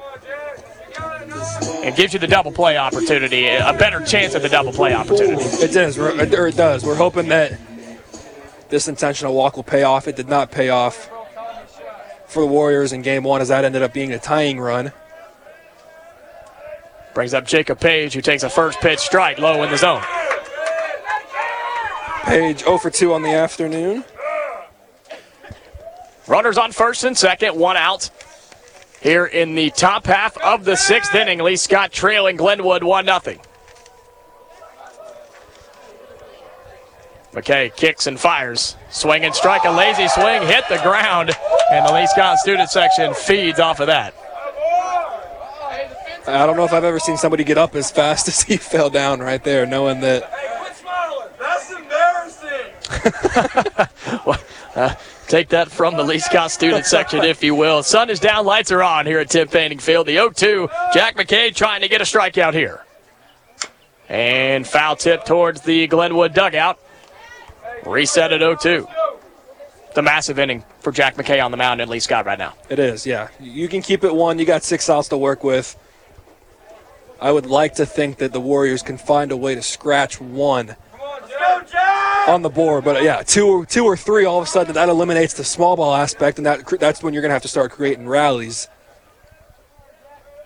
And 1.82 1.96
gives 1.96 2.12
you 2.12 2.20
the 2.20 2.28
double 2.28 2.52
play 2.52 2.76
opportunity, 2.76 3.48
a 3.48 3.74
better 3.78 4.04
chance 4.04 4.34
at 4.34 4.42
the 4.42 4.48
double 4.48 4.72
play 4.72 4.94
opportunity. 4.94 5.42
It 5.42 5.72
does, 5.72 5.98
or 5.98 6.46
it 6.46 6.56
does. 6.56 6.84
We're 6.84 6.94
hoping 6.94 7.28
that 7.28 7.58
this 8.68 8.88
intentional 8.88 9.34
walk 9.34 9.56
will 9.56 9.64
pay 9.64 9.82
off. 9.82 10.06
It 10.06 10.16
did 10.16 10.28
not 10.28 10.50
pay 10.50 10.68
off 10.68 11.10
for 12.26 12.40
the 12.40 12.46
Warriors 12.46 12.92
in 12.92 13.02
game 13.02 13.24
one, 13.24 13.40
as 13.40 13.48
that 13.48 13.64
ended 13.64 13.82
up 13.82 13.92
being 13.92 14.12
a 14.12 14.18
tying 14.18 14.60
run. 14.60 14.92
Brings 17.14 17.34
up 17.34 17.46
Jacob 17.46 17.80
Page, 17.80 18.14
who 18.14 18.22
takes 18.22 18.42
a 18.42 18.48
first 18.48 18.80
pitch 18.80 19.00
strike 19.00 19.38
low 19.38 19.62
in 19.62 19.70
the 19.70 19.76
zone. 19.76 20.02
Page 22.24 22.60
0 22.60 22.78
for 22.78 22.88
2 22.88 23.12
on 23.12 23.22
the 23.22 23.30
afternoon. 23.30 24.04
Runners 26.26 26.58
on 26.58 26.72
first 26.72 27.04
and 27.04 27.16
second, 27.16 27.56
one 27.56 27.76
out. 27.76 28.10
Here 29.00 29.26
in 29.26 29.56
the 29.56 29.70
top 29.70 30.06
half 30.06 30.38
of 30.38 30.64
the 30.64 30.76
sixth 30.76 31.14
inning, 31.14 31.40
Lee 31.40 31.56
Scott 31.56 31.90
trailing 31.90 32.36
Glenwood 32.36 32.84
1 32.84 33.04
0. 33.06 33.40
McKay 37.32 37.74
kicks 37.74 38.06
and 38.06 38.20
fires. 38.20 38.76
Swing 38.90 39.24
and 39.24 39.34
strike, 39.34 39.64
a 39.64 39.70
lazy 39.70 40.06
swing, 40.08 40.42
hit 40.42 40.64
the 40.68 40.78
ground, 40.82 41.32
and 41.72 41.88
the 41.88 41.92
Lee 41.92 42.06
Scott 42.06 42.38
student 42.38 42.70
section 42.70 43.14
feeds 43.14 43.58
off 43.58 43.80
of 43.80 43.88
that. 43.88 44.14
I 46.26 46.46
don't 46.46 46.56
know 46.56 46.64
if 46.64 46.72
I've 46.72 46.84
ever 46.84 47.00
seen 47.00 47.16
somebody 47.16 47.42
get 47.42 47.58
up 47.58 47.74
as 47.74 47.90
fast 47.90 48.28
as 48.28 48.42
he 48.42 48.56
fell 48.56 48.90
down 48.90 49.20
right 49.20 49.42
there, 49.42 49.66
knowing 49.66 50.00
that. 50.00 50.22
Hey, 50.24 50.56
quit 50.60 50.76
smiling. 50.76 51.28
That's 51.40 51.72
embarrassing. 51.72 52.70
well, 54.26 54.40
uh, 54.76 54.94
take 55.28 55.48
that 55.50 55.70
from 55.70 55.96
the 55.96 56.02
Lee 56.02 56.18
Scott 56.18 56.50
student 56.50 56.86
section, 56.86 57.24
if 57.24 57.42
you 57.42 57.54
will. 57.54 57.82
Sun 57.82 58.10
is 58.10 58.20
down, 58.20 58.46
lights 58.46 58.70
are 58.70 58.82
on 58.82 59.06
here 59.06 59.18
at 59.18 59.30
Tim 59.30 59.48
Fanning 59.48 59.78
Field. 59.78 60.06
The 60.06 60.14
0 60.14 60.30
2, 60.30 60.68
Jack 60.92 61.16
McKay 61.16 61.54
trying 61.54 61.80
to 61.82 61.88
get 61.88 62.00
a 62.00 62.04
strikeout 62.04 62.54
here. 62.54 62.84
And 64.08 64.66
foul 64.66 64.96
tip 64.96 65.24
towards 65.24 65.62
the 65.62 65.86
Glenwood 65.86 66.34
dugout. 66.34 66.78
Reset 67.86 68.32
at 68.32 68.40
0 68.40 68.56
2. 68.56 68.86
The 69.94 70.02
massive 70.02 70.38
inning 70.38 70.64
for 70.80 70.90
Jack 70.90 71.16
McKay 71.16 71.44
on 71.44 71.50
the 71.50 71.56
mound 71.56 71.80
in 71.80 71.88
Lee 71.88 72.00
Scott 72.00 72.24
right 72.24 72.38
now. 72.38 72.54
It 72.68 72.78
is, 72.78 73.06
yeah. 73.06 73.28
You 73.40 73.68
can 73.68 73.82
keep 73.82 74.04
it 74.04 74.14
one. 74.14 74.38
You 74.38 74.44
got 74.44 74.62
six 74.62 74.88
outs 74.88 75.08
to 75.08 75.18
work 75.18 75.44
with. 75.44 75.76
I 77.20 77.30
would 77.30 77.46
like 77.46 77.74
to 77.74 77.86
think 77.86 78.18
that 78.18 78.32
the 78.32 78.40
Warriors 78.40 78.82
can 78.82 78.98
find 78.98 79.30
a 79.30 79.36
way 79.36 79.54
to 79.54 79.62
scratch 79.62 80.20
one 80.20 80.76
on 82.28 82.42
the 82.42 82.50
board, 82.50 82.84
but 82.84 83.02
yeah, 83.02 83.22
two 83.22 83.46
or 83.48 83.66
two 83.66 83.84
or 83.84 83.96
three, 83.96 84.24
all 84.24 84.38
of 84.38 84.44
a 84.44 84.46
sudden 84.46 84.74
that 84.74 84.88
eliminates 84.88 85.34
the 85.34 85.44
small 85.44 85.76
ball 85.76 85.94
aspect, 85.94 86.38
and 86.38 86.46
that 86.46 86.66
that's 86.78 87.02
when 87.02 87.12
you're 87.12 87.22
going 87.22 87.30
to 87.30 87.34
have 87.34 87.42
to 87.42 87.48
start 87.48 87.72
creating 87.72 88.08
rallies. 88.08 88.68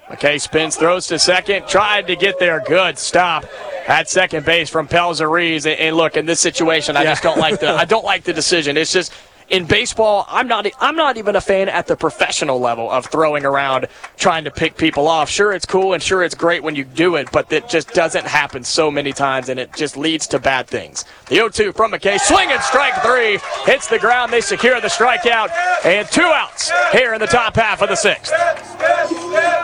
McKay 0.08 0.40
spins, 0.40 0.76
throws 0.76 1.08
to 1.08 1.18
second, 1.18 1.66
tried 1.66 2.06
to 2.06 2.14
get 2.16 2.38
there. 2.38 2.62
Good 2.64 2.96
stop 2.96 3.44
at 3.88 4.08
second 4.08 4.46
base 4.46 4.70
from 4.70 4.86
Pelzer 4.86 5.28
Reeves. 5.30 5.66
And, 5.66 5.78
and 5.80 5.96
look, 5.96 6.16
in 6.16 6.26
this 6.26 6.38
situation, 6.38 6.96
I 6.96 7.02
Yeah. 7.02 7.10
just 7.10 7.22
don't 7.24 7.38
like 7.38 7.58
the 7.58 7.70
I 7.70 7.84
don't 7.84 8.04
like 8.04 8.22
the 8.22 8.32
decision. 8.32 8.76
It's 8.76 8.92
just 8.92 9.12
in 9.48 9.64
baseball, 9.66 10.26
I'm 10.28 10.48
not 10.48 10.66
I'm 10.80 10.96
not 10.96 11.16
even 11.16 11.36
a 11.36 11.40
fan 11.40 11.68
at 11.68 11.86
the 11.86 11.96
professional 11.96 12.58
level 12.58 12.90
of 12.90 13.06
throwing 13.06 13.44
around 13.44 13.86
trying 14.16 14.44
to 14.44 14.50
pick 14.50 14.76
people 14.76 15.06
off. 15.08 15.30
Sure, 15.30 15.52
it's 15.52 15.66
cool 15.66 15.92
and 15.92 16.02
sure 16.02 16.22
it's 16.22 16.34
great 16.34 16.62
when 16.62 16.74
you 16.74 16.84
do 16.84 17.16
it, 17.16 17.30
but 17.32 17.52
it 17.52 17.68
just 17.68 17.90
doesn't 17.90 18.26
happen 18.26 18.64
so 18.64 18.90
many 18.90 19.12
times, 19.12 19.48
and 19.48 19.60
it 19.60 19.72
just 19.74 19.96
leads 19.96 20.26
to 20.28 20.38
bad 20.38 20.66
things. 20.66 21.04
The 21.28 21.36
0-2 21.36 21.74
from 21.76 21.92
McKay, 21.92 22.18
swing 22.18 22.50
and 22.50 22.62
strike 22.62 23.00
three, 23.02 23.38
hits 23.64 23.86
the 23.86 23.98
ground. 23.98 24.32
They 24.32 24.40
secure 24.40 24.80
the 24.80 24.88
strikeout, 24.88 25.50
and 25.84 26.08
two 26.08 26.22
outs 26.22 26.72
here 26.92 27.14
in 27.14 27.20
the 27.20 27.26
top 27.26 27.54
half 27.56 27.82
of 27.82 27.88
the 27.88 27.96
sixth. 27.96 28.32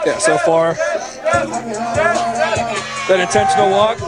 Yeah, 0.04 0.18
so 0.18 0.38
far 0.38 0.74
that 3.08 3.20
intentional 3.20 3.70
walk 3.70 3.98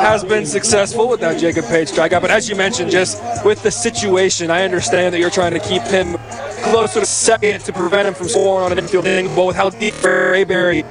has 0.00 0.24
been 0.24 0.46
successful 0.46 1.08
with 1.08 1.20
that 1.20 1.38
Jacob 1.38 1.64
Page 1.66 1.90
strikeout. 1.90 2.22
But 2.22 2.30
as 2.30 2.48
you 2.48 2.56
mentioned, 2.56 2.90
just 2.90 3.22
with 3.44 3.62
the 3.62 3.70
situation, 3.70 4.50
I 4.50 4.62
understand 4.62 5.14
that 5.14 5.20
you're 5.20 5.30
trying 5.30 5.52
to 5.52 5.60
keep 5.60 5.82
him 5.82 6.16
closer 6.64 7.00
to 7.00 7.06
second 7.06 7.60
to 7.62 7.72
prevent 7.72 8.08
him 8.08 8.14
from 8.14 8.28
scoring 8.28 8.64
on 8.64 8.72
an 8.72 8.78
infield 8.78 9.06
inning. 9.06 9.34
But 9.34 9.46
with 9.46 9.56
how 9.56 9.70
deep 9.70 9.94
Rayberry 9.94 10.84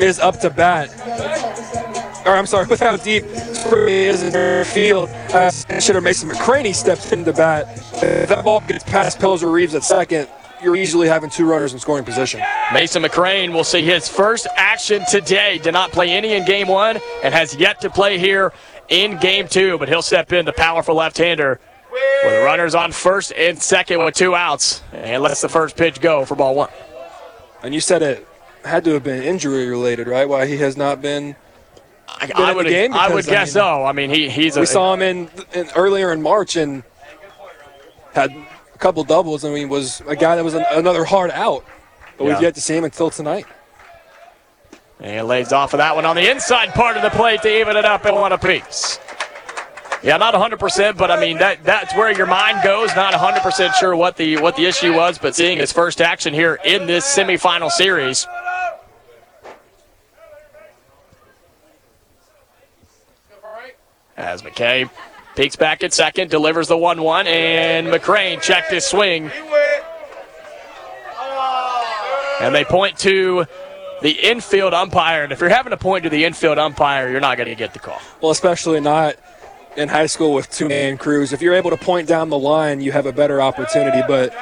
is 0.00 0.18
up 0.18 0.40
to 0.40 0.50
bat, 0.50 0.90
or 2.26 2.34
I'm 2.34 2.46
sorry, 2.46 2.66
with 2.70 2.80
how 2.80 2.96
deep 2.96 3.24
Spurrier 3.24 4.10
is 4.10 4.22
in 4.22 4.32
the 4.32 4.68
field, 4.72 5.08
uh, 5.34 5.50
should 5.50 5.94
have 5.94 6.04
Mason 6.04 6.28
McCrane 6.28 6.74
stepped 6.74 7.12
into 7.12 7.32
bat. 7.32 7.66
If 8.02 8.28
that 8.28 8.44
ball 8.44 8.60
gets 8.60 8.84
past 8.84 9.18
Pelzer 9.18 9.52
Reeves 9.52 9.74
at 9.74 9.84
second, 9.84 10.28
you're 10.62 10.76
easily 10.76 11.08
having 11.08 11.30
two 11.30 11.44
runners 11.48 11.72
in 11.72 11.78
scoring 11.78 12.04
position. 12.04 12.40
Mason 12.72 13.02
McCrane 13.02 13.52
will 13.52 13.64
see 13.64 13.82
his 13.82 14.08
first 14.08 14.46
action 14.56 15.04
today. 15.10 15.58
Did 15.58 15.72
not 15.72 15.92
play 15.92 16.10
any 16.10 16.32
in 16.34 16.44
game 16.44 16.68
one 16.68 16.98
and 17.22 17.34
has 17.34 17.54
yet 17.54 17.80
to 17.80 17.90
play 17.90 18.18
here 18.18 18.52
in 18.88 19.18
game 19.18 19.48
two, 19.48 19.78
but 19.78 19.88
he'll 19.88 20.02
step 20.02 20.32
in, 20.32 20.44
the 20.44 20.52
powerful 20.52 20.94
left 20.94 21.18
hander, 21.18 21.60
with 22.24 22.44
runners 22.44 22.74
on 22.74 22.92
first 22.92 23.32
and 23.32 23.60
second 23.60 24.04
with 24.04 24.14
two 24.14 24.34
outs, 24.34 24.82
and 24.92 25.22
lets 25.22 25.40
the 25.40 25.48
first 25.48 25.76
pitch 25.76 26.00
go 26.00 26.24
for 26.24 26.34
ball 26.34 26.54
one. 26.54 26.70
And 27.62 27.74
you 27.74 27.80
said 27.80 28.02
it 28.02 28.26
had 28.64 28.84
to 28.84 28.92
have 28.92 29.02
been 29.02 29.22
injury 29.22 29.68
related, 29.68 30.06
right? 30.06 30.28
Why 30.28 30.46
he 30.46 30.56
has 30.58 30.76
not 30.76 31.02
been. 31.02 31.36
I, 32.08 32.30
I 32.34 32.52
would, 32.52 32.66
game 32.66 32.92
I 32.92 33.12
would 33.12 33.24
guess 33.24 33.48
mean, 33.48 33.62
so. 33.62 33.84
I 33.84 33.92
mean, 33.92 34.10
he, 34.10 34.28
he's 34.28 34.56
a. 34.56 34.60
We 34.60 34.66
saw 34.66 34.92
him 34.94 35.02
in, 35.02 35.30
in 35.54 35.68
earlier 35.74 36.12
in 36.12 36.20
March 36.20 36.56
and 36.56 36.82
had 38.12 38.30
a 38.30 38.46
couple 38.82 39.04
doubles. 39.04 39.44
I 39.44 39.50
mean, 39.50 39.68
was 39.68 40.02
a 40.08 40.16
guy 40.16 40.34
that 40.34 40.44
was 40.44 40.54
an, 40.54 40.64
another 40.72 41.04
hard 41.04 41.30
out, 41.30 41.64
but 42.18 42.24
Yeah. 42.24 42.32
we've 42.34 42.42
yet 42.42 42.54
to 42.56 42.60
see 42.60 42.76
him 42.76 42.84
until 42.84 43.10
tonight. 43.10 43.46
And 45.00 45.26
lays 45.28 45.52
off 45.52 45.72
of 45.72 45.78
that 45.78 45.94
one 45.94 46.04
on 46.04 46.16
the 46.16 46.28
inside 46.30 46.74
part 46.74 46.96
of 46.96 47.02
the 47.02 47.10
plate 47.10 47.42
to 47.42 47.60
even 47.60 47.76
it 47.76 47.84
up 47.84 48.04
at 48.06 48.14
one 48.14 48.32
apiece. 48.32 48.98
Yeah, 50.02 50.16
not 50.16 50.34
100%, 50.34 50.96
but 50.96 51.12
I 51.12 51.20
mean 51.20 51.38
that 51.38 51.62
that's 51.62 51.94
where 51.94 52.10
your 52.10 52.26
mind 52.26 52.62
goes. 52.64 52.94
Not 52.96 53.14
100% 53.14 53.74
sure 53.74 53.94
what 53.94 54.16
the 54.16 54.36
what 54.38 54.56
the 54.56 54.66
issue 54.66 54.92
was, 54.92 55.16
but 55.16 55.34
seeing 55.36 55.58
his 55.58 55.72
first 55.72 56.00
action 56.00 56.34
here 56.34 56.58
in 56.64 56.86
this 56.88 57.04
semifinal 57.04 57.70
series. 57.70 58.26
As 64.16 64.42
McKay 64.42 64.90
peeks 65.34 65.56
back 65.56 65.82
at 65.82 65.92
second, 65.92 66.30
delivers 66.30 66.68
the 66.68 66.76
1 66.76 67.02
1, 67.02 67.26
and 67.26 67.86
McCrane 67.88 68.40
checked 68.40 68.70
his 68.70 68.84
swing. 68.84 69.30
And 72.40 72.54
they 72.54 72.64
point 72.64 72.98
to 72.98 73.46
the 74.02 74.10
infield 74.10 74.74
umpire. 74.74 75.22
And 75.22 75.32
if 75.32 75.40
you're 75.40 75.48
having 75.48 75.70
to 75.70 75.76
point 75.76 76.04
to 76.04 76.10
the 76.10 76.24
infield 76.24 76.58
umpire, 76.58 77.08
you're 77.10 77.20
not 77.20 77.36
going 77.36 77.48
to 77.48 77.54
get 77.54 77.72
the 77.72 77.78
call. 77.78 78.00
Well, 78.20 78.32
especially 78.32 78.80
not 78.80 79.16
in 79.76 79.88
high 79.88 80.06
school 80.06 80.34
with 80.34 80.50
two 80.50 80.68
man 80.68 80.98
crews. 80.98 81.32
If 81.32 81.40
you're 81.40 81.54
able 81.54 81.70
to 81.70 81.76
point 81.76 82.08
down 82.08 82.28
the 82.28 82.38
line, 82.38 82.80
you 82.80 82.92
have 82.92 83.06
a 83.06 83.12
better 83.12 83.40
opportunity. 83.40 84.02
But 84.06 84.34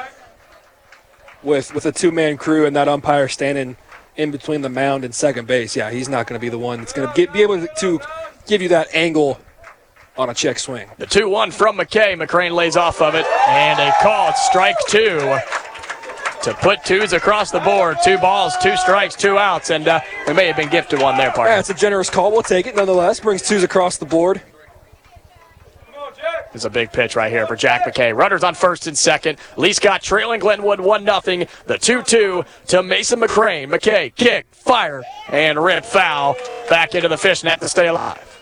with 1.43 1.73
with 1.73 1.85
a 1.85 1.91
two 1.91 2.11
man 2.11 2.37
crew 2.37 2.65
and 2.65 2.75
that 2.75 2.87
umpire 2.87 3.27
standing 3.27 3.77
in 4.17 4.31
between 4.31 4.61
the 4.61 4.69
mound 4.69 5.05
and 5.05 5.13
second 5.13 5.47
base, 5.47 5.75
yeah, 5.75 5.91
he's 5.91 6.09
not 6.09 6.27
going 6.27 6.39
to 6.39 6.41
be 6.41 6.49
the 6.49 6.59
one 6.59 6.79
that's 6.79 6.93
going 6.93 7.07
to 7.07 7.31
be 7.31 7.41
able 7.41 7.65
to 7.65 7.99
give 8.47 8.61
you 8.61 8.69
that 8.69 8.93
angle 8.93 9.39
on 10.21 10.29
a 10.29 10.33
check 10.33 10.59
swing. 10.59 10.87
The 10.97 11.07
2 11.07 11.27
1 11.27 11.51
from 11.51 11.77
McKay. 11.77 12.15
McCrane 12.15 12.53
lays 12.53 12.77
off 12.77 13.01
of 13.01 13.15
it. 13.15 13.25
And 13.47 13.79
a 13.79 13.91
call, 14.01 14.33
strike 14.33 14.77
two. 14.87 15.19
To 16.43 16.53
put 16.55 16.83
twos 16.83 17.13
across 17.13 17.51
the 17.51 17.59
board. 17.59 17.97
Two 18.03 18.17
balls, 18.17 18.55
two 18.57 18.75
strikes, 18.77 19.15
two 19.15 19.37
outs. 19.37 19.69
And 19.69 19.87
uh, 19.87 19.99
we 20.27 20.33
may 20.33 20.47
have 20.47 20.55
been 20.55 20.69
gifted 20.69 21.01
one 21.01 21.17
there, 21.17 21.31
partner. 21.31 21.53
Yeah, 21.53 21.59
it's 21.59 21.69
a 21.69 21.75
generous 21.75 22.09
call. 22.09 22.31
We'll 22.31 22.41
take 22.43 22.65
it 22.65 22.75
nonetheless. 22.75 23.19
Brings 23.19 23.41
twos 23.41 23.63
across 23.63 23.97
the 23.97 24.05
board. 24.05 24.41
It's 26.53 26.65
a 26.65 26.69
big 26.69 26.91
pitch 26.91 27.15
right 27.15 27.31
here 27.31 27.47
for 27.47 27.55
Jack 27.55 27.85
McKay. 27.85 28.15
Runners 28.15 28.43
on 28.43 28.55
first 28.55 28.85
and 28.87 28.97
second. 28.97 29.37
Lee 29.55 29.73
Scott 29.73 30.01
trailing 30.01 30.39
Glenwood 30.39 30.81
1 30.81 31.05
0. 31.05 31.45
The 31.65 31.77
2 31.77 32.03
2 32.03 32.43
to 32.67 32.83
Mason 32.83 33.21
McCrane. 33.21 33.69
McKay, 33.69 34.13
kick, 34.13 34.47
fire, 34.51 35.03
and 35.29 35.63
rip 35.63 35.85
foul. 35.85 36.35
Back 36.69 36.93
into 36.93 37.07
the 37.07 37.17
fish 37.17 37.43
net 37.43 37.61
to 37.61 37.69
stay 37.69 37.87
alive. 37.87 38.40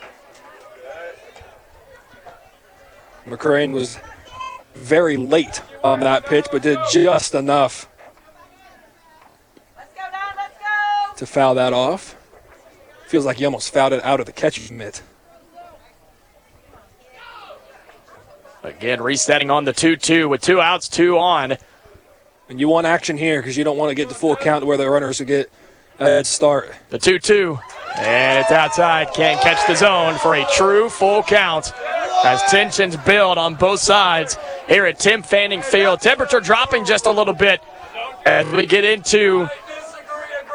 McCrane 3.26 3.72
was 3.72 3.98
very 4.74 5.16
late 5.16 5.62
on 5.84 6.00
that 6.00 6.26
pitch, 6.26 6.46
but 6.50 6.62
did 6.62 6.78
just 6.92 7.34
enough 7.34 7.88
to 11.16 11.26
foul 11.26 11.54
that 11.54 11.72
off. 11.72 12.16
Feels 13.08 13.26
like 13.26 13.38
he 13.38 13.44
almost 13.44 13.72
fouled 13.72 13.92
it 13.92 14.02
out 14.04 14.20
of 14.20 14.26
the 14.26 14.32
catcher's 14.32 14.70
mitt. 14.70 15.02
Again, 18.62 19.02
resetting 19.02 19.50
on 19.50 19.64
the 19.64 19.72
2 19.72 19.96
2 19.96 20.28
with 20.28 20.42
two 20.42 20.60
outs, 20.60 20.88
two 20.88 21.18
on. 21.18 21.56
And 22.48 22.60
you 22.60 22.68
want 22.68 22.86
action 22.86 23.16
here 23.16 23.40
because 23.40 23.56
you 23.56 23.64
don't 23.64 23.76
want 23.76 23.90
to 23.90 23.94
get 23.94 24.08
the 24.08 24.14
full 24.14 24.36
count 24.36 24.66
where 24.66 24.76
the 24.76 24.88
runners 24.88 25.20
will 25.20 25.26
get 25.26 25.50
a 25.98 26.04
head 26.04 26.26
start. 26.26 26.74
The 26.90 26.98
2 26.98 27.18
2. 27.18 27.58
And 27.96 28.38
it's 28.38 28.52
outside. 28.52 29.12
Can't 29.14 29.40
catch 29.40 29.66
the 29.66 29.74
zone 29.74 30.18
for 30.18 30.34
a 30.34 30.44
true 30.54 30.88
full 30.88 31.22
count 31.22 31.72
as 32.24 32.42
tensions 32.44 32.96
build 32.98 33.38
on 33.38 33.54
both 33.54 33.80
sides 33.80 34.38
here 34.68 34.86
at 34.86 34.98
Tim 34.98 35.22
Fanning 35.22 35.62
Field. 35.62 36.00
Temperature 36.00 36.40
dropping 36.40 36.84
just 36.84 37.06
a 37.06 37.10
little 37.10 37.34
bit 37.34 37.62
as 38.26 38.46
we 38.52 38.66
get 38.66 38.84
into 38.84 39.48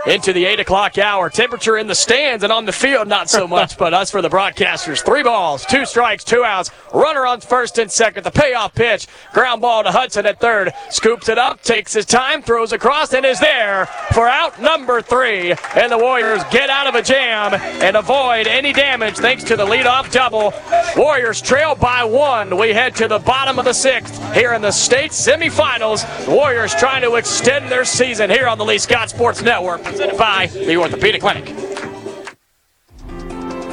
into 0.07 0.33
the 0.33 0.45
8 0.45 0.59
o'clock 0.59 0.97
hour. 0.97 1.29
Temperature 1.29 1.77
in 1.77 1.87
the 1.87 1.95
stands 1.95 2.43
and 2.43 2.51
on 2.51 2.65
the 2.65 2.71
field, 2.71 3.07
not 3.07 3.29
so 3.29 3.47
much, 3.47 3.77
but 3.77 3.93
us 3.93 4.11
for 4.11 4.21
the 4.21 4.29
broadcasters. 4.29 5.03
Three 5.03 5.23
balls, 5.23 5.65
two 5.65 5.85
strikes, 5.85 6.23
two 6.23 6.43
outs. 6.43 6.71
Runner 6.93 7.25
on 7.25 7.41
first 7.41 7.77
and 7.77 7.91
second. 7.91 8.23
The 8.23 8.31
payoff 8.31 8.75
pitch. 8.75 9.07
Ground 9.33 9.61
ball 9.61 9.83
to 9.83 9.91
Hudson 9.91 10.25
at 10.25 10.39
third. 10.39 10.73
Scoops 10.89 11.29
it 11.29 11.37
up, 11.37 11.61
takes 11.61 11.93
his 11.93 12.05
time, 12.05 12.41
throws 12.41 12.71
across, 12.71 13.13
and 13.13 13.25
is 13.25 13.39
there 13.39 13.87
for 14.13 14.27
out 14.27 14.61
number 14.61 15.01
three. 15.01 15.53
And 15.75 15.91
the 15.91 15.97
Warriors 15.97 16.43
get 16.51 16.69
out 16.69 16.87
of 16.87 16.95
a 16.95 17.01
jam 17.01 17.53
and 17.53 17.95
avoid 17.97 18.47
any 18.47 18.73
damage 18.73 19.15
thanks 19.15 19.43
to 19.45 19.55
the 19.55 19.65
leadoff 19.65 20.11
double. 20.11 20.53
Warriors 20.95 21.41
trail 21.41 21.75
by 21.75 22.03
one. 22.03 22.57
We 22.57 22.69
head 22.69 22.95
to 22.97 23.07
the 23.07 23.19
bottom 23.19 23.59
of 23.59 23.65
the 23.65 23.73
sixth 23.73 24.21
here 24.33 24.53
in 24.53 24.61
the 24.61 24.71
state 24.71 25.11
semifinals. 25.11 26.05
Warriors 26.27 26.73
trying 26.75 27.01
to 27.01 27.15
extend 27.15 27.69
their 27.69 27.85
season 27.85 28.29
here 28.29 28.47
on 28.47 28.57
the 28.57 28.65
Lee 28.65 28.77
Scott 28.77 29.09
Sports 29.09 29.41
Network, 29.41 29.81
presented 29.95 30.17
by 30.17 30.47
the 30.47 30.75
Orthopedic 30.75 31.21
Clinic. 31.21 31.94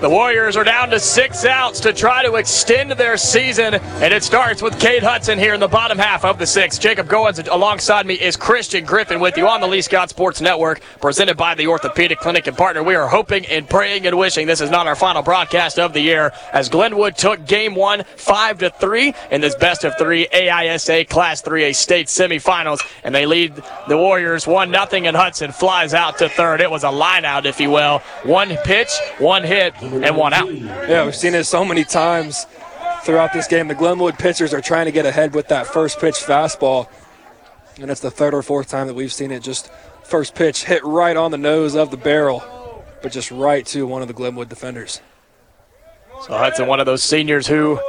The 0.00 0.08
Warriors 0.08 0.56
are 0.56 0.62
down 0.62 0.90
to 0.90 1.00
six 1.00 1.44
outs 1.44 1.80
to 1.80 1.92
try 1.92 2.22
to 2.22 2.36
extend 2.36 2.92
their 2.92 3.16
season, 3.16 3.74
and 3.74 4.14
it 4.14 4.22
starts 4.22 4.62
with 4.62 4.78
Cade 4.78 5.02
Hudson 5.02 5.40
here 5.40 5.54
in 5.54 5.58
the 5.58 5.66
bottom 5.66 5.98
half 5.98 6.24
of 6.24 6.38
the 6.38 6.46
sixth. 6.46 6.80
Jacob 6.80 7.08
Goins 7.08 7.44
alongside 7.50 8.06
me 8.06 8.14
is 8.14 8.36
Christian 8.36 8.84
Griffin 8.84 9.18
with 9.18 9.36
you 9.36 9.48
on 9.48 9.60
the 9.60 9.66
Lee 9.66 9.82
Scott 9.82 10.08
Sports 10.08 10.40
Network, 10.40 10.80
presented 11.00 11.36
by 11.36 11.56
the 11.56 11.66
Orthopedic 11.66 12.20
Clinic 12.20 12.46
and 12.46 12.56
partner. 12.56 12.80
We 12.84 12.94
are 12.94 13.08
hoping 13.08 13.44
and 13.46 13.68
praying 13.68 14.06
and 14.06 14.16
wishing 14.16 14.46
this 14.46 14.60
is 14.60 14.70
not 14.70 14.86
our 14.86 14.94
final 14.94 15.22
broadcast 15.22 15.80
of 15.80 15.92
the 15.92 16.00
year, 16.00 16.32
as 16.52 16.68
Glenwood 16.68 17.16
took 17.16 17.44
Game 17.44 17.74
One 17.74 18.04
five 18.14 18.58
to 18.60 18.70
three 18.70 19.14
in 19.32 19.40
this 19.40 19.56
best 19.56 19.82
of 19.82 19.98
three 19.98 20.28
AISA 20.32 21.08
Class 21.08 21.42
3A 21.42 21.74
state 21.74 22.06
semifinals, 22.06 22.78
and 23.02 23.12
they 23.12 23.26
lead 23.26 23.52
the 23.88 23.96
Warriors 23.96 24.46
one 24.46 24.70
nothing, 24.70 25.08
and 25.08 25.16
Hudson 25.16 25.50
flies 25.50 25.92
out 25.92 26.18
to 26.18 26.28
third. 26.28 26.60
It 26.60 26.70
was 26.70 26.84
a 26.84 26.90
line 26.90 27.24
out, 27.24 27.46
if 27.46 27.58
you 27.58 27.70
will. 27.70 27.98
One 28.22 28.56
pitch, 28.58 28.90
one 29.18 29.42
hit 29.42 29.74
and 29.92 30.16
one 30.16 30.32
out. 30.32 30.52
Yeah, 30.52 31.04
we've 31.04 31.14
seen 31.14 31.34
it 31.34 31.44
so 31.44 31.64
many 31.64 31.84
times 31.84 32.46
throughout 33.02 33.32
this 33.32 33.46
game. 33.46 33.68
The 33.68 33.74
Glenwood 33.74 34.18
pitchers 34.18 34.52
are 34.52 34.60
trying 34.60 34.86
to 34.86 34.92
get 34.92 35.06
ahead 35.06 35.34
with 35.34 35.48
that 35.48 35.66
first 35.66 35.98
pitch 36.00 36.16
fastball, 36.16 36.88
and 37.80 37.90
it's 37.90 38.00
the 38.00 38.10
third 38.10 38.34
or 38.34 38.42
fourth 38.42 38.68
time 38.68 38.86
that 38.86 38.94
we've 38.94 39.12
seen 39.12 39.30
it 39.30 39.42
just 39.42 39.70
first 40.04 40.34
pitch 40.34 40.64
hit 40.64 40.84
right 40.84 41.16
on 41.16 41.30
the 41.30 41.38
nose 41.38 41.74
of 41.74 41.90
the 41.90 41.96
barrel, 41.96 42.84
but 43.02 43.12
just 43.12 43.30
right 43.30 43.66
to 43.66 43.86
one 43.86 44.02
of 44.02 44.08
the 44.08 44.14
Glenwood 44.14 44.48
defenders. 44.48 45.00
So 46.22 46.36
Hudson, 46.36 46.66
one 46.66 46.80
of 46.80 46.86
those 46.86 47.02
seniors 47.02 47.46
who, 47.46 47.80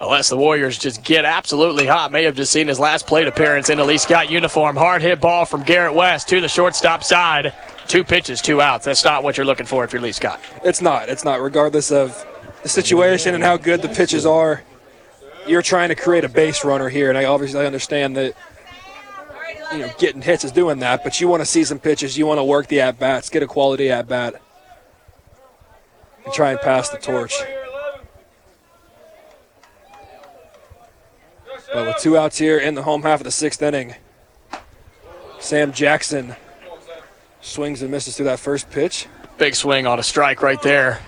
unless 0.00 0.28
the 0.28 0.36
Warriors 0.36 0.78
just 0.78 1.02
get 1.02 1.24
absolutely 1.24 1.86
hot, 1.86 2.12
may 2.12 2.24
have 2.24 2.36
just 2.36 2.52
seen 2.52 2.68
his 2.68 2.78
last 2.78 3.06
plate 3.06 3.26
appearance 3.26 3.68
in 3.68 3.78
a 3.80 3.84
Lee 3.84 3.98
Scott 3.98 4.30
uniform. 4.30 4.76
Hard 4.76 5.02
hit 5.02 5.20
ball 5.20 5.44
from 5.44 5.62
Garrett 5.62 5.94
West 5.94 6.28
to 6.28 6.40
the 6.40 6.48
shortstop 6.48 7.02
side. 7.02 7.52
Two 7.90 8.04
pitches, 8.04 8.40
two 8.40 8.60
outs. 8.60 8.84
That's 8.84 9.02
not 9.02 9.24
what 9.24 9.36
you're 9.36 9.44
looking 9.44 9.66
for 9.66 9.82
if 9.82 9.92
you're 9.92 10.00
Lee 10.00 10.12
Scott. 10.12 10.40
It's 10.62 10.80
not. 10.80 11.08
It's 11.08 11.24
not. 11.24 11.40
Regardless 11.42 11.90
of 11.90 12.24
the 12.62 12.68
situation 12.68 13.34
and 13.34 13.42
how 13.42 13.56
good 13.56 13.82
the 13.82 13.88
pitches 13.88 14.24
are, 14.24 14.62
you're 15.44 15.60
trying 15.60 15.88
to 15.88 15.96
create 15.96 16.22
a 16.22 16.28
base 16.28 16.64
runner 16.64 16.88
here, 16.88 17.08
and 17.08 17.18
I 17.18 17.24
obviously 17.24 17.66
understand 17.66 18.16
that 18.16 18.36
you 19.72 19.78
know 19.78 19.90
getting 19.98 20.22
hits 20.22 20.44
is 20.44 20.52
doing 20.52 20.78
that, 20.78 21.02
but 21.02 21.20
you 21.20 21.26
want 21.26 21.40
to 21.40 21.44
see 21.44 21.64
some 21.64 21.80
pitches. 21.80 22.16
You 22.16 22.26
want 22.26 22.38
to 22.38 22.44
work 22.44 22.68
the 22.68 22.80
at 22.80 23.00
bats, 23.00 23.28
get 23.28 23.42
a 23.42 23.48
quality 23.48 23.90
at 23.90 24.06
bat, 24.06 24.40
and 26.24 26.32
try 26.32 26.52
and 26.52 26.60
pass 26.60 26.90
the 26.90 26.98
torch. 26.98 27.42
But 31.74 31.86
with 31.86 31.96
two 31.96 32.16
outs 32.16 32.38
here 32.38 32.56
in 32.56 32.76
the 32.76 32.84
home 32.84 33.02
half 33.02 33.18
of 33.18 33.24
the 33.24 33.32
sixth 33.32 33.60
inning, 33.60 33.96
Sam 35.40 35.72
Jackson 35.72 36.36
swings 37.40 37.82
and 37.82 37.90
misses 37.90 38.16
through 38.16 38.26
that 38.26 38.38
first 38.38 38.70
pitch. 38.70 39.06
Big 39.38 39.54
swing 39.54 39.86
on 39.86 39.98
a 39.98 40.02
strike 40.02 40.42
right 40.42 40.60
there. 40.62 41.00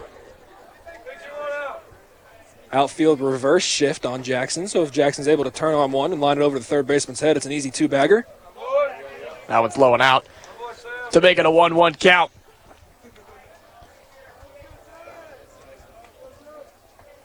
Outfield 2.73 3.21
reverse 3.21 3.65
shift 3.65 4.07
on 4.07 4.23
Jackson. 4.23 4.67
So 4.67 4.83
if 4.83 4.91
Jackson's 4.91 5.29
able 5.29 5.45
to 5.45 5.51
turn 5.51 5.75
on 5.75 5.93
one 5.93 6.13
and 6.13 6.21
line 6.21 6.39
it 6.39 6.43
over 6.43 6.59
the 6.59 6.65
third 6.65 6.87
baseman's 6.87 7.21
head, 7.21 7.37
it's 7.37 7.45
an 7.45 7.53
easy 7.53 7.71
two 7.71 7.87
bagger. 7.87 8.27
That 9.49 9.59
one's 9.59 9.77
low 9.77 9.93
and 9.93 10.03
out 10.03 10.27
to 11.11 11.21
make 11.21 11.39
it 11.39 11.45
a 11.45 11.51
1 11.51 11.75
1 11.75 11.95
count. 11.97 12.31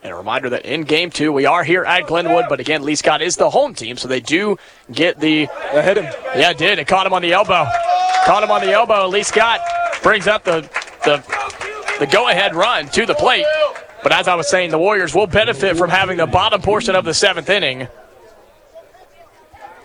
And 0.07 0.13
a 0.13 0.17
reminder 0.17 0.49
that 0.51 0.63
in 0.63 0.84
game 0.84 1.09
two, 1.09 1.34
we 1.34 1.45
are 1.45 1.65
here 1.65 1.84
at 1.84 2.07
Glenwood, 2.07 2.45
but 2.47 2.61
again, 2.61 2.84
Lee 2.84 2.95
Scott 2.95 3.21
is 3.21 3.35
the 3.35 3.49
home 3.49 3.73
team, 3.73 3.97
so 3.97 4.07
they 4.07 4.21
do 4.21 4.55
get 4.89 5.19
the. 5.19 5.47
That 5.73 5.84
hit 5.84 5.97
him. 5.97 6.05
Yeah, 6.34 6.51
it 6.51 6.57
did. 6.57 6.79
It 6.79 6.88
caught 6.88 7.05
him 7.05 7.11
on 7.11 7.21
the 7.21 7.34
elbow. 7.34 7.67
Caught 8.25 8.43
him 8.43 8.49
on 8.49 8.61
the 8.61 8.71
elbow. 8.71 9.09
Lee 9.09 9.23
Scott 9.23 9.59
brings 10.01 10.25
up 10.25 10.45
the, 10.45 10.61
the, 11.03 11.21
the 11.99 12.07
go 12.07 12.29
ahead 12.29 12.55
run 12.55 12.88
to 12.88 13.05
the 13.05 13.15
plate. 13.15 13.43
But 14.01 14.13
as 14.13 14.29
I 14.29 14.35
was 14.35 14.49
saying, 14.49 14.71
the 14.71 14.77
Warriors 14.77 15.13
will 15.13 15.27
benefit 15.27 15.75
from 15.75 15.89
having 15.89 16.15
the 16.15 16.25
bottom 16.25 16.61
portion 16.61 16.95
of 16.95 17.03
the 17.03 17.13
seventh 17.13 17.49
inning 17.49 17.89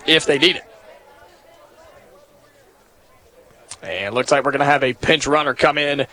if 0.07 0.25
they 0.25 0.39
need 0.39 0.55
it. 0.55 0.65
And 3.83 4.15
looks 4.15 4.31
like 4.31 4.45
we're 4.45 4.53
going 4.53 4.61
to 4.61 4.67
have 4.67 4.85
a 4.85 4.93
pinch 4.93 5.27
runner 5.27 5.55
come 5.55 5.79
in 5.79 6.07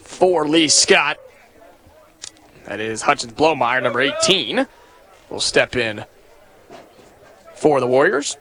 for 0.00 0.48
Lee 0.48 0.66
Scott. 0.66 1.18
That 2.70 2.78
is 2.78 3.02
Hutchins 3.02 3.32
Blomeyer, 3.32 3.82
number 3.82 4.00
18, 4.00 4.64
will 5.28 5.40
step 5.40 5.74
in 5.74 6.04
for 7.56 7.80
the 7.80 7.86
Warriors. 7.88 8.36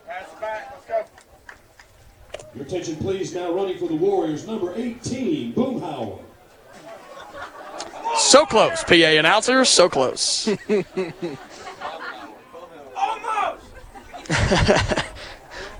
Your 2.53 2.63
attention, 2.63 2.97
please. 2.97 3.33
Now 3.33 3.51
running 3.51 3.79
for 3.79 3.87
the 3.87 3.95
Warriors, 3.95 4.45
number 4.45 4.71
18, 4.75 5.53
Boomhauer. 5.55 6.19
So 8.17 8.45
close, 8.45 8.83
PA 8.83 8.93
announcer, 8.93 9.65
so 9.65 9.89
close. 9.89 10.47
At 14.29 15.05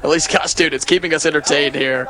least 0.06 0.32
got 0.32 0.50
students 0.50 0.86
keeping 0.86 1.14
us 1.14 1.28
entertained 1.28 1.76
here. 1.76 2.08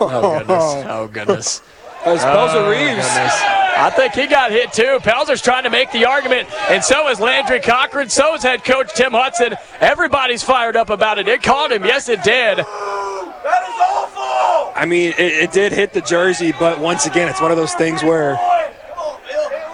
Oh 0.00 0.38
goodness! 0.38 0.84
Oh 0.88 1.08
goodness! 1.12 1.62
That 2.08 2.12
was 2.12 2.24
oh, 2.24 2.26
Pelzer 2.26 2.64
Oh, 2.66 2.70
Reeves. 2.70 3.06
goodness. 3.06 3.42
I 3.80 3.90
think 3.94 4.14
he 4.14 4.26
got 4.26 4.50
hit 4.50 4.72
too. 4.72 4.98
Pelzer's 5.02 5.40
trying 5.42 5.62
to 5.64 5.70
make 5.70 5.92
the 5.92 6.04
argument, 6.06 6.48
and 6.68 6.82
so 6.82 7.08
is 7.08 7.20
Landry 7.20 7.60
Cochran. 7.60 8.08
So 8.08 8.34
is 8.34 8.42
head 8.42 8.64
coach 8.64 8.92
Tim 8.94 9.12
Hudson. 9.12 9.54
Everybody's 9.80 10.42
fired 10.42 10.76
up 10.76 10.90
about 10.90 11.18
it. 11.18 11.28
It 11.28 11.42
caught 11.42 11.70
him. 11.70 11.84
Yes, 11.84 12.08
it 12.08 12.22
did. 12.24 12.58
That 12.58 12.64
is 12.64 13.80
awful. 13.80 14.72
I 14.74 14.84
mean, 14.86 15.10
it, 15.12 15.20
it 15.20 15.52
did 15.52 15.72
hit 15.72 15.92
the 15.92 16.00
jersey, 16.00 16.52
but 16.58 16.80
once 16.80 17.06
again, 17.06 17.28
it's 17.28 17.40
one 17.40 17.50
of 17.52 17.56
those 17.56 17.74
things 17.74 18.02
where 18.02 18.36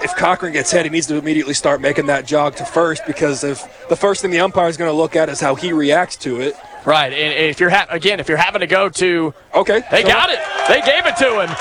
if 0.02 0.14
Cochran 0.16 0.52
gets 0.52 0.70
hit, 0.70 0.84
he 0.84 0.90
needs 0.90 1.06
to 1.06 1.16
immediately 1.16 1.54
start 1.54 1.80
making 1.80 2.06
that 2.06 2.26
jog 2.26 2.56
to 2.56 2.64
first 2.66 3.06
because 3.06 3.42
if 3.42 3.88
the 3.88 3.96
first 3.96 4.20
thing 4.20 4.30
the 4.30 4.40
umpire 4.40 4.68
is 4.68 4.76
going 4.76 4.90
to 4.90 4.96
look 4.96 5.16
at 5.16 5.30
is 5.30 5.40
how 5.40 5.54
he 5.54 5.72
reacts 5.72 6.16
to 6.16 6.40
it. 6.42 6.54
Right, 6.84 7.10
and 7.10 7.32
if 7.50 7.58
you're 7.58 7.70
ha- 7.70 7.86
again, 7.88 8.20
if 8.20 8.28
you're 8.28 8.36
having 8.36 8.60
to 8.60 8.66
go 8.66 8.90
to, 8.90 9.32
okay, 9.54 9.82
they 9.90 10.02
so- 10.02 10.08
got 10.08 10.28
it. 10.28 10.40
They 10.68 10.82
gave 10.82 11.06
it 11.06 11.16
to 11.16 11.40
him. 11.40 11.56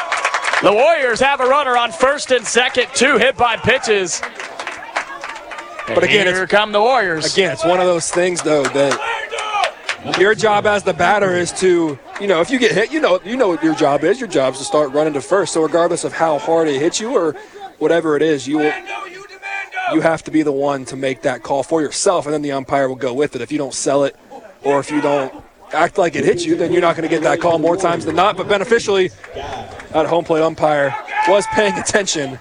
The 0.64 0.72
Warriors 0.72 1.20
have 1.20 1.42
a 1.42 1.46
runner 1.46 1.76
on 1.76 1.92
first 1.92 2.32
and 2.32 2.48
second, 2.48 2.88
two 2.94 3.18
hit 3.18 3.36
by 3.36 3.58
pitches. 3.58 4.22
But 5.88 6.06
again, 6.06 6.26
here 6.26 6.48
come 6.48 6.72
the 6.72 6.80
Warriors. 6.80 7.34
Again, 7.34 7.52
it's 7.52 7.66
one 7.66 7.82
of 7.82 7.86
those 7.86 8.10
things 8.10 8.42
though 8.42 8.64
that 8.64 10.18
your 10.18 10.34
job 10.34 10.66
as 10.66 10.84
the 10.84 10.94
batter 10.94 11.36
is 11.36 11.52
to, 11.60 12.00
you 12.22 12.28
know, 12.28 12.40
if 12.40 12.50
you 12.50 12.60
get 12.60 12.72
hit, 12.72 12.94
you 12.94 13.02
know, 13.02 13.20
you 13.26 13.36
know 13.36 13.50
what 13.50 13.62
your 13.62 13.76
job 13.76 14.06
is. 14.06 14.22
Your 14.22 14.30
job 14.30 14.54
is 14.54 14.60
to 14.60 14.66
start 14.66 14.94
running 14.94 15.12
to 15.16 15.22
first. 15.22 15.52
So 15.52 15.62
regardless 15.62 16.06
of 16.06 16.14
how 16.14 16.40
hard 16.40 16.70
it 16.70 16.80
hits 16.80 16.98
you 16.98 17.14
or 17.14 17.34
whatever 17.80 18.16
it 18.16 18.22
is, 18.22 18.48
you 18.48 18.60
will, 18.60 18.74
you 19.92 20.00
have 20.00 20.24
to 20.24 20.32
be 20.32 20.44
the 20.44 20.54
one 20.54 20.86
to 20.86 20.96
make 20.96 21.24
that 21.24 21.44
call 21.44 21.64
for 21.64 21.82
yourself, 21.82 22.26
and 22.26 22.34
then 22.34 22.42
the 22.42 22.54
umpire 22.54 22.88
will 22.88 22.96
go 22.96 23.14
with 23.14 23.36
it. 23.36 23.42
If 23.42 23.52
you 23.52 23.58
don't 23.58 23.74
sell 23.74 24.06
it, 24.06 24.16
or 24.64 24.80
if 24.80 24.90
you 24.90 25.02
don't 25.02 25.44
act 25.74 25.98
like 25.98 26.16
it 26.16 26.24
hit 26.24 26.46
you, 26.46 26.56
then 26.56 26.72
you're 26.72 26.82
not 26.82 26.96
going 26.96 27.08
to 27.08 27.14
get 27.14 27.24
that 27.24 27.40
call 27.40 27.60
more 27.60 27.76
times 27.76 28.06
than 28.06 28.16
not. 28.16 28.38
But 28.38 28.48
beneficially, 28.48 29.10
that 29.36 30.06
home 30.06 30.26
plate 30.26 30.42
umpire 30.42 30.96
was 31.28 31.46
paying 31.48 31.74
attention. 31.78 32.40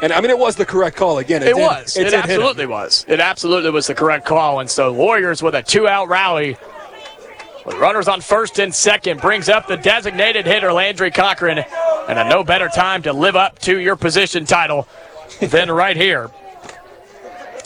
And 0.00 0.12
I 0.12 0.20
mean, 0.20 0.30
it 0.30 0.38
was 0.38 0.56
the 0.56 0.64
correct 0.64 0.96
call 0.96 1.18
again. 1.18 1.42
It, 1.42 1.54
did- 1.54 1.56
was. 1.56 1.96
It, 1.96 2.04
did 2.04 2.14
absolutely 2.14 2.66
was. 2.66 3.04
It 3.08 3.20
absolutely 3.20 3.70
was 3.70 3.88
the 3.88 3.94
correct 3.94 4.26
call. 4.26 4.60
And 4.60 4.70
so 4.70 4.92
Warriors 4.92 5.42
with 5.42 5.54
a 5.54 5.62
two-out 5.62 6.08
rally. 6.08 6.56
With 7.66 7.76
runners 7.76 8.08
on 8.08 8.22
first 8.22 8.58
and 8.60 8.74
second, 8.74 9.20
brings 9.20 9.50
up 9.50 9.66
the 9.66 9.76
designated 9.76 10.46
hitter 10.46 10.72
Landry 10.72 11.10
Cochran, 11.10 11.58
and 12.08 12.18
a 12.18 12.26
no 12.26 12.42
better 12.42 12.68
time 12.68 13.02
to 13.02 13.12
live 13.12 13.36
up 13.36 13.58
to 13.60 13.78
your 13.78 13.94
position 13.94 14.46
title 14.46 14.88
than 15.40 15.70
right 15.70 15.96
here. 15.96 16.30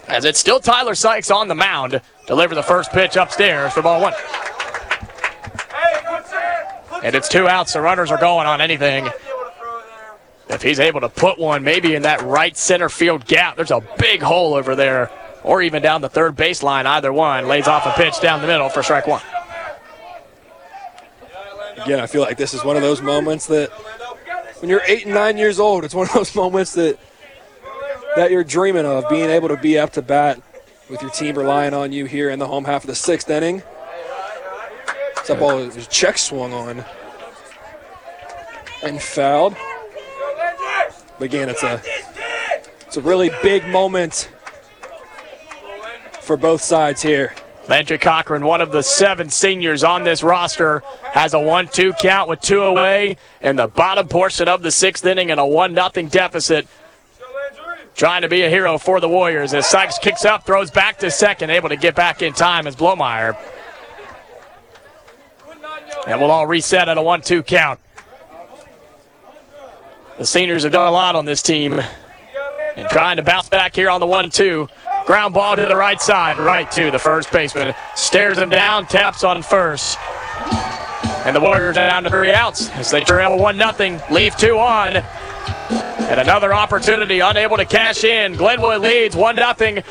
As 0.08 0.24
it's 0.24 0.40
still 0.40 0.58
Tyler 0.58 0.96
Sykes 0.96 1.30
on 1.30 1.46
the 1.46 1.54
mound, 1.54 2.00
deliver 2.26 2.54
the 2.54 2.62
first 2.62 2.90
pitch 2.90 3.16
upstairs 3.16 3.72
for 3.72 3.82
ball 3.82 4.00
one. 4.00 4.14
And 7.02 7.14
it's 7.16 7.28
two 7.28 7.48
outs. 7.48 7.72
The 7.72 7.80
runners 7.80 8.10
are 8.10 8.18
going 8.18 8.46
on 8.46 8.60
anything. 8.60 9.08
If 10.48 10.62
he's 10.62 10.78
able 10.78 11.00
to 11.00 11.08
put 11.08 11.38
one 11.38 11.64
maybe 11.64 11.94
in 11.94 12.02
that 12.02 12.22
right 12.22 12.56
center 12.56 12.88
field 12.88 13.24
gap, 13.24 13.56
there's 13.56 13.70
a 13.70 13.82
big 13.98 14.22
hole 14.22 14.54
over 14.54 14.76
there, 14.76 15.10
or 15.42 15.62
even 15.62 15.82
down 15.82 16.00
the 16.02 16.08
third 16.08 16.36
baseline, 16.36 16.84
either 16.86 17.12
one. 17.12 17.48
Lays 17.48 17.66
off 17.66 17.86
a 17.86 17.92
pitch 17.92 18.20
down 18.20 18.40
the 18.40 18.46
middle 18.46 18.68
for 18.68 18.82
strike 18.82 19.06
one. 19.06 19.22
Again, 21.78 21.98
I 21.98 22.06
feel 22.06 22.20
like 22.20 22.36
this 22.36 22.54
is 22.54 22.62
one 22.64 22.76
of 22.76 22.82
those 22.82 23.02
moments 23.02 23.46
that 23.46 23.70
when 24.60 24.68
you're 24.68 24.82
eight 24.86 25.04
and 25.04 25.14
nine 25.14 25.36
years 25.36 25.58
old, 25.58 25.84
it's 25.84 25.94
one 25.94 26.06
of 26.06 26.12
those 26.12 26.34
moments 26.36 26.74
that 26.74 26.98
that 28.14 28.30
you're 28.30 28.44
dreaming 28.44 28.84
of, 28.84 29.08
being 29.08 29.30
able 29.30 29.48
to 29.48 29.56
be 29.56 29.78
up 29.78 29.90
to 29.94 30.02
bat 30.02 30.40
with 30.92 31.00
your 31.00 31.10
team 31.10 31.38
relying 31.38 31.72
on 31.72 31.90
you 31.90 32.04
here 32.04 32.28
in 32.28 32.38
the 32.38 32.46
home 32.46 32.66
half 32.66 32.84
of 32.84 32.86
the 32.86 32.94
sixth 32.94 33.30
inning. 33.30 33.62
That 35.26 35.38
ball 35.38 35.64
was 35.64 35.86
check 35.86 36.18
swung 36.18 36.52
on 36.52 36.84
and 38.84 39.00
fouled. 39.00 39.56
But 41.18 41.24
again, 41.24 41.48
it's 41.48 41.62
a 41.62 41.80
it's 42.86 42.98
a 42.98 43.00
really 43.00 43.30
big 43.42 43.66
moment 43.68 44.30
for 46.20 46.36
both 46.36 46.60
sides 46.60 47.00
here. 47.00 47.34
Landry 47.68 47.96
Cochran, 47.96 48.44
one 48.44 48.60
of 48.60 48.70
the 48.70 48.82
seven 48.82 49.30
seniors 49.30 49.82
on 49.82 50.04
this 50.04 50.22
roster, 50.22 50.82
has 51.04 51.32
a 51.32 51.40
1 51.40 51.68
2 51.68 51.94
count 51.94 52.28
with 52.28 52.40
two 52.42 52.60
away 52.60 53.16
in 53.40 53.56
the 53.56 53.68
bottom 53.68 54.08
portion 54.08 54.46
of 54.46 54.62
the 54.62 54.70
sixth 54.70 55.06
inning 55.06 55.30
and 55.30 55.40
a 55.40 55.46
1 55.46 55.74
0 55.74 56.08
deficit. 56.08 56.68
Trying 57.94 58.22
to 58.22 58.28
be 58.28 58.42
a 58.42 58.48
hero 58.48 58.78
for 58.78 59.00
the 59.00 59.08
Warriors 59.08 59.52
as 59.52 59.66
Sykes 59.66 59.98
kicks 59.98 60.24
up, 60.24 60.46
throws 60.46 60.70
back 60.70 60.98
to 61.00 61.10
second, 61.10 61.50
able 61.50 61.68
to 61.68 61.76
get 61.76 61.94
back 61.94 62.22
in 62.22 62.32
time 62.32 62.66
as 62.66 62.74
Blomeyer. 62.74 63.36
And 66.06 66.20
we'll 66.20 66.30
all 66.30 66.46
reset 66.46 66.88
at 66.88 66.96
a 66.96 67.02
1 67.02 67.20
2 67.20 67.42
count. 67.42 67.78
The 70.18 70.26
seniors 70.26 70.62
have 70.62 70.72
done 70.72 70.88
a 70.88 70.90
lot 70.90 71.16
on 71.16 71.24
this 71.24 71.42
team 71.42 71.80
and 72.76 72.88
trying 72.88 73.16
to 73.16 73.22
bounce 73.22 73.48
back 73.48 73.74
here 73.74 73.90
on 73.90 74.00
the 74.00 74.06
1 74.06 74.30
2. 74.30 74.68
Ground 75.06 75.34
ball 75.34 75.56
to 75.56 75.62
the 75.66 75.76
right 75.76 76.00
side, 76.00 76.38
right 76.38 76.70
to 76.72 76.90
the 76.90 76.98
first 76.98 77.30
baseman. 77.32 77.74
Stares 77.94 78.38
him 78.38 78.48
down, 78.48 78.86
taps 78.86 79.24
on 79.24 79.42
first. 79.42 79.98
And 81.24 81.36
the 81.36 81.40
Warriors 81.40 81.76
down 81.76 82.04
to 82.04 82.10
three 82.10 82.32
outs 82.32 82.68
as 82.70 82.90
they 82.90 83.02
trail 83.02 83.38
1 83.38 83.56
0, 83.56 84.00
leave 84.10 84.36
two 84.36 84.58
on. 84.58 85.02
And 86.12 86.20
another 86.20 86.52
opportunity, 86.52 87.20
unable 87.20 87.56
to 87.56 87.64
cash 87.64 88.04
in. 88.04 88.36
Glenwood 88.36 88.82
leads 88.82 89.16
1 89.16 89.34
0 89.34 89.82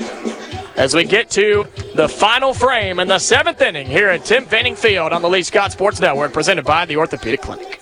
as 0.76 0.94
we 0.94 1.04
get 1.04 1.32
to 1.32 1.66
the 1.96 2.08
final 2.08 2.54
frame 2.54 3.00
in 3.00 3.08
the 3.08 3.18
seventh 3.18 3.60
inning 3.60 3.88
here 3.88 4.08
at 4.08 4.24
Tim 4.24 4.46
Fanning 4.46 4.76
Field 4.76 5.14
on 5.14 5.24
the 5.24 5.30
Lee 5.30 5.42
Scott 5.42 5.72
Sports 5.72 6.00
Network, 6.00 6.32
presented 6.32 6.64
by 6.64 6.86
the 6.86 6.96
Orthopedic 6.96 7.42
Clinic. 7.42 7.82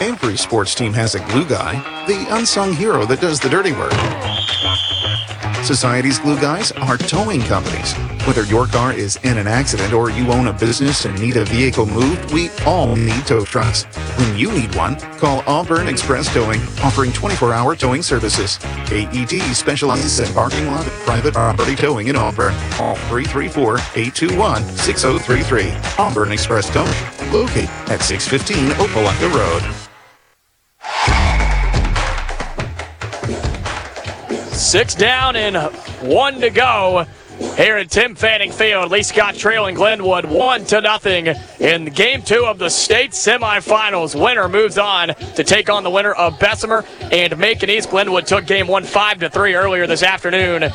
Every 0.00 0.36
sports 0.36 0.74
team 0.74 0.92
has 0.92 1.14
a 1.14 1.20
glue 1.26 1.46
guy, 1.46 1.80
the 2.06 2.26
unsung 2.36 2.74
hero 2.74 3.06
that 3.06 3.20
does 3.20 3.40
the 3.40 3.48
dirty 3.48 3.72
work. 3.72 3.92
Society's 5.64 6.18
glue 6.18 6.38
guys 6.40 6.72
are 6.72 6.98
towing 6.98 7.40
companies. 7.42 7.94
Whether 8.26 8.44
your 8.44 8.66
car 8.66 8.92
is 8.92 9.16
in 9.22 9.38
an 9.38 9.46
accident 9.46 9.92
or 9.92 10.10
you 10.10 10.30
own 10.30 10.48
a 10.48 10.52
business 10.52 11.06
and 11.06 11.18
need 11.20 11.36
a 11.36 11.44
vehicle 11.44 11.86
moved, 11.86 12.32
we 12.32 12.50
all 12.66 12.94
need 12.96 13.26
tow 13.26 13.44
trucks. 13.44 13.84
When 14.18 14.36
you 14.36 14.52
need 14.52 14.74
one, 14.74 14.96
call 15.18 15.42
Auburn 15.46 15.88
Express 15.88 16.32
Towing, 16.34 16.60
offering 16.82 17.12
24 17.12 17.54
hour 17.54 17.74
towing 17.74 18.02
services. 18.02 18.58
AET 18.90 19.30
specializes 19.56 20.20
in 20.20 20.34
parking 20.34 20.66
lot 20.66 20.86
and 20.86 20.92
private 21.02 21.34
property 21.34 21.74
towing 21.74 22.08
in 22.08 22.16
Auburn. 22.16 22.54
Call 22.72 22.96
334 23.08 23.78
821 23.78 24.62
6033. 24.62 25.72
Auburn 25.98 26.32
Express 26.32 26.70
Towing, 26.72 26.92
located 27.32 27.70
at 27.88 28.02
615 28.02 28.68
Opelika 28.76 29.32
Road. 29.32 29.62
Six 34.52 34.94
down 34.94 35.34
and 35.36 35.56
one 36.02 36.40
to 36.40 36.50
go 36.50 37.06
here 37.56 37.76
at 37.76 37.90
Tim 37.90 38.14
Fanning 38.14 38.52
Field. 38.52 38.90
Lee 38.90 39.02
Scott 39.02 39.34
trailing 39.34 39.74
Glenwood 39.74 40.24
one 40.26 40.64
to 40.66 40.80
nothing 40.80 41.28
in 41.58 41.86
game 41.86 42.22
two 42.22 42.44
of 42.46 42.58
the 42.58 42.68
state 42.68 43.12
semifinals. 43.12 44.14
Winner 44.14 44.48
moves 44.48 44.78
on 44.78 45.08
to 45.08 45.44
take 45.44 45.68
on 45.70 45.82
the 45.84 45.90
winner 45.90 46.12
of 46.12 46.38
Bessemer 46.38 46.84
and 47.10 47.36
Macon 47.38 47.70
East. 47.70 47.90
Glenwood 47.90 48.26
took 48.26 48.46
game 48.46 48.66
one 48.66 48.84
five 48.84 49.18
to 49.20 49.30
three 49.30 49.54
earlier 49.54 49.86
this 49.86 50.02
afternoon. 50.02 50.70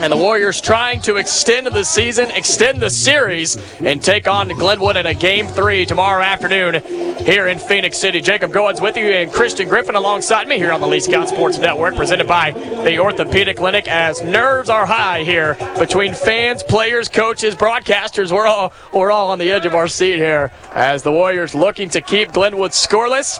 And 0.00 0.10
the 0.10 0.16
Warriors 0.16 0.62
trying 0.62 1.02
to 1.02 1.16
extend 1.16 1.66
the 1.66 1.84
season, 1.84 2.30
extend 2.30 2.80
the 2.80 2.88
series, 2.88 3.58
and 3.80 4.02
take 4.02 4.26
on 4.26 4.48
Glenwood 4.48 4.96
in 4.96 5.04
a 5.04 5.12
game 5.12 5.46
three 5.46 5.84
tomorrow 5.84 6.22
afternoon 6.22 6.82
here 7.18 7.48
in 7.48 7.58
Phenix 7.58 7.98
City. 7.98 8.22
Jacob 8.22 8.50
Goins 8.50 8.80
with 8.80 8.96
you 8.96 9.04
and 9.04 9.30
Christian 9.30 9.68
Griffin 9.68 9.96
alongside 9.96 10.48
me 10.48 10.56
here 10.56 10.72
on 10.72 10.80
the 10.80 10.86
Lee 10.86 11.00
Scott 11.00 11.28
Sports 11.28 11.58
Network, 11.58 11.96
presented 11.96 12.26
by 12.26 12.52
the 12.52 12.98
Orthopedic 12.98 13.58
Clinic. 13.58 13.88
As 13.88 14.22
nerves 14.22 14.70
are 14.70 14.86
high 14.86 15.22
here 15.22 15.58
between 15.78 16.14
fans, 16.14 16.62
players, 16.62 17.10
coaches, 17.10 17.54
broadcasters, 17.54 18.32
we're 18.32 18.46
all 18.46 18.72
we're 18.94 19.10
all 19.10 19.30
on 19.30 19.38
the 19.38 19.52
edge 19.52 19.66
of 19.66 19.74
our 19.74 19.86
seat 19.86 20.16
here 20.16 20.50
as 20.72 21.02
the 21.02 21.12
Warriors 21.12 21.54
looking 21.54 21.90
to 21.90 22.00
keep 22.00 22.32
Glenwood 22.32 22.70
scoreless 22.70 23.38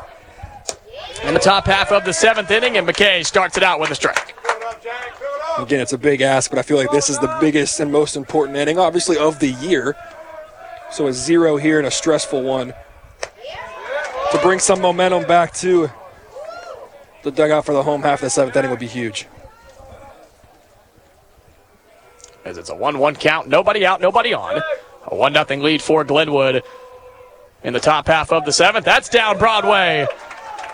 in 1.24 1.32
the 1.32 1.40
top 1.40 1.64
half 1.64 1.90
of 1.90 2.04
the 2.04 2.12
seventh 2.12 2.50
inning, 2.50 2.76
and 2.76 2.86
McKay 2.86 3.24
starts 3.24 3.56
it 3.56 3.62
out 3.62 3.80
with 3.80 3.90
a 3.90 3.94
strike. 3.94 4.34
Again, 5.58 5.80
it's 5.80 5.92
a 5.92 5.98
big 5.98 6.20
ask, 6.22 6.50
but 6.50 6.58
I 6.58 6.62
feel 6.62 6.76
like 6.76 6.90
this 6.90 7.10
is 7.10 7.18
the 7.18 7.36
biggest 7.40 7.80
and 7.80 7.92
most 7.92 8.16
important 8.16 8.56
inning, 8.56 8.78
obviously, 8.78 9.18
of 9.18 9.38
the 9.40 9.48
year. 9.48 9.96
So 10.90 11.06
a 11.06 11.12
zero 11.12 11.56
here 11.56 11.78
and 11.78 11.86
a 11.86 11.90
stressful 11.90 12.42
one 12.42 12.72
to 14.32 14.38
bring 14.42 14.58
some 14.58 14.80
momentum 14.80 15.24
back 15.24 15.52
to 15.54 15.90
the 17.22 17.30
dugout 17.30 17.66
for 17.66 17.72
the 17.72 17.82
home 17.82 18.02
half 18.02 18.20
of 18.20 18.26
the 18.26 18.30
seventh 18.30 18.56
inning 18.56 18.70
would 18.70 18.80
be 18.80 18.86
huge. 18.86 19.26
As 22.44 22.56
it's 22.56 22.70
a 22.70 22.74
1 22.74 22.98
1 22.98 23.16
count, 23.16 23.48
nobody 23.48 23.84
out, 23.84 24.00
nobody 24.00 24.32
on. 24.32 24.62
A 25.06 25.14
1 25.14 25.34
0 25.34 25.60
lead 25.60 25.82
for 25.82 26.04
Glenwood 26.04 26.62
in 27.62 27.72
the 27.72 27.80
top 27.80 28.06
half 28.06 28.32
of 28.32 28.44
the 28.44 28.52
seventh. 28.52 28.84
That's 28.84 29.08
down 29.08 29.38
Broadway 29.38 30.06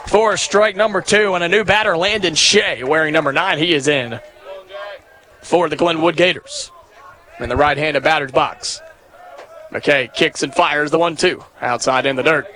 for 0.07 0.36
strike 0.36 0.77
number 0.77 1.01
two, 1.01 1.35
and 1.35 1.43
a 1.43 1.48
new 1.48 1.65
batter, 1.65 1.97
Landon 1.97 2.35
Shea, 2.35 2.85
wearing 2.85 3.12
number 3.12 3.32
nine. 3.32 3.59
He 3.59 3.74
is 3.74 3.89
in 3.89 4.20
for 5.47 5.68
the 5.68 5.77
Glenwood 5.77 6.16
Gators 6.16 6.73
in 7.39 7.48
the 7.48 7.56
right 7.56 7.78
handed 7.78 8.02
batter's 8.02 8.32
box. 8.32 8.82
McKay 9.70 10.12
kicks 10.12 10.43
and 10.43 10.52
fires 10.52 10.90
the 10.90 10.98
1 10.98 11.16
2 11.16 11.43
outside 11.60 12.05
in 12.05 12.16
the 12.16 12.23
dirt. 12.23 12.47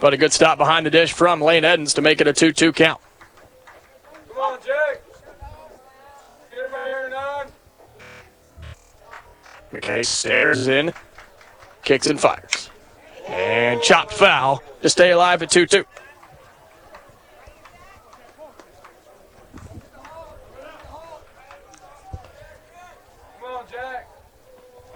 But 0.00 0.12
a 0.12 0.16
good 0.16 0.32
stop 0.32 0.58
behind 0.58 0.86
the 0.86 0.90
dish 0.90 1.12
from 1.12 1.40
Lane 1.40 1.64
Edens 1.64 1.94
to 1.94 2.02
make 2.02 2.20
it 2.20 2.26
a 2.26 2.32
2 2.32 2.52
2 2.52 2.72
count. 2.72 3.00
Come 4.28 4.38
on, 4.38 4.58
Jake. 4.58 5.00
Get 6.50 6.66
him 6.66 6.70
here. 6.84 7.46
McKay 9.72 10.04
stares 10.04 10.66
in, 10.66 10.92
kicks 11.84 12.08
and 12.08 12.20
fires. 12.20 12.70
And 13.28 13.80
chopped 13.82 14.12
foul 14.12 14.62
to 14.82 14.90
stay 14.90 15.12
alive 15.12 15.42
at 15.42 15.50
2 15.50 15.66
2. 15.66 15.84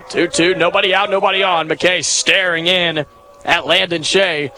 Two 0.08 0.26
two, 0.26 0.54
nobody 0.54 0.94
out, 0.94 1.10
nobody 1.10 1.42
on. 1.42 1.68
McKay 1.68 2.02
staring 2.02 2.66
in 2.66 3.04
at 3.44 3.66
Landon 3.66 4.02
Shea. 4.02 4.50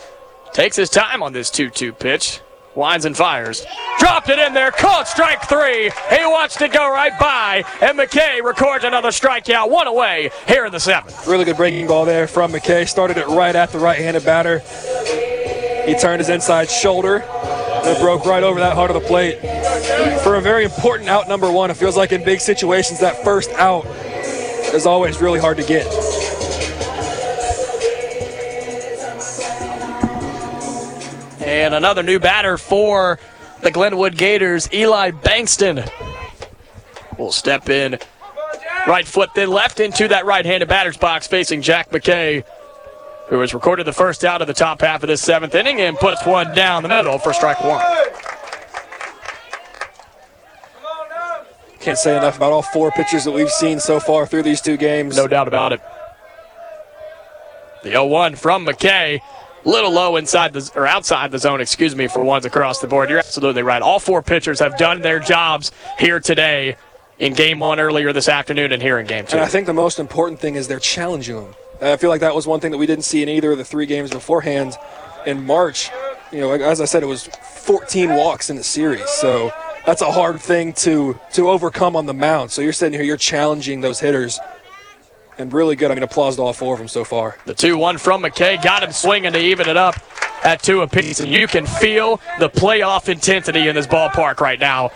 Takes 0.52 0.76
his 0.76 0.90
time 0.90 1.22
on 1.22 1.32
this 1.32 1.50
2 1.50 1.70
2 1.70 1.92
pitch. 1.92 2.40
Winds 2.76 3.04
and 3.04 3.16
fires. 3.16 3.66
Dropped 3.98 4.28
it 4.28 4.38
in 4.38 4.54
there, 4.54 4.70
caught 4.70 5.08
strike 5.08 5.42
three. 5.48 5.90
He 6.08 6.24
watched 6.26 6.62
it 6.62 6.72
go 6.72 6.88
right 6.88 7.12
by, 7.18 7.64
and 7.82 7.98
McKay 7.98 8.42
records 8.42 8.84
another 8.84 9.08
strikeout, 9.08 9.68
one 9.68 9.88
away 9.88 10.30
here 10.46 10.64
in 10.64 10.72
the 10.72 10.78
seventh. 10.78 11.26
Really 11.26 11.44
good 11.44 11.56
breaking 11.56 11.88
ball 11.88 12.04
there 12.04 12.28
from 12.28 12.52
McKay. 12.52 12.88
Started 12.88 13.16
it 13.16 13.26
right 13.26 13.56
at 13.56 13.70
the 13.70 13.80
right-handed 13.80 14.24
batter. 14.24 14.60
He 15.84 15.98
turned 15.98 16.20
his 16.20 16.28
inside 16.28 16.70
shoulder 16.70 17.22
and 17.22 17.98
broke 17.98 18.24
right 18.24 18.44
over 18.44 18.60
that 18.60 18.74
heart 18.74 18.92
of 18.92 19.02
the 19.02 19.06
plate. 19.06 19.40
For 20.22 20.36
a 20.36 20.40
very 20.40 20.64
important 20.64 21.08
out 21.08 21.28
number 21.28 21.50
one, 21.50 21.72
it 21.72 21.74
feels 21.74 21.96
like 21.96 22.12
in 22.12 22.24
big 22.24 22.40
situations 22.40 23.00
that 23.00 23.24
first 23.24 23.50
out 23.52 23.84
is 24.74 24.86
always 24.86 25.20
really 25.20 25.40
hard 25.40 25.56
to 25.56 25.64
get. 25.64 25.86
And 31.42 31.74
another 31.74 32.02
new 32.02 32.18
batter 32.18 32.56
for 32.56 33.18
the 33.60 33.70
Glenwood 33.70 34.16
Gators, 34.16 34.72
Eli 34.72 35.10
Bankston. 35.10 35.90
Will 37.18 37.32
step 37.32 37.68
in. 37.68 37.98
Right 38.86 39.06
foot, 39.06 39.30
then 39.34 39.50
left 39.50 39.80
into 39.80 40.08
that 40.08 40.24
right 40.24 40.44
handed 40.44 40.68
batter's 40.68 40.96
box 40.96 41.26
facing 41.26 41.60
Jack 41.60 41.90
McKay, 41.90 42.44
who 43.28 43.40
has 43.40 43.52
recorded 43.52 43.86
the 43.86 43.92
first 43.92 44.24
out 44.24 44.40
of 44.40 44.46
the 44.46 44.54
top 44.54 44.80
half 44.80 45.02
of 45.02 45.08
this 45.08 45.20
seventh 45.20 45.54
inning 45.54 45.80
and 45.80 45.96
puts 45.98 46.24
one 46.24 46.54
down 46.54 46.82
the 46.82 46.88
middle 46.88 47.18
for 47.18 47.32
strike 47.32 47.62
one. 47.62 47.84
Can't 51.80 51.96
say 51.96 52.16
enough 52.16 52.36
about 52.36 52.52
all 52.52 52.62
four 52.62 52.90
pitchers 52.90 53.24
that 53.24 53.30
we've 53.30 53.50
seen 53.50 53.80
so 53.80 53.98
far 53.98 54.26
through 54.26 54.42
these 54.42 54.60
two 54.60 54.76
games. 54.76 55.16
No 55.16 55.26
doubt 55.26 55.48
about 55.48 55.72
it. 55.72 55.80
The 57.82 57.90
0 57.90 58.06
1 58.06 58.36
from 58.36 58.66
McKay. 58.66 59.20
Little 59.64 59.90
low 59.90 60.16
inside 60.16 60.52
the 60.52 60.70
or 60.74 60.86
outside 60.86 61.30
the 61.30 61.38
zone, 61.38 61.60
excuse 61.60 61.94
me, 61.94 62.06
for 62.06 62.22
ones 62.22 62.44
across 62.46 62.80
the 62.80 62.86
board. 62.86 63.10
You're 63.10 63.18
absolutely 63.18 63.62
right. 63.62 63.82
All 63.82 63.98
four 63.98 64.22
pitchers 64.22 64.58
have 64.60 64.78
done 64.78 65.00
their 65.02 65.18
jobs 65.18 65.70
here 65.98 66.18
today 66.20 66.76
in 67.18 67.34
game 67.34 67.58
one 67.58 67.78
earlier 67.78 68.12
this 68.12 68.28
afternoon 68.28 68.72
and 68.72 68.82
here 68.82 68.98
in 68.98 69.06
game 69.06 69.26
two. 69.26 69.36
And 69.36 69.44
I 69.44 69.48
think 69.48 69.66
the 69.66 69.74
most 69.74 69.98
important 69.98 70.40
thing 70.40 70.54
is 70.54 70.68
they're 70.68 70.78
challenging 70.78 71.36
them. 71.36 71.54
I 71.82 71.96
feel 71.96 72.10
like 72.10 72.20
that 72.20 72.34
was 72.34 72.46
one 72.46 72.60
thing 72.60 72.70
that 72.72 72.78
we 72.78 72.86
didn't 72.86 73.04
see 73.04 73.22
in 73.22 73.28
either 73.28 73.52
of 73.52 73.58
the 73.58 73.64
three 73.64 73.86
games 73.86 74.10
beforehand. 74.10 74.76
In 75.26 75.44
March, 75.44 75.90
you 76.32 76.40
know, 76.40 76.52
as 76.52 76.80
I 76.80 76.86
said, 76.86 77.02
it 77.02 77.06
was 77.06 77.26
14 77.26 78.10
walks 78.14 78.48
in 78.48 78.56
the 78.56 78.64
series, 78.64 79.08
so 79.10 79.50
that's 79.86 80.02
a 80.02 80.10
hard 80.10 80.40
thing 80.40 80.72
to 80.74 81.18
to 81.32 81.48
overcome 81.50 81.96
on 81.96 82.06
the 82.06 82.14
mound. 82.14 82.50
So 82.50 82.62
you're 82.62 82.72
sitting 82.72 82.98
here, 82.98 83.02
you're 83.02 83.16
challenging 83.16 83.80
those 83.80 84.00
hitters, 84.00 84.38
and 85.38 85.52
really 85.52 85.76
good. 85.76 85.90
I 85.90 85.94
mean, 85.94 86.02
applause 86.02 86.36
to 86.36 86.42
all 86.42 86.52
four 86.52 86.74
of 86.74 86.78
them 86.78 86.88
so 86.88 87.04
far. 87.04 87.36
The 87.46 87.54
2 87.54 87.76
1 87.76 87.98
from 87.98 88.22
McKay 88.22 88.62
got 88.62 88.82
him 88.82 88.92
swinging 88.92 89.32
to 89.32 89.40
even 89.40 89.68
it 89.68 89.76
up 89.76 89.96
at 90.44 90.62
two 90.62 90.82
apiece. 90.82 91.20
And 91.20 91.30
you 91.30 91.46
can 91.46 91.66
feel 91.66 92.20
the 92.38 92.48
playoff 92.48 93.08
intensity 93.08 93.68
in 93.68 93.74
this 93.74 93.86
ballpark 93.86 94.40
right 94.40 94.58
now. 94.58 94.90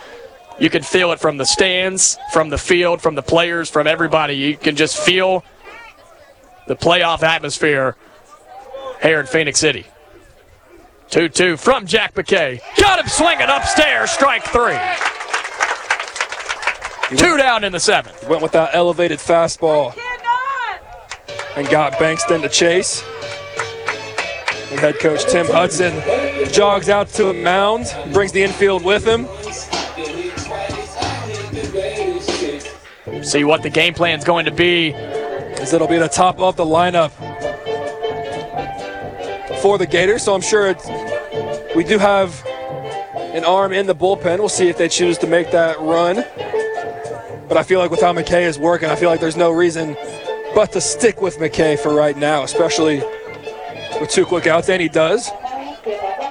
You 0.59 0.70
can 0.70 0.82
feel 0.82 1.11
it 1.12 1.19
from 1.19 1.36
the 1.36 1.44
stands, 1.44 2.16
from 2.32 2.48
the 2.48 2.59
field, 2.59 3.02
from 3.02 3.15
the 3.16 3.23
players, 3.23 3.69
from 3.69 3.86
everybody. 3.86 4.35
You 4.35 4.56
can 4.56 4.77
just 4.77 4.98
feel 4.98 5.44
the 6.69 6.77
playoff 6.77 7.23
atmosphere 7.23 7.97
here 9.02 9.20
in 9.20 9.27
Phenix 9.27 9.59
City. 9.59 9.86
2 11.15 11.28
2 11.28 11.57
from 11.57 11.86
Jack 11.86 12.15
McKay. 12.15 12.61
Got 12.77 12.99
him 12.99 13.07
swinging 13.07 13.47
upstairs, 13.49 14.11
strike 14.11 14.43
three. 14.47 14.77
Two 17.16 17.36
down 17.36 17.62
in 17.62 17.70
the 17.70 17.78
seventh. 17.78 18.28
Went 18.28 18.43
with 18.43 18.51
that 18.51 18.70
elevated 18.74 19.20
fastball 19.20 19.97
and 21.55 21.69
got 21.69 21.93
Bankston 21.93 22.43
to 22.43 22.49
chase. 22.49 23.05
And 24.73 24.81
head 24.81 24.99
coach 24.99 25.24
Tim 25.27 25.47
Hudson 25.47 26.03
jogs 26.53 26.89
out 26.89 27.07
to 27.11 27.27
the 27.27 27.32
mound, 27.32 27.95
brings 28.12 28.32
the 28.32 28.43
infield 28.43 28.85
with 28.85 29.07
him. 29.07 29.28
See 33.23 33.45
what 33.45 33.62
the 33.62 33.70
game 33.70 33.95
plan 33.95 34.19
is 34.19 34.24
going 34.24 34.47
to 34.47 34.51
be. 34.51 34.93
As 34.95 35.73
it'll 35.73 35.86
be 35.86 35.99
the 35.99 36.09
top 36.09 36.41
of 36.41 36.57
the 36.57 36.65
lineup 36.65 37.12
for 39.65 39.78
the 39.78 39.86
Gators. 39.86 40.23
So 40.23 40.35
I'm 40.35 40.43
sure 40.43 40.66
it's, 40.69 40.86
we 41.74 41.84
do 41.84 41.98
have 41.98 42.44
an 42.46 43.44
arm 43.44 43.72
in 43.72 43.86
the 43.86 43.94
bullpen. 43.94 44.38
We'll 44.38 44.48
see 44.48 44.68
if 44.68 44.78
they 44.78 44.88
choose 44.88 45.18
to 45.18 45.26
make 45.26 45.51
that 45.51 45.80
run. 45.80 46.24
But 47.48 47.59
I 47.59 47.62
feel 47.62 47.78
like 47.78 47.90
with 47.90 48.01
how 48.01 48.12
McKay 48.12 48.42
is 48.42 48.59
working, 48.59 48.88
I 48.88 48.96
feel 48.96 49.10
like 49.10 49.20
there's 49.20 49.36
no 49.36 49.51
reason 49.51 49.96
but 50.55 50.72
to 50.72 50.80
stick 50.80 51.20
with 51.20 51.38
McKay 51.38 51.78
for 51.78 51.92
right 51.92 52.16
now, 52.16 52.42
especially 52.44 53.02
with 54.01 54.09
two 54.09 54.24
quick 54.24 54.46
outs. 54.46 54.68
And 54.68 54.80
he 54.80 54.88
does. 54.88 55.30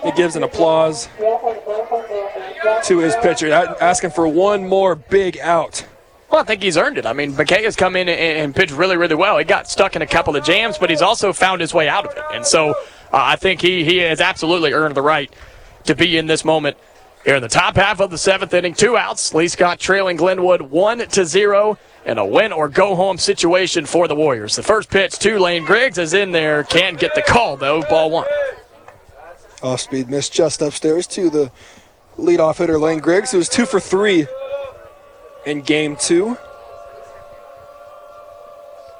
He 0.03 0.11
gives 0.13 0.35
an 0.35 0.43
applause 0.43 1.07
to 2.85 2.99
his 2.99 3.15
pitcher, 3.21 3.51
asking 3.51 4.11
for 4.11 4.27
one 4.27 4.67
more 4.67 4.95
big 4.95 5.37
out. 5.39 5.85
Well, 6.29 6.41
I 6.41 6.45
think 6.45 6.63
he's 6.63 6.77
earned 6.77 6.97
it. 6.97 7.05
I 7.05 7.13
mean, 7.13 7.33
McKay 7.33 7.63
has 7.63 7.75
come 7.75 7.95
in 7.95 8.09
and 8.09 8.55
pitched 8.55 8.73
really, 8.73 8.97
really 8.97 9.15
well. 9.15 9.37
He 9.37 9.43
got 9.45 9.69
stuck 9.69 9.95
in 9.95 10.01
a 10.01 10.07
couple 10.07 10.35
of 10.35 10.43
jams, 10.43 10.77
but 10.79 10.89
he's 10.89 11.01
also 11.01 11.31
found 11.31 11.61
his 11.61 11.73
way 11.73 11.87
out 11.87 12.05
of 12.05 12.17
it. 12.17 12.23
And 12.33 12.45
so 12.45 12.73
Uh, 13.14 13.18
I 13.22 13.35
think 13.35 13.61
he, 13.61 13.84
he 13.84 13.98
has 13.98 14.19
absolutely 14.19 14.73
earned 14.73 14.95
the 14.95 15.03
right 15.03 15.31
to 15.84 15.94
be 15.94 16.18
in 16.18 16.26
this 16.26 16.44
moment 16.44 16.77
here 17.23 17.35
in 17.35 17.44
the 17.44 17.48
top 17.48 17.76
half 17.76 18.02
of 18.02 18.10
the 18.10 18.18
seventh 18.18 18.53
inning. 18.53 18.73
Two 18.73 18.98
outs. 18.98 19.34
Lee 19.34 19.48
Scott 19.48 19.80
trailing 19.80 20.18
Glenwood 20.18 20.64
one 20.64 20.98
to 20.98 21.23
zero 21.23 21.77
and 22.06 22.18
a 22.18 22.26
win 22.26 22.52
or 22.52 22.68
go 22.68 22.95
home 22.95 23.19
situation 23.19 23.85
for 23.85 24.07
the 24.07 24.15
Warriors. 24.15 24.56
The 24.56 24.64
first 24.64 24.90
pitch 24.90 25.19
to 25.19 25.40
Lane 25.40 25.64
Griggs 25.64 25.99
is 25.99 26.14
in 26.14 26.31
there. 26.31 26.64
Can't 26.64 26.99
get 26.99 27.14
the 27.14 27.22
call, 27.22 27.56
though. 27.56 27.84
Ball 27.84 28.10
one. 28.10 28.27
Off 29.61 29.80
speed 29.80 30.10
miss 30.10 30.27
just 30.27 30.61
upstairs 30.61 31.07
to 31.07 31.30
the 31.30 31.52
leadoff 32.18 32.57
hitter, 32.57 32.77
Lane 32.77 32.99
Griggs, 32.99 33.31
who 33.31 33.38
was 33.38 33.48
two 33.48 33.65
for 33.65 33.80
three 33.80 34.27
in 35.45 35.61
game 35.61 35.95
two. 35.95 36.38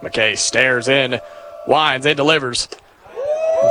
McKay 0.02 0.38
stares 0.38 0.88
in, 0.88 1.20
winds 1.68 2.06
and 2.06 2.16
delivers. 2.16 2.70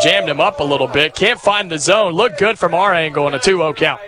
Jammed 0.01 0.29
him 0.29 0.41
up 0.41 0.61
a 0.61 0.65
little 0.65 0.89
bit. 0.89 1.15
Can't 1.15 1.41
find 1.41 1.71
the 1.71 1.79
zone. 1.79 2.13
Look 2.13 2.39
good 2.39 2.59
from 2.59 2.75
our 2.75 2.95
angle 2.95 3.29
in 3.29 3.35
a 3.35 3.39
2 3.39 3.59
0 3.59 3.75
count. 3.75 4.01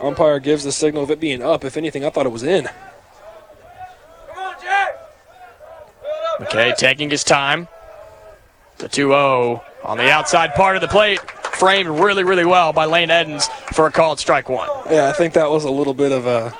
Umpire 0.00 0.38
gives 0.40 0.64
the 0.64 0.72
signal 0.72 1.02
of 1.02 1.10
it 1.10 1.20
being 1.20 1.42
up. 1.42 1.64
If 1.64 1.76
anything, 1.76 2.04
I 2.04 2.10
thought 2.10 2.26
it 2.26 2.32
was 2.32 2.42
in. 2.42 2.68
Okay, 6.40 6.72
taking 6.76 7.10
his 7.10 7.24
time. 7.24 7.68
The 8.78 8.88
2 8.88 9.08
0 9.08 9.64
on 9.84 9.98
the 9.98 10.10
outside 10.10 10.54
part 10.54 10.76
of 10.76 10.82
the 10.82 10.88
plate. 10.88 11.20
Framed 11.58 11.88
really, 11.88 12.22
really 12.22 12.44
well 12.44 12.72
by 12.72 12.84
Lane 12.84 13.10
Edens 13.10 13.48
for 13.72 13.86
a 13.86 13.92
called 13.92 14.20
strike 14.20 14.48
one. 14.48 14.68
Yeah, 14.88 15.08
I 15.08 15.12
think 15.12 15.34
that 15.34 15.50
was 15.50 15.64
a 15.64 15.70
little 15.70 15.94
bit 15.94 16.12
of 16.12 16.26
a, 16.26 16.54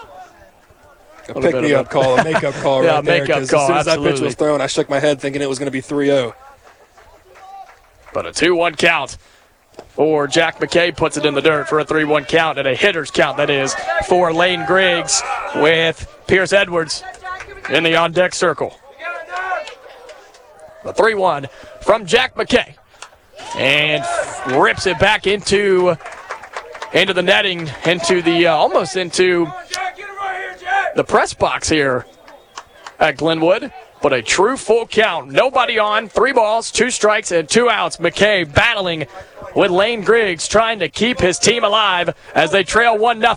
a 1.29 1.41
pick 1.41 1.55
me 1.55 1.73
up 1.73 1.89
call, 1.89 2.19
a 2.19 2.25
makeup 2.25 2.55
call 2.63 2.83
yeah, 2.83 2.97
right 2.97 3.05
there. 3.05 3.21
makeup 3.21 3.39
As 3.39 3.51
call, 3.51 3.69
soon 3.69 3.77
as 3.77 3.87
that 3.87 4.01
pitch 4.01 4.21
was 4.21 4.35
thrown, 4.35 4.61
I 4.61 4.67
shook 4.67 4.91
my 4.91 4.99
head 4.99 5.21
thinking 5.21 5.41
it 5.41 5.49
was 5.49 5.61
going 5.61 5.69
to 5.69 5.73
be 5.73 5.79
oh. 5.79 5.83
3 5.83 6.07
0. 6.07 6.35
But 8.13 8.27
a 8.27 8.33
2 8.33 8.55
1 8.55 8.75
count 8.75 9.19
for 9.91 10.27
Jack 10.27 10.59
McKay 10.59 10.97
puts 10.97 11.17
it 11.17 11.25
in 11.27 11.35
the 11.35 11.43
dirt 11.43 11.69
for 11.69 11.79
a 11.79 11.85
3 11.85 12.05
1 12.05 12.25
count 12.25 12.59
and 12.59 12.67
a 12.67 12.75
hitter's 12.75 13.11
count, 13.11 13.37
that 13.37 13.51
is, 13.51 13.75
for 14.07 14.33
Lane 14.33 14.65
Griggs 14.67 15.23
with 15.57 16.13
Pierce 16.27 16.53
Edwards 16.53 17.03
in 17.71 17.85
the 17.85 17.97
on 17.97 18.13
deck 18.13 18.35
circle. 18.35 18.75
The 20.85 20.93
3 20.93 21.15
1 21.15 21.47
from 21.83 22.07
Jack 22.07 22.35
McKay. 22.35 22.75
And 23.57 24.05
rips 24.55 24.87
it 24.87 24.99
back 24.99 25.27
into 25.27 25.97
into 26.93 27.13
the 27.13 27.23
netting, 27.23 27.69
into 27.85 28.23
the 28.23 28.47
uh, 28.47 28.55
almost 28.55 28.97
into 28.97 29.47
the 30.97 31.05
press 31.05 31.35
box 31.35 31.69
here 31.69 32.05
at 32.99 33.17
Glenwood. 33.17 33.73
But 34.01 34.13
a 34.13 34.23
true 34.23 34.57
full 34.57 34.87
count. 34.87 35.33
Nobody 35.33 35.79
on. 35.79 36.09
Three 36.09 36.33
balls, 36.33 36.71
two 36.71 36.91
strikes, 36.91 37.33
and 37.33 37.49
two 37.49 37.69
outs. 37.69 37.97
McKay 37.97 38.53
battling 38.53 39.07
with 39.57 39.71
Lane 39.71 40.03
Griggs, 40.03 40.47
trying 40.47 40.79
to 40.79 40.89
keep 40.89 41.19
his 41.21 41.39
team 41.39 41.65
alive 41.65 42.15
as 42.35 42.53
they 42.53 42.63
trail 42.63 42.97
1 42.97 43.21
0. 43.21 43.37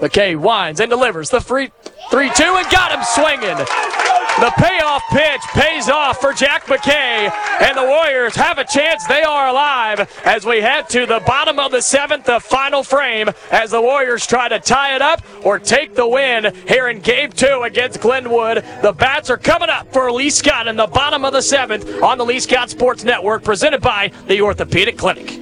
McKay 0.00 0.36
winds 0.36 0.80
and 0.80 0.90
delivers 0.90 1.30
the 1.30 1.40
free 1.40 1.70
3 2.10 2.30
2 2.34 2.42
and 2.42 2.70
got 2.70 2.92
him 2.92 3.02
swinging. 3.02 4.23
The 4.40 4.52
payoff 4.56 5.02
pitch 5.10 5.40
pays 5.52 5.88
off 5.88 6.20
for 6.20 6.32
Jack 6.32 6.64
McKay, 6.64 7.30
and 7.60 7.78
the 7.78 7.84
Warriors 7.84 8.34
have 8.34 8.58
a 8.58 8.64
chance. 8.64 9.06
They 9.06 9.22
are 9.22 9.46
alive 9.46 10.10
as 10.24 10.44
we 10.44 10.60
head 10.60 10.88
to 10.88 11.06
the 11.06 11.22
bottom 11.24 11.60
of 11.60 11.70
the 11.70 11.80
seventh, 11.80 12.24
the 12.24 12.40
final 12.40 12.82
frame, 12.82 13.30
as 13.52 13.70
the 13.70 13.80
Warriors 13.80 14.26
try 14.26 14.48
to 14.48 14.58
tie 14.58 14.96
it 14.96 15.02
up 15.02 15.22
or 15.46 15.60
take 15.60 15.94
the 15.94 16.06
win 16.06 16.52
here 16.66 16.88
in 16.88 16.98
game 16.98 17.30
two 17.30 17.62
against 17.62 18.00
Glenwood. 18.00 18.64
The 18.82 18.92
bats 18.92 19.30
are 19.30 19.38
coming 19.38 19.70
up 19.70 19.92
for 19.92 20.10
Lee 20.10 20.30
Scott 20.30 20.66
in 20.66 20.76
the 20.76 20.88
bottom 20.88 21.24
of 21.24 21.32
the 21.32 21.40
seventh 21.40 22.02
on 22.02 22.18
the 22.18 22.24
Lee 22.24 22.40
Scott 22.40 22.70
Sports 22.70 23.04
Network, 23.04 23.44
presented 23.44 23.82
by 23.82 24.10
the 24.26 24.40
Orthopedic 24.40 24.98
Clinic. 24.98 25.40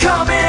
Come 0.00 0.28
in 0.28 0.39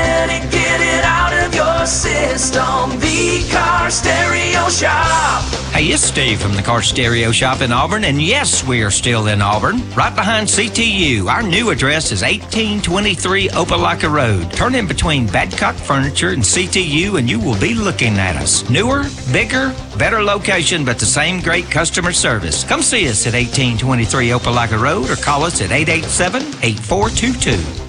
system. 1.86 3.00
The 3.00 3.48
Car 3.52 3.90
Stereo 3.90 4.70
Shop. 4.70 5.44
Hey, 5.72 5.86
it's 5.86 6.04
Steve 6.04 6.42
from 6.42 6.54
the 6.54 6.62
Car 6.62 6.82
Stereo 6.82 7.32
Shop 7.32 7.62
in 7.62 7.72
Auburn, 7.72 8.04
and 8.04 8.22
yes, 8.22 8.64
we 8.64 8.84
are 8.84 8.92
still 8.92 9.28
in 9.28 9.42
Auburn, 9.42 9.82
right 9.92 10.14
behind 10.14 10.48
CTU. 10.48 11.28
Our 11.28 11.42
new 11.42 11.70
address 11.70 12.12
is 12.12 12.22
1823 12.22 13.50
Opelika 13.50 14.12
Road. 14.12 14.52
Turn 14.52 14.76
in 14.76 14.88
between 14.88 15.28
Badcock 15.28 15.76
Furniture 15.76 16.30
and 16.30 16.44
CTU, 16.44 17.18
and 17.18 17.30
you 17.30 17.40
will 17.40 17.60
be 17.60 17.74
looking 17.74 18.18
at 18.18 18.36
us. 18.36 18.70
Newer, 18.70 19.06
bigger, 19.32 19.74
better 19.98 20.22
location, 20.22 20.86
but 20.86 21.00
the 21.00 21.06
same 21.06 21.40
great 21.42 21.72
customer 21.72 22.12
service. 22.12 22.64
Come 22.64 22.82
see 22.82 23.08
us 23.10 23.26
at 23.26 23.34
1823 23.34 24.30
Opelika 24.30 24.80
Road 24.80 25.10
or 25.10 25.16
call 25.16 25.44
us 25.44 25.62
at 25.62 25.72
887 25.72 26.42
8422. 26.62 27.81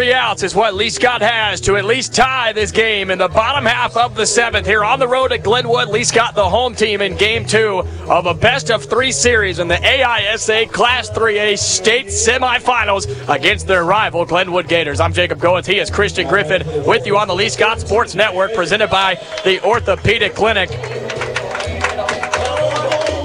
Three 0.00 0.14
outs 0.14 0.42
is 0.42 0.54
what 0.54 0.72
Lee 0.72 0.88
Scott 0.88 1.20
has 1.20 1.60
to 1.60 1.76
at 1.76 1.84
least 1.84 2.14
tie 2.14 2.54
this 2.54 2.70
game 2.70 3.10
in 3.10 3.18
the 3.18 3.28
bottom 3.28 3.66
half 3.66 3.98
of 3.98 4.14
the 4.14 4.24
seventh 4.24 4.66
here 4.66 4.82
on 4.82 4.98
the 4.98 5.06
road 5.06 5.30
at 5.30 5.44
Glenwood. 5.44 5.90
Lee 5.90 6.04
Scott, 6.04 6.34
the 6.34 6.48
home 6.48 6.74
team, 6.74 7.02
in 7.02 7.18
game 7.18 7.44
two 7.44 7.82
of 8.08 8.24
a 8.24 8.32
best 8.32 8.70
of 8.70 8.82
three 8.82 9.12
series 9.12 9.58
in 9.58 9.68
the 9.68 9.74
AISA 9.74 10.72
Class 10.72 11.10
3A 11.10 11.58
state 11.58 12.06
semifinals 12.06 13.04
against 13.28 13.66
their 13.66 13.84
rival 13.84 14.24
Glenwood 14.24 14.68
Gators. 14.68 15.00
I'm 15.00 15.12
Jacob 15.12 15.38
Goins. 15.38 15.66
He 15.66 15.78
is 15.78 15.90
Christian 15.90 16.26
Griffin 16.26 16.62
with 16.86 17.04
you 17.04 17.18
on 17.18 17.28
the 17.28 17.34
Lee 17.34 17.50
Scott 17.50 17.78
Sports 17.78 18.14
Network 18.14 18.54
presented 18.54 18.88
by 18.88 19.16
the 19.44 19.62
Orthopedic 19.62 20.34
Clinic. 20.34 20.70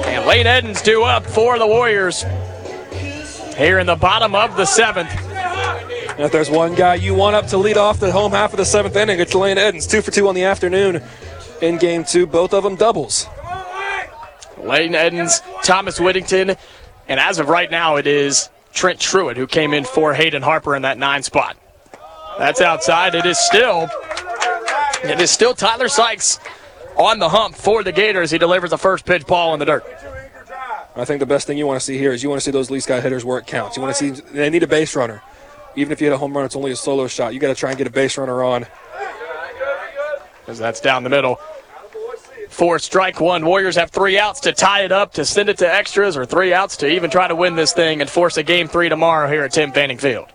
And 0.07 0.25
Lane 0.25 0.45
Edens 0.45 0.81
due 0.81 1.05
up 1.05 1.25
for 1.25 1.57
the 1.57 1.67
Warriors 1.67 2.25
here 3.55 3.79
in 3.79 3.87
the 3.87 3.95
bottom 3.95 4.35
of 4.35 4.57
the 4.57 4.65
seventh. 4.65 5.24
And 6.15 6.23
if 6.23 6.31
there's 6.31 6.49
one 6.49 6.75
guy 6.75 6.95
you 6.95 7.13
want 7.13 7.35
up 7.35 7.47
to 7.47 7.57
lead 7.57 7.75
off 7.75 7.99
the 7.99 8.09
home 8.09 8.31
half 8.31 8.53
of 8.53 8.57
the 8.57 8.63
seventh 8.63 8.95
inning, 8.95 9.19
it's 9.19 9.35
Lane 9.35 9.57
Edens. 9.57 9.85
Two 9.85 10.01
for 10.01 10.11
two 10.11 10.29
on 10.29 10.35
the 10.35 10.45
afternoon 10.45 11.03
in 11.61 11.77
game 11.77 12.05
two, 12.05 12.25
both 12.25 12.53
of 12.53 12.63
them 12.63 12.75
doubles. 12.75 13.27
Lane 14.57 14.95
Edens, 14.95 15.41
Thomas 15.63 15.99
Whittington, 15.99 16.55
and 17.09 17.19
as 17.19 17.37
of 17.37 17.49
right 17.49 17.69
now, 17.69 17.97
it 17.97 18.07
is 18.07 18.49
Trent 18.73 18.99
Truitt 18.99 19.35
who 19.35 19.45
came 19.45 19.73
in 19.73 19.83
for 19.83 20.13
Hayden 20.13 20.41
Harper 20.41 20.73
in 20.73 20.83
that 20.83 20.97
nine 20.97 21.21
spot. 21.21 21.57
That's 22.37 22.61
outside. 22.61 23.13
It 23.13 23.25
is 23.25 23.37
still, 23.37 23.89
it 25.03 25.19
is 25.19 25.31
still 25.31 25.53
Tyler 25.53 25.89
Sykes 25.89 26.39
on 26.97 27.19
the 27.19 27.27
hump 27.27 27.55
for 27.55 27.83
the 27.83 27.91
Gators. 27.91 28.31
He 28.31 28.37
delivers 28.37 28.71
a 28.71 28.77
first 28.77 29.05
pitch 29.05 29.27
ball 29.27 29.53
in 29.53 29.59
the 29.59 29.65
dirt. 29.65 29.85
I 30.95 31.03
think 31.03 31.19
the 31.19 31.25
best 31.25 31.45
thing 31.45 31.57
you 31.57 31.67
want 31.67 31.77
to 31.79 31.85
see 31.85 31.97
here 31.97 32.13
is 32.13 32.23
you 32.23 32.29
want 32.29 32.41
to 32.41 32.45
see 32.45 32.51
those 32.51 32.71
Lee 32.71 32.79
guy 32.79 33.01
hitters 33.01 33.25
where 33.25 33.37
it 33.37 33.45
counts. 33.45 33.75
You 33.75 33.83
want 33.83 33.95
to 33.95 34.15
see 34.15 34.21
they 34.31 34.49
need 34.49 34.63
a 34.63 34.67
base 34.67 34.95
runner. 34.95 35.21
Even 35.75 35.91
if 35.91 35.99
you 36.01 36.07
hit 36.07 36.13
a 36.13 36.17
home 36.17 36.35
run, 36.35 36.45
it's 36.45 36.55
only 36.55 36.71
a 36.71 36.75
solo 36.75 37.07
shot. 37.07 37.33
You 37.33 37.39
got 37.39 37.49
to 37.49 37.55
try 37.55 37.69
and 37.69 37.77
get 37.77 37.87
a 37.87 37.91
base 37.91 38.17
runner 38.17 38.43
on. 38.43 38.65
As 40.47 40.59
that's 40.59 40.79
down 40.79 41.03
the 41.03 41.09
middle. 41.09 41.39
Four 42.49 42.79
strike 42.79 43.19
one. 43.19 43.45
Warriors 43.45 43.75
have 43.75 43.89
three 43.89 44.17
outs 44.17 44.39
to 44.41 44.53
tie 44.53 44.83
it 44.83 44.91
up, 44.91 45.13
to 45.13 45.25
send 45.25 45.49
it 45.49 45.57
to 45.57 45.71
extras, 45.71 46.15
or 46.15 46.25
three 46.25 46.53
outs 46.53 46.77
to 46.77 46.87
even 46.87 47.09
try 47.09 47.27
to 47.27 47.35
win 47.35 47.55
this 47.55 47.73
thing 47.73 47.99
and 47.99 48.09
force 48.09 48.37
a 48.37 48.43
game 48.43 48.67
three 48.67 48.87
tomorrow 48.87 49.27
here 49.27 49.43
at 49.43 49.51
Tim 49.51 49.71
Fanning 49.73 49.97
Field. 49.97 50.27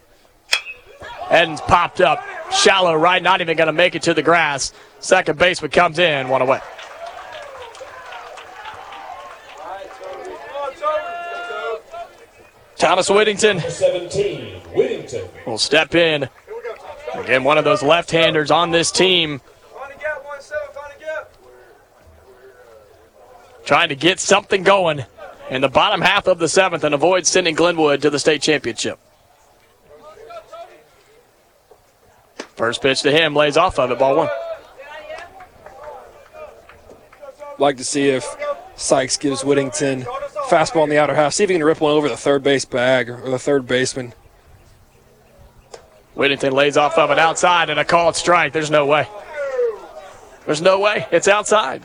Edens 1.31 1.61
popped 1.63 2.01
up, 2.01 2.23
shallow 2.53 2.95
right, 2.95 3.23
not 3.23 3.41
even 3.41 3.57
going 3.57 3.69
to 3.69 3.73
make 3.73 3.95
it 3.95 4.03
to 4.03 4.13
the 4.13 4.23
grass. 4.23 4.73
Second 4.99 5.39
baseman 5.39 5.71
comes 5.71 5.99
in, 5.99 6.29
one 6.29 6.43
away. 6.43 6.61
Thomas 12.81 13.11
Whittington 13.11 13.61
17, 13.61 14.63
Whittington. 14.75 15.29
will 15.47 15.59
step 15.59 15.95
in. 15.95 16.27
Again, 17.15 17.45
one 17.45 17.59
of 17.59 17.65
those 17.65 17.83
left-handers 17.83 18.51
on 18.51 18.71
this 18.71 18.91
team. 18.91 19.43
Trying 23.67 23.91
to 23.91 23.95
get 23.95 24.19
something 24.19 24.63
going 24.63 25.05
in 25.51 25.61
the 25.61 25.69
bottom 25.69 26.01
half 26.01 26.27
of 26.27 26.39
the 26.39 26.49
seventh 26.49 26.83
and 26.83 26.95
avoid 26.95 27.27
sending 27.27 27.55
Glenwood 27.55 28.01
to 28.01 28.09
the 28.09 28.19
state 28.19 28.41
championship. 28.41 28.99
First 32.57 32.81
pitch 32.81 33.03
to 33.03 33.13
him, 33.13 33.37
lays 33.37 33.59
off 33.59 33.79
of 33.79 33.91
it, 33.91 33.99
ball 33.99 34.17
one. 34.17 34.29
Like 37.59 37.77
to 37.77 37.85
see 37.85 38.09
if 38.09 38.25
Sykes 38.75 39.19
gives 39.19 39.45
Whittington 39.45 40.07
fastball 40.51 40.85
in 40.85 40.91
the 40.91 40.99
outer 40.99 41.15
half. 41.15 41.33
See 41.33 41.45
if 41.45 41.51
he 41.51 41.55
can 41.55 41.65
rip 41.65 41.81
one 41.81 41.93
over 41.93 42.09
the 42.09 42.17
third 42.17 42.43
base 42.43 42.65
bag 42.65 43.09
or 43.09 43.31
the 43.31 43.39
third 43.39 43.67
baseman. 43.67 44.13
Whittington 46.15 46.53
lays 46.53 46.77
off 46.77 46.99
of 46.99 47.11
it 47.11 47.19
outside 47.19 47.71
and 47.71 47.79
a 47.79 47.85
called 47.85 48.17
strike. 48.17 48.53
There's 48.53 48.71
no 48.71 48.85
way. 48.85 49.09
There's 50.45 50.61
no 50.61 50.81
way. 50.81 51.07
It's 51.11 51.29
outside. 51.29 51.83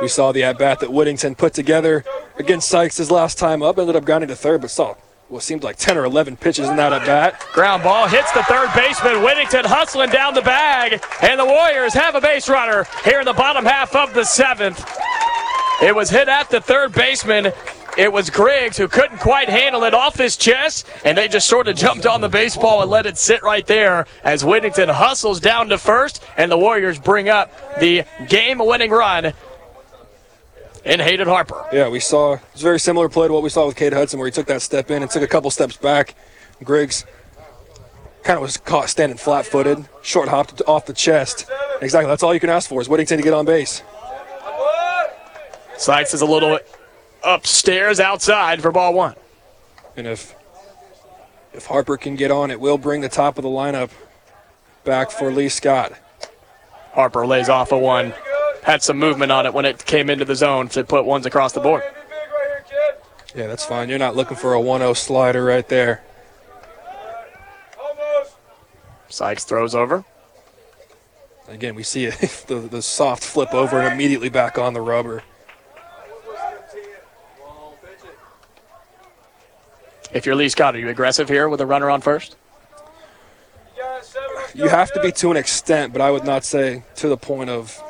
We 0.00 0.08
saw 0.08 0.32
the 0.32 0.44
at 0.44 0.58
bat 0.58 0.80
that 0.80 0.92
Whittington 0.92 1.34
put 1.34 1.52
together 1.52 2.04
against 2.38 2.68
Sykes 2.68 2.96
his 2.96 3.10
last 3.10 3.36
time 3.36 3.62
up. 3.62 3.78
Ended 3.78 3.96
up 3.96 4.04
grounding 4.04 4.28
to 4.28 4.36
third, 4.36 4.62
but 4.62 4.70
saw 4.70 4.94
what 5.28 5.42
seemed 5.42 5.62
like 5.62 5.76
10 5.76 5.98
or 5.98 6.04
11 6.04 6.36
pitches 6.36 6.68
in 6.68 6.76
that 6.76 6.92
at 6.92 7.06
bat. 7.06 7.44
Ground 7.52 7.82
ball 7.82 8.08
hits 8.08 8.32
the 8.32 8.42
third 8.44 8.70
baseman. 8.74 9.22
Whittington 9.22 9.64
hustling 9.64 10.10
down 10.10 10.34
the 10.34 10.42
bag, 10.42 11.04
and 11.22 11.38
the 11.38 11.44
Warriors 11.44 11.92
have 11.94 12.14
a 12.14 12.20
base 12.20 12.48
runner 12.48 12.86
here 13.04 13.20
in 13.20 13.26
the 13.26 13.32
bottom 13.32 13.64
half 13.64 13.94
of 13.94 14.14
the 14.14 14.24
seventh. 14.24 14.78
It 15.82 15.94
was 15.94 16.10
hit 16.10 16.28
at 16.28 16.50
the 16.50 16.60
third 16.60 16.92
baseman. 16.92 17.52
It 17.96 18.12
was 18.12 18.30
Griggs 18.30 18.76
who 18.76 18.86
couldn't 18.86 19.18
quite 19.18 19.48
handle 19.48 19.82
it 19.84 19.94
off 19.94 20.16
his 20.16 20.36
chest, 20.36 20.86
and 21.04 21.18
they 21.18 21.26
just 21.26 21.48
sort 21.48 21.68
of 21.68 21.76
jumped 21.76 22.06
on 22.06 22.20
the 22.20 22.28
baseball 22.28 22.82
and 22.82 22.90
let 22.90 23.06
it 23.06 23.16
sit 23.18 23.42
right 23.42 23.66
there 23.66 24.06
as 24.22 24.44
Whittington 24.44 24.88
hustles 24.88 25.40
down 25.40 25.70
to 25.70 25.78
first, 25.78 26.22
and 26.36 26.52
the 26.52 26.58
Warriors 26.58 26.98
bring 26.98 27.28
up 27.28 27.50
the 27.80 28.04
game-winning 28.28 28.90
run 28.90 29.32
in 30.84 31.00
Hayden 31.00 31.28
Harper. 31.28 31.66
Yeah, 31.72 31.88
we 31.88 32.00
saw 32.00 32.38
it's 32.52 32.62
very 32.62 32.78
similar 32.78 33.08
play 33.08 33.26
to 33.26 33.32
what 33.32 33.42
we 33.42 33.50
saw 33.50 33.66
with 33.66 33.76
Cade 33.76 33.92
Hudson, 33.92 34.18
where 34.18 34.28
he 34.28 34.32
took 34.32 34.46
that 34.46 34.62
step 34.62 34.90
in 34.90 35.02
and 35.02 35.10
took 35.10 35.22
a 35.22 35.28
couple 35.28 35.50
steps 35.50 35.76
back. 35.76 36.14
Griggs 36.62 37.04
kind 38.22 38.36
of 38.36 38.42
was 38.42 38.56
caught 38.58 38.88
standing 38.88 39.18
flat-footed, 39.18 39.88
short 40.02 40.28
hopped 40.28 40.62
off 40.66 40.86
the 40.86 40.92
chest. 40.92 41.50
Exactly, 41.80 42.08
that's 42.08 42.22
all 42.22 42.34
you 42.34 42.40
can 42.40 42.50
ask 42.50 42.68
for 42.68 42.80
is 42.80 42.88
Whittington 42.88 43.16
to 43.16 43.24
get 43.24 43.32
on 43.32 43.46
base. 43.46 43.82
Sykes 45.80 46.12
is 46.12 46.20
a 46.20 46.26
little 46.26 46.58
upstairs 47.24 48.00
outside 48.00 48.60
for 48.60 48.70
ball 48.70 48.92
one. 48.92 49.14
And 49.96 50.06
if 50.06 50.34
if 51.54 51.64
Harper 51.64 51.96
can 51.96 52.16
get 52.16 52.30
on, 52.30 52.50
it 52.50 52.60
will 52.60 52.76
bring 52.76 53.00
the 53.00 53.08
top 53.08 53.38
of 53.38 53.44
the 53.44 53.48
lineup 53.48 53.90
back 54.84 55.10
for 55.10 55.32
Lee 55.32 55.48
Scott. 55.48 55.94
Harper 56.92 57.26
lays 57.26 57.48
off 57.48 57.72
a 57.72 57.78
one. 57.78 58.12
Had 58.62 58.82
some 58.82 58.98
movement 58.98 59.32
on 59.32 59.46
it 59.46 59.54
when 59.54 59.64
it 59.64 59.86
came 59.86 60.10
into 60.10 60.26
the 60.26 60.34
zone 60.34 60.68
to 60.68 60.84
put 60.84 61.06
ones 61.06 61.24
across 61.24 61.52
the 61.52 61.60
board. 61.60 61.82
Yeah, 63.34 63.46
that's 63.46 63.64
fine. 63.64 63.88
You're 63.88 63.98
not 63.98 64.14
looking 64.14 64.36
for 64.36 64.54
a 64.54 64.58
1-0 64.58 64.94
slider 64.98 65.42
right 65.42 65.66
there. 65.66 66.02
Sykes 69.08 69.44
throws 69.44 69.74
over. 69.74 70.04
Again, 71.48 71.74
we 71.74 71.84
see 71.84 72.04
it, 72.04 72.44
the, 72.48 72.56
the 72.56 72.82
soft 72.82 73.24
flip 73.24 73.54
over 73.54 73.80
and 73.80 73.94
immediately 73.94 74.28
back 74.28 74.58
on 74.58 74.74
the 74.74 74.82
rubber. 74.82 75.22
If 80.12 80.26
you're 80.26 80.34
Lee 80.34 80.48
Scott, 80.48 80.74
are 80.74 80.78
you 80.78 80.88
aggressive 80.88 81.28
here 81.28 81.48
with 81.48 81.60
a 81.60 81.66
runner 81.66 81.88
on 81.88 82.00
first? 82.00 82.36
You 84.54 84.68
have 84.68 84.92
to 84.92 85.00
be 85.00 85.12
to 85.12 85.30
an 85.30 85.36
extent, 85.36 85.92
but 85.92 86.02
I 86.02 86.10
would 86.10 86.24
not 86.24 86.44
say 86.44 86.82
to 86.96 87.08
the 87.08 87.16
point 87.16 87.50
of 87.50 87.80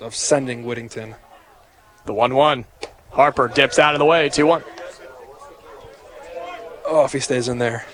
of 0.00 0.14
sending 0.14 0.64
Whittington. 0.64 1.14
The 2.04 2.14
1 2.14 2.34
1. 2.34 2.64
Harper 3.10 3.48
dips 3.48 3.78
out 3.78 3.94
of 3.94 3.98
the 3.98 4.04
way, 4.04 4.28
2 4.28 4.46
1. 4.46 4.62
Oh, 6.86 7.04
if 7.04 7.12
he 7.12 7.20
stays 7.20 7.48
in 7.48 7.58
there. 7.58 7.84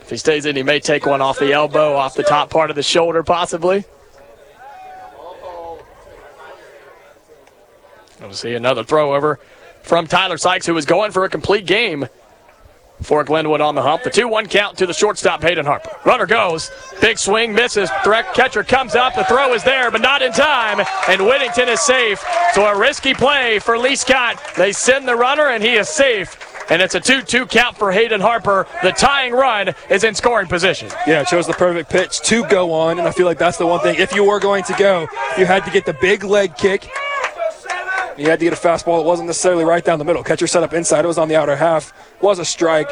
If 0.00 0.10
he 0.10 0.16
stays 0.16 0.46
in, 0.46 0.56
he 0.56 0.62
may 0.62 0.80
take 0.80 1.06
one 1.06 1.20
off 1.20 1.38
the 1.38 1.52
elbow, 1.52 1.94
off 1.94 2.14
the 2.14 2.22
top 2.22 2.50
part 2.50 2.70
of 2.70 2.76
the 2.76 2.82
shoulder, 2.82 3.22
possibly. 3.22 3.84
We'll 8.20 8.32
see 8.32 8.54
another 8.54 8.84
throw 8.84 9.14
over 9.14 9.38
from 9.82 10.06
Tyler 10.06 10.36
Sykes, 10.36 10.66
who 10.66 10.74
was 10.74 10.86
going 10.86 11.12
for 11.12 11.24
a 11.24 11.28
complete 11.28 11.66
game 11.66 12.08
for 13.02 13.24
Glenwood 13.24 13.60
on 13.60 13.74
the 13.74 13.82
hump. 13.82 14.02
The 14.02 14.10
2 14.10 14.28
1 14.28 14.46
count 14.46 14.78
to 14.78 14.86
the 14.86 14.92
shortstop, 14.92 15.42
Hayden 15.42 15.66
Harper. 15.66 15.90
Runner 16.04 16.26
goes. 16.26 16.70
Big 17.00 17.18
swing, 17.18 17.52
misses. 17.52 17.90
Threat 18.04 18.32
catcher 18.34 18.62
comes 18.64 18.94
up. 18.94 19.14
The 19.14 19.24
throw 19.24 19.52
is 19.54 19.64
there, 19.64 19.90
but 19.90 20.00
not 20.00 20.22
in 20.22 20.32
time. 20.32 20.84
And 21.08 21.24
Whittington 21.24 21.68
is 21.68 21.80
safe. 21.80 22.22
So 22.54 22.66
a 22.66 22.78
risky 22.78 23.14
play 23.14 23.58
for 23.58 23.78
Lee 23.78 23.96
Scott. 23.96 24.40
They 24.56 24.72
send 24.72 25.08
the 25.08 25.16
runner, 25.16 25.48
and 25.48 25.62
he 25.62 25.74
is 25.74 25.88
safe. 25.88 26.36
And 26.70 26.80
it's 26.80 26.94
a 26.94 27.00
2 27.00 27.22
2 27.22 27.46
count 27.46 27.76
for 27.76 27.90
Hayden 27.90 28.20
Harper. 28.20 28.66
The 28.82 28.92
tying 28.92 29.32
run 29.32 29.74
is 29.90 30.04
in 30.04 30.14
scoring 30.14 30.46
position. 30.46 30.88
Yeah, 31.06 31.24
chose 31.24 31.46
the 31.46 31.52
perfect 31.52 31.90
pitch 31.90 32.20
to 32.22 32.46
go 32.46 32.72
on, 32.72 32.98
and 32.98 33.08
I 33.08 33.10
feel 33.10 33.26
like 33.26 33.38
that's 33.38 33.56
the 33.56 33.66
one 33.66 33.80
thing. 33.80 33.96
If 33.98 34.14
you 34.14 34.24
were 34.24 34.38
going 34.38 34.62
to 34.64 34.74
go, 34.74 35.08
you 35.36 35.46
had 35.46 35.64
to 35.64 35.70
get 35.70 35.84
the 35.84 35.94
big 35.94 36.22
leg 36.22 36.56
kick. 36.56 36.88
You 38.20 38.28
had 38.28 38.38
to 38.38 38.44
get 38.44 38.52
a 38.52 38.56
fastball 38.56 38.98
that 38.98 39.06
wasn't 39.06 39.28
necessarily 39.28 39.64
right 39.64 39.82
down 39.82 39.98
the 39.98 40.04
middle. 40.04 40.22
Catcher 40.22 40.46
set 40.46 40.62
up 40.62 40.74
inside. 40.74 41.06
It 41.06 41.08
was 41.08 41.16
on 41.16 41.28
the 41.28 41.36
outer 41.36 41.56
half. 41.56 41.94
Was 42.20 42.38
a 42.38 42.44
strike, 42.44 42.90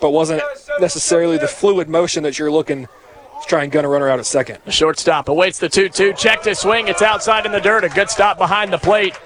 but 0.00 0.10
wasn't 0.10 0.42
necessarily 0.78 1.38
the 1.38 1.48
fluid 1.48 1.88
motion 1.88 2.22
that 2.22 2.38
you're 2.38 2.52
looking 2.52 2.86
to 2.86 3.48
try 3.48 3.64
and 3.64 3.72
gun 3.72 3.84
a 3.84 3.88
runner 3.88 4.08
out 4.08 4.20
at 4.20 4.26
second. 4.26 4.58
The 4.64 4.70
shortstop 4.70 5.28
awaits 5.28 5.58
the 5.58 5.68
2 5.68 5.88
2. 5.88 6.12
Check 6.12 6.42
to 6.42 6.54
swing. 6.54 6.86
It's 6.86 7.02
outside 7.02 7.46
in 7.46 7.52
the 7.52 7.60
dirt. 7.60 7.82
A 7.82 7.88
good 7.88 8.08
stop 8.08 8.38
behind 8.38 8.72
the 8.72 8.78
plate 8.78 9.18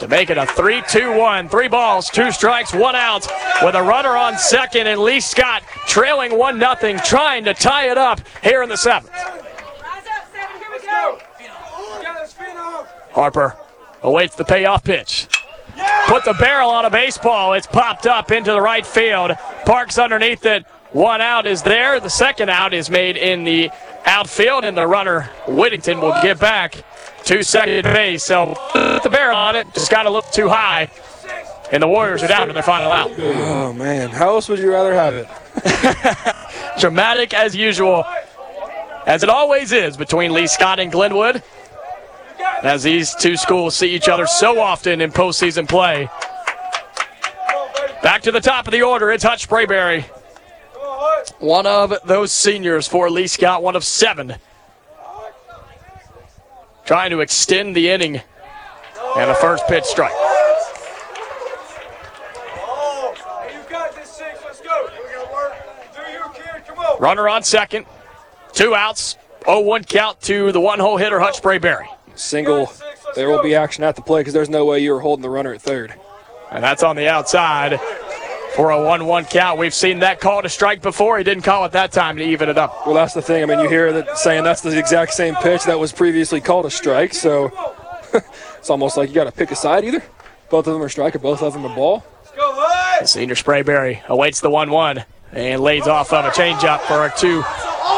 to 0.00 0.06
make 0.06 0.28
it 0.28 0.36
a 0.36 0.44
3 0.44 0.82
2 0.86 1.16
1. 1.16 1.48
Three 1.48 1.68
balls, 1.68 2.10
two 2.10 2.30
strikes, 2.30 2.74
one 2.74 2.94
out, 2.94 3.26
with 3.62 3.74
a 3.74 3.82
runner 3.82 4.18
on 4.18 4.36
second, 4.36 4.86
and 4.86 5.00
Lee 5.00 5.20
Scott 5.20 5.62
trailing 5.86 6.36
1 6.36 6.58
0, 6.58 6.98
trying 7.06 7.44
to 7.44 7.54
tie 7.54 7.90
it 7.90 7.96
up 7.96 8.20
here 8.42 8.62
in 8.62 8.68
the 8.68 8.76
seventh. 8.76 9.47
Harper 13.18 13.56
awaits 14.00 14.36
the 14.36 14.44
payoff 14.44 14.84
pitch. 14.84 15.26
Put 16.06 16.24
the 16.24 16.34
barrel 16.34 16.70
on 16.70 16.84
a 16.84 16.90
baseball. 16.90 17.52
It's 17.54 17.66
popped 17.66 18.06
up 18.06 18.30
into 18.30 18.52
the 18.52 18.60
right 18.60 18.86
field. 18.86 19.32
Parks 19.66 19.98
underneath 19.98 20.46
it. 20.46 20.64
One 20.92 21.20
out 21.20 21.44
is 21.44 21.64
there. 21.64 21.98
The 21.98 22.10
second 22.10 22.48
out 22.48 22.72
is 22.72 22.88
made 22.88 23.16
in 23.16 23.42
the 23.42 23.70
outfield, 24.04 24.64
and 24.64 24.76
the 24.76 24.86
runner 24.86 25.28
Whittington 25.48 26.00
will 26.00 26.14
get 26.22 26.38
back 26.38 26.76
to 27.24 27.42
second 27.42 27.82
base. 27.82 28.22
So 28.22 28.54
put 28.70 29.02
the 29.02 29.10
barrel 29.10 29.36
on 29.36 29.56
it. 29.56 29.66
Just 29.74 29.90
got 29.90 30.04
to 30.04 30.10
look 30.10 30.30
too 30.30 30.48
high. 30.48 30.88
And 31.72 31.82
the 31.82 31.88
Warriors 31.88 32.22
are 32.22 32.28
down 32.28 32.46
to 32.46 32.52
their 32.52 32.62
final 32.62 32.92
out. 32.92 33.10
Oh, 33.18 33.72
man. 33.72 34.10
How 34.10 34.28
else 34.28 34.48
would 34.48 34.60
you 34.60 34.70
rather 34.70 34.94
have 34.94 35.14
it? 35.14 35.26
Dramatic 36.80 37.34
as 37.34 37.56
usual, 37.56 38.04
as 39.06 39.24
it 39.24 39.28
always 39.28 39.72
is 39.72 39.96
between 39.96 40.32
Lee 40.32 40.46
Scott 40.46 40.78
and 40.78 40.92
Glenwood. 40.92 41.42
As 42.62 42.82
these 42.82 43.14
two 43.14 43.36
schools 43.36 43.76
see 43.76 43.94
each 43.94 44.08
other 44.08 44.26
so 44.26 44.60
often 44.60 45.00
in 45.00 45.12
postseason 45.12 45.68
play. 45.68 46.08
Back 48.02 48.22
to 48.22 48.32
the 48.32 48.40
top 48.40 48.66
of 48.66 48.72
the 48.72 48.82
order, 48.82 49.10
it's 49.10 49.24
Hutch 49.24 49.48
Sprayberry. 49.48 50.04
One 51.40 51.66
of 51.66 51.94
those 52.04 52.32
seniors 52.32 52.88
for 52.88 53.10
Lee 53.10 53.26
Scott, 53.26 53.62
one 53.62 53.76
of 53.76 53.84
seven. 53.84 54.36
Trying 56.84 57.10
to 57.10 57.20
extend 57.20 57.76
the 57.76 57.90
inning. 57.90 58.20
And 59.16 59.30
a 59.30 59.34
first 59.34 59.66
pitch 59.66 59.84
strike. 59.84 60.12
Runner 66.98 67.28
on 67.28 67.42
second. 67.42 67.86
Two 68.52 68.74
outs. 68.74 69.16
0 69.44 69.60
1 69.60 69.84
count 69.84 70.20
to 70.22 70.52
the 70.52 70.60
one 70.60 70.78
hole 70.78 70.96
hitter, 70.96 71.20
Hutch 71.20 71.40
Sprayberry. 71.40 71.86
Single. 72.18 72.72
There 73.14 73.30
will 73.30 73.42
be 73.42 73.54
action 73.54 73.84
at 73.84 73.96
the 73.96 74.02
play 74.02 74.20
because 74.20 74.34
there's 74.34 74.48
no 74.48 74.64
way 74.64 74.80
you 74.80 74.92
were 74.92 75.00
holding 75.00 75.22
the 75.22 75.30
runner 75.30 75.54
at 75.54 75.62
third. 75.62 75.94
And 76.50 76.62
that's 76.62 76.82
on 76.82 76.96
the 76.96 77.08
outside 77.08 77.80
for 78.54 78.70
a 78.70 78.82
1 78.82 79.06
1 79.06 79.24
count. 79.26 79.58
We've 79.58 79.74
seen 79.74 80.00
that 80.00 80.20
call 80.20 80.42
to 80.42 80.48
strike 80.48 80.82
before. 80.82 81.18
He 81.18 81.24
didn't 81.24 81.44
call 81.44 81.64
it 81.64 81.72
that 81.72 81.92
time 81.92 82.16
to 82.16 82.24
even 82.24 82.48
it 82.48 82.58
up. 82.58 82.86
Well, 82.86 82.94
that's 82.94 83.14
the 83.14 83.22
thing. 83.22 83.42
I 83.42 83.46
mean, 83.46 83.60
you 83.60 83.68
hear 83.68 83.92
that 83.92 84.18
saying 84.18 84.44
that's 84.44 84.62
the 84.62 84.76
exact 84.78 85.12
same 85.14 85.34
pitch 85.36 85.64
that 85.64 85.78
was 85.78 85.92
previously 85.92 86.40
called 86.40 86.66
a 86.66 86.70
strike. 86.70 87.14
So 87.14 87.52
it's 88.58 88.70
almost 88.70 88.96
like 88.96 89.08
you 89.08 89.14
got 89.14 89.24
to 89.24 89.32
pick 89.32 89.50
a 89.50 89.56
side 89.56 89.84
either. 89.84 90.02
Both 90.50 90.66
of 90.66 90.72
them 90.72 90.82
are 90.82 90.88
strike 90.88 91.14
or 91.14 91.20
both 91.20 91.42
of 91.42 91.52
them 91.52 91.66
are 91.66 91.74
ball. 91.74 92.04
Senior 93.04 93.36
Sprayberry 93.36 94.04
awaits 94.06 94.40
the 94.40 94.50
1 94.50 94.70
1 94.70 95.04
and 95.32 95.60
lays 95.60 95.86
off 95.86 96.12
of 96.12 96.24
a 96.24 96.30
changeup 96.30 96.80
for 96.80 97.06
a 97.06 97.12
2 97.16 97.44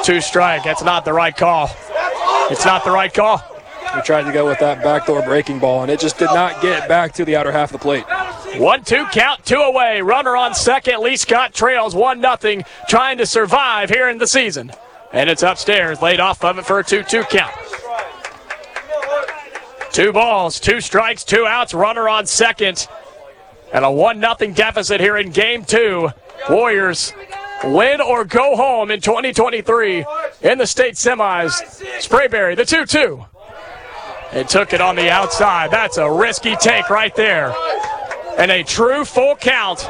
2 0.04 0.20
strike. 0.20 0.64
That's 0.64 0.82
not 0.82 1.04
the 1.04 1.12
right 1.12 1.36
call. 1.36 1.70
It's 2.50 2.64
not 2.64 2.84
the 2.84 2.90
right 2.90 3.12
call. 3.12 3.42
He 3.94 4.02
tried 4.02 4.22
to 4.22 4.32
go 4.32 4.46
with 4.46 4.58
that 4.60 4.82
backdoor 4.82 5.22
breaking 5.22 5.58
ball, 5.58 5.82
and 5.82 5.90
it 5.90 5.98
just 5.98 6.18
did 6.18 6.26
not 6.26 6.62
get 6.62 6.88
back 6.88 7.12
to 7.14 7.24
the 7.24 7.36
outer 7.36 7.50
half 7.50 7.74
of 7.74 7.80
the 7.80 7.82
plate. 7.82 8.04
One 8.60 8.84
two 8.84 9.06
count, 9.12 9.44
two 9.44 9.60
away. 9.60 10.00
Runner 10.00 10.36
on 10.36 10.54
second. 10.54 11.00
Lee 11.00 11.16
Scott 11.16 11.54
trails 11.54 11.94
one 11.94 12.20
nothing, 12.20 12.64
trying 12.88 13.18
to 13.18 13.26
survive 13.26 13.90
here 13.90 14.08
in 14.08 14.18
the 14.18 14.26
season. 14.26 14.72
And 15.12 15.28
it's 15.28 15.42
upstairs, 15.42 16.00
laid 16.00 16.20
off 16.20 16.44
of 16.44 16.58
it 16.58 16.66
for 16.66 16.78
a 16.78 16.84
2 16.84 17.02
2 17.02 17.24
count. 17.24 17.52
Two 19.92 20.12
balls, 20.12 20.60
two 20.60 20.80
strikes, 20.80 21.24
two 21.24 21.46
outs. 21.46 21.74
Runner 21.74 22.08
on 22.08 22.26
second. 22.26 22.86
And 23.72 23.84
a 23.84 23.90
1 23.90 24.20
nothing 24.20 24.52
deficit 24.52 25.00
here 25.00 25.16
in 25.16 25.30
game 25.30 25.64
two. 25.64 26.10
Warriors 26.48 27.12
win 27.64 28.00
or 28.00 28.24
go 28.24 28.56
home 28.56 28.90
in 28.90 29.00
2023 29.00 30.04
in 30.42 30.58
the 30.58 30.66
state 30.66 30.94
semis. 30.94 31.60
Sprayberry, 32.00 32.56
the 32.56 32.64
2 32.64 32.86
2. 32.86 33.24
And 34.32 34.48
took 34.48 34.72
it 34.72 34.80
on 34.80 34.96
the 34.96 35.10
outside. 35.10 35.70
That's 35.70 35.96
a 35.96 36.10
risky 36.10 36.54
take 36.56 36.88
right 36.88 37.14
there. 37.16 37.54
And 38.38 38.50
a 38.50 38.62
true 38.62 39.04
full 39.04 39.36
count. 39.36 39.80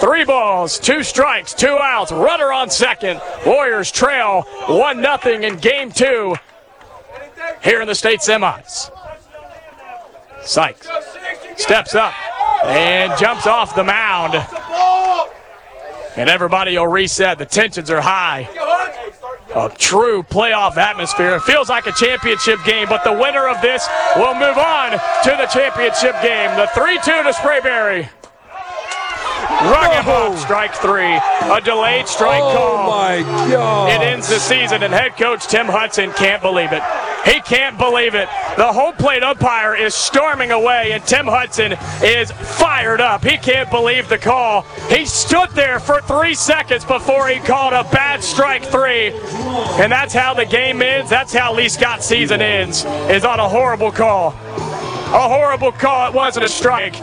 Three 0.00 0.24
balls, 0.24 0.78
two 0.78 1.02
strikes, 1.02 1.52
two 1.52 1.78
outs. 1.78 2.10
Runner 2.10 2.52
on 2.52 2.70
second. 2.70 3.20
Warriors 3.44 3.90
trail 3.90 4.42
1 4.68 5.02
0 5.02 5.42
in 5.42 5.56
game 5.58 5.92
two 5.92 6.34
here 7.62 7.82
in 7.82 7.86
the 7.86 7.94
state 7.94 8.20
semis. 8.20 8.90
Sykes 10.42 10.88
steps 11.56 11.94
up 11.94 12.14
and 12.64 13.16
jumps 13.18 13.46
off 13.46 13.74
the 13.74 13.84
mound. 13.84 14.34
And 16.16 16.28
everybody 16.28 16.76
will 16.76 16.88
reset. 16.88 17.38
The 17.38 17.46
tensions 17.46 17.90
are 17.90 18.00
high. 18.00 18.48
A 19.54 19.68
true 19.76 20.22
playoff 20.22 20.76
atmosphere. 20.76 21.34
It 21.34 21.42
feels 21.42 21.68
like 21.68 21.86
a 21.86 21.92
championship 21.92 22.58
game, 22.64 22.88
but 22.88 23.02
the 23.02 23.12
winner 23.12 23.48
of 23.48 23.60
this 23.60 23.88
will 24.16 24.34
move 24.34 24.56
on 24.56 24.92
to 24.92 25.30
the 25.36 25.46
championship 25.52 26.14
game. 26.22 26.54
The 26.56 26.68
3 26.74 26.96
2 26.98 27.02
to 27.04 27.32
Sprayberry. 27.32 28.08
Him 29.60 30.36
strike 30.38 30.74
three. 30.74 31.14
A 31.14 31.60
delayed 31.62 32.08
strike 32.08 32.42
oh 32.42 32.54
call. 32.54 32.86
Oh 32.86 32.90
my 32.90 33.22
God. 33.50 33.90
It 33.90 34.06
ends 34.06 34.28
the 34.28 34.38
season, 34.38 34.82
and 34.82 34.92
head 34.92 35.16
coach 35.16 35.46
Tim 35.46 35.66
Hudson 35.66 36.12
can't 36.12 36.40
believe 36.40 36.72
it. 36.72 36.82
He 37.24 37.40
can't 37.40 37.76
believe 37.78 38.14
it. 38.14 38.28
The 38.56 38.72
home 38.72 38.94
plate 38.94 39.22
umpire 39.22 39.74
is 39.74 39.94
storming 39.94 40.50
away, 40.50 40.92
and 40.92 41.04
Tim 41.04 41.26
Hudson 41.26 41.76
is 42.02 42.30
fired 42.30 43.00
up. 43.00 43.24
He 43.24 43.36
can't 43.36 43.70
believe 43.70 44.08
the 44.08 44.18
call. 44.18 44.62
He 44.88 45.04
stood 45.04 45.50
there 45.50 45.80
for 45.80 46.00
three 46.02 46.34
seconds 46.34 46.84
before 46.84 47.28
he 47.28 47.38
called 47.40 47.74
a 47.74 47.84
bad 47.84 48.22
strike 48.22 48.64
three. 48.64 49.12
And 49.80 49.92
that's 49.92 50.14
how 50.14 50.34
the 50.34 50.46
game 50.46 50.80
ends. 50.82 51.10
That's 51.10 51.32
how 51.32 51.54
Lee 51.54 51.68
Scott's 51.68 52.06
season 52.06 52.40
ends, 52.40 52.84
is 53.10 53.24
on 53.24 53.38
a 53.38 53.48
horrible 53.48 53.92
call. 53.92 54.28
A 54.28 55.28
horrible 55.28 55.72
call. 55.72 56.08
It 56.08 56.14
wasn't 56.14 56.46
a 56.46 56.48
strike. 56.48 56.94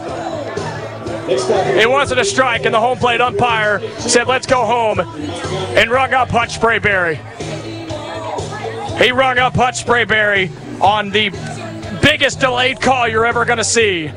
It 1.30 1.89
wasn't 1.89 2.22
a 2.22 2.26
strike, 2.26 2.65
and 2.65 2.73
the 2.73 2.80
home 2.80 2.98
plate 2.98 3.19
umpire 3.19 3.81
said, 3.99 4.27
let's 4.27 4.48
go 4.48 4.65
home, 4.65 4.99
and 5.02 5.91
rung 5.91 6.14
up 6.14 6.30
Hutch 6.30 6.57
Sprayberry. 6.57 7.19
He 8.98 9.11
rung 9.11 9.38
up 9.38 9.56
Hutch 9.56 9.86
Sprayberry 9.86 10.52
on 10.82 11.11
the 11.11 11.30
biggest 12.02 12.40
delayed 12.40 12.82
call 12.82 13.07
you're 13.07 13.26
ever 13.26 13.45
going 13.45 13.60
to 13.60 13.64
see. 13.64 14.07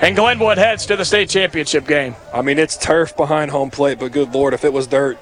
And 0.00 0.14
Glenwood 0.14 0.58
heads 0.58 0.84
to 0.86 0.96
the 0.96 1.04
state 1.04 1.30
championship 1.30 1.86
game. 1.86 2.14
I 2.32 2.42
mean, 2.42 2.58
it's 2.58 2.76
turf 2.76 3.16
behind 3.16 3.50
home 3.50 3.70
plate, 3.70 3.98
but 3.98 4.12
good 4.12 4.34
lord, 4.34 4.52
if 4.52 4.64
it 4.64 4.72
was 4.72 4.86
dirt, 4.86 5.18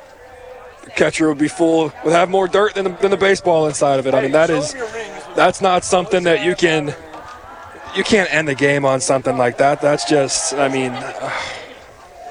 the 0.83 0.91
catcher 0.91 1.29
would 1.29 1.39
be 1.39 1.47
full, 1.47 1.93
would 2.05 2.13
have 2.13 2.29
more 2.29 2.49
dirt 2.49 2.75
than 2.75 2.85
the, 2.85 2.91
than 2.91 3.13
the 3.13 3.17
baseball 3.17 3.69
inside 3.69 4.01
of 4.01 4.07
it. 4.09 4.15
I 4.15 4.23
mean, 4.23 4.33
that 4.33 4.51
is, 4.51 4.75
that's 5.37 5.61
not 5.61 5.85
something 5.85 6.25
that 6.25 6.45
you 6.45 6.57
can 6.57 6.95
you 7.97 8.03
can't 8.03 8.33
end 8.35 8.49
the 8.49 8.55
game 8.55 8.85
on 8.85 9.01
something 9.01 9.37
like 9.37 9.59
that. 9.59 9.81
That's 9.81 10.05
just, 10.05 10.55
I 10.55 10.69
mean. 10.69 10.91
Uh. 10.93 11.31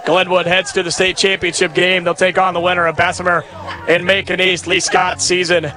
Glenwood 0.06 0.46
heads 0.46 0.74
to 0.74 0.84
the 0.84 0.92
state 0.92 1.16
championship 1.16 1.74
game. 1.74 2.04
They'll 2.04 2.14
take 2.14 2.38
on 2.38 2.54
the 2.54 2.60
winner 2.60 2.86
of 2.88 2.98
Bessemer 2.98 3.46
and 3.88 4.04
Macon 4.04 4.42
East. 4.42 4.68
Lee 4.68 4.82
Scott 4.82 5.22
season 5.22 5.72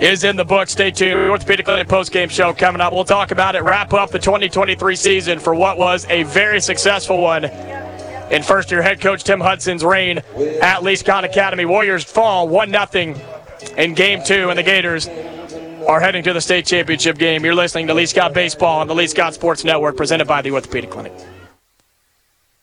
is 0.00 0.24
in 0.24 0.36
the 0.36 0.44
book. 0.44 0.68
Stay 0.68 0.90
tuned. 0.90 1.30
Orthopedic 1.30 1.66
Clinic 1.66 1.88
post 1.88 2.12
game 2.12 2.28
show 2.28 2.52
coming 2.52 2.80
up. 2.80 2.92
We'll 2.92 3.04
talk 3.04 3.30
about 3.30 3.54
it. 3.56 3.62
Wrap 3.62 3.92
up 3.92 4.10
the 4.10 4.18
2023 4.18 4.96
season 4.96 5.38
for 5.38 5.54
what 5.54 5.78
was 5.78 6.06
a 6.08 6.22
very 6.24 6.60
successful 6.60 7.20
one 7.20 7.44
in 7.44 8.42
first 8.42 8.70
year 8.70 8.82
head 8.82 9.00
coach 9.00 9.24
Tim 9.24 9.40
Hudson's 9.40 9.84
reign 9.84 10.18
at 10.62 10.82
Lee 10.82 10.96
Scott 10.96 11.24
Academy. 11.24 11.64
Warriors 11.64 12.04
fall 12.04 12.48
1 12.48 12.70
0 12.70 13.14
in 13.76 13.94
game 13.94 14.22
two, 14.22 14.50
and 14.50 14.58
the 14.58 14.62
Gators 14.62 15.08
are 15.88 16.00
heading 16.00 16.22
to 16.22 16.32
the 16.32 16.40
state 16.40 16.66
championship 16.66 17.18
game. 17.18 17.44
You're 17.44 17.54
listening 17.54 17.86
to 17.86 17.94
Lee 17.94 18.06
Scott 18.06 18.34
Baseball 18.34 18.80
on 18.80 18.86
the 18.86 18.94
Lee 18.94 19.06
Scott 19.06 19.34
Sports 19.34 19.64
Network, 19.64 19.96
presented 19.96 20.26
by 20.28 20.42
the 20.42 20.50
Orthopedic 20.52 20.90
Clinic. 20.90 21.12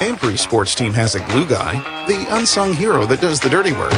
Every 0.00 0.38
sports 0.38 0.74
team 0.74 0.94
has 0.94 1.14
a 1.14 1.20
glue 1.26 1.46
guy, 1.46 1.74
the 2.06 2.26
unsung 2.34 2.72
hero 2.72 3.04
that 3.04 3.20
does 3.20 3.38
the 3.38 3.50
dirty 3.50 3.72
work. 3.72 3.92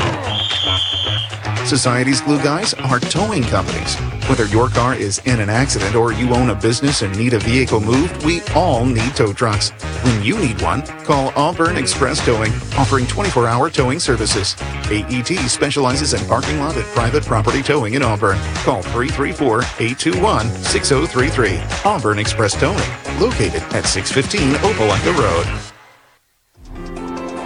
Society's 1.65 2.21
glue 2.21 2.43
guys 2.43 2.75
are 2.75 2.99
towing 2.99 3.45
companies. 3.45 3.95
Whether 4.31 4.47
your 4.47 4.69
car 4.69 4.95
is 4.95 5.21
in 5.25 5.41
an 5.41 5.51
accident 5.51 5.97
or 5.97 6.13
you 6.13 6.33
own 6.33 6.51
a 6.51 6.55
business 6.55 7.03
and 7.03 7.19
need 7.19 7.35
a 7.35 7.41
vehicle 7.41 7.81
moved, 7.81 8.25
we 8.25 8.43
all 8.55 8.85
need 8.85 9.17
tow 9.17 9.33
trucks. 9.33 9.71
When 10.05 10.23
you 10.23 10.39
need 10.39 10.63
one, 10.63 10.83
call 11.05 11.33
Auburn 11.35 11.77
Express 11.77 12.25
Towing, 12.25 12.53
offering 12.79 13.09
24 13.09 13.49
hour 13.49 13.69
towing 13.69 13.99
services. 13.99 14.55
AET 14.89 15.27
specializes 15.51 16.15
in 16.15 16.25
parking 16.29 16.61
lot 16.61 16.77
and 16.77 16.85
private 16.95 17.25
property 17.25 17.61
towing 17.61 17.95
in 17.95 18.03
Auburn. 18.03 18.39
Call 18.63 18.83
334 18.83 19.63
821 19.63 20.49
6033. 20.63 21.61
Auburn 21.85 22.21
Express 22.21 22.55
Towing, 22.55 22.79
located 23.19 23.63
at 23.75 23.85
615 23.85 24.53
Opelika 24.63 25.19
Road. 25.19 25.70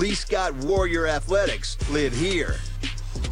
Lee 0.00 0.14
Scott 0.14 0.54
Warrior 0.54 1.06
Athletics 1.06 1.76
live 1.90 2.14
here. 2.14 2.56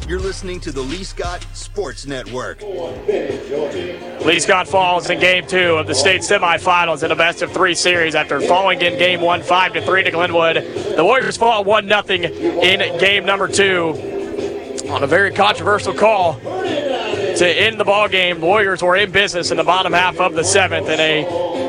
You're 0.07 0.19
listening 0.19 0.59
to 0.59 0.71
the 0.71 0.81
Lee 0.81 1.03
Scott 1.03 1.43
Sports 1.53 2.05
Network. 2.05 2.61
Lee 2.61 4.39
Scott 4.39 4.67
falls 4.67 5.09
in 5.09 5.19
game 5.19 5.47
two 5.47 5.77
of 5.77 5.87
the 5.87 5.95
state 5.95 6.21
semifinals 6.21 7.01
in 7.01 7.09
a 7.09 7.15
best 7.15 7.41
of 7.41 7.51
three 7.51 7.73
series 7.73 8.13
after 8.13 8.39
falling 8.39 8.79
in 8.81 8.99
game 8.99 9.19
one, 9.19 9.41
five 9.41 9.73
to 9.73 9.81
three 9.81 10.03
to 10.03 10.11
Glenwood. 10.11 10.57
The 10.95 11.03
Warriors 11.03 11.37
fall 11.37 11.63
one 11.63 11.87
nothing 11.87 12.25
in 12.25 12.99
game 12.99 13.25
number 13.25 13.47
two 13.47 14.85
on 14.91 15.01
a 15.01 15.07
very 15.07 15.33
controversial 15.33 15.95
call 15.95 16.35
to 16.35 17.47
end 17.47 17.79
the 17.79 17.85
ball 17.85 18.07
game. 18.07 18.41
The 18.41 18.45
Warriors 18.45 18.83
were 18.83 18.95
in 18.95 19.09
business 19.09 19.49
in 19.49 19.57
the 19.57 19.63
bottom 19.63 19.91
half 19.91 20.19
of 20.19 20.35
the 20.35 20.43
seventh, 20.43 20.87
and 20.87 21.01
a 21.01 21.68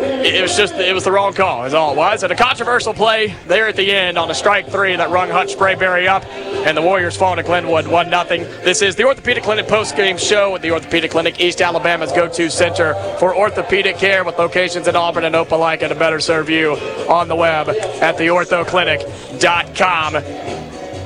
it 0.00 0.42
was 0.42 0.56
just 0.56 0.74
it 0.74 0.92
was 0.94 1.04
the 1.04 1.12
wrong 1.12 1.32
call 1.32 1.64
is 1.64 1.72
all 1.74 1.92
it 1.92 1.96
was. 1.96 2.22
And 2.22 2.32
a 2.32 2.36
controversial 2.36 2.94
play 2.94 3.34
there 3.46 3.68
at 3.68 3.76
the 3.76 3.92
end 3.92 4.18
on 4.18 4.30
a 4.30 4.34
strike 4.34 4.68
three 4.68 4.96
that 4.96 5.10
rung 5.10 5.30
hutch 5.30 5.56
sprayberry 5.56 6.06
up 6.06 6.24
and 6.66 6.76
the 6.76 6.82
warriors 6.82 7.16
fall 7.16 7.36
to 7.36 7.42
glenwood 7.42 7.86
one 7.86 8.10
nothing. 8.10 8.42
This 8.64 8.82
is 8.82 8.96
the 8.96 9.04
orthopedic 9.04 9.44
clinic 9.44 9.68
post-game 9.68 10.18
show 10.18 10.54
at 10.54 10.60
the 10.62 10.72
orthopedic 10.72 11.10
clinic 11.10 11.40
east 11.40 11.60
alabama's 11.60 12.12
go-to 12.12 12.50
center 12.50 12.94
for 13.18 13.36
orthopedic 13.36 13.96
care 13.96 14.24
with 14.24 14.38
locations 14.38 14.88
in 14.88 14.96
auburn 14.96 15.24
and 15.24 15.34
opelika 15.34 15.88
to 15.88 15.94
better 15.94 16.20
serve 16.20 16.50
you 16.50 16.72
on 17.08 17.28
the 17.28 17.36
web 17.36 17.68
at 17.68 18.16
theorthoclinic.com 18.16 20.16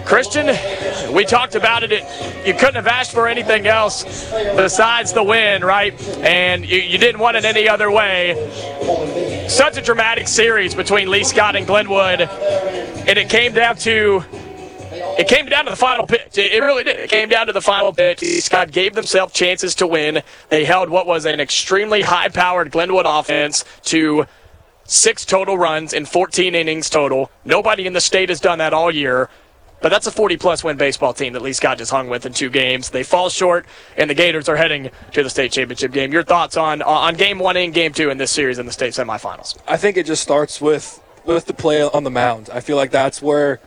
Christian, 0.09 0.47
we 1.13 1.25
talked 1.25 1.55
about 1.55 1.83
it. 1.83 2.05
You 2.47 2.55
couldn't 2.55 2.77
have 2.77 2.87
asked 2.87 3.13
for 3.13 3.29
anything 3.29 3.67
else 3.67 4.05
besides 4.57 5.13
the 5.13 5.23
win, 5.23 5.65
right? 5.65 5.99
And 6.19 6.69
you, 6.69 6.79
you 6.79 6.99
didn't 6.99 7.21
want 7.21 7.37
it 7.37 7.45
any 7.45 7.69
other 7.69 7.91
way. 7.91 9.47
Such 9.49 9.77
a 9.79 9.83
dramatic 9.83 10.29
series 10.29 10.75
between 10.75 11.11
Lee 11.11 11.25
Scott 11.25 11.57
and 11.57 11.67
Glenwood, 11.67 12.21
and 12.21 13.19
it 13.19 13.29
came 13.29 13.53
down 13.53 13.77
to 13.79 14.25
it 15.19 15.27
came 15.27 15.47
down 15.47 15.65
to 15.65 15.71
the 15.71 15.77
final 15.77 16.07
pitch. 16.07 16.39
It 16.39 16.63
really 16.63 16.85
did. 16.85 16.99
It 16.99 17.11
came 17.11 17.29
down 17.29 17.49
to 17.49 17.53
the 17.53 17.61
final 17.61 17.93
pitch. 17.93 18.21
Scott 18.41 18.71
gave 18.71 18.95
themselves 18.95 19.33
chances 19.33 19.75
to 19.77 19.87
win. 19.87 20.23
They 20.49 20.65
held 20.65 20.91
what 20.91 21.07
was 21.07 21.25
an 21.25 21.41
extremely 21.41 22.03
high-powered 22.03 22.71
Glenwood 22.71 23.05
offense 23.07 23.65
to 23.87 24.27
six 24.85 25.25
total 25.25 25.59
runs 25.59 25.93
in 25.93 26.07
14 26.07 26.55
innings 26.55 26.89
total. 26.89 27.31
Nobody 27.45 27.87
in 27.87 27.93
the 27.95 28.01
state 28.01 28.29
has 28.29 28.41
done 28.41 28.59
that 28.59 28.73
all 28.73 28.95
year. 28.95 29.29
But 29.81 29.91
that's 29.91 30.07
a 30.07 30.11
40 30.11 30.37
plus 30.39 30.65
win 30.65 30.77
baseball 30.77 31.15
team 31.15 31.33
that 31.35 31.43
Lee 31.43 31.53
Scott 31.53 31.79
just 31.79 31.91
hung 31.91 32.09
with 32.09 32.27
in 32.27 32.33
two 32.33 32.51
games. 32.51 32.91
They 32.91 33.05
fall 33.05 33.29
short, 33.29 33.67
and 33.97 34.11
the 34.11 34.15
Gators 34.15 34.49
are 34.49 34.57
heading 34.57 34.91
to 35.13 35.23
the 35.23 35.31
state 35.31 35.53
championship 35.53 35.93
game. 35.93 36.13
Your 36.13 36.25
thoughts 36.25 36.57
on 36.57 36.83
on 36.83 37.15
game 37.15 37.39
one 37.39 37.57
and 37.57 37.73
game 37.73 37.93
two 37.93 38.11
in 38.11 38.19
this 38.19 38.31
series 38.31 38.59
in 38.59 38.67
the 38.67 38.73
state 38.73 38.93
semifinals? 38.93 39.57
I 39.69 39.77
think 39.77 39.97
it 39.97 40.07
just 40.07 40.23
starts 40.23 40.61
with 40.61 41.01
with 41.25 41.47
the 41.47 41.55
play 41.55 41.83
on 41.83 42.03
the 42.05 42.11
mound. 42.11 42.51
I 42.53 42.61
feel 42.61 42.77
like 42.77 42.91
that's 42.91 43.23
where 43.23 43.61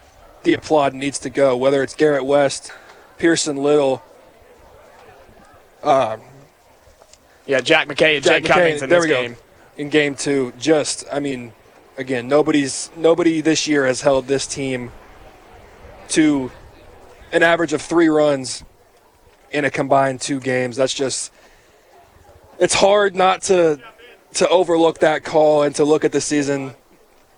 the 0.44 0.54
applaud 0.54 0.94
needs 0.94 1.20
to 1.20 1.30
go. 1.30 1.56
Whether 1.56 1.82
it's 1.82 1.96
Garrett 1.96 2.26
West, 2.26 2.74
Pearson 3.18 3.58
Little, 3.58 4.04
um, 5.84 6.22
yeah, 7.46 7.62
Jack 7.62 7.88
McKay 7.88 8.16
and 8.16 8.24
Jack 8.24 8.44
Jake 8.44 8.52
Cummings 8.52 8.82
in 8.82 8.90
there 8.90 9.00
this 9.00 9.08
we 9.08 9.14
game. 9.16 9.34
Go. 9.34 9.40
In 9.78 9.90
game 9.90 10.16
two, 10.16 10.52
just 10.60 11.06
I 11.12 11.22
mean, 11.22 11.54
again, 11.98 12.28
nobody's 12.28 12.92
nobody 12.98 13.40
this 13.40 13.66
year 13.66 13.86
has 13.86 14.02
held 14.02 14.28
this 14.28 14.46
team 14.46 14.92
to 16.12 16.52
an 17.32 17.44
average 17.44 17.74
of 17.74 17.82
three 17.82 18.08
runs 18.08 18.64
in 19.52 19.66
a 19.66 19.70
combined 19.70 20.22
two 20.22 20.40
games. 20.40 20.76
That's 20.76 20.94
just 20.94 21.32
it's 22.60 22.74
hard 22.74 23.16
not 23.16 23.42
to 23.44 23.82
to 24.36 24.48
overlook 24.50 25.00
that 25.00 25.24
call 25.24 25.64
and 25.64 25.76
to 25.76 25.84
look 25.84 26.06
at 26.06 26.12
the 26.12 26.22
season 26.22 26.76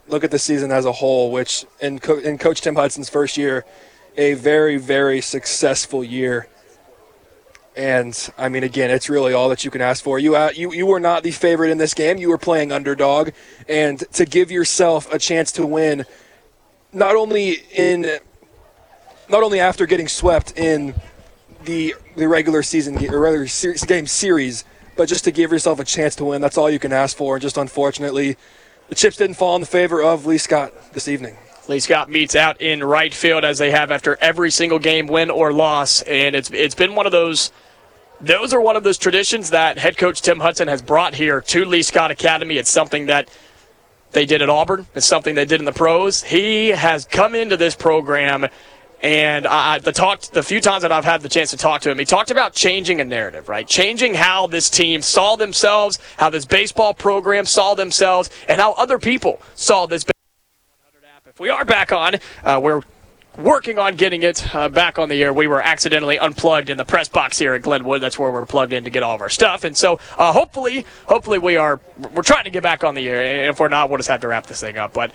look 0.07 0.23
at 0.23 0.31
the 0.31 0.39
season 0.39 0.71
as 0.71 0.85
a 0.85 0.91
whole, 0.91 1.31
which 1.31 1.65
in, 1.79 1.97
Co- 1.97 2.19
in 2.19 2.37
Coach 2.37 2.59
Tim 2.61 2.75
Hudson's 2.75 3.09
first 3.09 3.37
year, 3.37 3.65
a 4.17 4.33
very 4.33 4.77
very 4.77 5.21
successful 5.21 6.03
year. 6.03 6.47
And 7.75 8.15
I 8.37 8.49
mean, 8.49 8.63
again, 8.63 8.91
it's 8.91 9.09
really 9.09 9.33
all 9.33 9.49
that 9.49 9.65
you 9.65 9.71
can 9.71 9.81
ask 9.81 10.03
for. 10.03 10.19
You, 10.19 10.35
uh, 10.35 10.51
you, 10.53 10.71
you 10.73 10.85
were 10.85 10.99
not 10.99 11.23
the 11.23 11.31
favorite 11.31 11.71
in 11.71 11.79
this 11.79 11.95
game. 11.95 12.19
You 12.19 12.29
were 12.29 12.37
playing 12.37 12.71
underdog, 12.71 13.29
and 13.67 13.99
to 14.13 14.25
give 14.25 14.51
yourself 14.51 15.11
a 15.11 15.17
chance 15.17 15.51
to 15.53 15.65
win, 15.65 16.05
not 16.91 17.15
only 17.15 17.63
in 17.73 18.19
not 19.29 19.43
only 19.43 19.59
after 19.59 19.85
getting 19.85 20.07
swept 20.07 20.57
in 20.57 20.95
the 21.65 21.95
the 22.15 22.27
regular 22.27 22.63
season 22.63 22.95
or 23.09 23.19
regular 23.19 23.47
series, 23.47 23.83
game 23.83 24.07
series, 24.07 24.65
but 24.95 25.07
just 25.07 25.23
to 25.23 25.31
give 25.31 25.51
yourself 25.51 25.79
a 25.79 25.83
chance 25.83 26.15
to 26.15 26.25
win. 26.25 26.41
That's 26.41 26.57
all 26.57 26.69
you 26.69 26.79
can 26.79 26.93
ask 26.93 27.15
for. 27.15 27.35
And 27.35 27.41
just 27.41 27.57
unfortunately, 27.57 28.37
the 28.89 28.95
chips 28.95 29.17
didn't 29.17 29.35
fall 29.35 29.55
in 29.55 29.61
the 29.61 29.67
favor 29.67 30.01
of 30.01 30.25
Lee 30.25 30.37
Scott 30.37 30.93
this 30.93 31.07
evening. 31.07 31.35
Lee 31.67 31.79
Scott 31.79 32.09
meets 32.09 32.35
out 32.35 32.61
in 32.61 32.83
right 32.83 33.13
field 33.13 33.45
as 33.45 33.57
they 33.57 33.71
have 33.71 33.89
after 33.89 34.17
every 34.19 34.51
single 34.51 34.79
game, 34.79 35.07
win 35.07 35.29
or 35.29 35.53
loss, 35.53 36.01
and 36.03 36.35
it's 36.35 36.51
it's 36.51 36.75
been 36.75 36.95
one 36.95 37.05
of 37.05 37.11
those. 37.11 37.51
Those 38.19 38.53
are 38.53 38.61
one 38.61 38.75
of 38.75 38.83
those 38.83 38.97
traditions 38.97 39.49
that 39.49 39.77
head 39.77 39.97
coach 39.97 40.21
Tim 40.21 40.39
Hudson 40.39 40.67
has 40.67 40.81
brought 40.81 41.15
here 41.15 41.41
to 41.41 41.65
Lee 41.65 41.81
Scott 41.81 42.11
Academy. 42.11 42.57
It's 42.57 42.69
something 42.69 43.07
that 43.07 43.29
they 44.11 44.25
did 44.25 44.41
at 44.41 44.49
Auburn. 44.49 44.85
It's 44.95 45.05
something 45.05 45.35
they 45.35 45.45
did 45.45 45.59
in 45.59 45.65
the 45.65 45.73
pros. 45.73 46.23
He 46.23 46.69
has 46.69 47.05
come 47.05 47.35
into 47.35 47.57
this 47.57 47.75
program 47.75 48.47
and 49.03 49.45
I, 49.45 49.79
the 49.79 49.91
talk, 49.91 50.21
the 50.21 50.41
few 50.41 50.61
times 50.61 50.83
that 50.83 50.93
I've 50.93 51.03
had 51.03 51.21
the 51.21 51.29
chance 51.29 51.51
to 51.51 51.57
talk 51.57 51.81
to 51.81 51.91
him, 51.91 51.99
he 51.99 52.05
talked 52.05 52.31
about 52.31 52.53
changing 52.53 53.01
a 53.01 53.03
narrative, 53.03 53.49
right? 53.49 53.67
Changing 53.67 54.13
how 54.13 54.47
this 54.47 54.69
team 54.69 55.01
saw 55.01 55.35
themselves, 55.35 55.99
how 56.15 56.29
this 56.29 56.45
baseball 56.45 56.93
program 56.93 57.45
saw 57.45 57.75
themselves, 57.75 58.29
and 58.47 58.61
how 58.61 58.71
other 58.73 58.97
people 58.97 59.41
saw 59.55 59.85
this. 59.85 60.05
If 61.25 61.39
we 61.39 61.49
are 61.49 61.65
back 61.65 61.91
on, 61.91 62.15
uh, 62.45 62.61
we're 62.63 62.81
working 63.37 63.77
on 63.77 63.97
getting 63.97 64.23
it 64.23 64.55
uh, 64.55 64.69
back 64.69 64.97
on 64.97 65.09
the 65.09 65.21
air. 65.21 65.33
We 65.33 65.47
were 65.47 65.61
accidentally 65.61 66.17
unplugged 66.17 66.69
in 66.69 66.77
the 66.77 66.85
press 66.85 67.09
box 67.09 67.37
here 67.37 67.55
at 67.55 67.63
Glenwood. 67.63 68.01
That's 68.01 68.17
where 68.17 68.31
we're 68.31 68.45
plugged 68.45 68.71
in 68.71 68.85
to 68.85 68.89
get 68.89 69.03
all 69.03 69.15
of 69.15 69.21
our 69.21 69.29
stuff. 69.29 69.65
And 69.65 69.75
so, 69.75 69.99
uh, 70.17 70.31
hopefully, 70.31 70.85
hopefully 71.07 71.39
we 71.39 71.57
are. 71.57 71.81
We're 72.13 72.21
trying 72.23 72.45
to 72.45 72.51
get 72.51 72.63
back 72.63 72.85
on 72.85 72.95
the 72.95 73.09
air. 73.09 73.21
And 73.21 73.49
if 73.49 73.59
we're 73.59 73.67
not, 73.67 73.89
we'll 73.89 73.97
just 73.97 74.09
have 74.09 74.21
to 74.21 74.27
wrap 74.29 74.45
this 74.45 74.61
thing 74.61 74.77
up. 74.77 74.93
But 74.93 75.11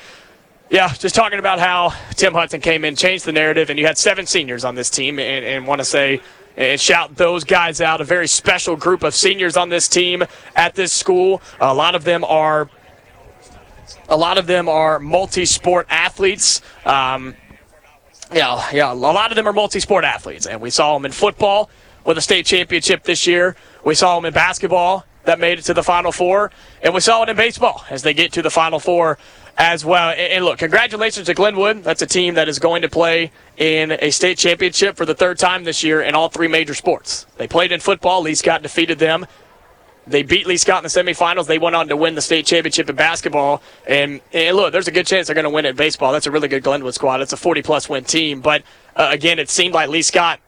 Yeah, 0.71 0.93
just 0.93 1.15
talking 1.15 1.39
about 1.39 1.59
how 1.61 1.95
Tim 2.11 2.35
Hudson 2.35 2.61
came 2.61 2.85
in, 2.85 2.95
changed 2.95 3.25
the 3.25 3.33
narrative, 3.33 3.71
and 3.71 3.79
you 3.79 3.87
had 3.87 3.97
seven 3.97 4.27
seniors 4.27 4.65
on 4.67 4.75
this 4.75 4.91
team, 4.91 5.19
and, 5.19 5.45
and 5.45 5.67
want 5.67 5.81
to 5.81 5.85
say 5.85 6.21
and 6.59 6.79
shout 6.79 7.15
those 7.15 7.45
guys 7.45 7.81
out. 7.81 8.01
A 8.01 8.05
very 8.05 8.29
special 8.29 8.77
group 8.77 9.03
of 9.03 9.15
seniors 9.15 9.57
on 9.57 9.71
this 9.71 9.89
team 9.89 10.25
at 10.57 10.75
this 10.75 10.93
school. 10.93 11.41
A 11.61 11.73
lot 11.73 11.95
of 11.95 12.05
them 12.05 12.23
are 12.25 12.69
a 14.11 14.17
lot 14.17 14.37
of 14.37 14.47
them 14.47 14.69
are 14.69 14.99
multi-sport 14.99 15.87
athletes. 15.89 16.61
Um, 16.85 17.35
yeah, 18.33 18.69
yeah, 18.73 18.93
a 18.93 18.95
lot 18.95 19.31
of 19.31 19.37
them 19.37 19.47
are 19.47 19.53
multi-sport 19.55 20.05
athletes, 20.05 20.47
and 20.47 20.61
we 20.61 20.69
saw 20.69 20.95
them 20.95 21.07
in 21.07 21.13
football 21.13 21.71
with 22.05 22.19
a 22.19 22.21
state 22.21 22.45
championship 22.45 23.05
this 23.05 23.27
year. 23.27 23.57
We 23.85 23.95
saw 23.95 24.17
them 24.17 24.27
in 24.27 24.35
basketball 24.35 25.07
that 25.29 25.39
made 25.39 25.59
it 25.59 25.63
to 25.67 25.75
the 25.75 25.83
Final 25.83 26.11
Four, 26.11 26.51
and 26.83 26.95
we 26.95 27.01
saw 27.01 27.23
it 27.23 27.29
in 27.29 27.37
baseball 27.37 27.85
as 27.91 28.03
they 28.03 28.15
get 28.15 28.33
to 28.33 28.43
the 28.43 28.51
Final 28.51 28.81
Four 28.81 29.19
as 29.59 29.85
well. 29.85 30.11
And 30.11 30.43
look, 30.43 30.59
congratulations 30.59 31.27
to 31.27 31.35
Glenwood. 31.35 31.85
That's 31.85 32.01
a 32.01 32.07
team 32.07 32.35
that 32.35 32.49
is 32.49 32.59
going 32.59 32.81
to 32.81 32.89
play 32.89 33.31
in 33.59 33.93
a 33.93 34.11
state 34.11 34.39
championship 34.39 34.97
for 34.97 35.05
the 35.05 35.15
third 35.15 35.39
time 35.39 35.65
this 35.65 35.85
year 35.85 36.01
in 36.01 36.15
all 36.15 36.31
three 36.31 36.49
major 36.49 36.73
sports. 36.73 37.27
They 37.37 37.47
played 37.47 37.73
in 37.73 37.81
football. 37.81 38.23
Lee 38.23 38.35
Scott 38.35 38.63
defeated 38.63 38.99
them. 38.99 39.27
They 40.07 40.23
beat 40.23 40.47
Lee 40.47 40.57
Scott 40.57 40.83
in 40.83 40.85
the 40.85 41.13
semifinals. 41.13 41.47
They 41.47 41.59
went 41.59 41.77
on 41.77 41.89
to 41.89 41.97
win 41.97 42.15
the 42.15 42.23
state 42.23 42.47
championship 42.47 42.89
in 42.89 42.97
basketball. 42.97 43.61
And, 43.87 44.23
and 44.33 44.57
look, 44.57 44.73
there's 44.73 44.89
a 44.89 44.93
good 44.93 45.07
chance 45.07 45.27
they're 45.27 45.35
going 45.35 45.45
to 45.45 45.51
win 45.51 45.67
in 45.67 45.77
baseball. 45.77 46.13
That's 46.13 46.27
a 46.27 46.31
really 46.31 46.49
good 46.49 46.63
Glenwood 46.63 46.95
squad. 46.95 47.21
It's 47.21 47.35
a 47.35 47.37
40 47.37 47.61
plus 47.61 47.87
win 47.91 48.05
team. 48.05 48.41
But 48.41 48.63
uh, 48.97 49.09
again, 49.13 49.39
it 49.39 49.51
seemed 49.51 49.75
like 49.75 49.91
Lee 49.91 50.01
Scott 50.01 50.41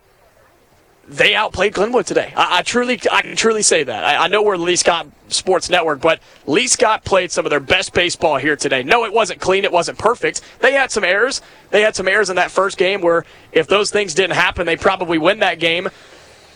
they 1.11 1.35
outplayed 1.35 1.74
Glenwood 1.74 2.07
today. 2.07 2.32
I, 2.37 2.59
I, 2.59 2.62
truly, 2.62 3.01
I 3.11 3.23
can 3.23 3.35
truly 3.35 3.62
say 3.62 3.82
that. 3.82 4.05
I, 4.05 4.24
I, 4.24 4.28
know 4.28 4.43
we're 4.43 4.57
Lee 4.57 4.77
Scott 4.77 5.09
Sports 5.27 5.69
Network, 5.69 6.01
but 6.01 6.20
Lee 6.47 6.69
Scott 6.69 7.05
played 7.05 7.32
some 7.32 7.45
of 7.45 7.51
their 7.51 7.61
best 7.61 7.93
baseball 7.93 8.37
here 8.37 8.55
today. 8.55 8.85
No, 8.85 9.05
it 9.05 9.12
wasn't 9.12 9.41
clean. 9.41 9.65
It 9.65 9.73
wasn't 9.73 9.99
perfect. 9.99 10.41
They 10.61 10.73
had 10.73 10.93
some 10.93 11.03
errors. 11.03 11.43
They 11.70 11.82
had 11.82 11.97
some 11.97 12.07
errors 12.07 12.31
in 12.31 12.37
that 12.37 12.53
first 12.53 12.78
game 12.78 13.01
where 13.01 13.24
if 13.51 13.66
those 13.66 13.91
things 13.91 14.15
didn't 14.15 14.37
happen, 14.37 14.66
they 14.66 14.77
probably 14.77 15.19
win 15.19 15.41
that 15.41 15.59
game. 15.59 15.89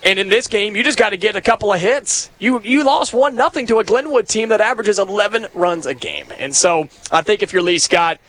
And 0.04 0.18
in 0.20 0.28
this 0.28 0.46
game, 0.46 0.76
you 0.76 0.84
just 0.84 0.98
got 0.98 1.10
to 1.10 1.16
get 1.16 1.34
a 1.34 1.40
couple 1.40 1.72
of 1.72 1.80
hits. 1.80 2.30
You 2.38 2.60
you 2.60 2.84
lost 2.84 3.12
one 3.12 3.34
nothing 3.34 3.66
to 3.68 3.78
a 3.80 3.84
Glenwood 3.84 4.28
team 4.28 4.50
that 4.50 4.60
averages 4.60 5.00
11 5.00 5.48
runs 5.54 5.86
a 5.86 5.94
game. 5.94 6.26
And 6.38 6.54
so 6.54 6.88
I 7.10 7.22
think 7.22 7.42
if 7.42 7.52
you're 7.52 7.62
Lee 7.62 7.78
Scott, 7.78 8.20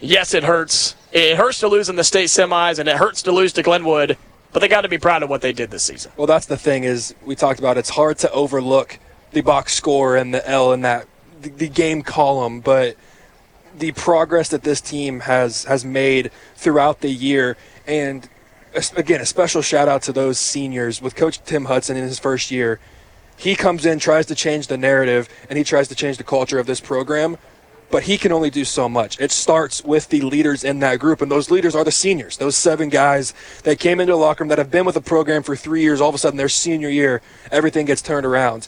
yes, 0.00 0.34
it 0.34 0.44
hurts. 0.44 0.94
It 1.10 1.36
hurts 1.36 1.60
to 1.60 1.68
lose 1.68 1.88
in 1.88 1.96
the 1.96 2.04
state 2.04 2.28
semis, 2.28 2.78
and 2.78 2.88
it 2.88 2.96
hurts 2.96 3.22
to 3.22 3.32
lose 3.32 3.52
to 3.54 3.62
Glenwood 3.62 4.18
but 4.54 4.60
they 4.60 4.68
got 4.68 4.82
to 4.82 4.88
be 4.88 4.98
proud 4.98 5.24
of 5.24 5.28
what 5.28 5.42
they 5.42 5.52
did 5.52 5.72
this 5.72 5.82
season. 5.82 6.12
Well, 6.16 6.28
that's 6.28 6.46
the 6.46 6.56
thing 6.56 6.84
is 6.84 7.12
we 7.26 7.34
talked 7.34 7.58
about 7.58 7.76
it's 7.76 7.90
hard 7.90 8.18
to 8.18 8.30
overlook 8.30 9.00
the 9.32 9.40
box 9.40 9.74
score 9.74 10.16
and 10.16 10.32
the 10.32 10.48
L 10.48 10.72
in 10.72 10.82
that 10.82 11.08
the, 11.42 11.50
the 11.50 11.68
game 11.68 12.02
column, 12.02 12.60
but 12.60 12.96
the 13.76 13.90
progress 13.92 14.48
that 14.50 14.62
this 14.62 14.80
team 14.80 15.20
has 15.20 15.64
has 15.64 15.84
made 15.84 16.30
throughout 16.54 17.00
the 17.00 17.10
year 17.10 17.56
and 17.84 18.28
again 18.96 19.20
a 19.20 19.26
special 19.26 19.60
shout 19.60 19.88
out 19.88 20.02
to 20.02 20.12
those 20.12 20.38
seniors 20.38 21.02
with 21.02 21.16
coach 21.16 21.42
Tim 21.44 21.64
Hudson 21.64 21.96
in 21.96 22.04
his 22.04 22.20
first 22.20 22.52
year. 22.52 22.78
He 23.36 23.56
comes 23.56 23.84
in, 23.84 23.98
tries 23.98 24.26
to 24.26 24.36
change 24.36 24.68
the 24.68 24.78
narrative, 24.78 25.28
and 25.50 25.58
he 25.58 25.64
tries 25.64 25.88
to 25.88 25.96
change 25.96 26.18
the 26.18 26.24
culture 26.24 26.60
of 26.60 26.68
this 26.68 26.80
program 26.80 27.36
but 27.94 28.02
he 28.02 28.18
can 28.18 28.32
only 28.32 28.50
do 28.50 28.64
so 28.64 28.88
much. 28.88 29.20
It 29.20 29.30
starts 29.30 29.84
with 29.84 30.08
the 30.08 30.20
leaders 30.22 30.64
in 30.64 30.80
that 30.80 30.98
group, 30.98 31.22
and 31.22 31.30
those 31.30 31.48
leaders 31.48 31.76
are 31.76 31.84
the 31.84 31.92
seniors. 31.92 32.36
Those 32.38 32.56
seven 32.56 32.88
guys 32.88 33.32
that 33.62 33.78
came 33.78 34.00
into 34.00 34.14
the 34.14 34.16
locker 34.16 34.42
room 34.42 34.48
that 34.48 34.58
have 34.58 34.68
been 34.68 34.84
with 34.84 34.96
the 34.96 35.00
program 35.00 35.44
for 35.44 35.54
three 35.54 35.82
years, 35.82 36.00
all 36.00 36.08
of 36.08 36.14
a 36.16 36.18
sudden 36.18 36.36
their 36.36 36.48
senior 36.48 36.88
year, 36.88 37.22
everything 37.52 37.86
gets 37.86 38.02
turned 38.02 38.26
around. 38.26 38.66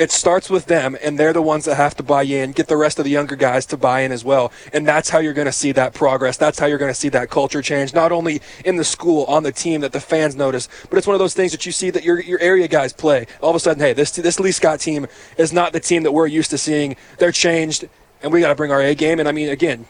It 0.00 0.10
starts 0.10 0.48
with 0.48 0.64
them, 0.64 0.96
and 1.02 1.18
they're 1.18 1.34
the 1.34 1.42
ones 1.42 1.66
that 1.66 1.74
have 1.74 1.94
to 1.96 2.02
buy 2.02 2.22
in, 2.22 2.52
get 2.52 2.68
the 2.68 2.78
rest 2.78 2.98
of 2.98 3.04
the 3.04 3.10
younger 3.10 3.36
guys 3.36 3.66
to 3.66 3.76
buy 3.76 4.00
in 4.00 4.10
as 4.10 4.24
well. 4.24 4.50
And 4.72 4.88
that's 4.88 5.10
how 5.10 5.18
you're 5.18 5.34
going 5.34 5.44
to 5.44 5.52
see 5.52 5.72
that 5.72 5.92
progress. 5.92 6.38
That's 6.38 6.58
how 6.58 6.64
you're 6.64 6.78
going 6.78 6.90
to 6.90 6.98
see 6.98 7.10
that 7.10 7.28
culture 7.28 7.60
change, 7.60 7.92
not 7.92 8.10
only 8.10 8.40
in 8.64 8.76
the 8.76 8.84
school, 8.84 9.26
on 9.26 9.42
the 9.42 9.52
team 9.52 9.82
that 9.82 9.92
the 9.92 10.00
fans 10.00 10.34
notice, 10.34 10.70
but 10.88 10.96
it's 10.96 11.06
one 11.06 11.14
of 11.14 11.20
those 11.20 11.34
things 11.34 11.52
that 11.52 11.66
you 11.66 11.72
see 11.72 11.90
that 11.90 12.04
your, 12.04 12.22
your 12.22 12.40
area 12.40 12.68
guys 12.68 12.94
play. 12.94 13.26
All 13.42 13.50
of 13.50 13.56
a 13.56 13.60
sudden, 13.60 13.82
hey, 13.82 13.92
this, 13.92 14.12
this 14.12 14.40
Lee 14.40 14.50
Scott 14.50 14.80
team 14.80 15.08
is 15.36 15.52
not 15.52 15.74
the 15.74 15.80
team 15.80 16.04
that 16.04 16.12
we're 16.12 16.26
used 16.26 16.48
to 16.52 16.56
seeing. 16.56 16.96
They're 17.18 17.30
changed 17.30 17.84
and 18.22 18.32
we 18.32 18.40
got 18.40 18.48
to 18.48 18.54
bring 18.54 18.72
our 18.72 18.80
A 18.80 18.94
game. 18.94 19.18
And 19.20 19.28
I 19.28 19.32
mean, 19.32 19.48
again, 19.48 19.86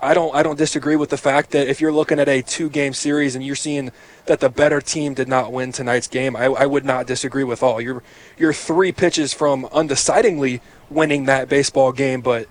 I 0.00 0.14
don't 0.14 0.34
I 0.34 0.42
don't 0.42 0.56
disagree 0.56 0.96
with 0.96 1.10
the 1.10 1.16
fact 1.16 1.50
that 1.50 1.68
if 1.68 1.80
you're 1.80 1.92
looking 1.92 2.20
at 2.20 2.28
a 2.28 2.40
two 2.42 2.68
game 2.68 2.92
series 2.92 3.34
and 3.34 3.44
you're 3.44 3.56
seeing 3.56 3.90
that 4.26 4.40
the 4.40 4.48
better 4.48 4.80
team 4.80 5.14
did 5.14 5.26
not 5.26 5.52
win 5.52 5.72
tonight's 5.72 6.06
game, 6.06 6.36
I, 6.36 6.44
I 6.44 6.66
would 6.66 6.84
not 6.84 7.06
disagree 7.06 7.44
with 7.44 7.62
all. 7.62 7.80
You're 7.80 8.02
you're 8.36 8.52
three 8.52 8.92
pitches 8.92 9.34
from 9.34 9.64
undecidingly 9.64 10.60
winning 10.88 11.24
that 11.24 11.48
baseball 11.48 11.92
game, 11.92 12.20
but 12.20 12.46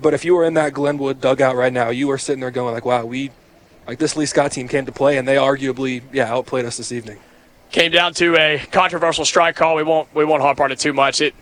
but 0.00 0.12
if 0.12 0.24
you 0.24 0.34
were 0.34 0.44
in 0.44 0.54
that 0.54 0.72
Glenwood 0.72 1.20
dugout 1.20 1.56
right 1.56 1.72
now, 1.72 1.90
you 1.90 2.10
are 2.10 2.18
sitting 2.18 2.40
there 2.40 2.50
going 2.50 2.74
like, 2.74 2.84
wow, 2.84 3.04
we 3.04 3.30
like 3.86 3.98
this 3.98 4.16
Lee 4.16 4.26
Scott 4.26 4.52
team 4.52 4.66
came 4.66 4.86
to 4.86 4.92
play 4.92 5.18
and 5.18 5.28
they 5.28 5.36
arguably 5.36 6.02
yeah 6.12 6.32
outplayed 6.32 6.64
us 6.64 6.76
this 6.78 6.90
evening. 6.90 7.18
Came 7.70 7.92
down 7.92 8.14
to 8.14 8.34
a 8.36 8.58
controversial 8.72 9.24
strike 9.24 9.54
call. 9.54 9.76
We 9.76 9.84
won't 9.84 10.12
we 10.16 10.24
won't 10.24 10.42
harp 10.42 10.60
on 10.60 10.72
it 10.72 10.80
too 10.80 10.92
much. 10.92 11.20
It 11.20 11.34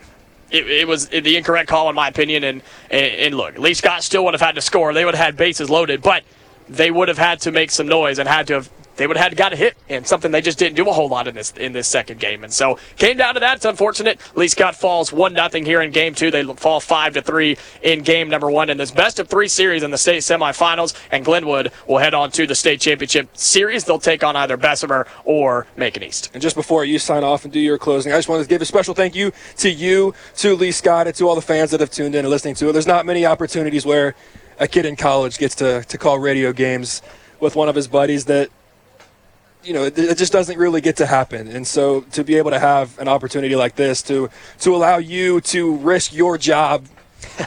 it, 0.51 0.69
it, 0.69 0.89
was 0.89 1.09
the 1.09 1.37
incorrect 1.37 1.69
call 1.69 1.89
in 1.89 1.95
my 1.95 2.09
opinion. 2.09 2.45
And, 2.45 2.63
and, 2.91 3.15
and 3.15 3.35
look, 3.35 3.59
Lee 3.59 3.75
Scott 3.75 4.03
still 4.03 4.25
would 4.25 4.35
have 4.35 4.41
had 4.41 4.55
to 4.55 4.61
score. 4.61 4.93
They 4.93 5.05
would 5.05 5.15
have 5.15 5.25
had 5.25 5.37
bases 5.37 5.71
loaded, 5.71 6.03
but 6.03 6.25
they 6.69 6.91
would 6.91 7.09
have 7.09 7.19
had 7.19 7.41
to 7.41 7.53
make 7.53 7.71
some 7.71 7.89
noise 7.89 8.19
and 8.19 8.29
had 8.29 8.47
to 8.49 8.55
have 8.55 8.71
they 8.97 9.07
would 9.07 9.17
have 9.17 9.31
had 9.31 9.37
got 9.37 9.53
a 9.53 9.57
hit 9.57 9.77
and 9.89 10.07
something 10.07 10.31
they 10.31 10.41
just 10.41 10.59
didn't 10.59 10.77
do 10.77 10.89
a 10.89 10.93
whole 10.93 11.09
lot 11.09 11.29
in 11.29 11.35
this 11.35 11.53
in 11.53 11.73
this 11.73 11.89
second 11.89 12.21
game. 12.21 12.45
And 12.45 12.53
so 12.53 12.79
came 12.97 13.17
down 13.17 13.35
to 13.35 13.41
that. 13.41 13.57
It's 13.57 13.65
unfortunate. 13.65 14.21
Lee 14.35 14.49
Scott 14.49 14.77
falls 14.77 15.13
one 15.13 15.33
nothing 15.33 15.65
here 15.65 15.81
in 15.81 15.91
game 15.91 16.15
two. 16.15 16.31
They 16.31 16.43
fall 16.45 16.81
five 16.81 17.15
to 17.15 17.23
three 17.23 17.57
in 17.83 18.03
game 18.03 18.29
number 18.29 18.51
one 18.51 18.71
in 18.71 18.77
this 18.77 18.91
best 18.91 19.19
of 19.19 19.29
three 19.29 19.49
series 19.49 19.83
in 19.83 19.91
the 19.91 19.99
state 19.99 20.23
semifinals. 20.23 20.95
And 21.11 21.25
Glenwood 21.25 21.73
will 21.87 21.99
head 21.99 22.15
on 22.15 22.31
to 22.33 22.47
the 22.47 22.55
state 22.55 22.81
championship 22.81 23.29
series. 23.37 23.85
They'll 23.85 23.99
take 23.99 24.25
on 24.25 24.37
either 24.37 24.57
Bessemer 24.57 25.07
or 25.25 25.67
Macon 25.77 26.03
East. 26.03 26.31
And 26.35 26.43
just 26.43 26.57
before 26.57 26.85
you 26.85 26.99
sign 26.99 27.25
off 27.25 27.45
and 27.45 27.53
do 27.53 27.61
your 27.61 27.79
closing, 27.79 28.13
I 28.13 28.17
just 28.17 28.29
wanted 28.29 28.45
to 28.45 28.49
give 28.49 28.63
a 28.63 28.65
special 28.65 28.95
thank 28.95 29.15
you 29.15 29.33
to 29.59 29.71
you, 29.71 30.15
to 30.37 30.55
Lee 30.55 30.73
Scott, 30.73 31.07
and 31.07 31.17
to 31.17 31.29
all 31.29 31.35
the 31.35 31.43
fans 31.43 31.71
that 31.71 31.81
have 31.81 31.91
tuned 31.91 32.15
in 32.15 32.21
and 32.21 32.29
listening 32.29 32.55
to 32.57 32.69
it. 32.69 32.73
There's 32.73 32.87
not 32.87 33.07
many 33.07 33.27
opportunities 33.27 33.85
where 33.85 34.15
a 34.59 34.67
kid 34.67 34.87
in 34.87 34.97
college 34.97 35.39
gets 35.39 35.55
to, 35.57 35.85
to 35.85 35.99
call 35.99 36.19
radio 36.19 36.53
games 36.53 37.03
with 37.41 37.57
one 37.57 37.69
of 37.69 37.75
his 37.75 37.89
buddies 37.89 38.25
that 38.27 38.49
you 39.67 39.73
know, 39.73 39.85
it, 39.85 39.99
it, 39.99 40.17
just 40.17 40.33
doesn't 40.33 40.59
really 40.59 40.81
get 40.81 40.97
to 40.97 41.07
happen. 41.07 41.49
And 41.49 41.67
so 41.67 42.03
to 42.13 42.23
be 42.23 42.37
able 42.37 42.53
to 42.53 42.59
have 42.59 42.97
an 42.99 43.09
opportunity 43.09 43.57
like 43.57 43.75
this 43.75 44.01
to 44.03 44.31
to 44.61 44.75
allow 44.75 44.99
you 44.99 45.41
to 45.43 45.77
risk 45.77 46.15
your 46.15 46.39
job 46.39 46.87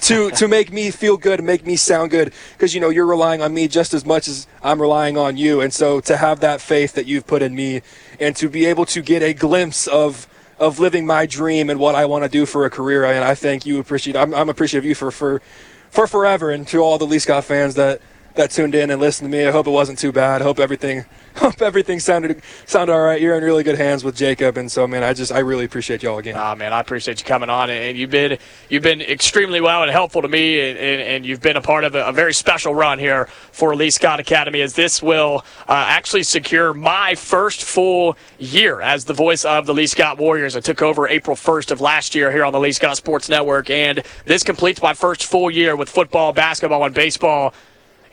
to 0.02 0.30
to 0.40 0.48
make 0.48 0.72
me 0.72 0.92
feel 0.92 1.16
good 1.16 1.42
make 1.44 1.66
me 1.66 1.76
sound 1.76 2.12
good 2.12 2.34
because 2.54 2.76
you 2.76 2.82
know 2.82 2.90
you're 2.90 3.06
relying 3.06 3.42
on 3.42 3.54
me 3.54 3.68
just 3.68 3.94
as 3.94 4.06
much 4.06 4.28
as 4.28 4.48
I'm 4.62 4.82
relying 4.82 5.18
on 5.18 5.38
you. 5.38 5.62
And 5.62 5.74
so 5.74 6.02
to 6.02 6.18
have 6.18 6.42
that 6.42 6.60
faith 6.60 6.94
that 6.94 7.06
you've 7.06 7.26
put 7.26 7.42
in 7.42 7.56
me 7.56 7.82
and 8.20 8.36
to 8.36 8.50
be 8.50 8.66
able 8.66 8.86
to 8.88 9.02
get 9.02 9.24
a 9.24 9.34
glimpse 9.34 9.88
of 9.88 10.28
of 10.60 10.78
living 10.78 11.06
my 11.06 11.26
dream 11.26 11.70
and 11.70 11.80
what 11.80 11.96
I 11.96 12.06
want 12.06 12.26
to 12.26 12.30
do 12.30 12.46
for 12.46 12.66
a 12.66 12.70
career, 12.70 13.06
and 13.06 13.24
I 13.24 13.34
thank 13.34 13.66
you 13.66 13.80
appreciate 13.80 14.18
I'm, 14.18 14.34
I'm 14.34 14.50
appreciative 14.50 14.84
of 14.84 14.90
you 14.90 14.96
for 14.96 15.10
for 15.10 15.42
for 15.90 16.06
forever 16.06 16.52
and 16.52 16.68
to 16.68 16.80
all 16.80 16.98
the 16.98 17.08
Lee 17.08 17.20
Scott 17.20 17.46
fans 17.46 17.76
that 17.76 18.02
that 18.36 18.52
tuned 18.52 18.76
in 18.76 18.90
and 18.90 19.02
listened 19.02 19.32
to 19.32 19.38
me. 19.38 19.46
I 19.46 19.52
hope 19.52 19.68
it 19.68 19.72
wasn't 19.72 20.00
too 20.00 20.12
bad. 20.12 20.42
I 20.42 20.46
hope 20.46 20.60
everything 20.60 21.06
hope 21.36 21.62
everything 21.62 22.00
sounded 22.00 22.42
sounded 22.66 22.94
all 22.94 23.02
right. 23.02 23.22
You're 23.22 23.38
in 23.38 23.44
really 23.44 23.64
good 23.64 23.78
hands 23.78 24.04
with 24.04 24.16
Jacob, 24.16 24.58
and 24.58 24.72
so 24.72 24.88
man, 24.88 25.04
I 25.04 25.14
just 25.14 25.32
I 25.32 25.40
really 25.40 25.66
appreciate 25.66 26.04
y'all 26.04 26.18
again. 26.18 26.36
Ah, 26.38 26.56
man, 26.56 26.74
I 26.74 26.80
appreciate 26.80 27.20
you 27.20 27.26
coming 27.26 27.50
on, 27.50 27.70
and 27.70 27.98
you've 27.98 28.10
been 28.10 28.38
you've 28.70 28.84
been 28.84 29.02
extremely 29.02 29.62
well 29.62 29.84
and 29.84 29.92
helpful 29.92 30.22
to 30.22 30.28
me, 30.28 30.70
and, 30.70 30.78
and, 30.78 31.02
and 31.02 31.26
you've 31.26 31.42
been 31.42 31.58
a 31.58 31.62
part 31.62 31.84
of 31.84 31.96
a, 31.96 32.06
a, 32.06 32.12
very 32.12 32.34
special 32.34 32.74
run 32.76 33.00
here 33.00 33.26
for 33.52 33.76
Lee 33.76 33.90
Scott 33.90 34.20
Academy, 34.20 34.62
as 34.62 34.74
this 34.74 35.02
will 35.02 35.46
uh, 35.68 35.86
actually 35.88 36.24
secure 36.24 36.74
my 36.74 37.16
first 37.16 37.64
full 37.64 38.18
year 38.38 38.82
as 38.82 39.06
the 39.06 39.14
voice 39.14 39.46
of 39.46 39.66
the 39.66 39.74
Lee 39.74 39.88
Scott 39.88 40.18
Warriors. 40.18 40.56
I 40.56 40.60
took 40.60 40.82
over 40.82 41.08
April 41.08 41.36
1st 41.36 41.72
of 41.72 41.82
last 41.82 42.16
year 42.16 42.32
here 42.32 42.44
on 42.44 42.52
the 42.52 42.60
Lee 42.60 42.72
Scott 42.72 42.98
Sports 42.98 43.30
Network, 43.30 43.70
and 43.70 44.04
this 44.26 44.44
completes 44.44 44.82
my 44.82 44.94
first 44.94 45.26
full 45.26 45.50
year 45.50 45.76
with 45.76 45.90
football, 45.90 46.34
basketball, 46.34 46.84
and 46.84 46.94
baseball. 46.94 47.54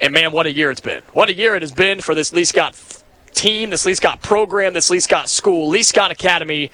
And 0.00 0.12
man, 0.12 0.32
what 0.32 0.46
a 0.46 0.52
year 0.52 0.70
it's 0.70 0.80
been! 0.80 1.02
What 1.12 1.28
a 1.28 1.34
year 1.34 1.54
it 1.54 1.62
has 1.62 1.72
been 1.72 2.00
for 2.00 2.14
this 2.14 2.32
Lee 2.32 2.44
Scott 2.44 2.76
team, 3.32 3.70
this 3.70 3.86
Lee 3.86 3.94
Scott 3.94 4.22
program, 4.22 4.74
this 4.74 4.90
Lee 4.90 5.00
Scott 5.00 5.28
school, 5.28 5.68
Lee 5.68 5.82
Scott 5.82 6.10
Academy 6.10 6.70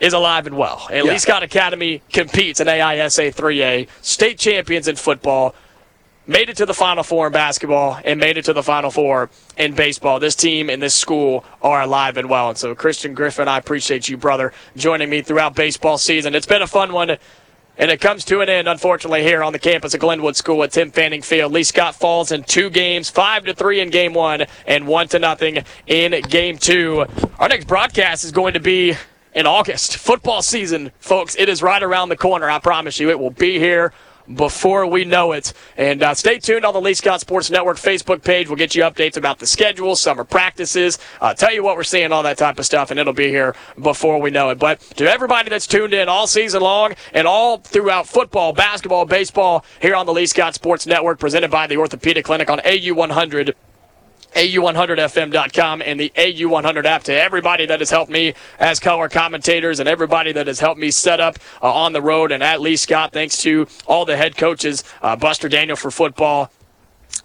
is 0.00 0.12
alive 0.12 0.46
and 0.46 0.56
well. 0.56 0.86
And 0.90 1.06
yeah. 1.06 1.12
Lee 1.12 1.18
Scott 1.18 1.42
Academy 1.42 2.02
competes 2.12 2.58
in 2.60 2.66
AISA 2.66 3.34
3A, 3.34 3.88
state 4.02 4.38
champions 4.38 4.88
in 4.88 4.96
football, 4.96 5.54
made 6.26 6.48
it 6.48 6.56
to 6.56 6.66
the 6.66 6.74
Final 6.74 7.02
Four 7.02 7.26
in 7.26 7.32
basketball, 7.32 7.98
and 8.04 8.18
made 8.18 8.38
it 8.38 8.44
to 8.46 8.52
the 8.52 8.62
Final 8.62 8.90
Four 8.90 9.30
in 9.56 9.74
baseball. 9.74 10.18
This 10.18 10.34
team 10.34 10.70
and 10.70 10.82
this 10.82 10.94
school 10.94 11.44
are 11.60 11.82
alive 11.82 12.16
and 12.16 12.30
well. 12.30 12.48
And 12.48 12.58
so, 12.58 12.74
Christian 12.74 13.14
Griffin, 13.14 13.48
I 13.48 13.58
appreciate 13.58 14.08
you, 14.08 14.16
brother, 14.16 14.52
joining 14.76 15.10
me 15.10 15.22
throughout 15.22 15.54
baseball 15.54 15.98
season. 15.98 16.34
It's 16.34 16.46
been 16.46 16.62
a 16.62 16.66
fun 16.66 16.92
one. 16.92 17.18
And 17.78 17.90
it 17.90 18.00
comes 18.00 18.24
to 18.26 18.40
an 18.42 18.48
end, 18.48 18.68
unfortunately, 18.68 19.22
here 19.22 19.42
on 19.42 19.52
the 19.52 19.58
campus 19.58 19.94
of 19.94 20.00
Glenwood 20.00 20.36
School 20.36 20.62
at 20.64 20.72
Tim 20.72 20.90
Fanning 20.90 21.22
Field. 21.22 21.52
Lee 21.52 21.62
Scott 21.62 21.94
falls 21.94 22.30
in 22.30 22.44
two 22.44 22.68
games, 22.68 23.08
five 23.08 23.44
to 23.46 23.54
three 23.54 23.80
in 23.80 23.88
game 23.90 24.12
one, 24.12 24.44
and 24.66 24.86
one 24.86 25.08
to 25.08 25.18
nothing 25.18 25.64
in 25.86 26.20
game 26.22 26.58
two. 26.58 27.06
Our 27.38 27.48
next 27.48 27.66
broadcast 27.66 28.24
is 28.24 28.32
going 28.32 28.54
to 28.54 28.60
be 28.60 28.94
in 29.34 29.46
August. 29.46 29.96
Football 29.96 30.42
season, 30.42 30.92
folks, 30.98 31.36
it 31.38 31.48
is 31.48 31.62
right 31.62 31.82
around 31.82 32.10
the 32.10 32.16
corner. 32.16 32.50
I 32.50 32.58
promise 32.58 33.00
you, 33.00 33.08
it 33.10 33.18
will 33.18 33.30
be 33.30 33.58
here 33.58 33.92
before 34.34 34.86
we 34.86 35.04
know 35.04 35.32
it. 35.32 35.52
And 35.76 36.02
uh, 36.02 36.14
stay 36.14 36.38
tuned 36.38 36.64
on 36.64 36.74
the 36.74 36.80
Lee 36.80 36.94
Scott 36.94 37.20
Sports 37.20 37.50
Network 37.50 37.76
Facebook 37.76 38.22
page. 38.22 38.48
We'll 38.48 38.56
get 38.56 38.74
you 38.74 38.82
updates 38.82 39.16
about 39.16 39.38
the 39.38 39.46
schedule, 39.46 39.96
summer 39.96 40.24
practices, 40.24 40.98
uh, 41.20 41.34
tell 41.34 41.52
you 41.52 41.62
what 41.62 41.76
we're 41.76 41.82
seeing, 41.82 42.12
all 42.12 42.22
that 42.22 42.38
type 42.38 42.58
of 42.58 42.66
stuff, 42.66 42.90
and 42.90 43.00
it'll 43.00 43.12
be 43.12 43.28
here 43.28 43.54
before 43.80 44.20
we 44.20 44.30
know 44.30 44.50
it. 44.50 44.58
But 44.58 44.80
to 44.96 45.10
everybody 45.10 45.50
that's 45.50 45.66
tuned 45.66 45.94
in 45.94 46.08
all 46.08 46.26
season 46.26 46.62
long 46.62 46.94
and 47.12 47.26
all 47.26 47.58
throughout 47.58 48.06
football, 48.06 48.52
basketball, 48.52 49.04
baseball, 49.04 49.64
here 49.80 49.94
on 49.94 50.06
the 50.06 50.12
Lee 50.12 50.26
Scott 50.26 50.54
Sports 50.54 50.86
Network, 50.86 51.18
presented 51.18 51.50
by 51.50 51.66
the 51.66 51.76
Orthopedic 51.76 52.24
Clinic 52.24 52.50
on 52.50 52.60
AU 52.64 52.94
100. 52.94 53.54
AU100FM.com 54.34 55.82
and 55.82 55.98
the 55.98 56.10
AU100 56.16 56.84
app 56.84 57.02
to 57.04 57.14
everybody 57.14 57.66
that 57.66 57.80
has 57.80 57.90
helped 57.90 58.10
me 58.10 58.34
as 58.58 58.80
color 58.80 59.08
commentators 59.08 59.80
and 59.80 59.88
everybody 59.88 60.32
that 60.32 60.46
has 60.46 60.60
helped 60.60 60.80
me 60.80 60.90
set 60.90 61.20
up 61.20 61.38
uh, 61.62 61.72
on 61.72 61.92
the 61.92 62.02
road 62.02 62.32
and 62.32 62.42
at 62.42 62.60
Lee 62.60 62.76
Scott. 62.76 63.12
Thanks 63.12 63.38
to 63.42 63.66
all 63.86 64.04
the 64.04 64.16
head 64.16 64.36
coaches, 64.36 64.84
uh, 65.02 65.16
Buster 65.16 65.48
Daniel 65.48 65.76
for 65.76 65.90
football, 65.90 66.50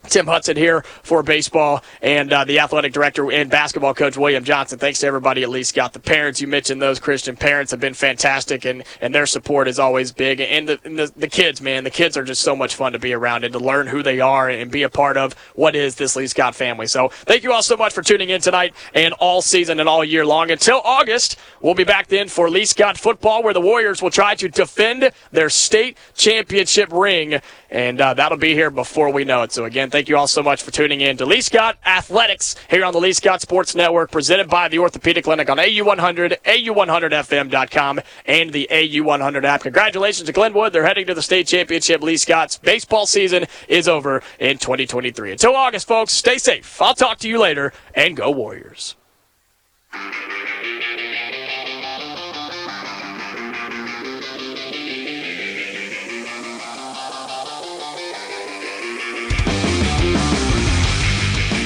Tim 0.10 0.28
Hudson 0.28 0.58
here 0.58 0.84
for 1.04 1.24
baseball 1.24 1.84
and 2.02 2.32
uh, 2.32 2.46
the 2.46 2.60
athletic 2.60 2.94
director 2.94 3.32
and 3.32 3.50
basketball 3.50 3.94
coach 3.94 4.18
William 4.18 4.44
Johnson. 4.44 4.80
Thanks 4.80 5.00
to 5.00 5.08
everybody 5.08 5.44
at 5.44 5.50
Lee 5.50 5.64
Scott 5.64 5.94
the 5.94 6.00
parents. 6.00 6.42
You 6.42 6.48
mentioned 6.48 6.82
those 6.82 7.00
Christian 7.00 7.36
parents 7.36 7.72
have 7.72 7.80
been 7.80 7.94
fantastic 7.94 8.66
and, 8.66 8.84
and 9.02 9.14
their 9.14 9.26
support 9.26 9.68
is 9.68 9.80
always 9.80 10.12
big. 10.12 10.40
And, 10.40 10.70
the, 10.70 10.80
and 10.84 10.98
the, 10.98 11.12
the 11.16 11.28
kids, 11.28 11.62
man, 11.62 11.84
the 11.84 11.90
kids 11.90 12.18
are 12.18 12.24
just 12.24 12.42
so 12.42 12.56
much 12.56 12.76
fun 12.76 12.94
to 12.94 13.00
be 13.00 13.14
around 13.14 13.44
and 13.44 13.54
to 13.54 13.60
learn 13.60 13.88
who 13.88 14.04
they 14.04 14.20
are 14.20 14.50
and 14.50 14.72
be 14.72 14.84
a 14.84 14.90
part 14.90 15.18
of 15.18 15.34
what 15.56 15.76
is 15.76 15.96
this 15.96 16.16
Lee 16.16 16.28
Scott 16.28 16.56
family. 16.56 16.88
So 16.88 17.10
thank 17.10 17.44
you 17.44 17.52
all 17.52 17.64
so 17.64 17.78
much 17.78 17.94
for 17.94 18.02
tuning 18.02 18.30
in 18.30 18.42
tonight 18.42 18.74
and 18.94 19.14
all 19.16 19.42
season 19.42 19.80
and 19.80 19.90
all 19.90 20.04
year 20.04 20.26
long. 20.26 20.52
Until 20.52 20.82
August, 20.84 21.38
we'll 21.62 21.76
be 21.76 21.84
back 21.84 22.08
then 22.08 22.28
for 22.28 22.50
Lee 22.50 22.66
Scott 22.66 22.98
football 22.98 23.44
where 23.44 23.54
the 23.54 23.62
Warriors 23.62 24.02
will 24.02 24.12
try 24.12 24.36
to 24.36 24.48
defend 24.48 25.12
their 25.32 25.50
state 25.50 25.98
championship 26.16 26.92
ring. 26.92 27.40
And 27.70 28.00
uh, 28.00 28.14
that'll 28.14 28.38
be 28.38 28.54
here 28.54 28.70
before 28.70 29.12
we 29.12 29.26
know 29.26 29.42
it. 29.44 29.52
So 29.52 29.66
again, 29.66 29.90
thank 29.96 30.10
you 30.10 30.18
all 30.18 30.28
so 30.28 30.44
much 30.44 30.62
for 30.62 30.72
tuning 30.72 31.00
in 31.00 31.16
to 31.16 31.26
Lee 31.26 31.40
Scott 31.40 31.78
Athletics 31.86 32.58
here 32.70 32.84
on 32.84 32.92
the 32.92 33.00
Lee 33.00 33.14
Scott 33.14 33.40
Sports 33.40 33.76
Network, 33.76 34.12
presented 34.12 34.50
by 34.50 34.68
the 34.68 34.78
Orthopedic 34.78 35.24
Clinic 35.24 35.50
on 35.50 35.56
AU100, 35.56 36.42
AU100FM.com, 36.44 38.02
and 38.26 38.52
the 38.52 38.68
AU100 38.70 39.46
app. 39.46 39.62
Congratulations 39.62 40.26
to 40.26 40.34
Glenwood. 40.34 40.74
They're 40.74 40.86
heading 40.86 41.08
to 41.08 41.14
the 41.14 41.22
state 41.22 41.48
championship. 41.48 42.04
Lee 42.04 42.18
Scott's 42.18 42.58
baseball 42.58 43.06
season 43.06 43.46
is 43.70 43.88
over 43.88 44.22
in 44.38 44.58
2023. 44.58 45.32
Until 45.32 45.56
August, 45.56 45.88
folks, 45.88 46.12
stay 46.12 46.40
safe. 46.40 46.82
I'll 46.82 46.94
talk 46.94 47.20
to 47.20 47.30
you 47.30 47.40
later, 47.40 47.72
and 47.94 48.18
go 48.18 48.32
Warriors. 48.32 48.98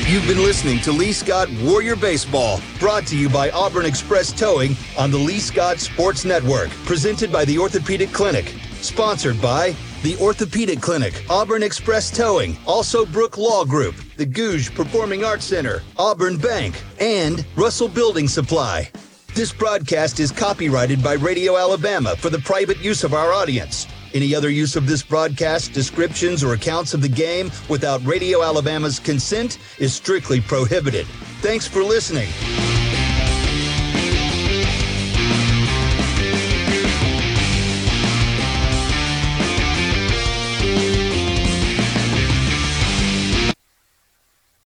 You've 0.10 0.26
been 0.26 0.42
listening 0.42 0.80
to 0.80 0.92
Lee 0.92 1.12
Scott 1.12 1.50
Warrior 1.62 1.96
Baseball, 1.96 2.60
brought 2.80 3.06
to 3.06 3.16
you 3.16 3.30
by 3.30 3.52
Auburn 3.52 3.86
Express 3.86 4.32
Towing 4.32 4.76
on 4.98 5.12
the 5.12 5.20
Lee 5.20 5.38
Scott 5.38 5.78
Sports 5.78 6.26
Network, 6.26 6.72
presented 6.84 7.32
by 7.32 7.46
the 7.46 7.60
Orthopedic 7.60 8.12
Clinic, 8.12 8.56
sponsored 8.82 9.40
by 9.40 9.76
the 10.02 10.18
Orthopedic 10.18 10.82
Clinic, 10.82 11.24
Auburn 11.30 11.62
Express 11.62 12.10
Towing, 12.10 12.58
also 12.66 13.06
Brook 13.06 13.38
Law 13.38 13.64
Group, 13.64 13.94
the 14.18 14.26
Gogue 14.26 14.74
Performing 14.74 15.24
Arts 15.24 15.46
Center, 15.46 15.84
Auburn 16.00 16.40
Bank, 16.40 16.82
and 17.00 17.46
Russell 17.56 17.88
Building 17.88 18.28
Supply. 18.28 18.90
This 19.36 19.54
broadcast 19.54 20.20
is 20.20 20.32
copyrighted 20.32 21.04
by 21.04 21.14
Radio 21.14 21.56
Alabama 21.56 22.16
for 22.16 22.32
the 22.32 22.40
private 22.40 22.80
use 22.80 23.04
of 23.04 23.14
our 23.14 23.32
audience. 23.32 23.86
Any 24.14 24.34
other 24.34 24.50
use 24.50 24.76
of 24.76 24.88
this 24.88 25.04
broadcast, 25.04 25.74
descriptions, 25.74 26.44
or 26.44 26.54
accounts 26.54 26.94
of 26.94 27.02
the 27.02 27.10
game 27.10 27.52
without 27.68 28.04
Radio 28.06 28.42
Alabama's 28.42 29.00
consent 29.00 29.60
is 29.78 29.94
strictly 29.94 30.42
prohibited. 30.42 31.06
Thanks 31.42 31.68
for 31.68 31.84
listening. 31.84 32.30